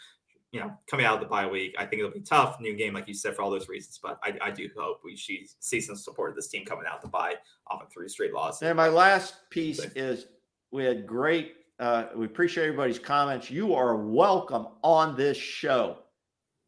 You 0.52 0.60
know, 0.60 0.78
coming 0.90 1.06
out 1.06 1.16
of 1.16 1.22
the 1.22 1.28
bye 1.28 1.48
week, 1.48 1.76
I 1.80 1.86
think 1.86 2.00
it'll 2.00 2.12
be 2.12 2.20
tough. 2.20 2.60
New 2.60 2.76
game, 2.76 2.94
like 2.94 3.08
you 3.08 3.14
said, 3.14 3.36
for 3.36 3.42
all 3.42 3.50
those 3.50 3.70
reasons. 3.70 4.00
But 4.02 4.20
I, 4.22 4.38
I 4.42 4.52
do 4.52 4.70
hope 4.78 5.00
we 5.04 5.16
see, 5.16 5.48
see 5.60 5.80
some 5.80 5.96
support 5.96 6.30
of 6.30 6.36
this 6.36 6.50
team 6.50 6.66
coming 6.66 6.86
out 6.86 6.98
of 6.98 7.02
the 7.04 7.08
bye 7.08 7.36
off 7.68 7.84
of 7.84 7.92
three 7.92 8.10
straight 8.10 8.34
losses. 8.34 8.64
And 8.64 8.76
my 8.76 8.90
last 8.90 9.50
piece 9.50 9.80
Thanks. 9.80 9.96
is 9.96 10.26
we 10.72 10.84
had 10.84 11.08
great, 11.08 11.54
uh, 11.80 12.08
we 12.16 12.26
appreciate 12.26 12.66
everybody's 12.66 13.00
comments. 13.00 13.50
You 13.50 13.74
are 13.76 13.96
welcome 13.96 14.68
on 14.84 15.16
this 15.16 15.38
show. 15.38 16.00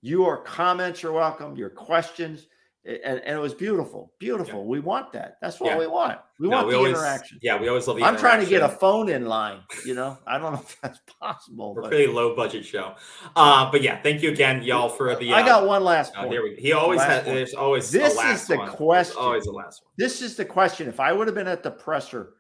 Your 0.02 0.44
comments 0.44 1.04
are 1.04 1.12
welcome, 1.12 1.56
your 1.58 1.70
questions. 1.70 2.48
And, 2.86 3.22
and 3.22 3.38
it 3.38 3.40
was 3.40 3.54
beautiful, 3.54 4.12
beautiful. 4.20 4.66
We 4.68 4.82
want 4.82 5.14
that. 5.14 5.38
That's 5.42 5.58
what 5.62 5.70
Yeah. 5.72 5.78
we 5.80 5.88
want. 5.88 6.20
We 6.38 6.50
No, 6.50 6.58
want 6.58 6.68
we 6.68 6.74
the 6.74 6.78
always- 6.80 6.98
interaction. 6.98 7.40
Yeah, 7.42 7.58
we 7.58 7.70
always 7.70 7.88
love 7.88 7.96
the 7.96 8.04
I'm 8.04 8.18
trying 8.18 8.44
to 8.44 8.46
get 8.50 8.62
a 8.62 8.68
phone 8.68 9.08
in 9.08 9.26
line. 9.26 9.62
You 9.86 9.94
know, 9.94 10.18
I 10.28 10.38
don't 10.38 10.52
know 10.52 10.60
if 10.60 10.82
that's 10.82 11.00
possible. 11.22 11.74
We're 11.74 11.84
But 11.84 11.92
pretty 11.92 12.12
low 12.12 12.36
budget 12.36 12.66
show. 12.66 12.96
Uh, 13.38 13.72
but 13.72 13.82
yeah, 13.84 14.02
thank 14.02 14.22
you 14.22 14.32
again, 14.32 14.64
y'all, 14.64 14.90
for 14.90 15.16
the. 15.16 15.32
Uh, 15.32 15.38
I 15.38 15.46
got 15.46 15.66
one 15.66 15.86
last 15.86 16.14
uh, 16.14 16.22
point. 16.22 16.34
here 16.34 16.44
we 16.44 16.56
go. 16.56 16.62
He 16.62 16.74
always 16.74 16.98
Last 17.00 17.10
has. 17.10 17.26
one. 17.26 17.36
There's 17.36 17.54
always 17.54 17.90
This 17.90 18.14
is 18.22 18.48
the 18.48 18.58
one. 18.58 18.66
There's 18.66 18.76
question. 18.76 19.18
Always 19.18 19.44
the 19.46 19.52
last 19.54 19.82
one. 19.82 19.92
This 19.98 20.22
is 20.22 20.36
the 20.36 20.44
question. 20.46 20.90
If 20.90 21.00
I 21.00 21.14
would 21.14 21.28
have 21.28 21.36
been 21.36 21.48
at 21.48 21.64
the 21.64 21.72
presser 21.72 22.34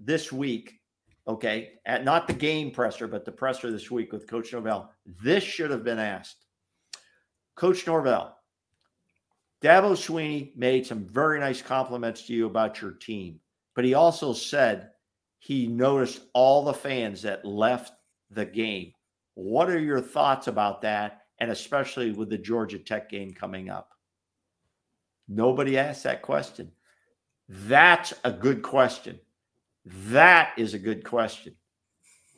this 0.00 0.32
week, 0.32 0.72
okay, 1.28 1.72
at 1.84 2.02
not 2.02 2.26
the 2.26 2.32
game 2.32 2.70
presser, 2.70 3.06
but 3.06 3.26
the 3.26 3.32
presser 3.32 3.70
this 3.70 3.90
week 3.90 4.10
with 4.10 4.26
Coach 4.26 4.54
Norvell, 4.54 4.90
this 5.22 5.44
should 5.44 5.70
have 5.70 5.84
been 5.84 5.98
asked. 5.98 6.46
Coach 7.56 7.86
Norvell, 7.86 8.34
Dabo 9.62 9.92
Swinney 9.92 10.54
made 10.56 10.86
some 10.86 11.04
very 11.04 11.38
nice 11.38 11.62
compliments 11.62 12.26
to 12.26 12.34
you 12.34 12.46
about 12.46 12.80
your 12.80 12.92
team, 12.92 13.40
but 13.74 13.84
he 13.84 13.94
also 13.94 14.32
said 14.32 14.90
he 15.38 15.66
noticed 15.66 16.22
all 16.34 16.64
the 16.64 16.74
fans 16.74 17.22
that 17.22 17.44
left 17.44 17.92
the 18.30 18.44
game. 18.44 18.92
What 19.34 19.70
are 19.70 19.78
your 19.78 20.00
thoughts 20.00 20.46
about 20.46 20.82
that? 20.82 21.22
and 21.42 21.50
especially 21.50 22.12
with 22.12 22.30
the 22.30 22.38
Georgia 22.38 22.78
Tech 22.78 23.10
game 23.10 23.32
coming 23.32 23.68
up? 23.68 23.90
Nobody 25.26 25.76
asked 25.76 26.04
that 26.04 26.22
question. 26.22 26.70
That's 27.48 28.14
a 28.22 28.30
good 28.30 28.62
question. 28.62 29.18
That 29.84 30.52
is 30.56 30.72
a 30.72 30.78
good 30.78 31.04
question. 31.04 31.56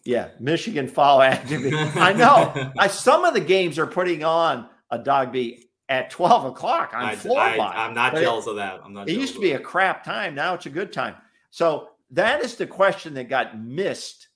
Yeah, 0.07 0.29
Michigan 0.41 0.89
fall 0.89 1.21
active. 1.21 1.71
I 1.97 2.15
know. 2.15 2.73
I, 2.79 2.87
some 2.87 3.27
of 3.27 3.35
the 3.35 3.41
games 3.41 3.79
are 3.79 3.87
putting 3.87 4.25
on 4.25 4.71
a 4.91 4.99
dog 4.99 5.33
beat 5.33 5.67
at 5.95 6.11
12 6.11 6.45
o'clock. 6.47 6.91
I'm 6.95 7.07
I, 7.07 7.15
floored 7.17 7.39
I, 7.39 7.57
by 7.57 7.73
I, 7.73 7.87
am 7.87 7.95
not 7.95 8.13
But 8.13 8.23
it- 8.23 8.25
jealous 8.25 8.47
of 8.47 8.57
that. 8.57 8.81
I'm 8.85 8.93
not. 8.93 9.09
It 9.09 9.13
used 9.17 9.35
to 9.35 9.41
be 9.41 9.53
a 9.53 9.59
crap 9.61 10.03
time. 10.05 10.35
Now 10.35 10.55
it's 10.55 10.67
a 10.67 10.71
good 10.71 10.93
time. 10.93 11.15
So 11.51 11.91
that 12.11 12.43
is 12.45 12.57
the 12.57 12.67
question 12.67 13.15
that 13.15 13.29
got 13.29 13.59
missed 13.59 14.29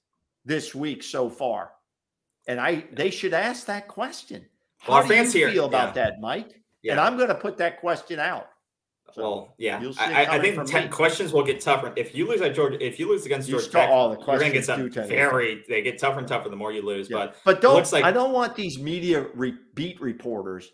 this 0.45 0.75
week 0.75 1.03
so 1.03 1.29
far. 1.29 1.73
And 2.47 2.61
I 2.61 2.85
they 2.93 3.11
should 3.11 3.35
ask 3.35 3.67
that 3.67 3.89
question. 3.89 4.47
How 4.79 4.93
Well, 5.01 5.09
do 5.09 5.15
you 5.15 5.31
here- 5.31 5.51
feel 5.51 5.65
about 5.67 5.97
yeah. 5.97 6.05
that, 6.05 6.21
Mike? 6.21 6.61
And 6.89 6.99
I'm 7.01 7.17
going 7.17 7.29
to 7.29 7.35
put 7.35 7.59
that 7.59 7.81
question 7.81 8.19
out. 8.21 8.49
So 9.15 9.23
Well, 9.23 9.55
yeah, 9.59 9.83
it 9.83 9.97
I, 9.99 10.37
I- 10.37 10.39
think 10.39 10.57
me. 10.73 10.89
questions 10.89 11.33
will 11.33 11.43
get 11.45 11.61
tougher. 11.61 11.93
If 11.97 12.15
you 12.15 12.27
lose 12.29 12.41
at 12.41 12.55
Georgia, 12.55 12.79
if 12.85 12.99
you 13.01 13.09
lose 13.09 13.27
against 13.27 13.49
You 13.49 13.55
Georgia 13.57 13.71
Tech, 13.71 13.91
all 13.91 14.11
the 14.11 14.17
you're 14.19 14.25
going 14.27 14.39
to 14.39 14.45
get 14.45 14.51
questions 14.65 14.67
some 14.67 14.81
do 14.83 14.89
tend 14.91 15.09
to- 15.09 15.15
very. 15.17 15.65
They 15.69 15.83
get 15.83 15.99
tougher 15.99 16.19
and 16.21 16.29
tougher 16.29 16.49
the 16.51 16.57
more 16.57 16.73
you 16.73 16.83
lose. 16.83 17.11
Yeah. 17.11 17.17
But 17.17 17.37
But 17.45 17.61
don't 17.61 17.75
looks 17.75 17.93
like- 17.93 18.05
I 18.05 18.13
don't 18.13 18.33
want 18.33 18.55
these 18.55 18.79
media 18.79 19.27
re- 19.35 19.57
beat 19.75 20.01
reporters 20.01 20.71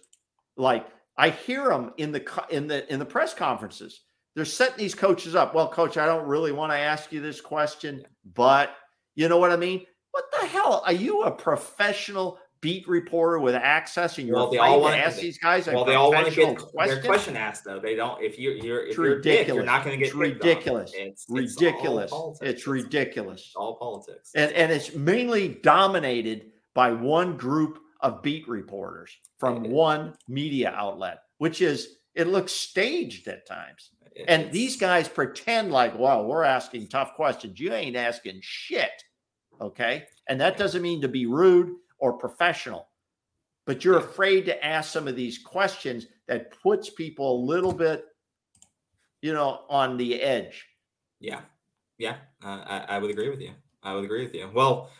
like 0.56 0.86
I 1.16 1.30
hear 1.30 1.68
them 1.68 1.92
in 1.96 2.12
the 2.12 2.24
in 2.50 2.66
the 2.66 2.90
in 2.92 2.98
the 2.98 3.04
press 3.06 3.34
conferences. 3.34 4.00
They're 4.34 4.44
setting 4.44 4.78
these 4.78 4.94
coaches 4.96 5.34
up. 5.36 5.54
Well, 5.54 5.68
coach, 5.68 5.96
I 5.96 6.06
don't 6.06 6.26
really 6.26 6.50
want 6.52 6.72
to 6.72 6.76
ask 6.78 7.12
you 7.12 7.20
this 7.20 7.40
question, 7.40 8.04
but 8.34 8.74
you 9.14 9.28
know 9.28 9.38
what 9.38 9.52
I 9.52 9.56
mean? 9.56 9.84
What 10.10 10.24
the 10.40 10.46
hell? 10.46 10.82
Are 10.84 10.92
you 10.92 11.22
a 11.22 11.30
professional 11.30 12.38
beat 12.60 12.88
reporter 12.88 13.38
with 13.38 13.54
access 13.54 14.16
and 14.18 14.26
you're 14.26 14.36
Well, 14.36 14.50
they 14.50 14.56
all 14.58 14.80
wanna- 14.80 14.96
ask 14.96 15.20
these 15.20 15.38
guys 15.38 15.66
well, 15.66 15.84
they 15.84 15.94
all 15.94 16.10
want 16.10 16.26
to 16.26 16.34
get 16.34 16.46
their 16.46 16.56
question? 16.56 17.02
question 17.04 17.36
asked 17.36 17.62
though. 17.64 17.78
They 17.78 17.94
don't. 17.94 18.22
If 18.22 18.38
you 18.38 18.52
you're 18.52 18.82
if 18.84 18.88
It's 18.88 18.96
you're 18.96 19.18
a 19.18 19.22
dick, 19.22 19.46
you're 19.48 19.62
not 19.62 19.84
going 19.84 19.98
to 19.98 19.98
get 19.98 20.06
It's 20.06 20.14
ridiculous. 20.16 20.92
It's, 20.94 21.26
it's 21.28 21.30
ridiculous. 21.30 22.12
It's 22.40 22.66
ridiculous. 22.66 23.52
all 23.54 23.76
politics. 23.76 24.30
and 24.34 24.50
and 24.52 24.72
it's 24.72 24.94
mainly 24.94 25.48
dominated 25.62 26.52
by 26.74 26.90
one 26.92 27.36
group 27.36 27.78
of 28.04 28.22
beat 28.22 28.46
reporters 28.48 29.10
from 29.38 29.64
one 29.64 30.14
media 30.28 30.72
outlet 30.76 31.18
which 31.38 31.60
is 31.60 31.96
it 32.14 32.28
looks 32.28 32.52
staged 32.52 33.26
at 33.26 33.44
times. 33.44 33.90
And 34.28 34.52
these 34.52 34.76
guys 34.76 35.08
pretend 35.08 35.72
like 35.72 35.98
well 35.98 36.24
we're 36.24 36.44
asking 36.44 36.88
tough 36.88 37.14
questions. 37.14 37.58
You 37.58 37.72
ain't 37.72 37.96
asking 37.96 38.38
shit. 38.42 39.02
Okay? 39.60 40.04
And 40.28 40.40
that 40.40 40.56
doesn't 40.56 40.82
mean 40.82 41.00
to 41.00 41.08
be 41.08 41.26
rude 41.26 41.72
or 41.98 42.12
professional 42.12 42.88
but 43.66 43.84
you're 43.84 43.98
afraid 43.98 44.44
to 44.44 44.64
ask 44.64 44.92
some 44.92 45.08
of 45.08 45.16
these 45.16 45.38
questions 45.38 46.06
that 46.28 46.52
puts 46.62 46.90
people 46.90 47.34
a 47.34 47.44
little 47.46 47.72
bit 47.72 48.04
you 49.22 49.32
know 49.32 49.62
on 49.70 49.96
the 49.96 50.20
edge. 50.20 50.66
Yeah, 51.20 51.40
yeah, 51.98 52.16
uh, 52.44 52.62
I, 52.66 52.84
I 52.88 52.98
would 52.98 53.10
agree 53.10 53.30
with 53.30 53.40
you. 53.40 53.52
I 53.82 53.94
would 53.94 54.04
agree 54.04 54.24
with 54.24 54.34
you. 54.34 54.50
Well, 54.52 54.90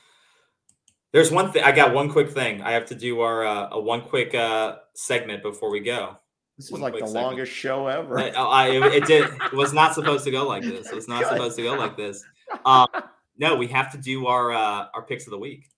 there's 1.15 1.31
one 1.31 1.53
thing. 1.53 1.62
I 1.62 1.70
got 1.70 1.95
one 1.95 2.11
quick 2.11 2.28
thing. 2.32 2.61
I 2.61 2.73
have 2.73 2.86
to 2.86 2.95
do 2.97 3.20
our 3.20 3.47
uh, 3.47 3.69
a 3.70 3.81
one 3.81 4.01
quick 4.03 4.35
uh, 4.35 4.78
segment 4.95 5.45
before 5.45 5.70
we 5.70 5.78
go. 5.78 6.16
this 6.57 6.73
is 6.73 6.73
like 6.73 6.93
the 6.93 7.07
segment. 7.07 7.15
longest 7.15 7.53
show 7.53 7.86
ever 7.86 8.19
I, 8.19 8.31
I, 8.31 8.66
it 8.97 9.07
did. 9.07 9.31
It 9.31 9.53
was 9.53 9.73
not 9.73 9.95
supposed 9.95 10.24
to 10.24 10.32
go 10.32 10.45
like 10.47 10.65
this. 10.65 10.91
It 10.91 10.95
was 10.95 11.07
not 11.07 11.23
supposed 11.28 11.55
to 11.57 11.62
go 11.62 11.74
like 11.74 11.97
this. 11.97 12.24
Um, 12.66 12.89
no, 13.39 13.55
we 13.55 13.69
have 13.69 13.93
to 13.93 13.99
do 13.99 14.27
our 14.27 14.53
uh, 14.53 14.89
our 14.93 15.03
picks 15.03 15.24
of 15.27 15.31
the 15.31 15.39
week. 15.39 15.69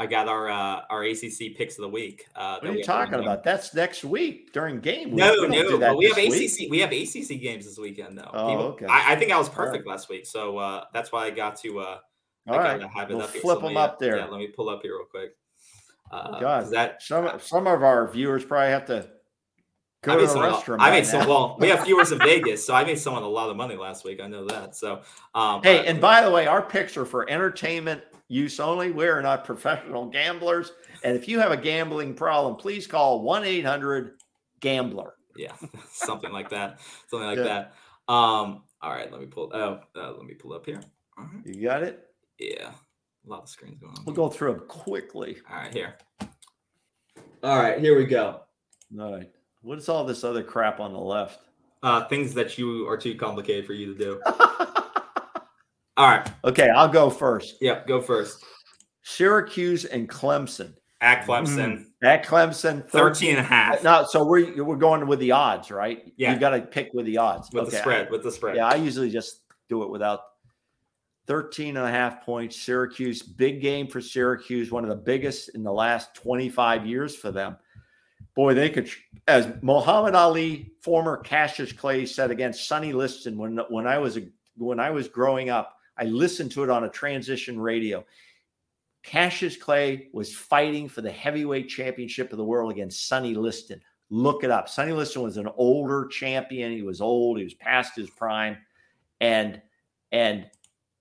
I 0.00 0.06
got 0.06 0.26
our 0.26 0.50
uh, 0.50 0.80
our 0.90 1.04
ACC 1.04 1.56
picks 1.56 1.78
of 1.78 1.82
the 1.82 1.88
week. 1.88 2.26
Uh, 2.34 2.58
what 2.60 2.72
are 2.72 2.74
you 2.74 2.82
talking 2.82 3.14
about? 3.14 3.44
That's 3.44 3.72
next 3.72 4.02
week 4.02 4.52
during 4.52 4.80
game 4.80 5.10
week. 5.10 5.18
No, 5.18 5.32
We 5.42 5.62
do 5.62 5.70
no, 5.70 5.78
but 5.78 5.96
we 5.96 6.06
have 6.06 6.16
week. 6.16 6.50
ACC. 6.50 6.70
We 6.70 6.80
have 6.80 6.90
ACC 6.90 7.40
games 7.40 7.66
this 7.66 7.78
weekend, 7.78 8.18
though. 8.18 8.30
Oh, 8.34 8.48
People- 8.48 8.64
okay. 8.64 8.86
I, 8.86 9.12
I 9.12 9.16
think 9.16 9.30
I 9.30 9.38
was 9.38 9.48
All 9.48 9.54
right. 9.54 9.66
perfect 9.66 9.86
last 9.86 10.08
week, 10.08 10.26
so 10.26 10.58
uh, 10.58 10.84
that's 10.92 11.12
why 11.12 11.26
I 11.26 11.30
got 11.30 11.54
to. 11.60 11.98
All 12.48 12.58
have 12.60 13.10
we'll 13.10 13.20
flip 13.26 13.60
them 13.60 13.76
up 13.76 13.98
there. 13.98 14.16
Yeah, 14.18 14.26
let 14.26 14.38
me 14.38 14.48
pull 14.48 14.68
up 14.68 14.82
here 14.82 14.96
real 14.96 15.04
quick. 15.06 15.36
Uh, 16.10 16.30
'cause 16.30 16.40
God, 16.40 16.70
that 16.70 17.02
some 17.02 17.38
some 17.40 17.66
of 17.66 17.82
our 17.82 18.10
viewers 18.10 18.44
probably 18.44 18.70
have 18.70 18.86
to 18.86 19.10
go 20.02 20.12
I 20.12 20.14
to 20.14 20.20
made 20.22 20.28
the 20.28 20.32
someone. 20.32 20.52
restroom. 20.52 20.76
I 20.80 20.90
made 20.90 21.06
some. 21.06 21.28
Well, 21.28 21.56
we 21.58 21.68
have 21.68 21.84
viewers 21.84 22.12
in 22.12 22.18
Vegas, 22.22 22.64
so 22.64 22.74
I 22.74 22.84
made 22.84 22.98
someone 22.98 23.22
a 23.22 23.28
lot 23.28 23.50
of 23.50 23.56
money 23.56 23.76
last 23.76 24.04
week. 24.04 24.20
I 24.22 24.26
know 24.26 24.46
that. 24.46 24.74
So, 24.74 25.02
um, 25.34 25.62
Hey, 25.62 25.84
and 25.86 26.00
by 26.00 26.22
the 26.22 26.30
way, 26.30 26.46
our 26.46 26.62
picks 26.62 26.96
are 26.96 27.04
for 27.04 27.28
entertainment 27.28 28.02
use 28.28 28.58
only. 28.60 28.90
We 28.90 29.06
are 29.06 29.20
not 29.20 29.44
professional 29.44 30.06
gamblers. 30.06 30.72
And 31.04 31.16
if 31.16 31.28
you 31.28 31.38
have 31.40 31.52
a 31.52 31.56
gambling 31.56 32.14
problem, 32.14 32.56
please 32.56 32.86
call 32.86 33.22
1 33.22 33.44
800 33.44 34.20
Gambler. 34.60 35.14
yeah, 35.36 35.52
something 35.92 36.32
like 36.32 36.48
that. 36.50 36.80
Something 37.08 37.28
like 37.28 37.38
Yeah. 37.38 37.44
that. 37.44 37.74
Um, 38.12 38.62
all 38.80 38.90
right, 38.92 39.10
let 39.12 39.20
me 39.20 39.26
pull. 39.26 39.50
Oh, 39.52 39.80
uh, 39.94 40.12
let 40.12 40.24
me 40.24 40.34
pull 40.34 40.52
up 40.54 40.64
here. 40.66 40.80
All 41.18 41.24
right. 41.24 41.46
You 41.46 41.62
got 41.62 41.82
it? 41.82 42.07
Yeah, 42.38 42.70
a 43.26 43.28
lot 43.30 43.42
of 43.42 43.48
screens 43.48 43.78
going 43.80 43.94
on. 43.96 44.04
We'll 44.04 44.14
go 44.14 44.28
through 44.28 44.52
them 44.54 44.66
quickly. 44.68 45.38
All 45.50 45.56
right, 45.56 45.72
here. 45.72 45.94
All 47.42 47.58
right, 47.58 47.78
here 47.78 47.96
we 47.96 48.04
go. 48.04 48.40
All 48.98 49.12
right. 49.16 49.30
What 49.62 49.78
is 49.78 49.88
all 49.88 50.04
this 50.04 50.24
other 50.24 50.42
crap 50.42 50.80
on 50.80 50.92
the 50.92 50.98
left? 50.98 51.40
Uh, 51.82 52.04
things 52.08 52.34
that 52.34 52.58
you 52.58 52.88
are 52.88 52.96
too 52.96 53.14
complicated 53.14 53.66
for 53.66 53.72
you 53.72 53.92
to 53.94 53.98
do. 53.98 54.20
All 55.96 56.08
right. 56.08 56.28
okay, 56.44 56.68
I'll 56.68 56.88
go 56.88 57.10
first. 57.10 57.56
Yep. 57.60 57.86
Go 57.88 58.00
first. 58.00 58.44
Syracuse 59.02 59.84
and 59.84 60.08
Clemson. 60.08 60.74
At 61.00 61.24
Clemson, 61.24 61.86
At 62.02 62.24
Clemson, 62.24 62.88
13 62.88 63.30
and 63.30 63.38
a 63.38 63.42
half 63.42 63.84
No, 63.84 64.04
so 64.08 64.24
we're 64.24 64.64
we're 64.64 64.74
going 64.74 65.06
with 65.06 65.20
the 65.20 65.30
odds, 65.30 65.70
right? 65.70 66.12
Yeah. 66.16 66.32
You 66.34 66.40
got 66.40 66.50
to 66.50 66.60
pick 66.60 66.92
with 66.92 67.06
the 67.06 67.18
odds. 67.18 67.50
with 67.52 67.70
the 67.70 67.76
spread. 67.76 68.10
With 68.10 68.24
the 68.24 68.32
spread. 68.32 68.56
Yeah, 68.56 68.66
I 68.66 68.74
usually 68.74 69.08
just 69.08 69.42
do 69.68 69.84
it 69.84 69.90
without 69.90 70.20
13 71.28 71.76
and 71.76 71.86
a 71.86 71.90
half 71.90 72.24
points. 72.24 72.56
Syracuse, 72.56 73.22
big 73.22 73.60
game 73.60 73.86
for 73.86 74.00
Syracuse, 74.00 74.72
one 74.72 74.82
of 74.82 74.90
the 74.90 74.96
biggest 74.96 75.50
in 75.50 75.62
the 75.62 75.72
last 75.72 76.14
25 76.14 76.86
years 76.86 77.14
for 77.14 77.30
them. 77.30 77.56
Boy, 78.34 78.54
they 78.54 78.70
could, 78.70 78.88
as 79.26 79.52
Muhammad 79.62 80.14
Ali, 80.14 80.72
former 80.80 81.18
Cassius 81.18 81.72
Clay, 81.72 82.06
said 82.06 82.30
against 82.30 82.66
Sonny 82.66 82.92
Liston 82.92 83.36
when 83.36 83.58
when 83.68 83.86
I 83.86 83.98
was 83.98 84.16
a, 84.16 84.28
when 84.56 84.80
I 84.80 84.90
was 84.90 85.08
growing 85.08 85.50
up, 85.50 85.76
I 85.98 86.04
listened 86.04 86.52
to 86.52 86.64
it 86.64 86.70
on 86.70 86.84
a 86.84 86.88
transistor 86.88 87.52
radio. 87.60 88.04
Cassius 89.02 89.56
Clay 89.56 90.08
was 90.12 90.34
fighting 90.34 90.88
for 90.88 91.02
the 91.02 91.10
heavyweight 91.10 91.68
championship 91.68 92.32
of 92.32 92.38
the 92.38 92.44
world 92.44 92.70
against 92.70 93.08
Sonny 93.08 93.34
Liston. 93.34 93.80
Look 94.10 94.44
it 94.44 94.50
up. 94.50 94.68
Sonny 94.68 94.92
Liston 94.92 95.22
was 95.22 95.36
an 95.36 95.48
older 95.56 96.06
champion. 96.06 96.72
He 96.72 96.82
was 96.82 97.00
old. 97.00 97.38
He 97.38 97.44
was 97.44 97.54
past 97.54 97.96
his 97.96 98.08
prime, 98.10 98.56
and 99.20 99.60
and 100.12 100.46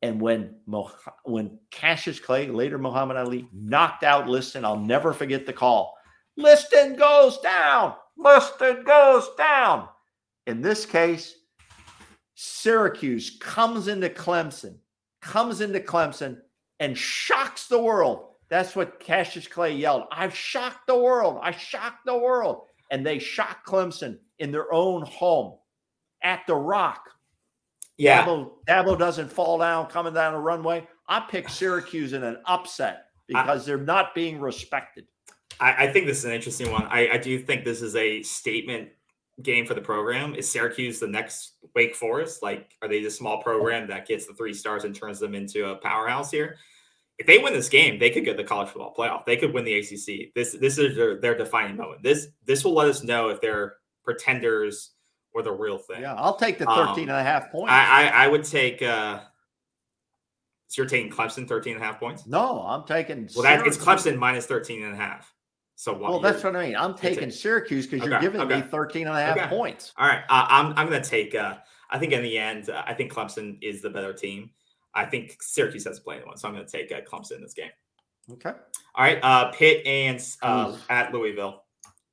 and 0.02 0.22
when 0.22 0.56
Mo- 0.66 0.92
when 1.24 1.60
Cassius 1.72 2.20
Clay, 2.20 2.48
later 2.48 2.78
Muhammad 2.78 3.18
Ali, 3.18 3.48
knocked 3.54 4.04
out 4.04 4.30
Liston, 4.30 4.66
I'll 4.66 4.80
never 4.80 5.14
forget 5.14 5.46
the 5.46 5.54
call. 5.54 5.98
Liston 6.36 6.96
goes 6.96 7.40
down. 7.40 7.96
Liston 8.16 8.84
goes 8.84 9.30
down. 9.38 9.88
In 10.46 10.62
this 10.62 10.86
case, 10.86 11.36
Syracuse 12.36 13.38
comes 13.40 13.88
into 13.88 14.10
Clemson, 14.10 14.78
comes 15.22 15.62
into 15.62 15.80
Clemson 15.80 16.38
and 16.80 16.98
shocks 16.98 17.68
the 17.68 17.82
world. 17.82 18.28
That's 18.50 18.76
what 18.76 19.00
Cassius 19.00 19.48
Clay 19.48 19.76
yelled. 19.76 20.04
I've 20.12 20.36
shocked 20.36 20.88
the 20.88 20.98
world. 20.98 21.40
I 21.42 21.52
shocked 21.52 22.06
the 22.06 22.18
world. 22.18 22.68
And 22.92 23.06
they 23.06 23.20
shocked 23.20 23.68
Clemson 23.68 24.20
in 24.40 24.52
their 24.52 24.72
own 24.72 25.02
home 25.02 25.58
at 26.24 26.42
the 26.48 26.56
Rock. 26.56 27.10
Yeah. 27.98 28.26
Dabo, 28.26 28.52
Dabo 28.68 28.98
doesn't 28.98 29.32
fall 29.32 29.58
down 29.58 29.88
coming 29.88 30.14
down 30.14 30.34
the 30.34 30.40
runway. 30.40 30.88
I 31.08 31.22
pick 31.22 31.50
Syracuse 31.50 32.14
in 32.14 32.24
an 32.24 32.38
upset 32.46 33.06
because 33.28 33.66
they're 33.66 33.78
not 33.78 34.14
being 34.14 34.40
respected. 34.40 35.06
I, 35.60 35.86
I 35.86 35.92
think 35.92 36.06
this 36.06 36.20
is 36.20 36.26
an 36.26 36.32
interesting 36.32 36.72
one. 36.72 36.84
I, 36.84 37.10
I 37.14 37.18
do 37.18 37.40
think 37.40 37.66
this 37.66 37.82
is 37.82 37.96
a 37.96 38.22
statement 38.24 38.90
game 39.42 39.66
for 39.66 39.74
the 39.74 39.82
program. 39.82 40.36
Is 40.36 40.50
Syracuse 40.52 41.00
the 41.00 41.08
next 41.08 41.54
Wake 41.76 41.96
Forest? 41.96 42.44
Like, 42.44 42.76
are 42.82 42.88
they 42.88 43.04
the 43.04 43.10
small 43.10 43.42
program 43.42 43.88
that 43.88 44.08
gets 44.08 44.26
the 44.26 44.34
three 44.34 44.54
stars 44.54 44.84
and 44.84 44.96
turns 44.96 45.20
them 45.20 45.36
into 45.36 45.70
a 45.70 45.76
powerhouse 45.76 46.32
here? 46.32 46.58
If 47.18 47.26
they 47.26 47.40
win 47.40 47.54
this 47.54 47.70
game, 47.70 47.98
they 47.98 48.12
could 48.12 48.26
get 48.26 48.38
the 48.38 48.44
college 48.44 48.70
football 48.70 48.94
playoff. 48.96 49.26
They 49.26 49.38
could 49.38 49.54
win 49.54 49.66
the 49.66 49.80
ACC. 49.80 50.34
This 50.36 50.56
this 50.60 50.78
is 50.78 50.96
their, 50.96 51.20
their 51.20 51.36
defining 51.36 51.76
moment. 51.76 52.04
This 52.04 52.28
this 52.46 52.64
will 52.64 52.76
let 52.76 52.88
us 52.88 53.04
know 53.04 53.30
if 53.30 53.42
they're 53.42 53.78
pretenders 54.04 54.92
or 55.38 55.44
the 55.44 55.52
real 55.52 55.78
thing. 55.78 56.02
Yeah, 56.02 56.16
I'll 56.16 56.36
take 56.36 56.58
the 56.58 56.68
Um, 56.68 56.88
13 56.88 57.10
and 57.10 57.18
a 57.18 57.24
half 57.24 57.52
points. 57.52 57.72
I, 57.72 58.10
I 58.10 58.26
I 58.26 58.28
would 58.28 58.44
take. 58.44 58.82
uh 58.82 59.20
So 60.68 60.82
you're 60.82 60.90
taking 60.90 61.12
Clemson 61.12 61.48
13 61.48 61.76
and 61.76 61.84
a 61.84 61.86
half 61.86 62.00
points. 62.00 62.26
no, 62.26 62.62
I'm 62.62 62.84
taking 62.86 63.30
Well, 63.36 63.44
that 63.44 63.66
it's 63.68 63.78
Clemson 63.78 64.18
minus 64.18 64.48
13 64.48 64.84
and 64.84 64.94
a 64.94 64.98
half. 64.98 65.32
So 65.76 65.94
what? 65.94 66.10
Well, 66.10 66.20
that's 66.20 66.44
what 66.44 66.56
I 66.56 66.66
mean. 66.66 66.76
I'm 66.76 66.96
taking 66.96 67.30
Syracuse 67.30 67.86
because 67.86 68.04
you're 68.04 68.16
Okay, 68.16 68.26
giving 68.26 68.48
me 68.48 68.56
okay. 68.56 68.68
13 68.68 69.08
and 69.08 69.16
a 69.16 69.22
half 69.22 69.38
Okay. 69.38 69.48
points. 69.48 69.94
All 69.96 70.08
right, 70.08 70.24
uh, 70.28 70.46
I'm 70.50 70.74
I'm 70.76 70.88
gonna 70.90 71.04
take. 71.04 71.36
Uh, 71.36 71.58
I 71.92 72.00
think 72.00 72.14
in 72.14 72.24
the 72.24 72.38
end, 72.38 72.70
uh, 72.72 72.84
I 72.86 72.96
think 72.96 73.14
Clemson 73.14 73.60
is 73.62 73.84
the 73.84 73.90
better 73.92 74.12
team. 74.12 74.50
I 74.96 75.06
think 75.06 75.38
Syracuse 75.40 75.84
has 75.86 75.98
to 76.00 76.04
play 76.04 76.20
one, 76.24 76.36
so 76.36 76.48
I'm 76.48 76.56
gonna 76.56 76.68
take 76.68 76.92
uh, 76.92 77.02
Clemson 77.02 77.34
in 77.34 77.42
this 77.44 77.54
game. 77.54 77.70
Okay. 78.34 78.50
All 78.96 79.06
right. 79.06 79.20
Uh, 79.22 79.52
Pitt 79.52 79.86
and 79.86 80.20
uh, 80.42 80.76
at 80.90 81.14
Louisville. 81.14 81.64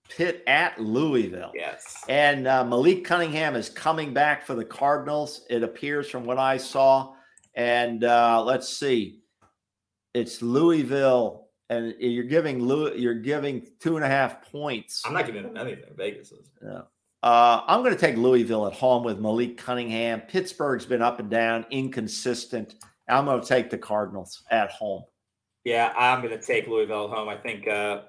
Pitt 0.09 0.43
at 0.47 0.81
Louisville. 0.81 1.53
Yes. 1.55 2.03
And 2.09 2.47
uh, 2.47 2.65
Malik 2.65 3.05
Cunningham 3.05 3.57
is 3.57 3.69
coming 3.69 4.13
back 4.13 4.47
for 4.47 4.55
the 4.55 4.65
Cardinals. 4.65 5.47
It 5.51 5.63
appears 5.63 6.09
from 6.11 6.25
what 6.25 6.39
I 6.39 6.57
saw. 6.57 7.15
And 7.55 8.05
uh, 8.05 8.43
let's 8.45 8.69
see, 8.69 9.21
it's 10.13 10.43
Louisville, 10.43 11.49
and 11.71 11.95
you're 11.99 12.25
giving 12.25 12.61
Louis, 12.61 12.99
you're 12.99 13.15
giving 13.15 13.67
two 13.81 13.97
and 13.97 14.05
a 14.05 14.09
half 14.09 14.51
points. 14.51 15.03
I'm 15.05 15.13
not 15.13 15.27
giving 15.27 15.43
them 15.45 15.57
anything. 15.57 15.91
Vegas 15.97 16.33
is. 16.33 16.51
Yeah. 16.63 16.83
Uh, 17.23 17.63
I'm 17.67 17.81
going 17.81 17.95
to 17.95 17.99
take 17.99 18.17
Louisville 18.17 18.67
at 18.67 18.75
home 18.75 19.03
with 19.03 19.19
Malik 19.19 19.57
Cunningham. 19.57 20.21
Pittsburgh's 20.21 20.85
been 20.85 21.01
up 21.01 21.21
and 21.21 21.31
down, 21.31 21.65
inconsistent. 21.71 22.75
I'm 23.09 23.25
going 23.25 23.41
to 23.41 23.47
take 23.47 23.71
the 23.71 23.79
Cardinals 23.79 24.43
at 24.51 24.71
home. 24.71 25.05
Yeah, 25.65 25.93
I'm 25.97 26.23
going 26.23 26.39
to 26.39 26.45
take 26.45 26.67
Louisville 26.67 27.05
at 27.05 27.11
home. 27.11 27.29
I 27.29 27.37
think 27.37 27.67
uh, 27.67 28.03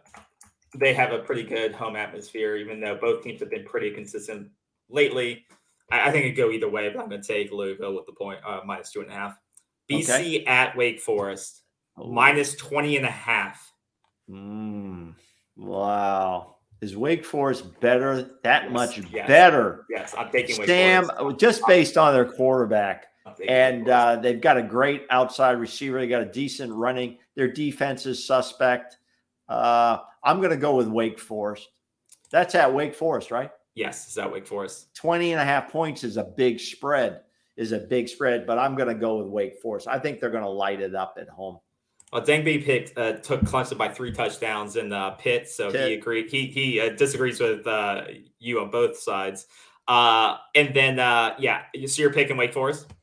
they 0.79 0.93
have 0.93 1.11
a 1.11 1.19
pretty 1.19 1.43
good 1.43 1.73
home 1.73 1.95
atmosphere, 1.95 2.55
even 2.55 2.79
though 2.79 2.97
both 2.99 3.23
teams 3.23 3.39
have 3.39 3.49
been 3.49 3.65
pretty 3.65 3.91
consistent 3.91 4.49
lately. 4.89 5.45
I, 5.91 6.09
I 6.09 6.11
think 6.11 6.25
it'd 6.25 6.37
go 6.37 6.51
either 6.51 6.69
way, 6.69 6.89
but 6.89 7.01
I'm 7.01 7.09
going 7.09 7.21
to 7.21 7.27
take 7.27 7.51
Louisville 7.51 7.93
with 7.95 8.05
the 8.05 8.13
point 8.13 8.39
uh, 8.45 8.61
minus 8.65 8.91
two 8.91 9.01
and 9.01 9.09
a 9.09 9.13
half. 9.13 9.37
BC 9.91 10.09
Okay. 10.09 10.45
at 10.45 10.75
Wake 10.75 10.99
Forest 10.99 11.61
minus 11.97 12.55
20 12.55 12.97
and 12.97 13.05
a 13.05 13.11
half. 13.11 13.71
Mm, 14.29 15.13
wow. 15.55 16.55
Is 16.81 16.97
Wake 16.97 17.23
Forest 17.23 17.79
better? 17.79 18.37
That 18.43 18.63
Yes, 18.63 18.71
much 18.71 18.97
yes. 19.11 19.27
better. 19.27 19.85
Yes, 19.89 20.13
I'm 20.17 20.29
taking 20.31 20.57
Wake 20.57 20.67
Sam, 20.67 21.05
Forest. 21.17 21.39
just 21.39 21.61
based 21.67 21.97
on 21.97 22.13
their 22.13 22.25
quarterback. 22.25 23.05
I'm 23.25 23.33
taking 23.33 23.47
Wake 23.47 23.49
And 23.51 23.89
uh, 23.89 24.15
they've 24.17 24.41
got 24.41 24.57
a 24.57 24.63
great 24.63 25.05
outside 25.09 25.53
receiver. 25.53 25.99
They 25.99 26.07
got 26.07 26.21
a 26.21 26.31
decent 26.31 26.73
running. 26.73 27.17
Their 27.35 27.47
defense 27.51 28.05
is 28.05 28.25
suspect. 28.25 28.97
Uh, 29.47 29.99
I'm 30.25 30.39
going 30.39 30.49
to 30.49 30.57
go 30.57 30.75
with 30.75 30.87
Wake 30.87 31.19
Forest. 31.19 31.69
That's 32.31 32.55
at 32.55 32.73
Wake 32.73 32.95
Forest, 32.95 33.31
right? 33.31 33.51
yes, 33.75 34.07
is 34.07 34.15
that 34.15 34.31
Wake 34.31 34.47
Forest? 34.47 34.95
20 34.95 35.33
and 35.33 35.41
a 35.41 35.45
half 35.45 35.71
points 35.71 36.03
is 36.03 36.17
a 36.17 36.23
big 36.23 36.59
spread, 36.59 37.21
is 37.57 37.73
a 37.73 37.79
big 37.79 38.09
spread, 38.09 38.47
but 38.47 38.57
I'm 38.57 38.75
going 38.75 38.87
to 38.89 38.95
go 38.95 39.17
with 39.17 39.27
Wake 39.27 39.59
Forest. 39.61 39.87
I 39.87 39.99
think 39.99 40.19
they're 40.19 40.31
going 40.31 40.43
to 40.43 40.49
light 40.49 40.81
it 40.81 40.95
up 40.95 41.17
at 41.19 41.29
home. 41.29 41.59
Well, 42.11 42.23
Dengby 42.23 42.63
picked 42.63 42.97
uh, 42.97 43.13
took 43.13 43.41
Clemson 43.41 43.77
by 43.77 43.89
three 43.89 44.11
touchdowns 44.11 44.77
in 44.77 44.89
the 44.89 45.11
Pitt, 45.19 45.49
so 45.49 45.71
Pitt. 45.71 45.87
he 45.87 45.93
agreed. 45.95 46.29
He 46.29 46.45
he 46.45 46.79
uh, 46.79 46.89
disagrees 46.91 47.41
with 47.41 47.67
uh, 47.67 48.03
you 48.39 48.61
on 48.61 48.69
both 48.69 48.97
sides. 48.97 49.47
Uh, 49.87 50.37
and 50.53 50.73
then 50.73 50.99
uh, 50.99 51.35
yeah, 51.39 51.63
so 51.87 52.01
you're 52.01 52.13
picking 52.13 52.37
Wake 52.37 52.53
Forest. 52.53 52.93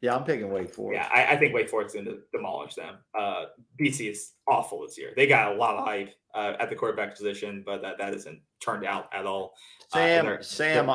Yeah, 0.00 0.14
I'm 0.14 0.24
picking 0.24 0.50
Wake 0.50 0.72
Forest. 0.72 1.00
Yeah, 1.00 1.08
I, 1.12 1.34
I 1.34 1.36
think 1.36 1.54
Wake 1.54 1.68
Forest 1.68 1.94
is 1.96 2.02
going 2.04 2.16
to 2.16 2.22
demolish 2.32 2.74
them. 2.74 2.96
Uh, 3.18 3.46
BC 3.80 4.10
is 4.10 4.32
awful 4.46 4.82
this 4.82 4.96
year. 4.96 5.12
They 5.16 5.26
got 5.26 5.52
a 5.52 5.56
lot 5.56 5.76
of 5.76 5.84
hype 5.84 6.14
uh, 6.34 6.54
at 6.60 6.70
the 6.70 6.76
quarterback 6.76 7.16
position, 7.16 7.62
but 7.66 7.82
that, 7.82 7.98
that 7.98 8.12
hasn't 8.12 8.40
turned 8.60 8.84
out 8.84 9.08
at 9.12 9.26
all. 9.26 9.54
Uh, 9.92 9.96
Sam 9.96 10.24
they're- 10.26 10.42
Sam 10.42 10.90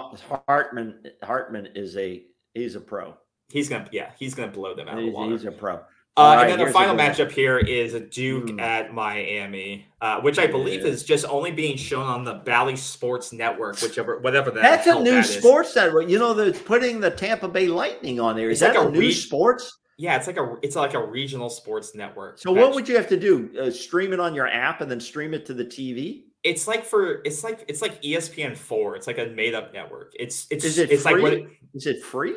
Hartman 0.47 1.03
Hartman 1.21 1.67
is 1.75 1.97
a 1.97 2.23
he's 2.53 2.75
a 2.75 2.81
pro. 2.81 3.15
He's 3.51 3.67
gonna 3.67 3.87
yeah, 3.91 4.11
he's 4.17 4.33
gonna 4.33 4.51
blow 4.51 4.73
them 4.73 4.87
out 4.87 4.99
He's, 4.99 5.13
he's 5.15 5.45
a 5.45 5.51
pro. 5.51 5.81
Uh, 6.15 6.21
All 6.21 6.39
and 6.39 6.51
then 6.51 6.59
the 6.67 6.71
final 6.71 6.95
matchup 6.95 7.31
here 7.31 7.57
is 7.57 7.95
a 7.95 7.99
Duke 7.99 8.51
Hmm. 8.51 8.59
at 8.59 8.93
Miami, 8.93 9.87
uh, 9.99 10.21
which 10.21 10.37
I 10.37 10.45
believe 10.45 10.81
Yeah. 10.81 10.89
is 10.89 11.03
just 11.03 11.25
only 11.27 11.49
being 11.51 11.75
shown 11.75 12.05
on 12.05 12.23
the 12.23 12.35
Bally 12.35 12.75
Sports 12.75 13.33
Network, 13.33 13.81
whichever 13.81 14.19
whatever 14.19 14.51
that. 14.51 14.61
That's 14.61 14.85
a 14.87 14.99
new 14.99 15.15
that 15.15 15.25
sports 15.25 15.75
network. 15.75 16.07
You 16.09 16.19
know, 16.19 16.35
they're 16.35 16.53
putting 16.53 16.99
the 16.99 17.09
Tampa 17.09 17.47
Bay 17.47 17.65
Lightning 17.67 18.19
on 18.19 18.35
there. 18.35 18.51
Is 18.51 18.61
It's 18.61 18.73
that 18.73 18.79
like 18.79 18.85
a 18.85 18.89
a 18.89 18.91
new 18.91 19.11
sports? 19.11 19.79
Yeah, 19.97 20.15
it's 20.15 20.27
like 20.27 20.37
a 20.37 20.55
it's 20.61 20.75
like 20.75 20.93
a 20.93 21.03
regional 21.03 21.49
sports 21.49 21.95
network. 21.95 22.37
So 22.37 22.51
what 22.51 22.75
would 22.75 22.87
you 22.87 22.95
have 22.95 23.07
to 23.07 23.17
do? 23.19 23.49
Uh, 23.59 23.71
stream 23.71 24.13
it 24.13 24.19
on 24.19 24.35
your 24.35 24.47
app 24.47 24.81
and 24.81 24.91
then 24.91 24.99
stream 24.99 25.33
it 25.33 25.45
to 25.47 25.53
the 25.53 25.65
TV? 25.65 26.25
it's 26.43 26.67
like 26.67 26.83
for 26.83 27.21
it's 27.23 27.41
like 27.43 27.63
it's 27.69 27.81
like 27.81 28.01
ESPN 28.03 28.55
four. 28.55 28.95
It's 28.97 29.07
like 29.07 29.17
a 29.17 29.27
made 29.27 29.55
up 29.55 29.73
network. 29.73 30.11
It's 30.19 30.45
it's 30.51 30.65
Is 30.65 30.77
it 30.77 30.91
it's 30.91 31.05
like 31.05 31.19
what 31.21 31.33
free? 31.33 31.47
Is 31.73 31.87
it 31.87 32.03
free? 32.03 32.35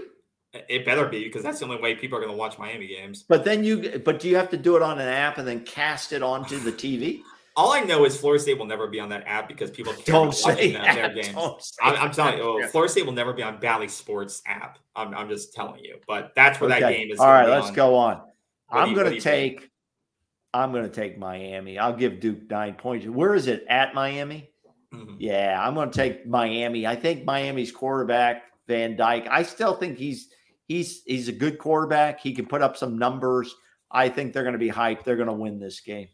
It, 0.69 0.85
better 0.85 1.07
be 1.07 1.24
because 1.24 1.43
that's 1.43 1.59
the 1.61 1.65
only 1.66 1.78
way 1.78 1.95
people 1.95 2.16
are 2.19 2.20
going 2.20 2.33
to 2.33 2.37
watch 2.37 2.59
Miami 2.59 2.87
games. 2.87 3.24
But 3.28 3.45
then 3.45 3.65
you, 3.65 4.01
but 4.05 4.20
do 4.20 4.28
you 4.28 4.37
have 4.37 4.51
to 4.51 4.57
do 4.57 4.77
it 4.77 4.83
on 4.83 4.99
an 4.99 5.09
app 5.09 5.39
and 5.39 5.47
then 5.47 5.61
cast 5.65 6.12
it 6.12 6.23
onto 6.23 6.59
the 6.59 6.73
TV? 6.85 7.20
All 7.59 7.73
I 7.73 7.81
know 7.81 8.05
is 8.05 8.15
Florida 8.16 8.43
State 8.43 8.59
will 8.59 8.66
never 8.66 8.87
be 8.87 9.01
on 9.01 9.09
that 9.09 9.24
app 9.27 9.49
because 9.49 9.70
people 9.70 9.95
care 9.95 10.15
Don't 10.15 10.35
say 10.35 10.73
them, 10.73 10.95
their 10.95 11.09
that. 11.09 11.15
games. 11.15 11.73
I'm, 11.83 11.97
I'm 11.97 12.11
telling 12.12 12.37
you, 12.37 12.61
that. 12.61 12.66
oh, 12.66 12.69
Florida 12.69 12.93
State 12.93 13.07
will 13.07 13.15
never 13.15 13.33
be 13.33 13.43
on 13.43 13.59
Bally 13.61 13.89
Sports 13.89 14.43
app. 14.47 14.78
I'm, 14.95 15.15
I'm 15.15 15.28
just 15.28 15.55
telling 15.55 15.83
you. 15.83 15.97
But 16.07 16.33
that's 16.37 16.61
where 16.61 16.69
that 16.69 16.83
Okay. 16.83 16.99
game 16.99 17.11
is. 17.11 17.19
All 17.19 17.33
right, 17.33 17.49
let's 17.49 17.69
on. 17.69 17.74
go 17.74 17.95
on. 17.95 18.16
What 18.69 18.83
I'm 18.83 18.95
going 18.95 19.07
to 19.09 19.15
you 19.15 19.20
think? 19.23 19.61
take. 19.61 19.70
I'm 20.53 20.70
going 20.73 20.85
to 20.85 20.91
take 20.95 21.19
Miami. 21.19 21.78
I'll 21.78 21.97
give 21.97 22.20
Duke 22.20 22.51
nine 22.51 22.74
points. 22.74 23.07
Where 23.07 23.35
is 23.35 23.47
it 23.47 23.65
at 23.69 23.95
Miami? 23.95 24.51
Mhm. 24.93 25.16
Yeah, 25.19 25.59
I'm 25.59 25.74
going 25.74 25.91
to 25.91 25.97
take 25.97 26.27
Miami. 26.27 26.87
I 26.87 26.95
think 26.95 27.24
Miami's 27.24 27.73
quarterback 27.73 28.43
Van 28.69 28.97
Dyke. 28.97 29.27
I 29.31 29.43
still 29.43 29.77
think 29.77 29.97
he's 29.97 30.28
he's 30.66 31.02
he's 31.06 31.28
a 31.28 31.32
good 31.32 31.59
quarterback. 31.59 32.20
He 32.20 32.32
can 32.34 32.47
put 32.47 32.62
up 32.62 32.76
some 32.76 32.98
numbers. 32.98 33.55
I 33.90 34.09
think 34.09 34.32
they're 34.32 34.43
going 34.43 34.52
to 34.52 34.59
be 34.59 34.70
hyped. 34.70 35.05
They're 35.05 35.16
going 35.16 35.28
to 35.28 35.32
win 35.34 35.59
this 35.59 35.80
game. 35.80 36.09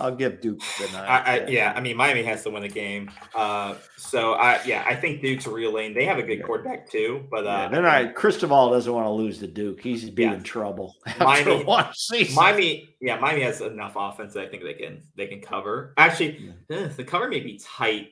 I'll 0.00 0.14
give 0.14 0.40
Duke 0.40 0.60
the 0.78 0.86
nine. 0.92 1.04
I, 1.08 1.18
I, 1.40 1.46
yeah, 1.48 1.72
I 1.74 1.80
mean 1.80 1.96
Miami 1.96 2.22
has 2.22 2.44
to 2.44 2.50
win 2.50 2.62
the 2.62 2.68
game. 2.68 3.10
Uh, 3.34 3.74
so 3.96 4.34
I 4.34 4.60
yeah, 4.64 4.84
I 4.86 4.94
think 4.94 5.20
Duke's 5.22 5.44
reeling. 5.46 5.92
They 5.92 6.04
have 6.04 6.18
a 6.18 6.22
good 6.22 6.38
Yeah. 6.38 6.44
quarterback 6.44 6.88
too, 6.88 7.26
but 7.32 7.44
uh, 7.44 7.50
Yeah, 7.50 7.68
they're 7.68 7.82
not. 7.82 8.14
Cristobal 8.14 8.70
doesn't 8.70 8.92
want 8.92 9.06
to 9.06 9.10
lose 9.10 9.38
to 9.40 9.48
Duke. 9.48 9.80
He's 9.80 10.08
be 10.08 10.22
Yeah. 10.22 10.34
in 10.34 10.44
trouble 10.44 10.94
Miami-. 11.18 11.64
Miami, 11.64 12.96
yeah, 13.00 13.18
Miami 13.18 13.42
has 13.42 13.60
enough 13.60 13.94
offense 13.96 14.34
that 14.34 14.44
I 14.44 14.48
think 14.48 14.62
they 14.62 14.74
can 14.74 15.02
they 15.16 15.26
can 15.26 15.40
cover. 15.40 15.94
Actually, 15.96 16.54
eh, 16.70 16.86
the 16.96 17.02
cover 17.04 17.26
may 17.28 17.40
be 17.40 17.58
tight. 17.58 18.10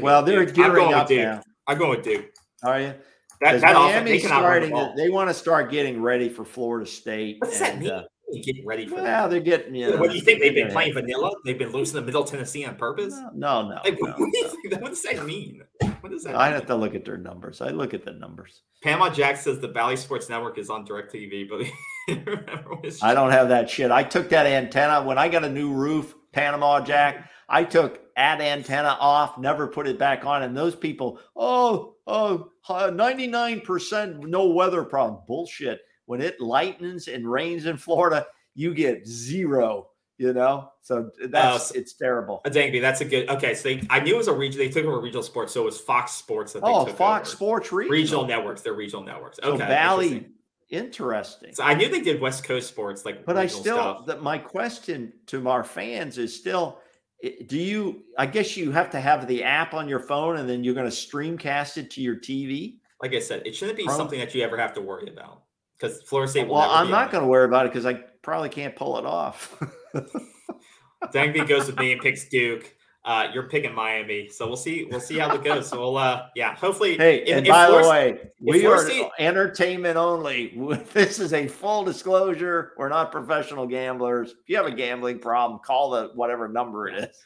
Well, 0.00 0.22
they're 0.22 0.44
Duke. 0.46 0.54
Gearing 0.54 0.94
up 0.94 1.08
Duke. 1.08 1.18
now. 1.18 1.42
I'm 1.66 1.78
going 1.78 1.90
with 1.90 2.04
Duke. 2.04 2.26
Are 2.62 2.80
you? 2.80 2.94
That, 3.40 3.52
Because 3.52 3.62
that 3.62 3.70
offense, 3.76 3.92
they 3.92 4.00
Miami's 4.04 4.22
the 4.22 4.28
starting. 4.28 4.68
To, 4.70 4.74
ball. 4.74 4.94
they 4.96 5.08
want 5.10 5.30
to 5.30 5.34
start 5.34 5.70
getting 5.70 6.02
ready 6.02 6.28
for 6.28 6.44
Florida 6.44 6.86
State. 6.86 7.36
What 7.40 7.50
does 7.50 7.60
that 7.60 7.78
mean? 7.78 7.90
uh, 7.90 8.02
Get 8.44 8.56
ready 8.66 8.86
for 8.86 8.96
that. 8.96 9.30
they're 9.30 9.40
getting. 9.40 9.74
You 9.74 9.90
know, 9.92 9.96
what 9.96 10.10
do 10.10 10.16
you 10.16 10.20
think? 10.22 10.40
They've 10.40 10.52
been 10.54 10.64
they're- 10.66 10.72
playing 10.74 10.92
vanilla? 10.92 11.30
They've 11.46 11.58
been 11.58 11.72
losing 11.72 11.98
to 11.98 12.04
Middle 12.04 12.24
Tennessee 12.24 12.64
on 12.66 12.74
purpose? 12.76 13.14
No, 13.34 13.62
no, 13.62 13.68
no. 13.70 13.74
Like, 13.82 13.96
no, 14.00 14.10
what, 14.10 14.18
no. 14.18 14.48
think? 14.48 14.82
what 14.82 14.90
does 14.90 15.02
that 15.04 15.24
mean? 15.24 15.62
What 16.00 16.10
does 16.12 16.24
that 16.24 16.36
I 16.36 16.48
mean? 16.48 16.54
have 16.54 16.66
to 16.66 16.74
look 16.76 16.94
at 16.94 17.04
their 17.06 17.16
numbers. 17.16 17.62
I 17.62 17.70
look 17.70 17.94
at 17.94 18.04
the 18.04 18.12
numbers. 18.12 18.62
Panama 18.82 19.08
Jack 19.08 19.38
says 19.38 19.60
the 19.60 19.68
Bally 19.68 19.96
Sports 19.96 20.28
Network 20.28 20.58
is 20.58 20.68
on 20.68 20.86
DirecTV, 20.86 21.48
but 21.48 21.62
I 23.02 23.14
don't 23.14 23.30
have 23.30 23.48
that 23.48 23.70
shit. 23.70 23.90
I 23.90 24.02
took 24.02 24.28
that 24.30 24.46
antenna 24.46 25.02
when 25.02 25.16
I 25.18 25.28
got 25.28 25.44
a 25.44 25.48
new 25.48 25.72
roof, 25.72 26.14
Panama 26.32 26.80
Jack. 26.80 27.30
I 27.48 27.64
took 27.64 28.00
that 28.14 28.40
antenna 28.40 28.96
off, 29.00 29.38
never 29.38 29.66
put 29.66 29.86
it 29.88 29.98
back 29.98 30.26
on. 30.26 30.42
And 30.42 30.56
those 30.56 30.74
people, 30.76 31.18
oh, 31.36 31.94
oh, 32.06 32.50
99% 32.68 34.26
no 34.26 34.46
weather 34.48 34.84
problem. 34.84 35.22
Bullshit. 35.26 35.80
When 36.06 36.20
it 36.20 36.40
lightens 36.40 37.08
and 37.08 37.30
rains 37.30 37.66
in 37.66 37.76
Florida, 37.76 38.26
you 38.54 38.74
get 38.74 39.06
zero, 39.06 39.90
you 40.16 40.32
know? 40.32 40.70
So 40.82 41.10
that's, 41.28 41.54
oh, 41.54 41.58
so- 41.58 41.78
it's 41.78 41.94
terrible. 41.94 42.40
Uh, 42.44 42.48
a 42.48 42.50
Dangby. 42.52 42.80
That's 42.80 43.00
a 43.02 43.04
good. 43.04 43.28
Okay, 43.28 43.54
so 43.54 43.68
they, 43.68 43.82
I 43.90 44.00
knew 44.00 44.14
it 44.14 44.18
was 44.18 44.28
a 44.28 44.32
region. 44.32 44.58
They 44.58 44.68
took 44.70 44.84
over 44.86 45.00
regional 45.00 45.22
sports, 45.22 45.52
so 45.52 45.62
it 45.62 45.66
was 45.66 45.78
Fox 45.78 46.12
Sports 46.12 46.54
that 46.54 46.62
they 46.62 46.68
Oh, 46.70 46.86
took 46.86 46.96
Fox 46.96 47.28
over. 47.30 47.36
Sports 47.36 47.72
regional. 47.72 47.92
regional 47.92 48.26
networks. 48.26 48.62
They're 48.62 48.72
regional 48.72 49.04
networks. 49.04 49.38
So 49.42 49.52
Okay, 49.52 49.66
Bally, 49.66 50.26
interesting. 50.70 51.54
So 51.54 51.62
I 51.62 51.74
knew 51.74 51.88
they 51.90 52.00
did 52.00 52.20
West 52.20 52.44
Coast 52.44 52.68
sports, 52.68 53.04
like. 53.04 53.24
But 53.26 53.36
I 53.36 53.46
still, 53.46 53.76
stuff. 53.76 54.06
that 54.06 54.22
my 54.22 54.38
question 54.38 55.12
to 55.26 55.46
our 55.48 55.62
fans 55.64 56.16
is 56.18 56.34
still, 56.34 56.78
do 57.22 57.58
you? 57.58 58.04
I 58.16 58.26
guess 58.26 58.56
you 58.56 58.70
have 58.70 58.90
to 58.90 59.00
have 59.00 59.26
the 59.26 59.42
app 59.42 59.74
on 59.74 59.88
your 59.88 60.00
phone, 60.00 60.36
and 60.36 60.48
then 60.48 60.62
you're 60.62 60.74
going 60.74 60.88
to 60.88 60.94
streamcast 60.94 61.76
it 61.76 61.90
to 61.92 62.00
your 62.00 62.16
TV. 62.16 62.78
like 63.02 63.14
I 63.14 63.18
said, 63.18 63.42
it 63.46 63.54
shouldn't 63.54 63.76
be 63.76 63.86
something 63.88 64.18
that 64.18 64.34
you 64.34 64.42
ever 64.42 64.56
have 64.56 64.72
to 64.74 64.80
worry 64.80 65.08
about 65.08 65.42
because 65.78 66.02
Florida 66.02 66.30
State 66.30 66.46
will. 66.46 66.56
Well, 66.56 66.70
I'm 66.70 66.90
not 66.90 67.10
going 67.10 67.22
to 67.22 67.28
worry 67.28 67.44
about 67.44 67.66
it 67.66 67.72
because 67.72 67.86
I 67.86 67.94
probably 68.22 68.48
can't 68.48 68.74
pull 68.76 68.98
it 68.98 69.06
off. 69.06 69.60
Dangby 71.12 71.46
goes 71.46 71.66
with 71.66 71.78
me 71.78 71.92
and 71.92 72.00
picks 72.00 72.28
Duke. 72.28 72.74
Uh, 73.08 73.30
you're 73.32 73.44
picking 73.48 73.74
Miami, 73.74 74.28
so 74.28 74.46
we'll 74.46 74.54
see. 74.54 74.84
We'll 74.90 75.00
see 75.00 75.16
how 75.18 75.34
it 75.34 75.42
goes. 75.42 75.66
So 75.66 75.80
we'll, 75.80 75.96
uh, 75.96 76.26
yeah, 76.36 76.54
hopefully. 76.54 76.98
hey, 76.98 77.22
if- 77.22 77.36
and 77.38 77.46
if 77.46 77.50
by 77.50 77.70
the 77.70 77.88
way, 77.88 78.30
we 78.38 78.66
are 78.66 78.86
entertainment 79.18 79.96
only. 79.96 80.52
This 80.92 81.18
is 81.18 81.32
a 81.32 81.48
full 81.48 81.84
disclosure. 81.84 82.74
We're 82.76 82.90
not 82.90 83.10
professional 83.10 83.66
gamblers. 83.66 84.32
If 84.32 84.48
you 84.48 84.58
have 84.58 84.66
a 84.66 84.70
gambling 84.72 85.20
problem, 85.20 85.58
call 85.64 85.88
the 85.92 86.10
whatever 86.16 86.48
number 86.48 86.86
it 86.88 87.04
is. 87.04 87.16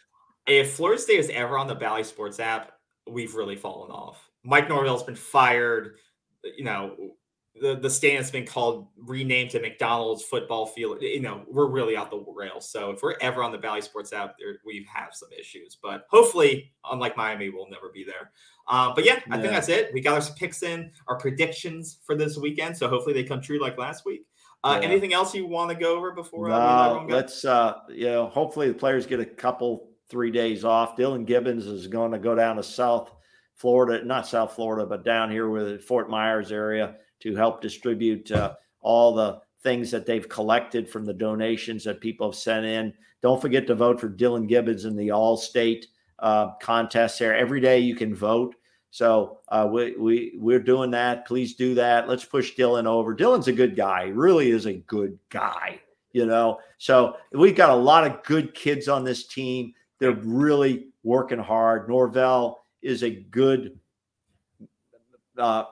if 0.47 0.75
Florida 0.75 1.03
State 1.03 1.19
is 1.19 1.31
ever 1.31 1.59
on 1.59 1.67
the 1.67 1.75
Bally 1.75 2.05
Sports 2.05 2.39
app, 2.39 2.75
we've 3.11 3.35
really 3.35 3.57
fallen 3.57 3.91
off. 3.91 4.31
Mike 4.45 4.69
Norvell's 4.69 5.03
been 5.03 5.17
fired. 5.17 5.97
You 6.57 6.63
know, 6.65 6.95
the 7.61 7.77
the 7.77 7.91
stadium's 7.91 8.31
been 8.31 8.47
called 8.47 8.89
renamed 8.97 9.51
to 9.51 9.61
McDonald's 9.61 10.25
football 10.25 10.67
field. 10.67 10.99
You 11.03 11.21
know, 11.21 11.43
we're 11.49 11.67
really 11.67 11.97
out 11.97 12.11
the 12.11 12.25
rails. 12.35 12.71
So 12.71 12.91
if 12.91 13.03
we're 13.03 13.17
ever 13.21 13.43
on 13.43 13.53
the 13.53 13.59
Bally 13.59 13.83
Sports 13.83 14.13
app, 14.13 14.37
there 14.39 14.57
we 14.65 14.87
have 14.93 15.11
some 15.13 15.29
issues. 15.39 15.77
But 15.81 16.07
hopefully, 16.11 16.73
unlike 16.91 17.17
Miami, 17.17 17.51
we'll 17.51 17.69
never 17.69 17.91
be 17.93 18.05
there. 18.05 18.33
Um, 18.69 18.93
but 18.95 19.05
yeah, 19.05 19.21
I 19.31 19.39
think 19.39 19.53
that's 19.53 19.69
it. 19.69 19.91
We 19.93 20.01
got 20.01 20.15
our 20.15 20.35
picks 20.35 20.63
in, 20.63 20.91
our 21.09 21.19
predictions 21.19 21.99
for 22.05 22.15
this 22.17 22.39
weekend. 22.39 22.77
So 22.77 22.89
hopefully 22.89 23.13
they 23.13 23.25
come 23.25 23.41
true 23.41 23.61
like 23.61 23.77
last 23.77 24.07
week. 24.07 24.27
Uh, 24.65 24.79
Yeah. 24.81 24.89
Anything 24.89 25.13
else 25.13 25.35
you 25.35 25.47
want 25.47 25.71
to 25.71 25.77
go 25.77 25.97
over 25.97 26.13
before? 26.13 26.51
uh, 26.51 26.95
No, 26.95 27.07
go? 27.07 27.15
let's 27.15 27.45
uh 27.45 27.81
you 27.89 28.07
know, 28.07 28.29
hopefully 28.29 28.69
the 28.69 28.75
players 28.75 29.07
get 29.07 29.21
a 29.21 29.27
couple 29.27 29.91
three 30.09 30.31
days 30.31 30.65
off. 30.65 30.97
Dillan 30.97 31.27
Gibbons 31.27 31.67
is 31.67 31.87
going 31.87 32.13
to 32.13 32.19
go 32.19 32.35
down 32.35 32.57
to 32.57 32.63
South 32.63 33.13
Florida, 33.57 34.05
not 34.05 34.27
South 34.27 34.55
Florida, 34.55 34.87
but 34.87 35.05
down 35.05 35.31
here 35.31 35.51
with 35.51 35.85
Fort 35.85 36.09
Myers 36.09 36.53
area 36.53 36.97
to 37.23 37.37
help 37.37 37.61
distribute 37.61 38.31
uh, 38.33 38.55
all 38.81 39.15
the 39.15 39.41
things 39.63 39.91
that 39.91 40.07
they've 40.07 40.29
collected 40.29 40.89
from 40.89 41.05
the 41.05 41.15
donations 41.15 41.85
that 41.85 42.01
people 42.01 42.29
have 42.29 42.37
sent 42.37 42.67
in. 42.67 42.93
Don't 43.23 43.41
forget 43.41 43.67
to 43.69 43.75
vote 43.75 44.01
for 44.01 44.11
Dillan 44.11 44.49
Gibbons 44.49 44.85
in 44.85 44.97
the 44.97 45.09
Allstate 45.09 45.85
uh, 46.19 46.55
contest. 46.61 47.19
There 47.19 47.37
every 47.37 47.61
day 47.61 47.79
you 47.79 47.95
can 47.95 48.15
vote. 48.15 48.57
So 48.91 49.39
uh, 49.49 49.69
we 49.71 49.97
we 49.97 50.35
we're 50.37 50.61
doing 50.61 50.91
that. 50.91 51.27
Please 51.27 51.55
do 51.55 51.75
that. 51.77 52.09
Let's 52.09 52.25
push 52.25 52.55
Dillan 52.57 52.87
over. 52.87 53.15
Dillan's 53.15 53.49
a 53.49 53.53
good 53.53 53.77
guy. 53.77 54.07
He 54.07 54.13
really 54.13 54.51
is 54.51 54.67
a 54.67 54.75
good 54.75 55.19
guy. 55.31 55.81
You 56.13 56.27
know. 56.27 56.59
So 56.79 57.17
we've 57.33 57.57
got 57.57 57.71
a 57.71 57.75
lot 57.75 58.05
of 58.05 58.23
good 58.25 58.55
kids 58.55 58.89
on 58.89 59.05
this 59.05 59.27
team. 59.29 59.73
They're 59.99 60.13
really 60.13 60.89
working 61.05 61.39
hard. 61.39 61.89
Norvell 61.89 62.67
is 62.83 63.05
a 63.05 63.11
good 63.11 63.79
uh, 65.39 65.65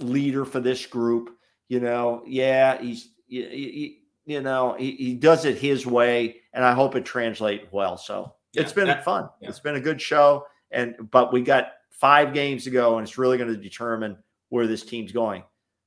leader 0.00 0.44
for 0.44 0.60
this 0.60 0.86
group. 0.86 1.30
You 1.68 1.80
know, 1.80 2.22
yeah, 2.26 2.80
he's 2.80 3.10
you, 3.26 3.96
know 4.26 4.76
he, 4.78 4.92
he 4.92 5.14
does 5.14 5.44
it 5.44 5.58
his 5.58 5.86
way, 5.86 6.36
and 6.52 6.64
I 6.64 6.72
hope 6.72 6.94
it 6.94 7.04
translates 7.04 7.66
well. 7.72 7.96
So 7.96 8.34
it's 8.54 8.72
been 8.72 8.86
that- 8.86 9.04
fun. 9.04 9.28
yeah. 9.40 9.48
It's 9.48 9.60
been 9.60 9.76
a 9.76 9.80
good 9.80 10.00
show, 10.00 10.46
and 10.70 10.94
but 11.10 11.32
we 11.32 11.42
got 11.42 11.68
five 11.90 12.34
games 12.34 12.64
to 12.64 12.70
go, 12.70 12.98
and 12.98 13.06
it's 13.06 13.18
really 13.18 13.38
going 13.38 13.52
to 13.52 13.56
determine 13.56 14.16
where 14.50 14.66
this 14.66 14.84
team's 14.84 15.12
going. 15.12 15.42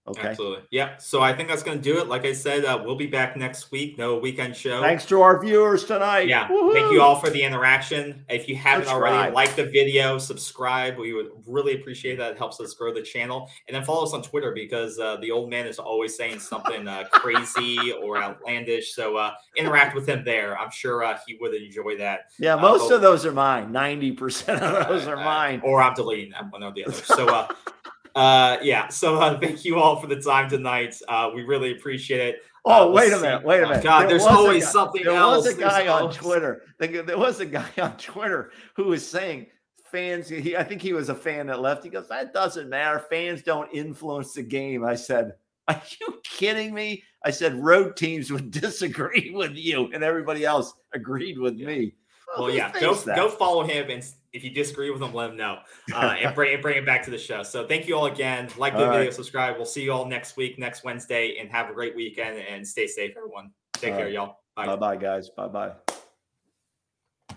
Okay. 0.07 0.29
Absolutely. 0.29 0.63
Yeah. 0.71 0.97
So 0.97 1.21
I 1.21 1.33
think 1.33 1.49
that's 1.49 1.63
going 1.63 1.77
to 1.77 1.83
do 1.83 1.99
it. 1.99 2.07
Like 2.07 2.23
I 2.25 2.31
said, 2.31 2.63
uh, 2.63 2.81
we'll 2.83 2.95
be 2.95 3.07
back 3.07 3.35
next 3.35 3.71
week. 3.71 3.97
No 3.97 4.17
weekend 4.17 4.55
show. 4.55 4.81
Thanks 4.81 5.05
to 5.07 5.21
our 5.21 5.41
viewers 5.41 5.83
tonight. 5.83 6.27
Yeah. 6.29 6.47
Woohoo! 6.47 6.73
Thank 6.73 6.93
you 6.93 7.01
all 7.01 7.19
for 7.19 7.29
the 7.29 7.43
interaction. 7.43 8.23
If 8.29 8.47
you 8.47 8.55
haven't 8.55 8.87
already, 8.87 9.33
like 9.33 9.55
the 9.55 9.65
video, 9.65 10.17
subscribe. 10.17 10.97
We 10.97 11.11
would 11.13 11.31
really 11.45 11.75
appreciate 11.75 12.17
that. 12.19 12.31
It 12.31 12.37
helps 12.37 12.59
us 12.61 12.73
grow 12.73 12.93
the 12.93 13.01
channel. 13.01 13.49
And 13.67 13.75
then 13.75 13.83
follow 13.83 14.03
us 14.03 14.13
on 14.13 14.21
Twitter 14.21 14.53
because 14.53 14.97
uh, 14.97 15.17
the 15.17 15.29
old 15.31 15.49
man 15.49 15.67
is 15.67 15.77
always 15.77 16.15
saying 16.15 16.39
something 16.39 16.87
uh, 16.87 17.03
crazy 17.11 17.91
or 17.91 18.21
outlandish. 18.23 18.93
So 18.93 19.17
uh, 19.17 19.31
interact 19.57 19.93
with 19.93 20.07
him 20.07 20.23
there. 20.23 20.57
I'm 20.57 20.71
sure 20.71 21.03
uh, 21.03 21.17
he 21.27 21.37
would 21.41 21.53
enjoy 21.53 21.97
that. 21.97 22.31
Yeah, 22.39 22.55
Uh, 22.55 22.61
most 22.61 22.91
of 22.91 23.01
those 23.01 23.25
are 23.25 23.31
mine. 23.33 23.71
Ninety 23.73 24.11
percent 24.13 24.61
of 24.63 24.87
those 24.87 25.05
are 25.07 25.17
mine. 25.17 25.61
Or 25.65 25.81
I'm 25.81 25.93
deleting 25.95 26.31
that 26.31 26.49
one 26.51 26.63
or 26.63 26.71
the 26.71 26.85
other. 26.85 26.93
So, 26.93 27.47
uh, 28.17 28.57
yeah. 28.61 28.87
So 28.89 29.15
uh, 29.17 29.39
thank 29.43 29.63
you 29.65 29.79
all 29.79 29.99
for 30.01 30.07
the 30.07 30.19
time 30.21 30.49
tonight. 30.49 30.95
Uh, 31.07 31.29
we 31.33 31.43
really 31.43 31.71
appreciate 31.71 32.21
it. 32.21 32.41
Oh, 32.65 32.89
Uh, 32.89 32.91
wait 32.91 33.13
a 33.13 33.19
minute. 33.19 33.43
Wait 33.45 33.61
a 33.61 33.65
Oh, 33.65 33.69
minute. 33.69 33.83
God, 33.83 34.01
There 34.01 34.09
there's 34.09 34.23
always 34.23 34.65
guy- 34.65 34.71
something 34.71 35.03
There 35.03 35.13
else. 35.13 35.45
was 35.45 35.53
a 35.53 35.57
There's 35.57 35.71
guy 35.71 35.87
on 35.87 36.01
always- 36.01 36.17
Twitter. 36.17 36.63
There 36.79 37.03
there 37.03 37.17
was 37.17 37.39
a 37.39 37.45
guy 37.45 37.69
on 37.79 37.95
Twitter 37.97 38.51
who 38.75 38.85
was 38.85 39.07
saying 39.07 39.47
fans. 39.91 40.27
He, 40.27 40.57
I 40.57 40.63
think 40.63 40.81
he 40.81 40.91
was 40.93 41.09
a 41.09 41.15
fan 41.15 41.47
that 41.47 41.61
left. 41.61 41.83
He 41.83 41.89
goes, 41.89 42.09
"That 42.09 42.33
doesn't 42.33 42.67
matter. 42.69 42.99
Fans 43.09 43.41
don't 43.43 43.71
influence 43.73 44.33
the 44.33 44.43
game." 44.43 44.83
I 44.83 44.95
said, 44.95 45.33
"Are 45.69 45.81
you 46.01 46.19
kidding 46.25 46.73
me?" 46.73 47.03
I 47.23 47.31
said, 47.31 47.55
"Road 47.55 47.95
teams 47.95 48.31
would 48.31 48.51
disagree 48.65 49.31
with 49.33 49.55
you, 49.55 49.89
and 49.93 50.03
everybody 50.03 50.43
else 50.45 50.73
agreed 50.93 51.37
with 51.39 51.55
me." 51.55 51.93
Well, 52.37 52.47
who 52.47 52.53
yeah, 52.57 52.73
go 52.81 52.93
that? 52.93 53.15
go 53.15 53.29
follow 53.29 53.63
him, 53.63 53.89
and 53.89 54.03
if 54.33 54.43
you 54.43 54.49
disagree 54.49 54.89
with 54.89 54.99
them, 54.99 55.13
let 55.13 55.27
them 55.27 55.37
know, 55.37 55.59
uh, 55.93 56.15
and 56.19 56.35
bring 56.35 56.53
and 56.53 56.61
bring 56.61 56.77
it 56.77 56.85
back 56.85 57.03
to 57.03 57.11
the 57.11 57.17
show. 57.17 57.43
So 57.43 57.67
thank 57.67 57.87
you 57.87 57.95
all 57.95 58.07
again. 58.07 58.49
Like 58.57 58.73
the 58.73 58.85
All 58.85 58.91
video, 58.91 59.05
right. 59.05 59.13
subscribe. 59.13 59.55
We'll 59.57 59.65
see 59.65 59.83
you 59.83 59.91
all 59.91 60.05
next 60.05 60.37
week, 60.37 60.59
next 60.59 60.83
Wednesday, 60.83 61.37
and 61.39 61.49
have 61.51 61.69
a 61.69 61.73
great 61.73 61.95
weekend 61.95 62.37
and 62.37 62.67
stay 62.67 62.87
safe, 62.87 63.13
everyone. 63.17 63.51
Take 63.73 63.91
All 63.91 63.97
care, 63.97 64.05
right. 64.05 64.13
y'all. 64.13 64.39
Bye. 64.55 64.65
Bye 64.65 64.75
bye, 64.75 64.95
guys. 64.95 65.29
Bye 65.29 65.47
bye. 65.47 65.86